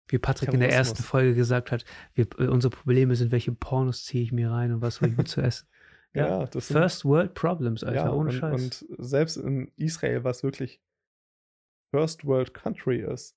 Wie 0.08 0.20
Patrick 0.20 0.54
in 0.54 0.60
der 0.60 0.72
ersten. 0.72 1.02
Folge 1.02 1.34
gesagt 1.34 1.72
hat, 1.72 1.86
wir, 2.14 2.28
äh, 2.38 2.48
unsere 2.48 2.70
Probleme 2.70 3.16
sind, 3.16 3.32
welche 3.32 3.52
Pornos 3.52 4.06
ziehe 4.06 4.24
ich 4.24 4.32
mir 4.32 4.52
rein 4.52 4.72
und 4.74 4.82
was 4.82 5.02
hole 5.02 5.10
ich 5.10 5.18
mir 5.18 5.24
zu 5.24 5.42
essen. 5.42 5.68
ja, 6.14 6.46
das 6.46 6.68
sind, 6.68 6.78
First 6.78 7.04
World 7.04 7.34
Problems, 7.34 7.84
Alter, 7.84 8.06
ja, 8.06 8.14
ohne 8.14 8.30
und, 8.30 8.36
Scheiß. 8.36 8.62
und 8.62 8.86
selbst 9.04 9.38
in 9.38 9.72
Israel, 9.76 10.24
was 10.24 10.44
wirklich 10.44 10.80
First 11.90 12.26
World 12.26 12.54
Country 12.54 13.02
ist, 13.02 13.36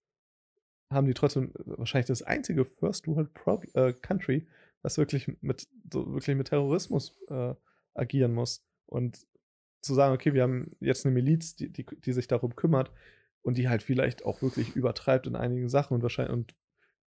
haben 0.93 1.07
die 1.07 1.15
trotzdem 1.15 1.53
wahrscheinlich 1.55 2.09
das 2.09 2.23
einzige 2.23 2.67
First 2.67 3.09
World 3.09 3.33
Prob 3.33 3.65
äh, 3.75 3.95
Country, 3.95 4.47
was 4.83 4.99
wirklich 4.99 5.33
mit 5.41 5.67
so 5.91 6.13
wirklich 6.13 6.37
mit 6.37 6.49
Terrorismus 6.49 7.17
äh, 7.29 7.55
agieren 7.95 8.33
muss. 8.33 8.65
Und 8.87 9.27
zu 9.81 9.95
sagen, 9.95 10.15
okay, 10.15 10.35
wir 10.35 10.43
haben 10.43 10.77
jetzt 10.81 11.07
eine 11.07 11.15
Miliz, 11.15 11.57
die, 11.57 11.71
die, 11.71 11.85
die 11.85 12.13
sich 12.13 12.27
darum 12.27 12.55
kümmert 12.55 12.93
und 13.43 13.57
die 13.57 13.69
halt 13.69 13.83
vielleicht 13.83 14.25
auch 14.25 14.43
wirklich 14.43 14.77
übertreibt 14.77 15.27
in 15.27 15.37
einigen 15.37 15.69
Sachen 15.69 15.95
und 15.95 16.03
wahrscheinlich 16.03 16.35
und 16.35 16.55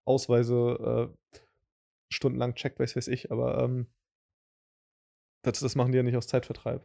Ausweise 0.04 1.12
äh, 1.12 1.34
stundenlang 2.08 2.54
checkt, 2.54 2.78
weiß 2.78 2.96
weiß 2.96 3.08
ich, 3.08 3.30
aber 3.30 3.62
ähm, 3.62 3.86
das, 5.42 5.60
das 5.60 5.76
machen 5.76 5.92
die 5.92 5.96
ja 5.96 6.02
nicht 6.02 6.16
aus 6.16 6.26
Zeitvertreib. 6.26 6.84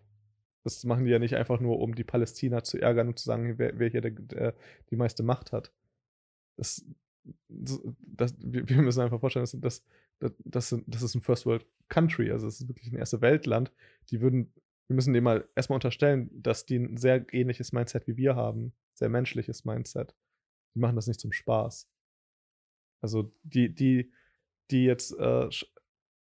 Das 0.64 0.84
machen 0.84 1.06
die 1.06 1.12
ja 1.12 1.20
nicht 1.20 1.36
einfach 1.36 1.60
nur, 1.60 1.80
um 1.80 1.96
die 1.96 2.04
Palästina 2.04 2.64
zu 2.64 2.78
ärgern 2.78 3.08
und 3.08 3.20
zu 3.20 3.26
sagen, 3.26 3.58
wer, 3.58 3.80
wer 3.80 3.90
hier 3.90 4.02
der, 4.02 4.12
der, 4.12 4.56
die 4.90 4.96
meiste 4.96 5.24
Macht 5.24 5.52
hat. 5.52 5.72
Das, 6.58 6.86
das, 7.48 8.36
wir 8.40 8.82
müssen 8.82 9.02
einfach 9.02 9.20
vorstellen, 9.20 9.44
das, 9.44 9.58
das, 9.60 9.86
das, 10.20 10.76
das, 10.86 11.02
ist 11.04 11.16
ein 11.16 11.22
First 11.22 11.46
World 11.46 11.66
Country, 11.88 12.32
also 12.32 12.48
es 12.48 12.62
ist 12.62 12.68
wirklich 12.68 12.92
ein 12.92 12.98
erste 12.98 13.22
Weltland. 13.22 13.72
Die 14.10 14.22
würden, 14.22 14.54
wir 14.88 14.96
müssen 14.96 15.14
dem 15.14 15.24
mal 15.24 15.48
erstmal 15.56 15.76
unterstellen, 15.78 16.30
dass 16.34 16.66
die 16.66 16.78
ein 16.78 16.98
sehr 16.98 17.26
ähnliches 17.34 17.72
Mindset 17.72 18.08
wie 18.08 18.18
wir 18.18 18.36
haben, 18.36 18.74
sehr 18.94 19.10
menschliches 19.10 19.66
Mindset. 19.66 20.16
Die 20.76 20.80
machen 20.80 20.96
das 20.96 21.08
nicht 21.08 21.20
zum 21.20 21.32
Spaß. 21.32 21.90
Also 23.02 23.32
die, 23.44 23.74
die, 23.74 24.12
die 24.72 24.84
jetzt, 24.84 25.18
äh, 25.18 25.48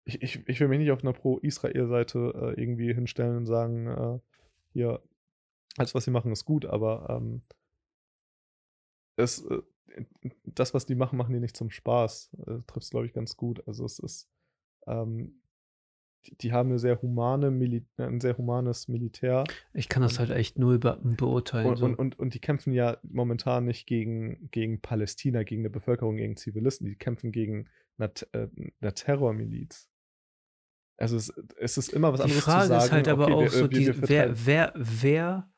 ich, 0.06 0.22
ich, 0.22 0.48
ich 0.48 0.60
will 0.60 0.68
mich 0.68 0.80
nicht 0.80 0.92
auf 0.92 1.02
einer 1.02 1.14
Pro-Israel-Seite 1.14 2.54
äh, 2.58 2.62
irgendwie 2.62 2.94
hinstellen 2.94 3.38
und 3.38 3.46
sagen, 3.46 3.88
äh, 3.88 4.20
hier, 4.74 5.02
alles, 5.76 5.96
was 5.96 6.06
sie 6.06 6.12
machen, 6.12 6.32
ist 6.32 6.46
gut, 6.46 6.66
aber 6.66 7.08
ähm, 7.10 7.42
es, 9.16 9.44
äh, 9.46 9.62
das, 10.44 10.74
was 10.74 10.86
die 10.86 10.96
machen, 10.96 11.18
machen 11.18 11.34
die 11.34 11.40
nicht 11.40 11.58
zum 11.58 11.70
Spaß. 11.70 12.32
Äh, 12.46 12.60
Trifft 12.68 12.86
es, 12.86 12.90
glaube 12.90 13.06
ich, 13.06 13.14
ganz 13.14 13.38
gut. 13.38 13.66
Also 13.68 13.86
es 13.86 14.00
ist, 14.00 14.30
ähm, 14.88 15.42
die, 16.26 16.38
die 16.38 16.52
haben 16.52 16.70
eine 16.70 16.80
sehr 16.80 17.02
humane 17.02 17.52
Mili 17.52 17.86
ein 17.98 18.20
sehr 18.20 18.38
humanes 18.38 18.88
Militär. 18.88 19.44
Ich 19.74 19.90
kann 19.90 20.02
das 20.02 20.20
halt 20.20 20.32
echt 20.32 20.58
null 20.58 20.80
be 20.80 21.00
beurteilen. 21.02 21.68
Und, 21.68 21.78
so. 21.78 21.86
und, 21.86 22.20
und, 22.20 22.34
die 22.34 22.40
kämpfen 22.40 22.74
ja 22.74 22.98
momentan 23.04 23.66
nicht 23.66 23.88
gegen, 23.88 24.50
gegen 24.52 24.82
Palästina, 24.82 25.44
gegen 25.44 25.62
eine 25.62 25.70
Bevölkerung, 25.70 26.18
gegen 26.18 26.38
Zivilisten. 26.38 26.88
Die 26.88 26.96
kämpfen 26.96 27.32
gegen 27.32 27.70
eine, 27.98 28.12
äh, 28.34 28.48
eine 28.82 28.94
Terrormiliz. 28.94 29.90
Also 30.98 31.16
es, 31.16 31.30
es 31.60 31.78
ist 31.78 31.94
immer 31.94 32.12
was 32.12 32.22
die 32.22 32.24
anderes 32.24 32.44
Frage 32.44 32.62
zu 32.64 32.68
sagen. 32.70 32.86
ist 32.86 32.92
halt 32.92 33.08
aber 33.08 33.26
okay, 33.26 33.34
auch 33.34 33.42
wir, 33.42 33.50
so, 33.50 33.66
äh, 33.66 33.72
wir, 33.72 33.80
die, 33.80 33.88
wir 33.88 34.10
wer, 34.10 34.46
wer, 34.46 34.74
wer, 34.76 35.50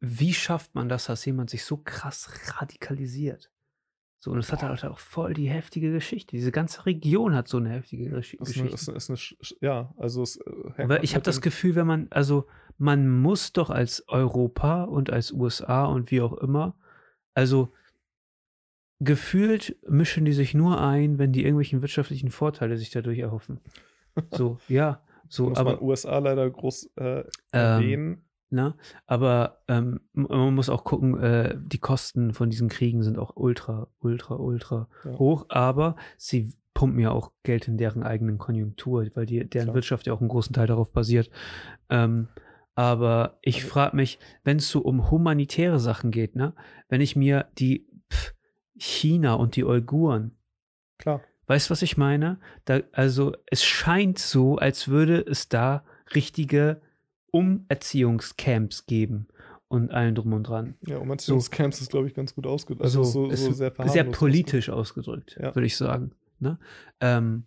wie 0.00 0.32
schafft 0.34 0.74
man 0.74 0.88
das, 0.88 1.06
dass 1.06 1.24
jemand 1.24 1.50
sich 1.50 1.64
so 1.64 1.76
krass 1.78 2.30
radikalisiert? 2.60 3.50
So, 4.20 4.32
und 4.32 4.38
es 4.38 4.50
hat 4.50 4.62
halt 4.62 4.84
auch 4.84 4.98
voll 4.98 5.32
die 5.32 5.48
heftige 5.48 5.92
Geschichte. 5.92 6.32
Diese 6.36 6.50
ganze 6.50 6.86
Region 6.86 7.34
hat 7.36 7.46
so 7.46 7.56
eine 7.58 7.70
heftige 7.70 8.10
Gesch 8.10 8.34
ist 8.34 8.40
eine, 8.40 8.46
Geschichte. 8.70 8.74
ist, 8.74 8.88
eine- 8.88 8.96
ist 8.96 9.10
eine, 9.10 9.16
Sch- 9.18 9.56
ja, 9.60 9.94
also 9.96 10.22
es, 10.22 10.36
äh, 10.38 10.42
hängt 10.74 10.90
Aber 10.90 11.04
ich 11.04 11.14
habe 11.14 11.22
das 11.22 11.40
Gefühl, 11.40 11.76
wenn 11.76 11.86
man, 11.86 12.08
also 12.10 12.46
man 12.78 13.08
muss 13.20 13.52
doch 13.52 13.70
als 13.70 14.08
Europa 14.08 14.84
und 14.84 15.10
als 15.10 15.30
USA 15.32 15.84
und 15.84 16.10
wie 16.10 16.20
auch 16.20 16.32
immer, 16.34 16.74
also 17.34 17.72
gefühlt 19.00 19.76
mischen 19.88 20.24
die 20.24 20.32
sich 20.32 20.54
nur 20.54 20.80
ein, 20.80 21.18
wenn 21.18 21.32
die 21.32 21.42
irgendwelchen 21.42 21.82
wirtschaftlichen 21.82 22.30
Vorteile 22.30 22.76
sich 22.76 22.90
dadurch 22.90 23.18
erhoffen. 23.20 23.60
So, 24.32 24.58
ja, 24.68 25.02
so, 25.28 25.44
muss 25.50 25.58
aber 25.58 25.74
man 25.74 25.82
USA 25.82 26.18
leider 26.18 26.50
groß 26.50 26.90
äh, 26.96 27.20
ähm, 27.20 27.24
erwähnen. 27.52 28.24
Ne? 28.50 28.74
Aber 29.06 29.60
ähm, 29.68 30.00
man 30.12 30.54
muss 30.54 30.68
auch 30.70 30.84
gucken, 30.84 31.18
äh, 31.18 31.56
die 31.60 31.78
Kosten 31.78 32.32
von 32.32 32.48
diesen 32.50 32.68
Kriegen 32.68 33.02
sind 33.02 33.18
auch 33.18 33.32
ultra, 33.36 33.88
ultra, 34.00 34.36
ultra 34.36 34.88
Ja. 35.04 35.18
hoch, 35.18 35.46
aber 35.50 35.96
sie 36.16 36.54
pumpen 36.72 37.00
ja 37.00 37.10
auch 37.10 37.32
Geld 37.42 37.68
in 37.68 37.76
deren 37.76 38.02
eigenen 38.02 38.38
Konjunktur, 38.38 39.06
weil 39.14 39.26
die, 39.26 39.48
deren 39.48 39.66
Klar. 39.66 39.74
Wirtschaft 39.74 40.06
ja 40.06 40.12
auch 40.14 40.20
einen 40.20 40.28
großen 40.30 40.54
Teil 40.54 40.66
darauf 40.66 40.92
basiert. 40.92 41.28
Ähm, 41.90 42.28
aber 42.74 43.38
ich 43.42 43.56
Also- 43.56 43.68
frage 43.68 43.96
mich, 43.96 44.18
wenn 44.44 44.58
es 44.58 44.70
so 44.70 44.80
um 44.80 45.10
humanitäre 45.10 45.80
Sachen 45.80 46.10
geht, 46.10 46.36
ne? 46.36 46.54
wenn 46.88 47.00
ich 47.00 47.16
mir 47.16 47.46
die 47.58 47.86
pff, 48.12 48.34
China 48.78 49.34
und 49.34 49.56
die 49.56 49.64
Uiguren 49.64 50.36
Klar. 50.98 51.20
Weißt 51.46 51.68
du, 51.68 51.70
was 51.72 51.82
ich 51.82 51.96
meine? 51.96 52.38
Da, 52.66 52.80
also 52.92 53.32
es 53.46 53.64
scheint 53.64 54.18
so, 54.18 54.56
als 54.58 54.88
würde 54.88 55.20
es 55.26 55.48
da 55.48 55.84
richtige 56.14 56.80
Umerziehungscamps 57.30 58.86
geben 58.86 59.28
und 59.68 59.90
allen 59.90 60.14
drum 60.14 60.32
und 60.32 60.44
dran. 60.44 60.74
Ja, 60.86 60.98
Umerziehungscamps 60.98 61.80
ist, 61.80 61.90
glaube 61.90 62.08
ich, 62.08 62.14
ganz 62.14 62.34
gut 62.34 62.46
ausgedrückt. 62.46 62.84
Also 62.84 63.04
so, 63.04 63.26
so, 63.26 63.30
es 63.32 63.44
so 63.44 63.52
sehr 63.52 63.72
sehr, 63.86 64.04
politisch 64.04 64.70
ausgedrückt, 64.70 65.36
Ja. 65.40 65.54
würde 65.54 65.66
ich 65.66 65.76
sagen. 65.76 66.12
Ne? 66.40 66.58
Ähm, 67.00 67.44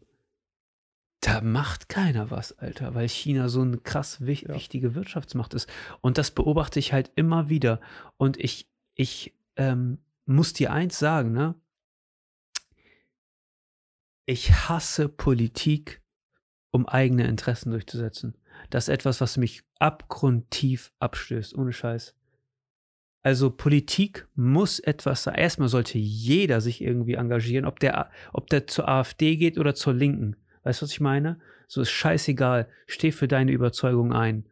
da 1.22 1.42
macht 1.42 1.88
keiner 1.88 2.32
was, 2.32 2.58
Alter, 2.58 2.96
weil 2.96 3.08
China 3.08 3.48
so 3.48 3.62
eine 3.62 3.78
krass 3.78 4.26
wich 4.26 4.44
Ja. 4.44 4.56
wichtige 4.56 4.96
Wirtschaftsmacht 4.96 5.54
ist. 5.54 5.70
Und 6.02 6.18
das 6.18 6.32
beobachte 6.32 6.80
ich 6.80 6.94
halt 6.94 7.12
immer 7.16 7.50
wieder. 7.50 7.80
Und 8.18 8.38
ich, 8.38 8.68
ich 8.96 9.34
ähm, 9.56 10.00
muss 10.26 10.54
dir 10.54 10.72
eins 10.74 10.98
sagen, 10.98 11.32
ne? 11.32 11.56
Ich 14.26 14.52
hasse 14.70 15.10
Politik, 15.10 16.02
um 16.72 16.88
eigene 16.88 17.28
Interessen 17.28 17.72
durchzusetzen. 17.72 18.36
Das 18.70 18.88
ist 18.88 18.94
etwas, 18.94 19.22
was 19.22 19.38
mich 19.38 19.64
abgrundtief 19.80 20.92
abstößt, 21.00 21.56
ohne 21.56 21.74
Scheiß. 21.74 22.16
Also 23.24 23.52
Politik 23.52 24.28
muss 24.36 24.80
etwas 24.80 25.24
sein. 25.24 25.36
Erstmal 25.36 25.70
sollte 25.70 25.98
jeder 25.98 26.60
sich 26.60 26.82
irgendwie 26.82 27.14
engagieren, 27.14 27.66
ob 27.66 27.80
der, 27.80 28.10
ob 28.34 28.50
der 28.50 28.66
zur 28.68 28.90
AfD 28.90 29.38
geht 29.38 29.60
oder 29.60 29.76
zur 29.76 29.94
Linken. 29.94 30.36
Weißt 30.64 30.82
du, 30.82 30.86
was 30.86 30.92
ich 30.92 31.02
meine? 31.02 31.40
So 31.68 31.82
ist 31.82 31.92
scheißegal. 31.92 32.68
Steh 32.88 33.12
für 33.12 33.28
deine 33.28 33.52
Überzeugung 33.52 34.12
ein. 34.12 34.46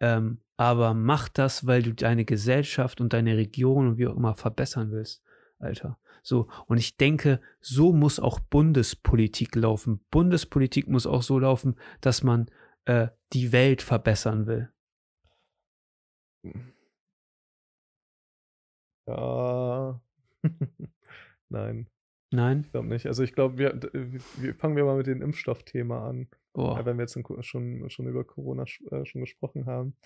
Ähm, 0.00 0.38
aber 0.56 0.94
mach 0.94 1.28
das, 1.28 1.66
weil 1.66 1.82
du 1.82 1.92
deine 1.92 2.24
Gesellschaft 2.24 3.00
und 3.00 3.12
deine 3.12 3.36
Region 3.36 3.88
und 3.88 3.98
wie 3.98 4.06
auch 4.06 4.16
immer 4.16 4.34
verbessern 4.34 4.90
willst, 4.90 5.22
Alter. 5.58 5.98
So, 6.22 6.48
und 6.66 6.78
ich 6.78 6.96
denke, 6.96 7.40
so 7.60 7.92
muss 7.92 8.18
auch 8.18 8.40
Bundespolitik 8.40 9.54
laufen. 9.56 10.00
Bundespolitik 10.10 10.88
muss 10.88 11.06
auch 11.06 11.22
so 11.22 11.38
laufen, 11.38 11.76
dass 12.00 12.22
man 12.22 12.46
äh, 12.86 13.08
die 13.32 13.52
Welt 13.52 13.82
verbessern 13.82 14.46
will. 14.46 14.70
Ja. 19.06 20.00
Nein, 21.48 21.86
Nein? 22.32 22.62
ich 22.64 22.70
glaube 22.72 22.88
nicht. 22.88 23.06
Also 23.06 23.22
ich 23.22 23.32
glaube, 23.34 23.58
wir, 23.58 23.72
d- 23.74 23.90
wir 24.36 24.54
fangen 24.54 24.76
wir 24.76 24.84
mal 24.84 24.96
mit 24.96 25.06
dem 25.06 25.22
Impfstoffthema 25.22 26.08
an. 26.08 26.28
Oh. 26.54 26.74
Ja, 26.76 26.84
wenn 26.86 26.96
wir 26.98 27.02
jetzt 27.04 27.18
schon, 27.46 27.90
schon 27.90 28.06
über 28.06 28.24
Corona 28.24 28.64
äh, 28.90 29.04
schon 29.04 29.20
gesprochen 29.20 29.66
haben. 29.66 29.96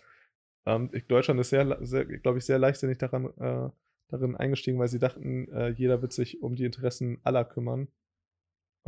Ähm, 0.67 0.91
ich, 0.93 1.07
Deutschland 1.07 1.41
ist 1.41 1.51
sehr, 1.51 1.79
sehr 1.85 2.05
glaube 2.07 2.39
ich, 2.39 2.45
sehr 2.45 2.59
leichtsinnig 2.59 2.99
daran, 2.99 3.27
äh, 3.39 3.71
darin 4.09 4.37
eingestiegen, 4.37 4.79
weil 4.79 4.89
sie 4.89 4.99
dachten, 4.99 5.49
äh, 5.53 5.69
jeder 5.71 6.03
wird 6.03 6.13
sich 6.13 6.43
um 6.43 6.55
die 6.57 6.65
Interessen 6.65 7.19
aller 7.23 7.45
kümmern. 7.45 7.89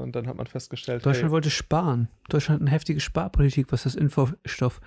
Und 0.01 0.17
dann 0.17 0.27
hat 0.27 0.37
man 0.37 0.47
festgestellt, 0.47 1.05
Deutschland 1.05 1.27
hey, 1.27 1.33
wollte 1.33 1.51
sparen. 1.51 2.09
Deutschland 2.29 2.61
hat 2.61 2.67
eine 2.67 2.71
heftige 2.71 3.01
Sparpolitik, 3.01 3.71
was 3.71 3.85
das 3.85 3.95
Impfstoff, 3.95 4.81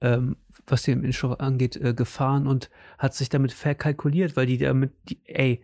ähm, 0.00 0.36
was 0.66 0.82
den 0.82 1.04
Impfstoff 1.04 1.40
angeht, 1.40 1.76
äh, 1.76 1.94
gefahren 1.94 2.46
und 2.46 2.70
hat 2.98 3.14
sich 3.14 3.28
damit 3.28 3.52
verkalkuliert, 3.52 4.36
weil 4.36 4.46
die 4.46 4.58
damit, 4.58 4.92
die, 5.08 5.20
ey, 5.24 5.62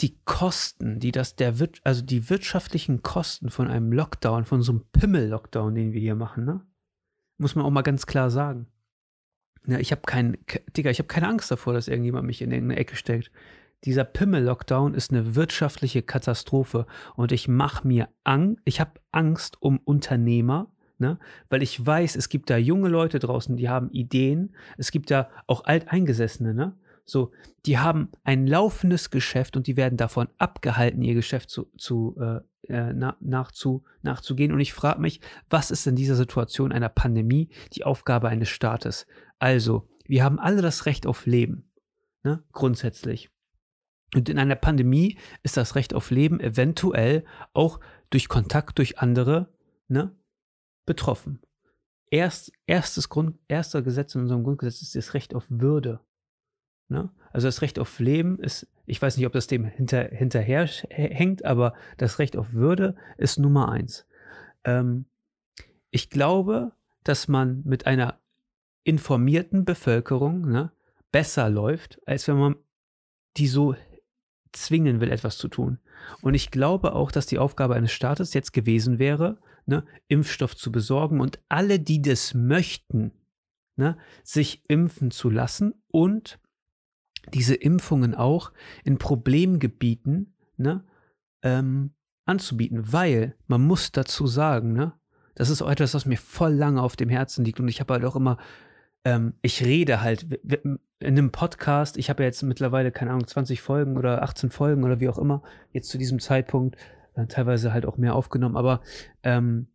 die 0.00 0.18
Kosten, 0.24 0.98
die 0.98 1.12
das 1.12 1.36
der 1.36 1.54
also 1.84 2.02
die 2.02 2.28
wirtschaftlichen 2.28 3.02
Kosten 3.02 3.50
von 3.50 3.68
einem 3.68 3.92
Lockdown, 3.92 4.44
von 4.44 4.62
so 4.62 4.72
einem 4.72 4.84
Pimmel-Lockdown, 4.92 5.74
den 5.74 5.92
wir 5.92 6.00
hier 6.00 6.16
machen, 6.16 6.44
ne? 6.44 6.60
Muss 7.38 7.54
man 7.54 7.64
auch 7.64 7.70
mal 7.70 7.82
ganz 7.82 8.06
klar 8.06 8.30
sagen. 8.30 8.66
Ne, 9.64 9.80
ich 9.80 9.92
habe 9.92 10.02
kein, 10.02 10.38
Digga, 10.76 10.90
ich 10.90 10.98
habe 10.98 11.06
keine 11.06 11.28
Angst 11.28 11.50
davor, 11.50 11.72
dass 11.72 11.88
irgendjemand 11.88 12.26
mich 12.26 12.42
in 12.42 12.50
irgendeine 12.50 12.80
Ecke 12.80 12.96
steckt. 12.96 13.30
Dieser 13.84 14.04
Pimmel-Lockdown 14.04 14.94
ist 14.94 15.10
eine 15.10 15.34
wirtschaftliche 15.34 16.02
Katastrophe 16.02 16.86
und 17.16 17.32
ich 17.32 17.48
mache 17.48 17.86
mir 17.86 18.08
Angst, 18.22 18.62
ich 18.64 18.80
habe 18.80 19.00
Angst 19.10 19.60
um 19.60 19.78
Unternehmer, 19.78 20.72
ne? 20.98 21.18
weil 21.50 21.62
ich 21.62 21.84
weiß, 21.84 22.14
es 22.14 22.28
gibt 22.28 22.48
da 22.48 22.56
junge 22.56 22.88
Leute 22.88 23.18
draußen, 23.18 23.56
die 23.56 23.68
haben 23.68 23.90
Ideen, 23.90 24.54
es 24.78 24.92
gibt 24.92 25.10
da 25.10 25.30
auch 25.46 25.64
Alteingesessene, 25.64 26.54
ne? 26.54 26.76
So, 27.04 27.32
die 27.66 27.78
haben 27.78 28.10
ein 28.22 28.46
laufendes 28.46 29.10
Geschäft 29.10 29.56
und 29.56 29.66
die 29.66 29.76
werden 29.76 29.96
davon 29.96 30.28
abgehalten, 30.38 31.02
ihr 31.02 31.14
Geschäft 31.14 31.50
zu, 31.50 31.68
zu, 31.76 32.16
äh, 32.20 32.72
äh 32.72 32.92
na, 32.94 33.16
nachzu, 33.20 33.82
nachzugehen. 34.02 34.52
Und 34.52 34.60
ich 34.60 34.72
frage 34.72 35.00
mich, 35.00 35.20
was 35.50 35.72
ist 35.72 35.84
in 35.88 35.96
dieser 35.96 36.14
Situation 36.14 36.70
einer 36.70 36.88
Pandemie 36.88 37.48
die 37.72 37.82
Aufgabe 37.82 38.28
eines 38.28 38.50
Staates? 38.50 39.08
Also, 39.40 39.88
wir 40.06 40.22
haben 40.22 40.38
alle 40.38 40.62
das 40.62 40.86
Recht 40.86 41.06
auf 41.06 41.26
Leben, 41.26 41.72
ne? 42.22 42.44
grundsätzlich. 42.52 43.30
Und 44.14 44.28
in 44.28 44.38
einer 44.38 44.56
Pandemie 44.56 45.18
ist 45.42 45.56
das 45.56 45.74
Recht 45.74 45.94
auf 45.94 46.10
Leben 46.10 46.40
eventuell 46.40 47.24
auch 47.54 47.80
durch 48.10 48.28
Kontakt 48.28 48.78
durch 48.78 48.98
andere 48.98 49.48
ne, 49.88 50.14
betroffen. 50.84 51.40
Erst, 52.10 52.52
erstes 52.66 53.08
Grund, 53.08 53.38
erster 53.48 53.80
Gesetz 53.80 54.14
in 54.14 54.22
unserem 54.22 54.44
Grundgesetz 54.44 54.82
ist 54.82 54.94
das 54.94 55.14
Recht 55.14 55.34
auf 55.34 55.46
Würde. 55.48 56.00
Ne? 56.88 57.10
Also 57.30 57.48
das 57.48 57.62
Recht 57.62 57.78
auf 57.78 57.98
Leben 58.00 58.38
ist, 58.38 58.68
ich 58.84 59.00
weiß 59.00 59.16
nicht, 59.16 59.26
ob 59.26 59.32
das 59.32 59.46
dem 59.46 59.64
hinter, 59.64 60.04
hinterher 60.04 60.66
hängt, 60.66 61.46
aber 61.46 61.74
das 61.96 62.18
Recht 62.18 62.36
auf 62.36 62.52
Würde 62.52 62.96
ist 63.16 63.38
Nummer 63.38 63.70
eins. 63.70 64.06
Ähm, 64.64 65.06
ich 65.90 66.10
glaube, 66.10 66.72
dass 67.02 67.28
man 67.28 67.62
mit 67.64 67.86
einer 67.86 68.20
informierten 68.84 69.64
Bevölkerung 69.64 70.42
ne, 70.42 70.72
besser 71.12 71.48
läuft, 71.48 72.00
als 72.06 72.28
wenn 72.28 72.36
man 72.36 72.56
die 73.38 73.46
so 73.46 73.74
zwingen 74.52 75.00
will, 75.00 75.10
etwas 75.10 75.38
zu 75.38 75.48
tun. 75.48 75.78
Und 76.20 76.34
ich 76.34 76.50
glaube 76.50 76.94
auch, 76.94 77.10
dass 77.10 77.26
die 77.26 77.38
Aufgabe 77.38 77.74
eines 77.74 77.92
Staates 77.92 78.34
jetzt 78.34 78.52
gewesen 78.52 78.98
wäre, 78.98 79.38
ne, 79.66 79.84
Impfstoff 80.08 80.56
zu 80.56 80.72
besorgen 80.72 81.20
und 81.20 81.40
alle, 81.48 81.78
die 81.78 82.02
das 82.02 82.34
möchten, 82.34 83.12
ne, 83.76 83.96
sich 84.22 84.62
impfen 84.68 85.10
zu 85.10 85.30
lassen 85.30 85.74
und 85.88 86.40
diese 87.32 87.54
Impfungen 87.54 88.14
auch 88.14 88.52
in 88.84 88.98
Problemgebieten 88.98 90.34
ne, 90.56 90.84
ähm, 91.42 91.94
anzubieten, 92.24 92.92
weil 92.92 93.36
man 93.46 93.62
muss 93.62 93.92
dazu 93.92 94.26
sagen, 94.26 94.72
ne, 94.72 94.92
das 95.34 95.48
ist 95.48 95.62
auch 95.62 95.70
etwas, 95.70 95.94
was 95.94 96.06
mir 96.06 96.18
voll 96.18 96.52
lange 96.52 96.82
auf 96.82 96.96
dem 96.96 97.08
Herzen 97.08 97.44
liegt 97.44 97.60
und 97.60 97.68
ich 97.68 97.80
habe 97.80 97.94
halt 97.94 98.04
auch 98.04 98.16
immer 98.16 98.38
ähm, 99.04 99.34
ich 99.42 99.64
rede 99.64 100.00
halt 100.00 100.26
in 100.52 100.78
einem 101.00 101.32
Podcast, 101.32 101.96
ich 101.96 102.10
habe 102.10 102.22
ja 102.22 102.28
jetzt 102.28 102.42
mittlerweile, 102.42 102.92
keine 102.92 103.10
Ahnung, 103.10 103.26
20 103.26 103.60
Folgen 103.60 103.96
oder 103.96 104.22
18 104.22 104.50
Folgen 104.50 104.84
oder 104.84 105.00
wie 105.00 105.08
auch 105.08 105.18
immer, 105.18 105.42
jetzt 105.72 105.88
zu 105.88 105.98
diesem 105.98 106.20
Zeitpunkt, 106.20 106.76
äh, 107.14 107.26
teilweise 107.26 107.72
halt 107.72 107.86
auch 107.86 107.96
mehr 107.96 108.14
aufgenommen, 108.14 108.56
aber 108.56 108.80
ähm, 109.22 109.66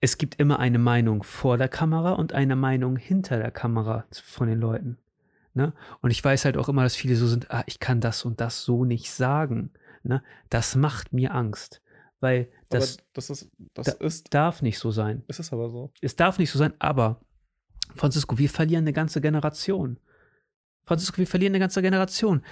es 0.00 0.18
gibt 0.18 0.38
immer 0.38 0.58
eine 0.58 0.78
Meinung 0.78 1.22
vor 1.22 1.56
der 1.56 1.68
Kamera 1.68 2.12
und 2.12 2.34
eine 2.34 2.56
Meinung 2.56 2.96
hinter 2.96 3.38
der 3.38 3.50
Kamera 3.50 4.04
von 4.12 4.48
den 4.48 4.60
Leuten. 4.60 4.98
Ne? 5.54 5.72
Und 6.02 6.10
ich 6.10 6.22
weiß 6.22 6.44
halt 6.44 6.58
auch 6.58 6.68
immer, 6.68 6.82
dass 6.82 6.94
viele 6.94 7.16
so 7.16 7.26
sind, 7.26 7.50
ah, 7.50 7.62
ich 7.66 7.80
kann 7.80 8.00
das 8.00 8.24
und 8.24 8.40
das 8.40 8.64
so 8.64 8.84
nicht 8.84 9.10
sagen. 9.10 9.70
Ne? 10.02 10.22
Das 10.50 10.76
macht 10.76 11.14
mir 11.14 11.32
Angst. 11.34 11.80
Weil 12.20 12.48
das, 12.68 12.98
das, 13.12 13.30
ist, 13.30 13.50
das 13.72 13.86
da, 13.86 13.92
ist, 14.04 14.34
darf 14.34 14.62
nicht 14.62 14.78
so 14.78 14.90
sein. 14.90 15.22
Es 15.26 15.38
ist 15.38 15.52
aber 15.52 15.70
so. 15.70 15.92
Es 16.00 16.16
darf 16.16 16.38
nicht 16.38 16.50
so 16.50 16.58
sein, 16.58 16.74
aber 16.78 17.20
Francisco, 17.94 18.38
wir 18.38 18.48
verlieren 18.48 18.84
eine 18.84 18.92
ganze 18.92 19.20
Generation. 19.20 19.98
Francisco, 20.84 21.18
wir 21.18 21.26
verlieren 21.26 21.52
eine 21.52 21.60
ganze 21.60 21.82
Generation. 21.82 22.42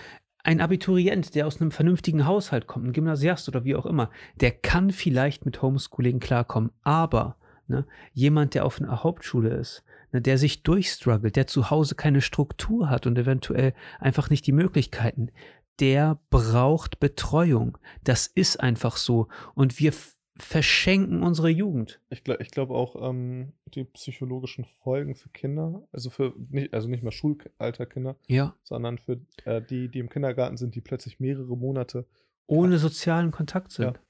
Ein 0.44 0.60
Abiturient, 0.60 1.34
der 1.34 1.46
aus 1.46 1.60
einem 1.60 1.70
vernünftigen 1.70 2.26
Haushalt 2.26 2.66
kommt, 2.66 2.86
ein 2.86 2.92
Gymnasiast 2.92 3.48
oder 3.48 3.64
wie 3.64 3.76
auch 3.76 3.86
immer, 3.86 4.10
der 4.40 4.50
kann 4.50 4.90
vielleicht 4.90 5.44
mit 5.44 5.62
Homeschooling 5.62 6.18
klarkommen, 6.18 6.72
aber 6.82 7.36
ne, 7.68 7.86
jemand, 8.12 8.54
der 8.54 8.64
auf 8.64 8.80
einer 8.80 9.04
Hauptschule 9.04 9.50
ist, 9.50 9.84
ne, 10.10 10.20
der 10.20 10.38
sich 10.38 10.64
durchstruggelt, 10.64 11.36
der 11.36 11.46
zu 11.46 11.70
Hause 11.70 11.94
keine 11.94 12.20
Struktur 12.20 12.90
hat 12.90 13.06
und 13.06 13.16
eventuell 13.18 13.74
einfach 14.00 14.30
nicht 14.30 14.46
die 14.46 14.52
Möglichkeiten, 14.52 15.30
der 15.78 16.18
braucht 16.30 17.00
Betreuung. 17.00 17.78
Das 18.04 18.26
ist 18.26 18.60
einfach 18.60 18.96
so. 18.96 19.28
Und 19.54 19.78
wir 19.78 19.92
verschenken 20.36 21.22
unsere 21.22 21.48
Jugend. 21.48 22.00
Ich, 22.10 22.24
glaub, 22.24 22.40
ich 22.40 22.50
glaube 22.50 22.74
auch 22.74 23.08
ähm, 23.08 23.52
die 23.74 23.84
psychologischen 23.84 24.64
Folgen 24.64 25.14
für 25.14 25.28
Kinder, 25.28 25.86
also 25.92 26.10
für 26.10 26.34
nicht, 26.50 26.72
also 26.72 26.88
nicht 26.88 27.02
mehr 27.02 27.12
Schulalterkinder, 27.12 28.16
ja. 28.26 28.54
sondern 28.62 28.98
für 28.98 29.20
äh, 29.44 29.60
die, 29.60 29.88
die 29.88 29.98
im 29.98 30.08
Kindergarten 30.08 30.56
sind, 30.56 30.74
die 30.74 30.80
plötzlich 30.80 31.20
mehrere 31.20 31.56
Monate 31.56 32.06
ohne 32.46 32.78
sozialen 32.78 33.30
Kontakt 33.30 33.72
sind. 33.72 33.96
Ja. 33.96 34.02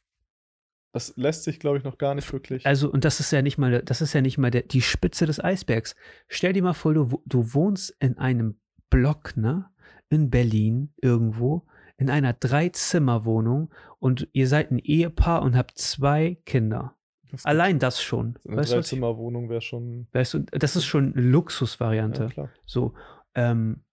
Das 0.92 1.16
lässt 1.16 1.44
sich, 1.44 1.58
glaube 1.58 1.78
ich, 1.78 1.84
noch 1.84 1.96
gar 1.96 2.14
nicht 2.14 2.30
wirklich. 2.32 2.66
Also, 2.66 2.90
und 2.92 3.04
das 3.04 3.18
ist 3.18 3.32
ja 3.32 3.40
nicht 3.40 3.56
mal, 3.56 3.82
das 3.82 4.02
ist 4.02 4.12
ja 4.12 4.20
nicht 4.20 4.36
mal 4.36 4.50
der, 4.50 4.62
die 4.62 4.82
Spitze 4.82 5.24
des 5.26 5.42
Eisbergs. 5.42 5.96
Stell 6.28 6.52
dir 6.52 6.62
mal 6.62 6.74
vor, 6.74 6.92
du, 6.92 7.22
du 7.24 7.54
wohnst 7.54 7.96
in 7.98 8.18
einem 8.18 8.58
Block, 8.90 9.36
ne? 9.36 9.70
In 10.10 10.28
Berlin 10.28 10.92
irgendwo 11.00 11.66
in 12.02 12.10
einer 12.10 12.32
Dreizimmerwohnung 12.32 13.72
und 14.00 14.28
ihr 14.32 14.48
seid 14.48 14.72
ein 14.72 14.80
Ehepaar 14.80 15.42
und 15.42 15.56
habt 15.56 15.78
zwei 15.78 16.36
Kinder. 16.44 16.96
Das 17.30 17.46
Allein 17.46 17.78
das 17.78 18.02
schon. 18.02 18.38
eine 18.46 18.62
Dreizimmerwohnung 18.62 19.48
wäre 19.48 19.60
schon. 19.60 20.08
Weißt 20.12 20.34
du, 20.34 20.40
das 20.40 20.74
ist 20.74 20.84
schon 20.84 21.12
eine 21.12 21.22
Luxusvariante. 21.22 22.30
Ja. 22.36 22.48
So, 22.66 22.94
ähm, 23.36 23.84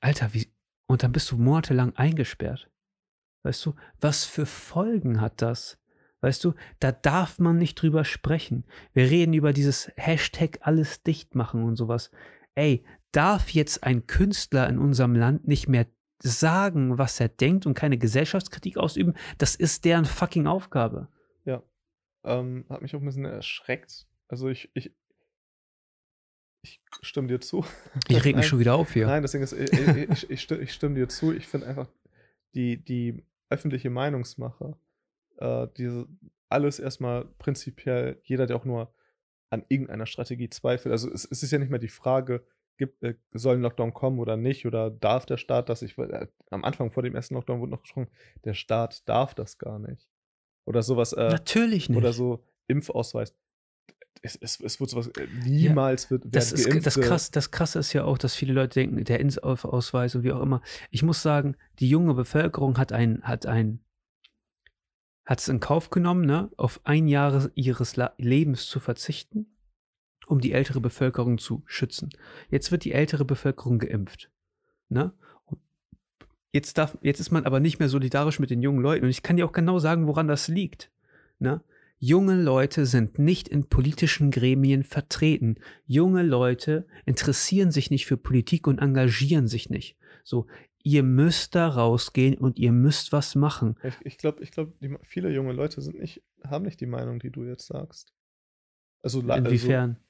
Alter, 0.00 0.32
wie, 0.32 0.46
und 0.86 1.02
dann 1.02 1.10
bist 1.10 1.30
du 1.32 1.38
monatelang 1.38 1.94
eingesperrt. 1.96 2.70
Weißt 3.42 3.66
du, 3.66 3.74
was 4.00 4.24
für 4.24 4.46
Folgen 4.46 5.20
hat 5.20 5.42
das? 5.42 5.78
Weißt 6.20 6.44
du, 6.44 6.54
da 6.78 6.92
darf 6.92 7.40
man 7.40 7.56
nicht 7.56 7.74
drüber 7.74 8.04
sprechen. 8.04 8.64
Wir 8.92 9.10
reden 9.10 9.34
über 9.34 9.52
dieses 9.52 9.90
Hashtag 9.96 10.60
alles 10.60 11.02
dicht 11.02 11.34
machen 11.34 11.64
und 11.64 11.74
sowas. 11.74 12.12
Ey, 12.54 12.84
darf 13.10 13.50
jetzt 13.50 13.82
ein 13.82 14.06
Künstler 14.06 14.68
in 14.68 14.78
unserem 14.78 15.16
Land 15.16 15.48
nicht 15.48 15.68
mehr 15.68 15.86
sagen, 16.22 16.98
was 16.98 17.20
er 17.20 17.28
denkt 17.28 17.66
und 17.66 17.74
keine 17.74 17.98
Gesellschaftskritik 17.98 18.76
ausüben, 18.76 19.14
das 19.38 19.54
ist 19.54 19.84
deren 19.84 20.04
fucking 20.04 20.46
Aufgabe. 20.46 21.08
Ja. 21.44 21.62
Ähm, 22.24 22.64
hat 22.68 22.82
mich 22.82 22.94
auch 22.94 23.00
ein 23.00 23.06
bisschen 23.06 23.24
erschreckt. 23.24 24.06
Also 24.28 24.48
ich, 24.48 24.70
ich, 24.74 24.92
ich 26.62 26.80
stimme 27.00 27.28
dir 27.28 27.40
zu. 27.40 27.64
Ich 28.08 28.24
reg 28.24 28.36
mich 28.36 28.46
schon 28.48 28.58
wieder 28.58 28.74
auf 28.74 28.92
hier. 28.92 29.06
Nein, 29.06 29.22
deswegen 29.22 29.44
ist, 29.44 29.52
ich, 29.52 29.72
ich, 29.72 30.30
ich, 30.30 30.50
ich 30.50 30.72
stimme 30.72 30.94
dir 30.94 31.08
zu. 31.08 31.32
Ich 31.32 31.46
finde 31.46 31.66
einfach, 31.66 31.88
die, 32.54 32.76
die 32.76 33.24
öffentliche 33.48 33.90
Meinungsmache, 33.90 34.76
äh, 35.38 35.66
diese, 35.76 36.06
alles 36.48 36.78
erstmal 36.78 37.24
prinzipiell, 37.38 38.20
jeder, 38.24 38.46
der 38.46 38.56
auch 38.56 38.64
nur 38.64 38.92
an 39.50 39.64
irgendeiner 39.68 40.06
Strategie 40.06 40.48
zweifelt. 40.48 40.92
Also 40.92 41.10
es, 41.10 41.24
es 41.24 41.42
ist 41.42 41.50
ja 41.50 41.58
nicht 41.58 41.70
mehr 41.70 41.78
die 41.78 41.88
Frage, 41.88 42.44
gibt, 42.80 43.02
äh, 43.02 43.14
soll 43.32 43.56
ein 43.56 43.60
Lockdown 43.60 43.92
kommen 43.92 44.18
oder 44.18 44.36
nicht? 44.36 44.66
Oder 44.66 44.90
darf 44.90 45.26
der 45.26 45.36
Staat 45.36 45.68
das? 45.68 45.82
Ich, 45.82 45.96
äh, 45.98 46.26
am 46.50 46.64
Anfang 46.64 46.90
vor 46.90 47.02
dem 47.02 47.14
ersten 47.14 47.34
Lockdown 47.34 47.60
wurde 47.60 47.70
noch 47.70 47.82
gesprochen, 47.82 48.08
der 48.44 48.54
Staat 48.54 49.08
darf 49.08 49.34
das 49.34 49.58
gar 49.58 49.78
nicht. 49.78 50.08
Oder 50.64 50.82
sowas. 50.82 51.12
Äh, 51.12 51.28
Natürlich 51.28 51.88
nicht. 51.90 51.98
Oder 51.98 52.12
so 52.12 52.42
Impfausweis. 52.66 53.36
Es, 54.22 54.36
es, 54.36 54.60
es 54.60 54.80
wird 54.80 54.90
sowas, 54.90 55.08
äh, 55.08 55.26
niemals 55.44 56.04
ja, 56.04 56.10
wird 56.10 56.24
das 56.26 56.52
ist, 56.52 56.86
das, 56.86 56.98
krass, 56.98 57.30
das 57.30 57.50
Krasse 57.50 57.78
ist 57.78 57.92
ja 57.92 58.04
auch, 58.04 58.18
dass 58.18 58.34
viele 58.34 58.54
Leute 58.54 58.80
denken, 58.80 59.04
der 59.04 59.20
Impfausweis 59.20 60.14
und 60.14 60.24
wie 60.24 60.32
auch 60.32 60.42
immer. 60.42 60.62
Ich 60.90 61.02
muss 61.02 61.22
sagen, 61.22 61.56
die 61.78 61.88
junge 61.88 62.14
Bevölkerung 62.14 62.78
hat 62.78 62.92
ein, 62.92 63.22
hat 63.22 63.46
ein, 63.46 63.84
hat 65.26 65.40
es 65.40 65.48
in 65.48 65.60
Kauf 65.60 65.90
genommen, 65.90 66.24
ne, 66.24 66.50
auf 66.56 66.80
ein 66.84 67.08
Jahr 67.08 67.50
ihres 67.54 67.96
Lebens 68.16 68.66
zu 68.66 68.80
verzichten 68.80 69.54
um 70.30 70.40
die 70.40 70.52
ältere 70.52 70.80
Bevölkerung 70.80 71.38
zu 71.38 71.62
schützen. 71.66 72.10
Jetzt 72.50 72.70
wird 72.70 72.84
die 72.84 72.92
ältere 72.92 73.24
Bevölkerung 73.24 73.78
geimpft. 73.78 74.30
Ne? 74.88 75.12
Jetzt, 76.52 76.78
darf, 76.78 76.98
jetzt 77.02 77.20
ist 77.20 77.30
man 77.30 77.44
aber 77.44 77.60
nicht 77.60 77.78
mehr 77.78 77.88
solidarisch 77.88 78.38
mit 78.38 78.50
den 78.50 78.62
jungen 78.62 78.80
Leuten. 78.80 79.04
Und 79.04 79.10
ich 79.10 79.22
kann 79.22 79.36
dir 79.36 79.46
auch 79.46 79.52
genau 79.52 79.78
sagen, 79.78 80.06
woran 80.06 80.28
das 80.28 80.48
liegt. 80.48 80.90
Ne? 81.38 81.62
Junge 81.98 82.40
Leute 82.40 82.86
sind 82.86 83.18
nicht 83.18 83.48
in 83.48 83.68
politischen 83.68 84.30
Gremien 84.30 84.84
vertreten. 84.84 85.56
Junge 85.86 86.22
Leute 86.22 86.86
interessieren 87.04 87.70
sich 87.70 87.90
nicht 87.90 88.06
für 88.06 88.16
Politik 88.16 88.66
und 88.66 88.78
engagieren 88.78 89.48
sich 89.48 89.68
nicht. 89.68 89.96
So, 90.24 90.46
ihr 90.82 91.02
müsst 91.02 91.54
da 91.54 91.68
rausgehen 91.68 92.38
und 92.38 92.58
ihr 92.58 92.72
müsst 92.72 93.12
was 93.12 93.34
machen. 93.34 93.76
Ich, 93.82 93.94
ich 94.02 94.18
glaube, 94.18 94.42
ich 94.42 94.50
glaub, 94.50 94.72
viele 95.02 95.30
junge 95.30 95.52
Leute 95.52 95.82
sind 95.82 96.00
nicht, 96.00 96.22
haben 96.44 96.64
nicht 96.64 96.80
die 96.80 96.86
Meinung, 96.86 97.18
die 97.18 97.30
du 97.30 97.44
jetzt 97.44 97.66
sagst. 97.66 98.14
Also, 99.02 99.20
Inwiefern? 99.20 99.90
Also, 99.90 100.09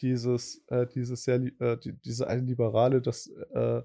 dieses, 0.00 0.64
äh, 0.68 0.86
dieses 0.86 1.24
sehr, 1.24 1.36
äh, 1.60 1.78
die, 1.78 1.92
diese 1.92 2.28
eine 2.28 2.42
Liberale, 2.42 3.00
dass, 3.00 3.26
äh, 3.26 3.82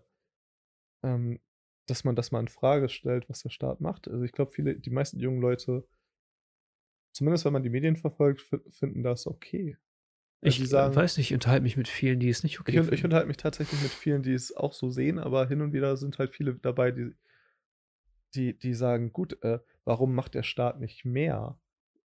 ähm, 1.04 1.40
dass 1.88 2.04
man 2.04 2.16
das 2.16 2.32
mal 2.32 2.40
in 2.40 2.48
Frage 2.48 2.90
stellt, 2.90 3.30
was 3.30 3.44
der 3.44 3.50
Staat 3.50 3.82
macht. 3.82 4.08
Also 4.08 4.24
ich 4.24 4.32
glaube, 4.32 4.52
viele, 4.52 4.76
die 4.76 4.90
meisten 4.90 5.20
jungen 5.20 5.42
Leute, 5.42 5.88
zumindest 7.14 7.46
wenn 7.46 7.54
man 7.54 7.64
die 7.64 7.70
Medien 7.70 7.96
verfolgt, 7.96 8.42
finden 8.70 9.04
das 9.04 9.28
okay. 9.28 9.78
Ich 10.42 10.58
die 10.58 10.66
sagen, 10.66 10.96
weiß 10.96 11.18
nicht, 11.18 11.32
ich 11.32 11.34
unterhalte 11.34 11.64
mich 11.64 11.78
mit 11.78 11.88
vielen, 11.88 12.20
die 12.20 12.30
es 12.30 12.44
nicht 12.44 12.60
okay 12.60 12.80
ich, 12.80 12.92
ich 12.92 13.04
unterhalte 13.04 13.28
mich 13.28 13.38
tatsächlich 13.38 13.82
mit 13.82 13.92
vielen, 13.92 14.22
die 14.22 14.34
es 14.34 14.56
auch 14.56 14.74
so 14.74 14.90
sehen, 14.90 15.18
aber 15.18 15.48
hin 15.48 15.62
und 15.62 15.74
wieder 15.74 15.98
sind 15.98 16.20
halt 16.20 16.36
viele 16.36 16.56
dabei, 16.56 16.92
die, 16.92 17.16
die, 18.36 18.58
die 18.58 18.74
sagen, 18.74 19.12
gut, 19.12 19.42
äh, 19.44 19.60
warum 19.86 20.14
macht 20.14 20.36
der 20.36 20.44
Staat 20.44 20.80
nicht 20.80 21.04
mehr? 21.04 21.58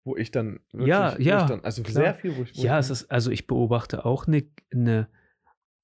Wo 0.05 0.17
ich 0.17 0.31
dann 0.31 0.61
wirklich, 0.73 0.89
ja, 0.89 1.17
ja, 1.19 1.47
dann, 1.47 1.61
also 1.61 1.83
klar. 1.83 1.95
sehr 1.95 2.15
viel, 2.15 2.37
wo 2.37 2.43
ich, 2.43 2.57
wo 2.57 2.63
ja, 2.63 2.79
ich, 2.79 2.87
es 2.87 2.91
ist, 2.91 3.11
also 3.11 3.31
ich 3.31 3.47
beobachte 3.47 4.05
auch 4.05 4.27
eine, 4.27 4.45
eine 4.73 5.09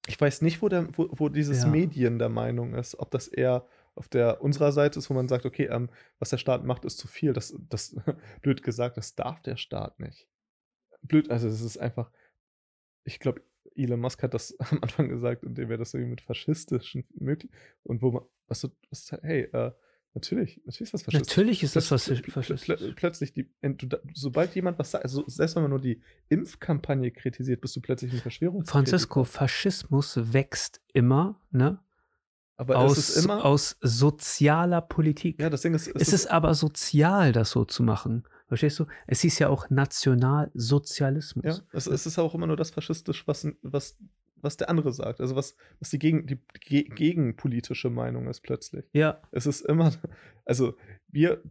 ich 0.07 0.19
weiß 0.19 0.41
nicht, 0.41 0.61
wo, 0.61 0.69
der, 0.69 0.87
wo, 0.97 1.07
wo 1.11 1.29
dieses 1.29 1.63
ja. 1.63 1.69
Medien 1.69 2.19
der 2.19 2.29
Meinung 2.29 2.73
ist, 2.73 2.97
ob 2.99 3.11
das 3.11 3.27
eher 3.27 3.65
auf 3.95 4.07
der 4.07 4.41
unserer 4.41 4.71
Seite 4.71 4.97
ist, 4.99 5.09
wo 5.09 5.13
man 5.13 5.27
sagt, 5.27 5.45
okay, 5.45 5.65
ähm, 5.65 5.89
was 6.19 6.29
der 6.29 6.37
Staat 6.37 6.63
macht, 6.63 6.85
ist 6.85 6.97
zu 6.97 7.07
viel. 7.07 7.33
Das, 7.33 7.55
das 7.69 7.95
blöd 8.41 8.63
gesagt, 8.63 8.97
das 8.97 9.15
darf 9.15 9.41
der 9.41 9.57
Staat 9.57 9.99
nicht. 9.99 10.27
Blöd, 11.01 11.29
also 11.29 11.47
es 11.47 11.61
ist 11.61 11.77
einfach, 11.77 12.11
ich 13.03 13.19
glaube, 13.19 13.41
Elon 13.75 13.99
Musk 13.99 14.23
hat 14.23 14.33
das 14.33 14.57
am 14.71 14.79
Anfang 14.81 15.09
gesagt, 15.09 15.43
indem 15.43 15.69
er 15.69 15.77
das 15.77 15.93
irgendwie 15.93 16.11
mit 16.11 16.21
faschistischen 16.21 17.05
möglich 17.13 17.51
und 17.83 18.01
wo 18.01 18.11
man, 18.11 18.23
was 18.47 18.69
was, 18.89 19.11
hey, 19.21 19.41
äh, 19.53 19.71
natürlich, 20.19 20.61
natürlich 20.65 21.63
ist 21.63 21.75
das 21.75 21.87
faschistisch. 21.87 22.35
Natürlich 22.35 22.49
ist 22.49 22.67
das. 22.69 22.77
Plö 22.77 22.93
plötzlich, 22.95 23.33
die, 23.33 23.49
sobald 24.13 24.55
jemand 24.55 24.77
was 24.79 24.91
sagt, 24.91 25.05
also 25.05 25.23
selbst 25.27 25.55
wenn 25.55 25.63
man 25.63 25.71
nur 25.71 25.81
die 25.81 26.01
Impfkampagne 26.27 27.11
kritisiert, 27.11 27.61
bist 27.61 27.75
du 27.75 27.81
plötzlich 27.81 28.11
eine 28.11 28.21
Verschwörung. 28.21 28.65
Francisco, 28.65 29.23
Faschismus 29.23 30.33
wächst 30.33 30.81
immer, 30.93 31.39
ne? 31.51 31.79
Aber 32.57 32.77
aus, 32.77 32.97
es 32.97 33.15
ist 33.15 33.23
immer 33.23 33.45
aus 33.45 33.77
sozialer 33.79 34.81
Politik. 34.81 35.39
Ja, 35.39 35.49
das 35.49 35.61
Ding 35.61 35.73
ist, 35.73 35.87
es, 35.87 35.95
es 35.95 36.01
ist, 36.01 36.13
ist 36.13 36.27
aber 36.27 36.53
sozial, 36.53 37.31
das 37.31 37.51
so 37.51 37.63
zu 37.63 37.83
machen. 37.83 38.25
Verstehst 38.49 38.79
du? 38.79 38.85
Es 39.07 39.21
hieß 39.21 39.39
ja 39.39 39.47
auch 39.47 39.69
Nationalsozialismus. 39.69 41.45
Ja, 41.45 41.57
es, 41.71 41.87
es 41.87 42.05
ist 42.05 42.19
auch 42.19 42.33
immer 42.35 42.47
nur 42.47 42.57
das 42.57 42.71
faschistisch, 42.71 43.25
was, 43.27 43.47
was, 43.61 43.95
was 44.41 44.57
der 44.57 44.69
andere 44.69 44.93
sagt. 44.93 45.21
Also 45.21 45.35
was, 45.35 45.55
was 45.79 45.89
die, 45.89 45.99
gegen, 45.99 46.25
die 46.27 46.39
gegenpolitische 46.85 47.89
Meinung 47.89 48.27
ist 48.27 48.41
plötzlich. 48.41 48.85
Ja. 48.93 49.21
Es 49.31 49.45
ist 49.45 49.61
immer, 49.61 49.93
also 50.45 50.75
wir, 51.07 51.41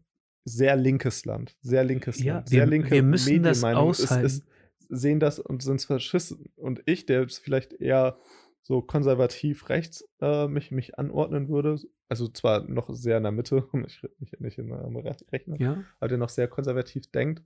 sehr 0.45 0.76
linkes 0.76 1.24
Land, 1.24 1.57
sehr 1.61 1.84
linkes 1.84 2.22
ja, 2.22 2.36
Land, 2.36 2.49
sehr 2.49 2.64
wir, 2.64 2.70
linke 2.70 2.91
wir 2.91 3.03
müssen 3.03 3.43
das 3.43 3.62
aushalten. 3.62 4.26
Ist, 4.26 4.39
ist, 4.39 4.49
sehen 4.89 5.20
das 5.20 5.39
und 5.39 5.62
sind 5.62 5.82
Faschisten. 5.82 6.51
Und 6.57 6.82
ich, 6.86 7.07
der 7.07 7.28
vielleicht 7.28 7.74
eher 7.74 8.18
so 8.62 8.82
konservativ 8.82 9.68
rechts 9.68 10.09
äh, 10.20 10.47
mich, 10.47 10.70
mich 10.70 10.99
anordnen 10.99 11.49
würde, 11.49 11.78
also 12.09 12.28
zwar 12.28 12.64
noch 12.68 12.91
sehr 12.91 13.16
in 13.16 13.22
der 13.22 13.32
Mitte, 13.32 13.66
nicht, 13.72 14.07
nicht, 14.18 14.41
nicht 14.41 14.59
in 14.59 14.72
einem 14.72 14.97
Rechner, 14.97 15.61
ja. 15.61 15.84
aber 16.01 16.09
der 16.09 16.18
noch 16.18 16.28
sehr 16.28 16.49
konservativ 16.49 17.11
denkt, 17.11 17.43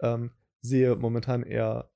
ähm, 0.00 0.30
sehe 0.62 0.96
momentan 0.96 1.42
eher 1.42 1.90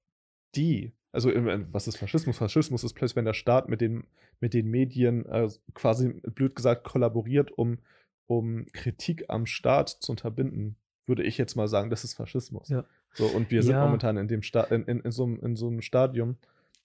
die, 0.55 0.93
also 1.13 1.31
was 1.31 1.89
ist 1.89 1.97
Faschismus? 1.97 2.39
Faschismus 2.39 2.85
ist 2.85 2.95
plötzlich, 2.95 3.17
wenn 3.17 3.25
der 3.25 3.35
Staat 3.35 3.69
mit 3.69 3.81
den, 3.81 4.07
mit 4.41 4.55
den 4.55 4.69
Medien 4.69 5.25
äh, 5.27 5.49
quasi, 5.75 6.21
blöd 6.35 6.55
gesagt, 6.55 6.85
kollaboriert, 6.85 7.51
um, 7.51 7.79
um 8.27 8.67
Kritik 8.73 9.25
am 9.29 9.47
Staat 9.47 9.89
zu 9.89 10.13
unterbinden, 10.13 10.77
würde 11.07 11.23
ich 11.23 11.39
jetzt 11.39 11.57
mal 11.57 11.69
sagen, 11.69 11.91
das 11.91 12.05
ist 12.05 12.15
Faschismus. 12.15 12.69
Ja. 12.69 12.85
So, 13.15 13.27
und 13.27 13.51
wir 13.51 13.63
sind 13.63 13.73
ja. 13.73 13.85
momentan 13.85 14.19
in 14.19 14.29
dem 14.29 14.43
Sta 14.43 14.65
in, 14.65 14.85
in, 14.85 15.01
in, 15.01 15.11
so, 15.11 15.25
in 15.27 15.57
so 15.57 15.69
einem 15.69 15.81
Stadium, 15.81 16.37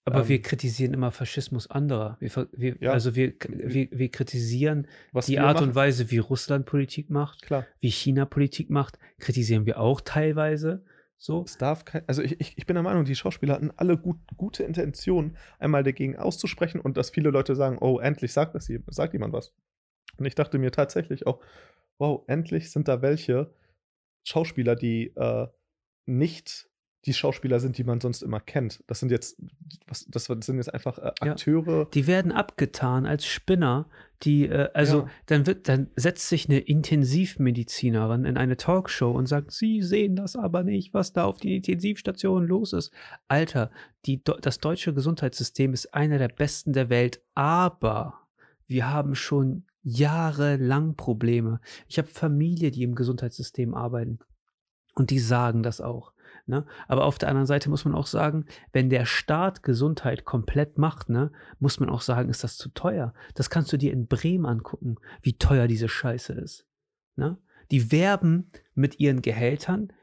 aber 0.05 0.21
ähm, 0.21 0.27
wir 0.27 0.41
kritisieren 0.41 0.93
immer 0.93 1.11
Faschismus 1.11 1.69
anderer. 1.69 2.17
Wir, 2.19 2.47
wir, 2.51 2.75
ja. 2.79 2.91
Also 2.91 3.15
wir, 3.15 3.33
wir, 3.47 3.87
wir 3.91 4.09
kritisieren 4.09 4.87
die 5.27 5.39
Art 5.39 5.55
machen. 5.55 5.69
und 5.69 5.75
Weise, 5.75 6.11
wie 6.11 6.17
Russland 6.17 6.65
Politik 6.65 7.09
macht, 7.09 7.43
Klar. 7.43 7.65
wie 7.79 7.89
China 7.89 8.25
Politik 8.25 8.69
macht, 8.69 8.99
kritisieren 9.19 9.65
wir 9.65 9.79
auch 9.79 10.01
teilweise. 10.01 10.83
So. 11.17 11.43
Es 11.43 11.57
darf 11.57 11.85
kein, 11.85 12.07
also 12.07 12.21
ich, 12.21 12.39
ich, 12.39 12.57
ich 12.57 12.65
bin 12.65 12.75
der 12.75 12.83
Meinung, 12.83 13.05
die 13.05 13.15
Schauspieler 13.15 13.53
hatten 13.55 13.71
alle 13.77 13.97
gut, 13.97 14.17
gute 14.35 14.63
Intentionen, 14.63 15.37
einmal 15.59 15.83
dagegen 15.83 16.17
auszusprechen 16.17 16.81
und 16.81 16.97
dass 16.97 17.11
viele 17.11 17.29
Leute 17.29 17.55
sagen, 17.55 17.77
oh, 17.79 17.99
endlich 17.99 18.33
sagt 18.33 18.55
das 18.55 18.71
sagt 18.87 19.13
jemand 19.13 19.33
was. 19.33 19.53
Und 20.17 20.25
ich 20.25 20.35
dachte 20.35 20.59
mir 20.59 20.71
tatsächlich 20.71 21.25
auch, 21.25 21.39
wow, 21.97 22.23
endlich 22.27 22.71
sind 22.71 22.87
da 22.87 23.01
welche 23.01 23.53
Schauspieler, 24.27 24.75
die 24.75 25.13
äh, 25.15 25.47
nicht 26.05 26.69
die 27.05 27.13
Schauspieler 27.13 27.59
sind, 27.59 27.77
die 27.77 27.83
man 27.83 27.99
sonst 27.99 28.21
immer 28.21 28.39
kennt. 28.39 28.83
Das 28.87 28.99
sind 28.99 29.11
jetzt, 29.11 29.37
was, 29.87 30.05
das 30.07 30.25
sind 30.25 30.55
jetzt 30.55 30.73
einfach 30.73 30.97
äh, 30.97 31.11
Akteure. 31.19 31.79
Ja, 31.79 31.85
die 31.85 32.07
werden 32.07 32.31
abgetan 32.31 33.05
als 33.05 33.25
Spinner. 33.25 33.89
Die, 34.23 34.47
äh, 34.47 34.69
also 34.73 35.01
ja. 35.01 35.09
dann 35.25 35.45
wird, 35.45 35.67
dann 35.67 35.89
setzt 35.97 36.29
sich 36.29 36.47
eine 36.47 36.59
Intensivmedizinerin 36.59 38.23
in 38.23 38.37
eine 38.37 38.55
Talkshow 38.55 39.11
und 39.11 39.27
sagt, 39.27 39.51
sie 39.51 39.81
sehen 39.81 40.15
das 40.15 40.37
aber 40.37 40.63
nicht, 40.63 40.93
was 40.93 41.11
da 41.11 41.25
auf 41.25 41.39
den 41.39 41.51
Intensivstationen 41.51 42.47
los 42.47 42.71
ist. 42.71 42.91
Alter, 43.27 43.69
die, 44.05 44.23
das 44.23 44.59
deutsche 44.59 44.93
Gesundheitssystem 44.93 45.73
ist 45.73 45.93
einer 45.93 46.19
der 46.19 46.29
besten 46.29 46.71
der 46.71 46.89
Welt, 46.89 47.21
aber 47.35 48.21
wir 48.65 48.89
haben 48.89 49.15
schon 49.15 49.65
jahrelang 49.81 50.95
Probleme. 50.95 51.59
Ich 51.89 51.97
habe 51.97 52.07
Familie, 52.07 52.71
die 52.71 52.83
im 52.83 52.95
Gesundheitssystem 52.95 53.75
arbeiten. 53.75 54.19
Und 54.95 55.09
die 55.09 55.19
sagen 55.19 55.63
das 55.63 55.81
auch. 55.81 56.12
Ne? 56.45 56.65
Aber 56.87 57.05
auf 57.05 57.17
der 57.17 57.29
anderen 57.29 57.45
Seite 57.45 57.69
muss 57.69 57.85
man 57.85 57.95
auch 57.95 58.05
sagen, 58.05 58.45
wenn 58.73 58.89
der 58.89 59.05
Staat 59.05 59.63
Gesundheit 59.63 60.25
komplett 60.25 60.77
macht, 60.77 61.09
ne, 61.09 61.31
muss 61.59 61.79
man 61.79 61.89
auch 61.89 62.01
sagen, 62.01 62.29
ist 62.29 62.43
das 62.43 62.57
zu 62.57 62.69
teuer. 62.69 63.13
Das 63.33 63.49
kannst 63.49 63.71
du 63.71 63.77
dir 63.77 63.93
in 63.93 64.07
Bremen 64.07 64.45
angucken, 64.45 64.97
wie 65.21 65.37
teuer 65.37 65.67
diese 65.67 65.87
Scheiße 65.87 66.33
ist. 66.33 66.67
Ne? 67.15 67.37
Die 67.71 67.91
werben 67.91 68.51
mit 68.75 68.99
ihren 68.99 69.21
Gehältern 69.21 69.93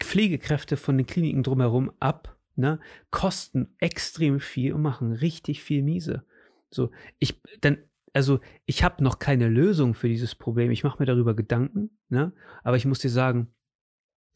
Pflegekräfte 0.00 0.76
von 0.76 0.96
den 0.96 1.06
Kliniken 1.06 1.42
drumherum 1.42 1.92
ab, 2.00 2.36
ne, 2.56 2.80
kosten 3.10 3.74
extrem 3.78 4.40
viel 4.40 4.72
und 4.72 4.82
machen 4.82 5.12
richtig 5.12 5.62
viel 5.62 5.82
miese. 5.82 6.24
So, 6.70 6.90
ich, 7.18 7.40
dann, 7.60 7.78
also 8.12 8.40
ich 8.66 8.82
habe 8.82 9.02
noch 9.02 9.18
keine 9.18 9.48
Lösung 9.48 9.94
für 9.94 10.08
dieses 10.08 10.34
Problem. 10.34 10.70
Ich 10.70 10.84
mache 10.84 10.98
mir 10.98 11.06
darüber 11.06 11.34
Gedanken, 11.34 11.98
ne? 12.08 12.32
Aber 12.62 12.76
ich 12.76 12.84
muss 12.84 12.98
dir 12.98 13.10
sagen, 13.10 13.48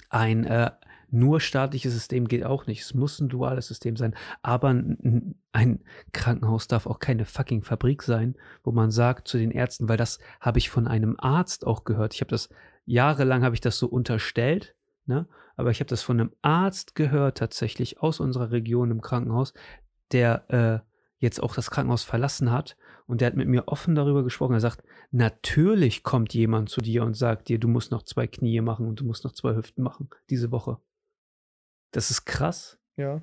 ein 0.09 0.45
äh, 0.45 0.71
nur 1.13 1.41
staatliches 1.41 1.93
System 1.93 2.27
geht 2.27 2.43
auch 2.43 2.67
nicht. 2.67 2.81
Es 2.81 2.95
muss 2.95 3.21
ein 3.21 3.29
duales 3.29 3.69
System 3.69 3.97
sein. 3.97 4.15
Aber 4.41 4.71
ein, 4.71 5.85
Krankenhaus 6.13 6.69
darf 6.69 6.87
auch 6.87 6.99
keine 6.99 7.27
fucking 7.27 7.63
Fabrik 7.63 8.03
sein, 8.03 8.35
wo 8.65 8.73
man 8.73 8.91
sagt 8.91 9.29
zu 9.29 9.37
den 9.37 9.51
Ärzten, 9.51 9.89
weil 9.89 9.99
das 9.99 10.19
habe 10.41 10.59
ich 10.59 10.71
von 10.71 10.89
einem 10.89 11.17
Arzt 11.19 11.67
auch 11.67 11.85
gehört. 11.85 12.15
Ich 12.15 12.23
habe 12.23 12.31
das 12.31 12.49
jahrelang 12.87 13.45
habe 13.45 13.55
ich 13.55 13.61
das 13.61 13.79
so 13.79 13.87
unterstellt, 13.87 14.75
ne? 15.07 15.29
Aber 15.55 15.71
ich 15.71 15.81
habe 15.81 15.89
das 15.91 16.03
von 16.03 16.19
einem 16.19 16.33
Arzt 16.41 16.95
gehört 16.95 17.37
tatsächlich 17.37 18.01
aus 18.01 18.19
unserer 18.19 18.51
Region 18.51 18.91
im 18.91 19.03
Krankenhaus, 19.03 19.53
der 20.13 20.51
äh, 20.51 20.93
jetzt 21.19 21.43
auch 21.43 21.55
das 21.55 21.71
Krankenhaus 21.71 22.05
verlassen 22.05 22.51
hat 22.51 22.79
und 23.07 23.21
der 23.21 23.27
hat 23.27 23.37
mit 23.37 23.49
mir 23.49 23.69
offen 23.69 23.95
darüber 23.95 24.25
gesprochen. 24.25 24.55
Er 24.55 24.61
sagt, 24.61 24.83
natürlich 25.11 26.03
kommt 26.03 26.33
jemand 26.33 26.71
zu 26.71 26.81
dir 26.81 27.05
und 27.05 27.15
sagt 27.15 27.49
dir, 27.49 27.59
du 27.59 27.69
musst 27.69 27.91
noch 27.91 28.03
zwei 28.03 28.27
Knie 28.27 28.63
machen 28.63 28.89
und 28.89 29.01
du 29.01 29.05
musst 29.05 29.25
noch 29.25 29.33
zwei 29.33 29.55
Hüften 29.55 29.83
machen 29.85 30.09
diese 30.31 30.51
Woche. 30.51 30.79
Das 31.93 32.11
ist 32.11 32.25
krass. 32.25 32.79
Ja. 32.97 33.23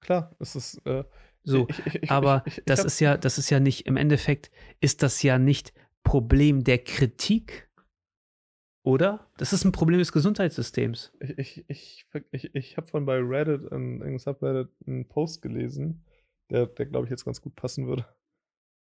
Klar, 0.00 0.34
es 0.38 0.56
ist 0.56 0.84
äh, 0.86 1.04
so, 1.42 1.66
ich, 1.68 1.86
ich, 1.86 2.02
ich, 2.02 2.10
aber 2.10 2.44
das 2.66 2.84
ist 2.84 3.00
ja, 3.00 3.16
das 3.16 3.38
ist 3.38 3.50
ja 3.50 3.60
nicht, 3.60 3.86
im 3.86 3.96
Endeffekt 3.96 4.50
ist 4.80 5.02
das 5.02 5.22
ja 5.22 5.38
nicht 5.38 5.72
Problem 6.02 6.64
der 6.64 6.78
Kritik, 6.78 7.70
oder? 8.82 9.30
Das 9.36 9.52
ist 9.52 9.64
ein 9.64 9.72
Problem 9.72 9.98
des 9.98 10.12
Gesundheitssystems. 10.12 11.12
Ich, 11.20 11.38
ich, 11.38 11.64
ich, 11.68 12.24
ich, 12.32 12.54
ich 12.54 12.76
habe 12.76 12.86
von 12.86 13.04
bei 13.04 13.18
Reddit, 13.18 13.70
in, 13.72 14.00
in 14.00 14.18
Subreddit, 14.18 14.70
einen 14.86 15.06
Post 15.08 15.42
gelesen, 15.42 16.04
der, 16.50 16.66
der 16.66 16.86
glaube 16.86 17.06
ich, 17.06 17.10
jetzt 17.10 17.24
ganz 17.24 17.40
gut 17.40 17.54
passen 17.56 17.86
würde. 17.86 18.06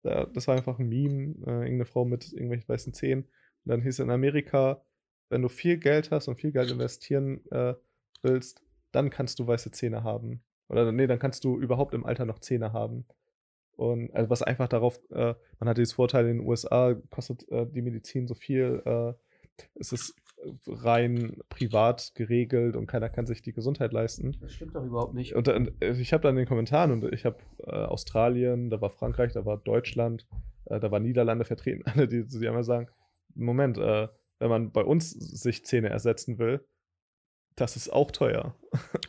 Da, 0.04 0.26
das 0.26 0.48
war 0.48 0.56
einfach 0.56 0.80
ein 0.80 0.88
Meme, 0.90 1.36
äh, 1.46 1.52
irgendeine 1.52 1.86
Frau 1.86 2.06
mit 2.06 2.32
irgendwelchen 2.32 2.70
weißen 2.70 2.94
Zähnen. 2.94 3.24
Und 3.24 3.72
dann 3.72 3.82
hieß 3.82 3.96
es 3.96 4.00
in 4.00 4.12
Amerika, 4.12 4.86
wenn 5.30 5.42
du 5.42 5.50
viel 5.50 5.78
Geld 5.78 6.12
hast 6.12 6.28
und 6.28 6.40
viel 6.40 6.52
Geld 6.52 6.72
investieren 6.72 7.46
äh, 7.52 7.74
willst, 8.22 8.64
dann 8.92 9.10
kannst 9.10 9.40
du 9.40 9.48
weiße 9.48 9.72
Zähne 9.72 10.04
haben. 10.04 10.44
Oder 10.68 10.92
nee, 10.92 11.08
dann 11.08 11.20
kannst 11.20 11.44
du 11.44 11.58
überhaupt 11.60 11.94
im 11.94 12.06
Alter 12.06 12.26
noch 12.26 12.40
Zähne 12.40 12.74
haben. 12.74 13.06
Und 13.72 14.14
also 14.14 14.30
was 14.30 14.44
einfach 14.44 14.68
darauf, 14.68 15.00
äh, 15.10 15.34
man 15.60 15.70
hat 15.70 15.78
dieses 15.78 15.94
Vorteil 15.94 16.28
in 16.28 16.40
den 16.40 16.48
USA, 16.48 16.96
kostet 17.10 17.50
äh, 17.50 17.66
die 17.66 17.82
Medizin 17.82 18.28
so 18.28 18.36
viel, 18.36 18.82
äh, 18.86 19.14
es 19.76 19.94
ist 19.94 20.16
rein 20.68 21.38
privat 21.50 22.12
geregelt 22.16 22.76
und 22.76 22.88
keiner 22.88 23.10
kann 23.10 23.26
sich 23.26 23.42
die 23.42 23.54
Gesundheit 23.54 23.94
leisten. 23.94 24.38
Das 24.42 24.54
stimmt 24.54 24.76
doch 24.76 24.84
überhaupt 24.84 25.14
nicht. 25.14 25.36
Und, 25.36 25.48
und 25.48 25.82
äh, 25.82 25.94
ich 25.94 26.14
habe 26.14 26.24
dann 26.24 26.36
in 26.36 26.44
den 26.44 26.48
Kommentaren 26.48 26.92
und 26.92 27.14
ich 27.14 27.26
habe 27.26 27.38
äh, 27.66 27.72
Australien, 27.72 28.70
da 28.70 28.82
war 28.82 28.90
Frankreich, 28.90 29.34
da 29.34 29.46
war 29.46 29.58
Deutschland, 29.58 30.28
äh, 30.66 30.80
da 30.80 30.92
war 30.92 31.00
Niederlande 31.00 31.46
vertreten, 31.46 31.84
alle, 31.86 32.08
die, 32.08 32.26
die 32.26 32.48
einmal 32.48 32.64
sagen, 32.64 32.88
Moment, 33.36 33.78
wenn 33.78 34.50
man 34.50 34.72
bei 34.72 34.84
uns 34.84 35.12
sich 35.12 35.64
Zähne 35.64 35.90
ersetzen 35.90 36.40
will, 36.40 36.66
das 37.60 37.76
ist 37.76 37.92
auch 37.92 38.12
teuer. 38.12 38.56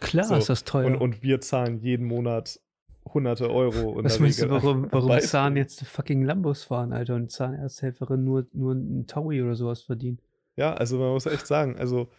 Klar 0.00 0.24
so. 0.24 0.34
ist 0.36 0.48
das 0.48 0.64
teuer. 0.64 0.86
Und, 0.86 0.96
und, 0.96 1.22
wir 1.22 1.40
zahlen 1.40 1.78
jeden 1.78 2.06
Monat 2.06 2.60
hunderte 3.12 3.50
Euro. 3.50 4.02
Was 4.02 4.18
meinst 4.18 4.42
du, 4.42 4.50
warum, 4.50 4.88
warum 4.92 5.18
Zahn 5.20 5.56
jetzt 5.56 5.84
fucking 5.86 6.22
Lambos 6.22 6.64
fahren, 6.64 6.92
Alter, 6.92 7.14
und 7.14 7.30
Zahnarzthelferin 7.30 8.24
nur, 8.24 8.46
nur 8.52 8.74
ein 8.74 9.06
Taui 9.06 9.42
oder 9.42 9.54
sowas 9.54 9.82
verdienen? 9.82 10.20
Ja, 10.56 10.74
also 10.74 10.98
man 10.98 11.10
muss 11.10 11.26
echt 11.26 11.46
sagen, 11.46 11.76
also 11.78 12.10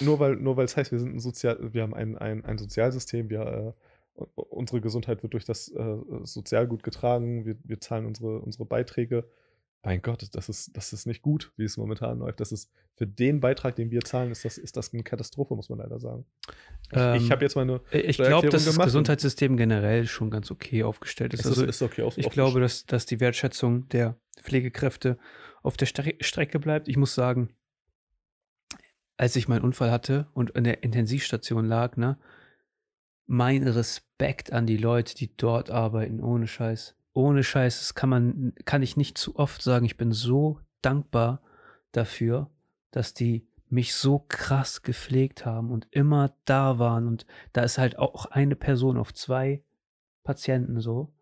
nur 0.00 0.18
weil 0.18 0.36
nur 0.36 0.56
weil 0.56 0.64
es 0.64 0.76
heißt, 0.76 0.90
wir 0.92 0.98
sind 0.98 1.14
ein 1.14 1.20
Sozial, 1.20 1.58
wir 1.72 1.82
haben 1.82 1.94
ein, 1.94 2.16
ein, 2.18 2.44
ein 2.44 2.58
Sozialsystem, 2.58 3.30
wir 3.30 3.74
unsere 4.34 4.80
Gesundheit 4.80 5.22
wird 5.22 5.34
durch 5.34 5.44
das 5.44 5.68
äh, 5.68 5.96
Sozialgut 6.22 6.82
getragen, 6.82 7.44
wir, 7.44 7.56
wir 7.64 7.80
zahlen 7.80 8.06
unsere, 8.06 8.40
unsere 8.40 8.64
Beiträge. 8.64 9.24
Mein 9.86 10.02
Gott, 10.02 10.28
das 10.32 10.48
ist, 10.48 10.76
das 10.76 10.92
ist 10.92 11.06
nicht 11.06 11.22
gut, 11.22 11.52
wie 11.56 11.62
es 11.62 11.76
momentan 11.76 12.18
läuft. 12.18 12.40
Das 12.40 12.50
ist 12.50 12.72
für 12.96 13.06
den 13.06 13.38
Beitrag, 13.38 13.76
den 13.76 13.92
wir 13.92 14.00
zahlen, 14.00 14.32
ist 14.32 14.44
das, 14.44 14.58
ist 14.58 14.76
das 14.76 14.92
eine 14.92 15.04
Katastrophe, 15.04 15.54
muss 15.54 15.68
man 15.68 15.78
leider 15.78 16.00
sagen. 16.00 16.26
Ich, 16.90 16.98
ähm, 16.98 17.14
ich 17.14 17.30
habe 17.30 17.44
jetzt 17.44 17.54
meine. 17.54 17.80
Ich 17.92 18.16
glaube, 18.16 18.48
dass 18.48 18.64
das 18.64 18.76
Gesundheitssystem 18.80 19.56
generell 19.56 20.08
schon 20.08 20.28
ganz 20.28 20.50
okay 20.50 20.82
aufgestellt 20.82 21.34
ist. 21.34 21.40
ist 21.42 21.46
also, 21.46 21.64
ist 21.64 21.82
okay 21.82 22.04
ich 22.16 22.30
glaube, 22.30 22.58
dass, 22.58 22.84
dass 22.86 23.06
die 23.06 23.20
Wertschätzung 23.20 23.88
der 23.90 24.16
Pflegekräfte 24.42 25.18
auf 25.62 25.76
der 25.76 25.86
Stre 25.86 26.14
Strecke 26.18 26.58
bleibt. 26.58 26.88
Ich 26.88 26.96
muss 26.96 27.14
sagen, 27.14 27.50
als 29.16 29.36
ich 29.36 29.46
meinen 29.46 29.62
Unfall 29.62 29.92
hatte 29.92 30.26
und 30.34 30.50
in 30.50 30.64
der 30.64 30.82
Intensivstation 30.82 31.64
lag, 31.64 31.96
ne, 31.96 32.18
mein 33.26 33.62
Respekt 33.62 34.52
an 34.52 34.66
die 34.66 34.78
Leute, 34.78 35.14
die 35.14 35.36
dort 35.36 35.70
arbeiten, 35.70 36.18
ohne 36.18 36.48
Scheiß. 36.48 36.96
Ohne 37.16 37.42
Scheiß, 37.42 37.78
das 37.78 37.94
kann 37.94 38.10
man, 38.10 38.52
kann 38.66 38.82
ich 38.82 38.98
nicht 38.98 39.16
zu 39.16 39.36
oft 39.36 39.62
sagen. 39.62 39.86
Ich 39.86 39.96
bin 39.96 40.12
so 40.12 40.60
dankbar 40.82 41.40
dafür, 41.92 42.50
dass 42.90 43.14
die 43.14 43.48
mich 43.70 43.94
so 43.94 44.18
krass 44.28 44.82
gepflegt 44.82 45.46
haben 45.46 45.70
und 45.70 45.88
immer 45.92 46.34
da 46.44 46.78
waren. 46.78 47.06
Und 47.06 47.24
da 47.54 47.62
ist 47.62 47.78
halt 47.78 47.98
auch 47.98 48.26
eine 48.26 48.54
Person 48.54 48.98
auf 48.98 49.14
zwei 49.14 49.64
Patienten 50.24 50.78
so. 50.78 51.14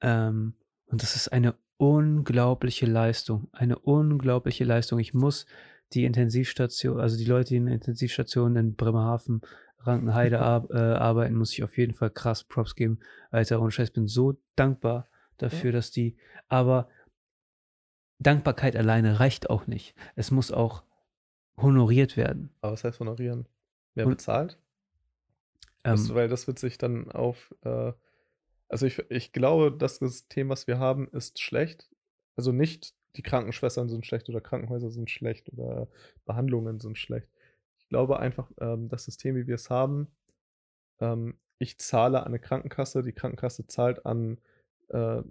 Ähm, 0.00 0.54
und 0.86 1.02
das 1.02 1.16
ist 1.16 1.32
eine 1.32 1.56
unglaubliche 1.76 2.86
Leistung. 2.86 3.48
Eine 3.50 3.80
unglaubliche 3.80 4.62
Leistung. 4.62 5.00
Ich 5.00 5.12
muss 5.12 5.46
die 5.92 6.04
Intensivstation, 6.04 7.00
also 7.00 7.16
die 7.16 7.24
Leute, 7.24 7.48
die 7.48 7.56
in 7.56 7.66
der 7.66 7.74
Intensivstation 7.74 8.54
in 8.54 8.76
Bremerhaven 8.76 9.40
Rankenheide 9.80 10.38
ar 10.40 10.70
äh, 10.70 10.76
arbeiten, 10.78 11.34
muss 11.34 11.52
ich 11.52 11.64
auf 11.64 11.76
jeden 11.76 11.94
Fall 11.94 12.10
krass 12.10 12.44
Props 12.44 12.76
geben. 12.76 13.00
Alter, 13.32 13.60
und 13.60 13.72
Scheiß, 13.72 13.90
bin 13.90 14.06
so 14.06 14.40
dankbar 14.54 15.08
dafür, 15.42 15.70
ja. 15.70 15.72
dass 15.72 15.90
die, 15.90 16.16
aber 16.48 16.88
Dankbarkeit 18.18 18.76
alleine 18.76 19.20
reicht 19.20 19.50
auch 19.50 19.66
nicht. 19.66 19.94
Es 20.14 20.30
muss 20.30 20.52
auch 20.52 20.84
honoriert 21.56 22.16
werden. 22.16 22.50
Aber 22.60 22.72
was 22.72 22.84
heißt 22.84 23.00
honorieren? 23.00 23.46
Wer 23.94 24.06
und, 24.06 24.12
bezahlt? 24.12 24.58
Ähm, 25.84 25.92
das, 25.92 26.14
weil 26.14 26.28
das 26.28 26.46
wird 26.46 26.58
sich 26.58 26.78
dann 26.78 27.10
auf, 27.10 27.54
äh, 27.64 27.92
also 28.68 28.86
ich, 28.86 28.98
ich 29.10 29.32
glaube, 29.32 29.76
das 29.76 29.96
System, 29.96 30.48
was 30.48 30.66
wir 30.66 30.78
haben, 30.78 31.08
ist 31.08 31.40
schlecht. 31.40 31.90
Also 32.36 32.52
nicht 32.52 32.94
die 33.16 33.22
Krankenschwestern 33.22 33.88
sind 33.88 34.06
schlecht 34.06 34.28
oder 34.28 34.40
Krankenhäuser 34.40 34.90
sind 34.90 35.10
schlecht 35.10 35.52
oder 35.52 35.88
Behandlungen 36.24 36.80
sind 36.80 36.96
schlecht 36.96 37.28
glaube 37.92 38.18
einfach, 38.20 38.50
ähm, 38.58 38.88
das 38.88 39.04
System, 39.04 39.36
wie 39.36 39.46
wir 39.46 39.56
es 39.56 39.68
haben, 39.68 40.08
ähm, 40.98 41.38
ich 41.58 41.78
zahle 41.78 42.20
an 42.20 42.28
eine 42.28 42.38
Krankenkasse, 42.38 43.02
die 43.02 43.12
Krankenkasse 43.12 43.66
zahlt 43.66 44.06
an 44.06 44.38
äh, 44.92 45.22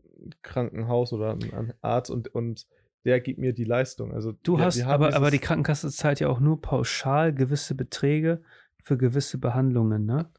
Krankenhaus 0.42 1.14
oder 1.14 1.32
an 1.32 1.74
Arzt 1.82 2.12
und, 2.12 2.34
und 2.34 2.68
der 3.06 3.20
gibt 3.20 3.40
mir 3.40 3.54
die 3.54 3.64
Leistung. 3.64 4.14
Also 4.14 4.34
du 4.44 4.58
wir, 4.58 4.66
hast, 4.66 4.82
aber, 4.84 5.16
aber 5.16 5.32
die 5.32 5.40
Krankenkasse 5.40 5.90
zahlt 5.90 6.20
ja 6.20 6.30
auch 6.30 6.40
nur 6.40 6.62
pauschal 6.62 7.34
gewisse 7.34 7.76
Beträge 7.76 8.42
für 8.84 8.98
gewisse 8.98 9.38
Behandlungen, 9.38 10.06
ne? 10.06 10.30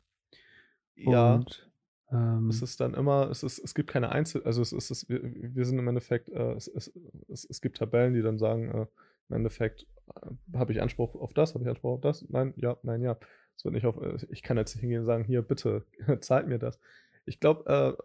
Ja. 0.94 1.36
Und, 1.36 1.70
ähm, 2.10 2.48
es 2.50 2.62
ist 2.62 2.80
dann 2.80 2.94
immer, 2.94 3.30
es 3.30 3.42
ist, 3.42 3.58
es 3.58 3.74
gibt 3.74 3.90
keine 3.90 4.10
Einzel, 4.12 4.42
also 4.44 4.60
es 4.60 4.72
ist, 4.72 4.90
es, 4.90 5.08
wir, 5.08 5.20
wir 5.22 5.64
sind 5.64 5.78
im 5.78 5.88
Endeffekt, 5.88 6.28
äh, 6.28 6.52
es, 6.52 6.68
es, 6.68 6.92
es, 7.28 7.44
es 7.48 7.60
gibt 7.60 7.78
Tabellen, 7.78 8.14
die 8.14 8.22
dann 8.22 8.38
sagen, 8.38 8.70
äh, 8.70 8.86
im 9.28 9.36
Endeffekt 9.36 9.86
äh, 10.14 10.56
habe 10.56 10.72
ich 10.72 10.82
Anspruch 10.82 11.14
auf 11.14 11.32
das, 11.32 11.54
habe 11.54 11.64
ich 11.64 11.70
Anspruch 11.70 11.94
auf 11.94 12.00
das? 12.00 12.26
Nein, 12.28 12.52
ja, 12.56 12.76
nein, 12.82 13.02
ja. 13.02 13.18
Es 13.56 13.64
wird 13.64 13.74
nicht 13.74 13.86
auf, 13.86 13.96
äh, 14.00 14.18
ich 14.30 14.42
kann 14.42 14.56
jetzt 14.56 14.74
nicht 14.74 14.82
hingehen 14.82 15.00
und 15.00 15.06
sagen, 15.06 15.24
hier, 15.24 15.42
bitte, 15.42 15.84
zahlt 16.20 16.48
mir 16.48 16.58
das. 16.58 16.78
Ich 17.24 17.40
glaube, 17.40 17.96
äh, 17.98 18.02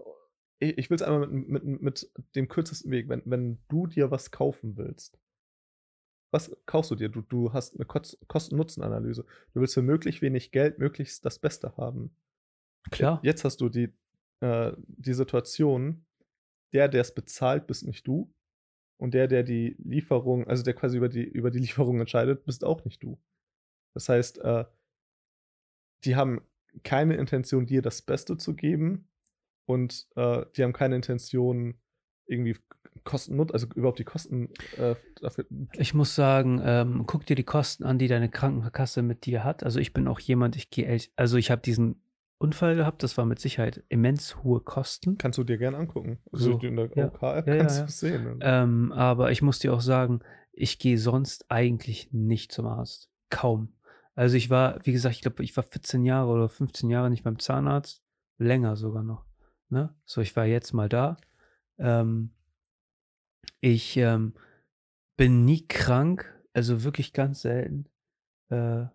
ich, 0.59 0.77
ich 0.77 0.89
will 0.89 0.95
es 0.95 1.01
einmal 1.01 1.27
mit, 1.27 1.63
mit, 1.63 1.81
mit 1.81 2.11
dem 2.35 2.47
kürzesten 2.47 2.91
Weg, 2.91 3.09
wenn, 3.09 3.21
wenn 3.25 3.59
du 3.67 3.87
dir 3.87 4.11
was 4.11 4.31
kaufen 4.31 4.77
willst, 4.77 5.19
was 6.31 6.55
kaufst 6.65 6.91
du 6.91 6.95
dir? 6.95 7.09
Du, 7.09 7.21
du 7.21 7.53
hast 7.53 7.75
eine 7.75 7.85
Kosten-Nutzen-Analyse. 7.85 9.25
Du 9.53 9.61
willst 9.61 9.75
für 9.75 9.81
möglichst 9.81 10.21
wenig 10.21 10.51
Geld 10.51 10.77
möglichst 10.77 11.23
das 11.25 11.39
Beste 11.39 11.75
haben. 11.77 12.15
Klar. 12.91 13.21
Jetzt 13.23 13.45
hast 13.45 13.61
du 13.61 13.69
die, 13.69 13.93
äh, 14.41 14.73
die 14.77 15.13
Situation, 15.13 16.05
der, 16.73 16.89
der 16.89 17.01
es 17.01 17.13
bezahlt, 17.13 17.65
bist 17.67 17.85
nicht 17.85 18.05
du. 18.05 18.33
Und 18.97 19.13
der, 19.13 19.27
der 19.27 19.43
die 19.43 19.77
Lieferung, 19.79 20.47
also 20.47 20.63
der 20.63 20.73
quasi 20.73 20.97
über 20.97 21.07
die, 21.07 21.23
über 21.23 21.49
die 21.49 21.59
Lieferung 21.65 21.99
entscheidet, 22.01 22.43
bist 22.43 22.65
auch 22.65 22.83
nicht 22.83 23.01
du. 23.01 23.17
Das 23.93 24.09
heißt, 24.09 24.39
äh, 24.39 24.65
die 26.03 26.17
haben 26.17 26.41
keine 26.83 27.15
Intention, 27.15 27.65
dir 27.65 27.81
das 27.81 28.01
Beste 28.01 28.37
zu 28.37 28.53
geben 28.53 29.07
und 29.67 30.07
äh, 30.15 30.45
die 30.55 30.63
haben 30.63 30.73
keine 30.73 30.95
Intention, 30.95 31.75
irgendwie 32.25 32.55
Kosten, 33.03 33.39
also 33.51 33.67
überhaupt 33.75 33.99
die 33.99 34.03
Kosten 34.03 34.49
äh, 34.77 34.95
dafür. 35.21 35.45
Ich 35.73 35.93
muss 35.93 36.15
sagen, 36.15 36.59
ähm, 36.63 37.03
guck 37.05 37.25
dir 37.25 37.35
die 37.35 37.43
Kosten 37.43 37.83
an, 37.83 37.99
die 37.99 38.07
deine 38.07 38.29
Krankenkasse 38.29 39.01
mit 39.01 39.25
dir 39.25 39.43
hat. 39.43 39.63
Also 39.63 39.79
ich 39.79 39.93
bin 39.93 40.07
auch 40.07 40.19
jemand, 40.19 40.55
ich 40.55 40.71
gehe, 40.71 40.99
also 41.15 41.37
ich 41.37 41.51
habe 41.51 41.61
diesen 41.61 42.01
Unfall 42.39 42.75
gehabt. 42.75 43.03
Das 43.03 43.17
war 43.17 43.25
mit 43.25 43.39
Sicherheit 43.39 43.83
immens 43.89 44.43
hohe 44.43 44.61
Kosten. 44.61 45.17
Kannst 45.17 45.37
du 45.37 45.43
dir 45.43 45.57
gerne 45.57 45.77
angucken. 45.77 46.19
Also 46.31 46.53
so. 46.53 46.67
in 46.67 46.75
der 46.75 46.85
OK-App 46.85 47.47
ja, 47.47 47.57
kannst 47.57 47.77
ja, 47.77 47.81
ja. 47.81 47.85
du 47.85 47.89
es 47.89 47.99
sehen. 47.99 48.39
Ähm, 48.41 48.91
aber 48.91 49.31
ich 49.31 49.41
muss 49.41 49.59
dir 49.59 49.73
auch 49.73 49.81
sagen, 49.81 50.21
ich 50.51 50.79
gehe 50.79 50.97
sonst 50.97 51.45
eigentlich 51.49 52.09
nicht 52.11 52.51
zum 52.51 52.65
Arzt. 52.65 53.09
Kaum. 53.29 53.73
Also 54.15 54.35
ich 54.35 54.49
war, 54.49 54.79
wie 54.83 54.91
gesagt, 54.91 55.15
ich 55.15 55.21
glaube, 55.21 55.43
ich 55.43 55.55
war 55.55 55.63
14 55.63 56.03
Jahre 56.03 56.31
oder 56.31 56.49
15 56.49 56.89
Jahre 56.89 57.09
nicht 57.09 57.23
beim 57.23 57.39
Zahnarzt. 57.39 58.03
Länger 58.39 58.75
sogar 58.75 59.03
noch. 59.03 59.26
Ne? 59.69 59.93
So, 60.05 60.21
ich 60.21 60.35
war 60.35 60.45
jetzt 60.45 60.73
mal 60.73 60.89
da. 60.89 61.17
Ähm, 61.77 62.31
ich 63.59 63.97
ähm, 63.97 64.33
bin 65.15 65.45
nie 65.45 65.67
krank, 65.67 66.33
also 66.53 66.83
wirklich 66.83 67.13
ganz 67.13 67.41
selten. 67.41 67.87
Äh, 68.49 68.85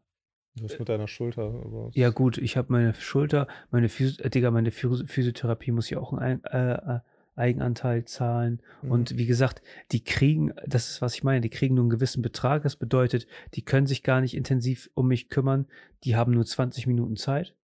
was 0.60 0.78
mit 0.78 0.88
deiner 0.88 1.08
Schulter? 1.08 1.90
Ja, 1.92 2.10
gut, 2.10 2.36
ich 2.36 2.56
habe 2.56 2.72
meine 2.72 2.92
Schulter, 2.94 3.46
meine, 3.70 3.88
Physi 3.88 4.20
äh, 4.22 4.28
Digga, 4.28 4.50
meine 4.50 4.70
Physiotherapie 4.70 5.72
muss 5.72 5.88
ja 5.88 5.98
auch 5.98 6.12
einen 6.12 6.44
äh, 6.44 6.74
äh, 6.74 7.00
Eigenanteil 7.36 8.04
zahlen. 8.04 8.60
Mhm. 8.82 8.90
Und 8.90 9.16
wie 9.16 9.24
gesagt, 9.24 9.62
die 9.92 10.04
kriegen, 10.04 10.52
das 10.66 10.90
ist, 10.90 11.02
was 11.02 11.14
ich 11.14 11.24
meine, 11.24 11.40
die 11.40 11.48
kriegen 11.48 11.74
nur 11.74 11.84
einen 11.84 11.90
gewissen 11.90 12.20
Betrag. 12.22 12.62
Das 12.64 12.76
bedeutet, 12.76 13.26
die 13.54 13.64
können 13.64 13.86
sich 13.86 14.02
gar 14.02 14.20
nicht 14.20 14.36
intensiv 14.36 14.90
um 14.94 15.08
mich 15.08 15.30
kümmern. 15.30 15.66
Die 16.04 16.16
haben 16.16 16.32
nur 16.32 16.44
20 16.44 16.86
Minuten 16.86 17.16
Zeit. 17.16 17.54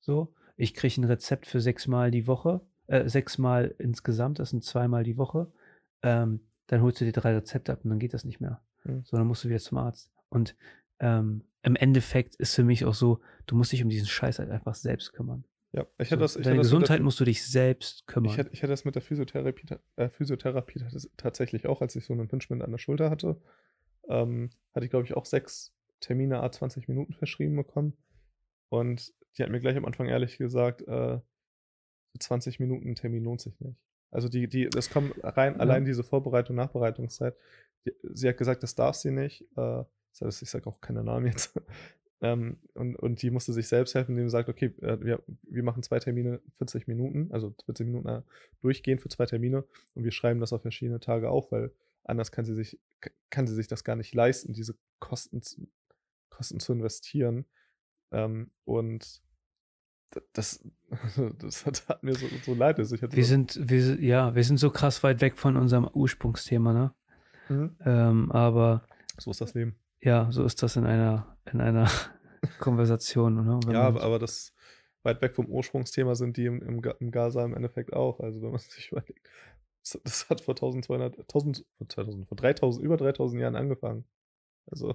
So. 0.00 0.32
Ich 0.58 0.74
kriege 0.74 1.00
ein 1.00 1.04
Rezept 1.04 1.46
für 1.46 1.60
sechsmal 1.60 2.10
die 2.10 2.26
Woche, 2.26 2.60
äh, 2.88 3.08
sechsmal 3.08 3.74
insgesamt, 3.78 4.40
das 4.40 4.50
sind 4.50 4.64
zweimal 4.64 5.04
die 5.04 5.16
Woche. 5.16 5.50
Ähm, 6.02 6.40
dann 6.66 6.82
holst 6.82 7.00
du 7.00 7.04
dir 7.04 7.12
drei 7.12 7.34
Rezepte 7.34 7.72
ab 7.72 7.80
und 7.84 7.90
dann 7.90 7.98
geht 7.98 8.12
das 8.12 8.24
nicht 8.24 8.40
mehr. 8.40 8.60
Mhm. 8.84 9.04
So, 9.04 9.16
dann 9.16 9.26
musst 9.26 9.44
du 9.44 9.48
wieder 9.48 9.60
zum 9.60 9.78
Arzt. 9.78 10.10
Und 10.28 10.56
ähm, 10.98 11.44
im 11.62 11.76
Endeffekt 11.76 12.34
ist 12.36 12.54
für 12.54 12.64
mich 12.64 12.84
auch 12.84 12.94
so, 12.94 13.20
du 13.46 13.54
musst 13.54 13.72
dich 13.72 13.82
um 13.82 13.88
diesen 13.88 14.08
Scheiß 14.08 14.40
halt 14.40 14.50
einfach 14.50 14.74
selbst 14.74 15.12
kümmern. 15.12 15.44
Ja, 15.72 15.86
ich 15.98 16.10
hätte 16.10 16.20
das. 16.20 16.34
Ich 16.34 16.44
Deine 16.44 16.58
Gesundheit 16.58 17.02
musst 17.02 17.20
du 17.20 17.24
dich 17.24 17.46
selbst 17.46 18.06
kümmern. 18.06 18.32
Ich 18.32 18.38
hätte, 18.38 18.50
ich 18.52 18.62
hätte 18.62 18.72
das 18.72 18.84
mit 18.84 18.94
der 18.94 19.02
Physiotherapie, 19.02 19.66
äh, 19.96 20.08
Physiotherapie 20.08 20.82
tatsächlich 21.16 21.66
auch, 21.66 21.82
als 21.82 21.94
ich 21.94 22.04
so 22.04 22.14
einen 22.14 22.22
Impingement 22.22 22.62
an 22.62 22.70
der 22.70 22.78
Schulter 22.78 23.10
hatte. 23.10 23.40
Ähm, 24.08 24.50
hatte 24.74 24.86
ich, 24.86 24.90
glaube 24.90 25.04
ich, 25.04 25.14
auch 25.14 25.26
sechs 25.26 25.74
Termine 26.00 26.42
a 26.42 26.50
20 26.50 26.88
Minuten 26.88 27.12
verschrieben 27.12 27.56
bekommen. 27.56 27.96
Und 28.68 29.12
die 29.36 29.42
hat 29.42 29.50
mir 29.50 29.60
gleich 29.60 29.76
am 29.76 29.84
Anfang 29.84 30.06
ehrlich 30.06 30.38
gesagt, 30.38 30.82
äh, 30.82 31.18
20 32.18 32.60
Minuten 32.60 32.94
Termin 32.94 33.24
lohnt 33.24 33.40
sich 33.40 33.58
nicht. 33.60 33.78
Also 34.10 34.28
die, 34.28 34.48
die, 34.48 34.68
das 34.68 34.90
kommt 34.90 35.12
rein, 35.22 35.54
ja. 35.54 35.60
allein 35.60 35.84
diese 35.84 36.02
Vorbereitung, 36.02 36.56
Nachbereitungszeit. 36.56 37.36
Die, 37.86 37.92
sie 38.02 38.28
hat 38.28 38.38
gesagt, 38.38 38.62
das 38.62 38.74
darf 38.74 38.96
sie 38.96 39.10
nicht. 39.10 39.42
Äh, 39.56 39.84
das 40.12 40.20
heißt, 40.22 40.42
ich 40.42 40.50
sage 40.50 40.66
auch 40.66 40.80
keine 40.80 41.04
Namen 41.04 41.26
jetzt. 41.26 41.60
ähm, 42.20 42.58
und, 42.74 42.96
und 42.96 43.22
die 43.22 43.30
musste 43.30 43.52
sich 43.52 43.68
selbst 43.68 43.94
helfen, 43.94 44.12
indem 44.12 44.28
sie 44.28 44.32
sagt, 44.32 44.48
okay, 44.48 44.74
äh, 44.80 44.98
wir, 45.00 45.22
wir 45.42 45.62
machen 45.62 45.82
zwei 45.82 45.98
Termine 45.98 46.40
40 46.56 46.88
Minuten, 46.88 47.30
also 47.32 47.54
40 47.66 47.86
Minuten 47.86 48.08
äh, 48.08 48.22
durchgehend 48.60 49.02
für 49.02 49.08
zwei 49.08 49.26
Termine 49.26 49.64
und 49.94 50.04
wir 50.04 50.12
schreiben 50.12 50.40
das 50.40 50.52
auf 50.52 50.62
verschiedene 50.62 51.00
Tage 51.00 51.30
auf, 51.30 51.52
weil 51.52 51.72
anders 52.04 52.32
kann 52.32 52.44
sie 52.44 52.54
sich, 52.54 52.80
kann 53.30 53.46
sie 53.46 53.54
sich 53.54 53.68
das 53.68 53.84
gar 53.84 53.96
nicht 53.96 54.14
leisten, 54.14 54.52
diese 54.54 54.74
Kosten, 54.98 55.42
zu, 55.42 55.68
Kosten 56.30 56.58
zu 56.58 56.72
investieren. 56.72 57.44
Ähm, 58.10 58.50
und 58.64 59.22
das, 60.32 60.64
das 61.38 61.66
hat, 61.66 61.88
hat, 61.88 62.02
mir 62.02 62.14
so, 62.14 62.26
so 62.44 62.54
leid. 62.54 62.78
Also 62.78 62.96
wir 63.00 63.24
sind, 63.24 63.58
wir, 63.62 64.00
ja, 64.00 64.34
wir 64.34 64.44
sind 64.44 64.58
so 64.58 64.70
krass 64.70 65.02
weit 65.02 65.20
weg 65.20 65.38
von 65.38 65.56
unserem 65.56 65.88
Ursprungsthema, 65.92 66.72
ne? 66.72 66.94
Mhm. 67.48 67.76
Ähm, 67.84 68.32
aber 68.32 68.86
so 69.18 69.30
ist 69.30 69.40
das 69.40 69.54
Leben. 69.54 69.76
Ja, 70.00 70.30
so 70.30 70.44
ist 70.44 70.62
das 70.62 70.76
in 70.76 70.86
einer, 70.86 71.36
in 71.52 71.60
einer 71.60 71.90
Konversation. 72.60 73.38
Oder? 73.38 73.72
ja, 73.72 73.82
aber, 73.82 74.02
aber 74.02 74.18
das 74.18 74.54
weit 75.02 75.22
weg 75.22 75.34
vom 75.34 75.46
Ursprungsthema 75.46 76.14
sind 76.14 76.36
die 76.36 76.46
im, 76.46 76.62
im, 76.62 76.82
im 77.00 77.10
Gaza 77.10 77.44
im 77.44 77.54
Endeffekt 77.54 77.92
auch. 77.92 78.20
Also 78.20 78.42
wenn 78.42 78.50
man 78.50 78.60
sich 78.60 78.90
überlegt, 78.92 79.28
das, 79.82 80.00
das 80.04 80.30
hat 80.30 80.40
vor 80.40 80.54
1200, 80.54 81.18
1000, 81.18 81.64
2000, 81.88 82.28
vor 82.28 82.36
3000, 82.36 82.84
über 82.84 82.96
3000 82.96 83.40
Jahren 83.40 83.56
angefangen. 83.56 84.04
Also 84.66 84.94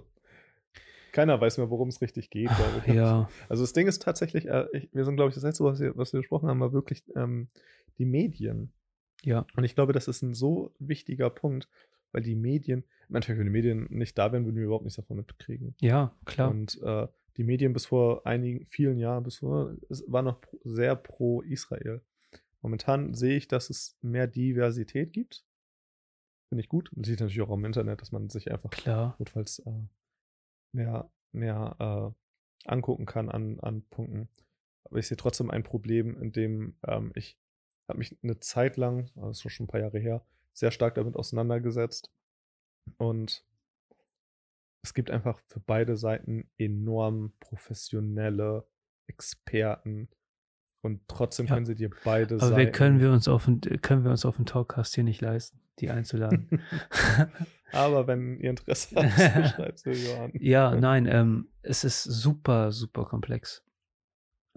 Keiner 1.14 1.40
weiß 1.40 1.60
mehr, 1.60 1.70
worum 1.70 1.88
es 1.88 2.02
richtig 2.02 2.30
geht. 2.30 2.50
Ja. 2.88 3.30
Also 3.48 3.64
das 3.64 3.72
Ding 3.72 3.88
ist 3.88 4.02
tatsächlich, 4.02 4.48
äh, 4.48 4.66
ich, 4.74 4.90
wir 4.94 5.06
sind, 5.06 5.16
glaube 5.16 5.30
ich, 5.30 5.36
das 5.36 5.44
letzte, 5.44 5.64
was 5.64 5.80
wir, 5.80 5.96
was 5.96 6.12
wir 6.12 6.20
besprochen 6.20 6.50
haben, 6.50 6.60
war 6.60 6.74
wirklich 6.74 7.04
ähm, 7.16 7.48
die 8.00 8.06
Medien. 8.06 8.74
Ja. 9.22 9.46
Und 9.56 9.64
ich 9.64 9.76
glaube, 9.76 9.94
das 9.94 10.08
ist 10.08 10.24
ein 10.24 10.34
so 10.34 10.74
wichtiger 10.80 11.30
Punkt, 11.30 11.70
weil 12.12 12.24
die 12.24 12.36
Medien, 12.36 12.84
Endeffekt, 13.10 13.38
wenn 13.38 13.46
die 13.46 13.52
Medien 13.52 13.88
nicht 13.90 14.18
da 14.18 14.32
wären, 14.32 14.46
würden 14.46 14.58
wir 14.58 14.66
überhaupt 14.66 14.86
nichts 14.86 14.98
davon 14.98 15.18
mitkriegen. 15.18 15.76
Ja, 15.80 16.16
klar. 16.26 16.50
Und 16.50 16.82
äh, 16.82 17.08
die 17.38 17.44
Medien 17.44 17.74
bis 17.74 17.86
vor 17.86 18.26
einigen, 18.26 18.66
vielen 18.66 18.98
Jahren, 18.98 19.24
bis 19.24 19.38
vor, 19.38 19.76
es 19.90 20.04
war 20.08 20.24
noch 20.24 20.42
sehr 20.64 20.96
pro 20.96 21.42
Israel. 21.42 22.02
Momentan 22.62 23.14
sehe 23.14 23.38
ich, 23.38 23.48
dass 23.48 23.70
es 23.70 23.98
mehr 24.02 24.26
Diversität 24.26 25.14
gibt. 25.14 25.46
Finde 26.50 26.64
ich 26.64 26.70
gut. 26.70 26.90
Man 26.96 27.04
sieht 27.04 27.20
natürlich 27.20 27.42
auch 27.42 27.54
im 27.54 27.66
Internet, 27.66 28.02
dass 28.02 28.12
man 28.12 28.30
sich 28.30 28.52
einfach 28.52 28.72
Klar. 28.72 29.16
notfalls 29.20 29.60
äh, 29.60 29.72
mehr, 30.74 31.10
mehr 31.32 31.76
äh, 31.80 32.70
angucken 32.70 33.06
kann 33.06 33.30
an, 33.30 33.60
an 33.60 33.84
Punkten. 33.90 34.30
Aber 34.86 35.00
ich 35.00 35.08
sehe 35.08 35.18
trotzdem 35.18 35.50
ein 35.50 35.64
Problem, 35.64 36.22
in 36.22 36.32
dem 36.32 36.76
ähm, 36.86 37.12
ich 37.16 37.38
habe 37.88 38.00
mich 38.00 38.18
eine 38.24 38.40
Zeit 38.40 38.78
lang, 38.78 39.10
das 39.16 39.44
ist 39.44 39.52
schon 39.52 39.66
ein 39.66 39.68
paar 39.68 39.82
Jahre 39.82 40.00
her, 40.00 40.26
sehr 40.54 40.72
stark 40.72 40.96
damit 40.96 41.16
auseinandergesetzt. 41.16 42.12
Und 42.98 43.46
es 44.84 44.94
gibt 44.94 45.10
einfach 45.10 45.40
für 45.48 45.60
beide 45.60 45.96
Seiten 45.96 46.50
enorm 46.58 47.34
professionelle 47.40 48.68
Experten. 49.08 50.10
Und 50.84 51.00
trotzdem 51.08 51.46
Ja. 51.48 51.56
können 51.56 51.66
sie 51.66 51.76
dir 51.76 51.90
beide 52.04 52.36
Aber 52.36 52.48
Seiten. 52.50 52.72
können 52.74 53.00
wir 53.00 53.12
uns 53.12 53.28
auf 53.28 53.46
den, 53.46 53.62
können 53.82 54.04
wir 54.04 54.12
uns 54.12 54.26
auf 54.26 54.36
den 54.36 54.46
Talkcast 54.46 54.94
hier 54.94 55.04
nicht 55.06 55.22
leisten, 55.22 55.60
die 55.80 55.90
einzuladen. 55.90 56.62
Aber 57.72 58.06
wenn 58.06 58.38
ihr 58.40 58.52
Interesse 58.52 58.96
habt, 58.96 59.08
schreibt 59.56 59.86
es 59.88 60.06
Johann. 60.08 60.32
Ja, 60.36 60.76
nein, 60.76 61.08
ähm, 61.08 61.48
es 61.62 61.84
ist 61.84 62.04
super, 62.04 62.72
super 62.72 63.06
komplex. 63.06 63.64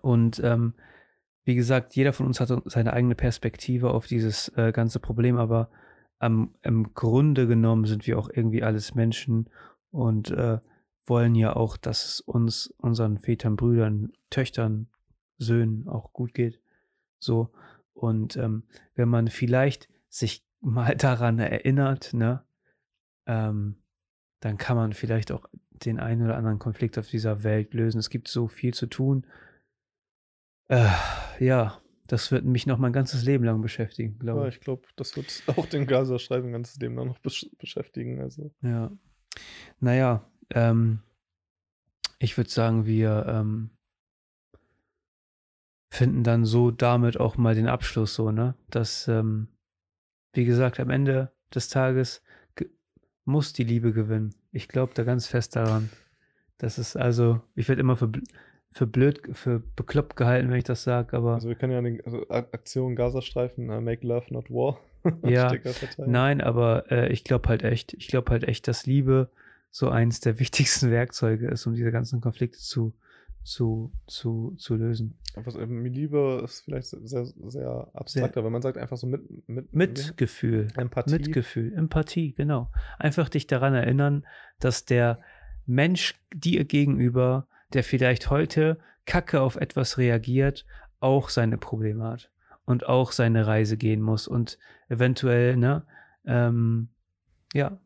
Und 0.02 0.40
ähm, 0.44 0.74
wie 1.44 1.54
gesagt, 1.54 1.94
jeder 1.94 2.12
von 2.12 2.26
uns 2.26 2.40
hat 2.40 2.50
seine 2.66 2.92
eigene 2.92 3.14
Perspektive 3.14 3.90
auf 3.90 4.06
dieses 4.06 4.48
äh, 4.56 4.72
ganze 4.72 4.98
Problem, 4.98 5.36
aber 5.38 5.70
am, 6.18 6.54
im 6.62 6.92
Grunde 6.94 7.46
genommen 7.46 7.84
sind 7.84 8.06
wir 8.06 8.18
auch 8.18 8.28
irgendwie 8.32 8.62
alles 8.64 8.94
Menschen 8.94 9.48
und 9.92 10.30
äh, 10.32 10.58
wollen 11.06 11.36
ja 11.36 11.54
auch, 11.54 11.76
dass 11.76 12.04
es 12.04 12.20
uns, 12.20 12.74
unseren 12.78 13.18
Vätern, 13.18 13.54
Brüdern, 13.56 14.12
Töchtern, 14.28 14.88
Söhnen 15.38 15.88
auch 15.88 16.12
gut 16.12 16.34
geht. 16.34 16.60
So. 17.18 17.50
Und 17.92 18.36
ähm, 18.36 18.64
wenn 18.94 19.08
man 19.08 19.28
vielleicht 19.28 19.88
sich 20.08 20.44
mal 20.60 20.96
daran 20.96 21.38
erinnert, 21.38 22.12
ne, 22.14 22.44
ähm, 23.26 23.76
dann 24.40 24.58
kann 24.58 24.76
man 24.76 24.92
vielleicht 24.92 25.32
auch 25.32 25.48
den 25.70 25.98
einen 25.98 26.22
oder 26.22 26.36
anderen 26.36 26.58
Konflikt 26.58 26.98
auf 26.98 27.08
dieser 27.08 27.42
Welt 27.42 27.74
lösen. 27.74 27.98
Es 27.98 28.10
gibt 28.10 28.28
so 28.28 28.48
viel 28.48 28.74
zu 28.74 28.86
tun. 28.86 29.26
Äh, 30.68 30.88
ja, 31.38 31.80
das 32.06 32.30
wird 32.30 32.44
mich 32.44 32.66
noch 32.66 32.78
mein 32.78 32.92
ganzes 32.92 33.24
Leben 33.24 33.44
lang 33.44 33.60
beschäftigen, 33.60 34.12
Ja, 34.14 34.18
glaube 34.18 34.48
ich. 34.48 34.56
ich 34.56 34.60
glaube, 34.60 34.86
das 34.96 35.16
wird 35.16 35.42
auch 35.58 35.66
den 35.66 35.86
Gaza-Schreiben 35.86 36.52
ganzes 36.52 36.76
Leben 36.78 36.96
lang 36.96 37.08
noch 37.08 37.18
besch 37.18 37.46
beschäftigen. 37.58 38.20
Also. 38.20 38.52
Ja. 38.62 38.90
Naja, 39.80 40.28
ähm, 40.50 41.00
ich 42.18 42.36
würde 42.36 42.50
sagen, 42.50 42.86
wir 42.86 43.26
ähm, 43.28 43.70
finden 45.96 46.22
dann 46.24 46.44
so 46.44 46.70
damit 46.70 47.18
auch 47.18 47.36
mal 47.36 47.54
den 47.54 47.68
Abschluss 47.68 48.14
so, 48.14 48.30
ne? 48.30 48.54
Dass, 48.70 49.08
ähm, 49.08 49.48
wie 50.32 50.44
gesagt, 50.44 50.78
am 50.80 50.90
Ende 50.90 51.32
des 51.54 51.68
Tages 51.68 52.22
ge- 52.54 52.68
muss 53.24 53.52
die 53.52 53.64
Liebe 53.64 53.92
gewinnen. 53.92 54.34
Ich 54.52 54.68
glaube 54.68 54.92
da 54.94 55.04
ganz 55.04 55.26
fest 55.26 55.56
daran. 55.56 55.90
Das 56.58 56.78
ist 56.78 56.96
also, 56.96 57.40
ich 57.54 57.68
werde 57.68 57.80
immer 57.80 57.96
für, 57.96 58.10
für 58.70 58.86
blöd, 58.86 59.20
für 59.32 59.60
bekloppt 59.76 60.16
gehalten, 60.16 60.50
wenn 60.50 60.58
ich 60.58 60.64
das 60.64 60.82
sage, 60.84 61.16
aber 61.16 61.34
Also 61.34 61.48
wir 61.48 61.56
können 61.56 61.72
ja 61.72 61.80
den 61.82 62.00
also 62.04 62.28
Aktion 62.28 62.94
Gazastreifen 62.96 63.70
uh, 63.70 63.80
Make 63.80 64.06
Love 64.06 64.26
Not 64.32 64.50
War 64.50 64.78
Ja. 65.22 65.52
Nein, 65.98 66.40
aber 66.40 66.90
äh, 66.90 67.12
ich 67.12 67.24
glaube 67.24 67.48
halt 67.48 67.62
echt, 67.62 67.94
ich 67.94 68.08
glaube 68.08 68.30
halt 68.32 68.44
echt, 68.44 68.68
dass 68.68 68.86
Liebe 68.86 69.30
so 69.70 69.88
eins 69.90 70.20
der 70.20 70.38
wichtigsten 70.40 70.90
Werkzeuge 70.90 71.48
ist, 71.48 71.66
um 71.66 71.74
diese 71.74 71.92
ganzen 71.92 72.20
Konflikte 72.20 72.58
zu, 72.58 72.94
zu, 73.46 73.92
zu, 74.08 74.54
zu 74.58 74.74
lösen. 74.74 75.16
Was, 75.36 75.54
ähm, 75.54 75.84
Liebe 75.84 76.42
ist 76.44 76.62
vielleicht 76.62 76.88
sehr, 76.88 77.26
sehr 77.26 77.90
abstrakter, 77.94 78.44
wenn 78.44 78.52
man 78.52 78.60
sagt 78.60 78.76
einfach 78.76 78.96
so 78.96 79.06
mit, 79.06 79.48
mit, 79.48 79.72
Mitgefühl, 79.72 80.68
Empathie. 80.76 81.12
Mitgefühl, 81.12 81.72
Empathie, 81.74 82.34
genau. 82.34 82.72
Einfach 82.98 83.28
dich 83.28 83.46
daran 83.46 83.74
erinnern, 83.74 84.26
dass 84.58 84.84
der 84.84 85.20
Mensch 85.64 86.14
dir 86.34 86.64
gegenüber, 86.64 87.46
der 87.72 87.84
vielleicht 87.84 88.30
heute 88.30 88.78
kacke 89.04 89.40
auf 89.40 89.54
etwas 89.54 89.96
reagiert, 89.96 90.66
auch 90.98 91.28
seine 91.28 91.56
Probleme 91.56 92.02
hat 92.02 92.32
und 92.64 92.86
auch 92.86 93.12
seine 93.12 93.46
Reise 93.46 93.76
gehen 93.76 94.02
muss 94.02 94.26
und 94.26 94.58
eventuell, 94.88 95.56
ne, 95.56 95.86
ähm, 96.24 96.88
ja, 97.54 97.78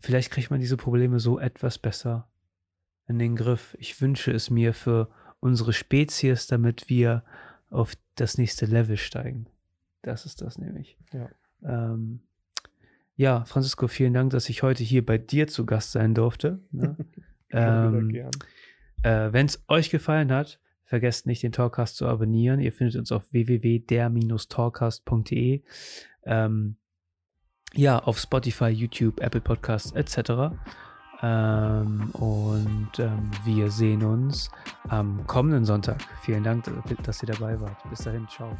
vielleicht 0.00 0.32
kriegt 0.32 0.50
man 0.50 0.58
diese 0.58 0.76
Probleme 0.76 1.20
so 1.20 1.38
etwas 1.38 1.78
besser 1.78 2.29
in 3.10 3.18
den 3.18 3.36
Griff. 3.36 3.76
Ich 3.78 4.00
wünsche 4.00 4.32
es 4.32 4.48
mir 4.48 4.72
für 4.72 5.10
unsere 5.40 5.72
Spezies, 5.72 6.46
damit 6.46 6.88
wir 6.88 7.24
auf 7.68 7.94
das 8.14 8.38
nächste 8.38 8.66
Level 8.66 8.96
steigen. 8.96 9.46
Das 10.02 10.24
ist 10.24 10.40
das 10.40 10.58
nämlich. 10.58 10.96
Ja. 11.12 11.28
Ähm, 11.62 12.20
ja, 13.16 13.44
Francisco, 13.44 13.88
vielen 13.88 14.14
Dank, 14.14 14.30
dass 14.30 14.48
ich 14.48 14.62
heute 14.62 14.82
hier 14.82 15.04
bei 15.04 15.18
dir 15.18 15.46
zu 15.48 15.66
Gast 15.66 15.92
sein 15.92 16.14
durfte. 16.14 16.60
Ne? 16.70 16.96
Ähm, 17.52 18.14
äh, 19.02 19.32
Wenn 19.32 19.46
es 19.46 19.64
euch 19.66 19.90
gefallen 19.90 20.30
hat, 20.30 20.60
vergesst 20.84 21.26
nicht, 21.26 21.42
den 21.42 21.50
Talkcast 21.50 21.96
zu 21.96 22.06
abonnieren. 22.06 22.60
Ihr 22.60 22.72
findet 22.72 22.94
uns 22.94 23.10
auf 23.10 23.32
www.der-talkcast.de. 23.32 25.62
Ähm, 26.26 26.76
ja, 27.74 27.98
auf 27.98 28.20
Spotify, 28.20 28.68
YouTube, 28.68 29.20
Apple 29.20 29.40
Podcasts 29.40 29.90
etc. 29.90 30.54
Ähm, 31.22 32.10
und 32.12 32.98
ähm, 32.98 33.30
wir 33.44 33.70
sehen 33.70 34.02
uns 34.02 34.50
am 34.88 35.26
kommenden 35.26 35.64
Sonntag. 35.64 35.98
Vielen 36.22 36.44
Dank, 36.44 36.64
dass 37.02 37.22
ihr 37.22 37.28
dabei 37.28 37.60
wart. 37.60 37.76
Bis 37.90 38.00
dahin, 38.00 38.26
ciao. 38.28 38.56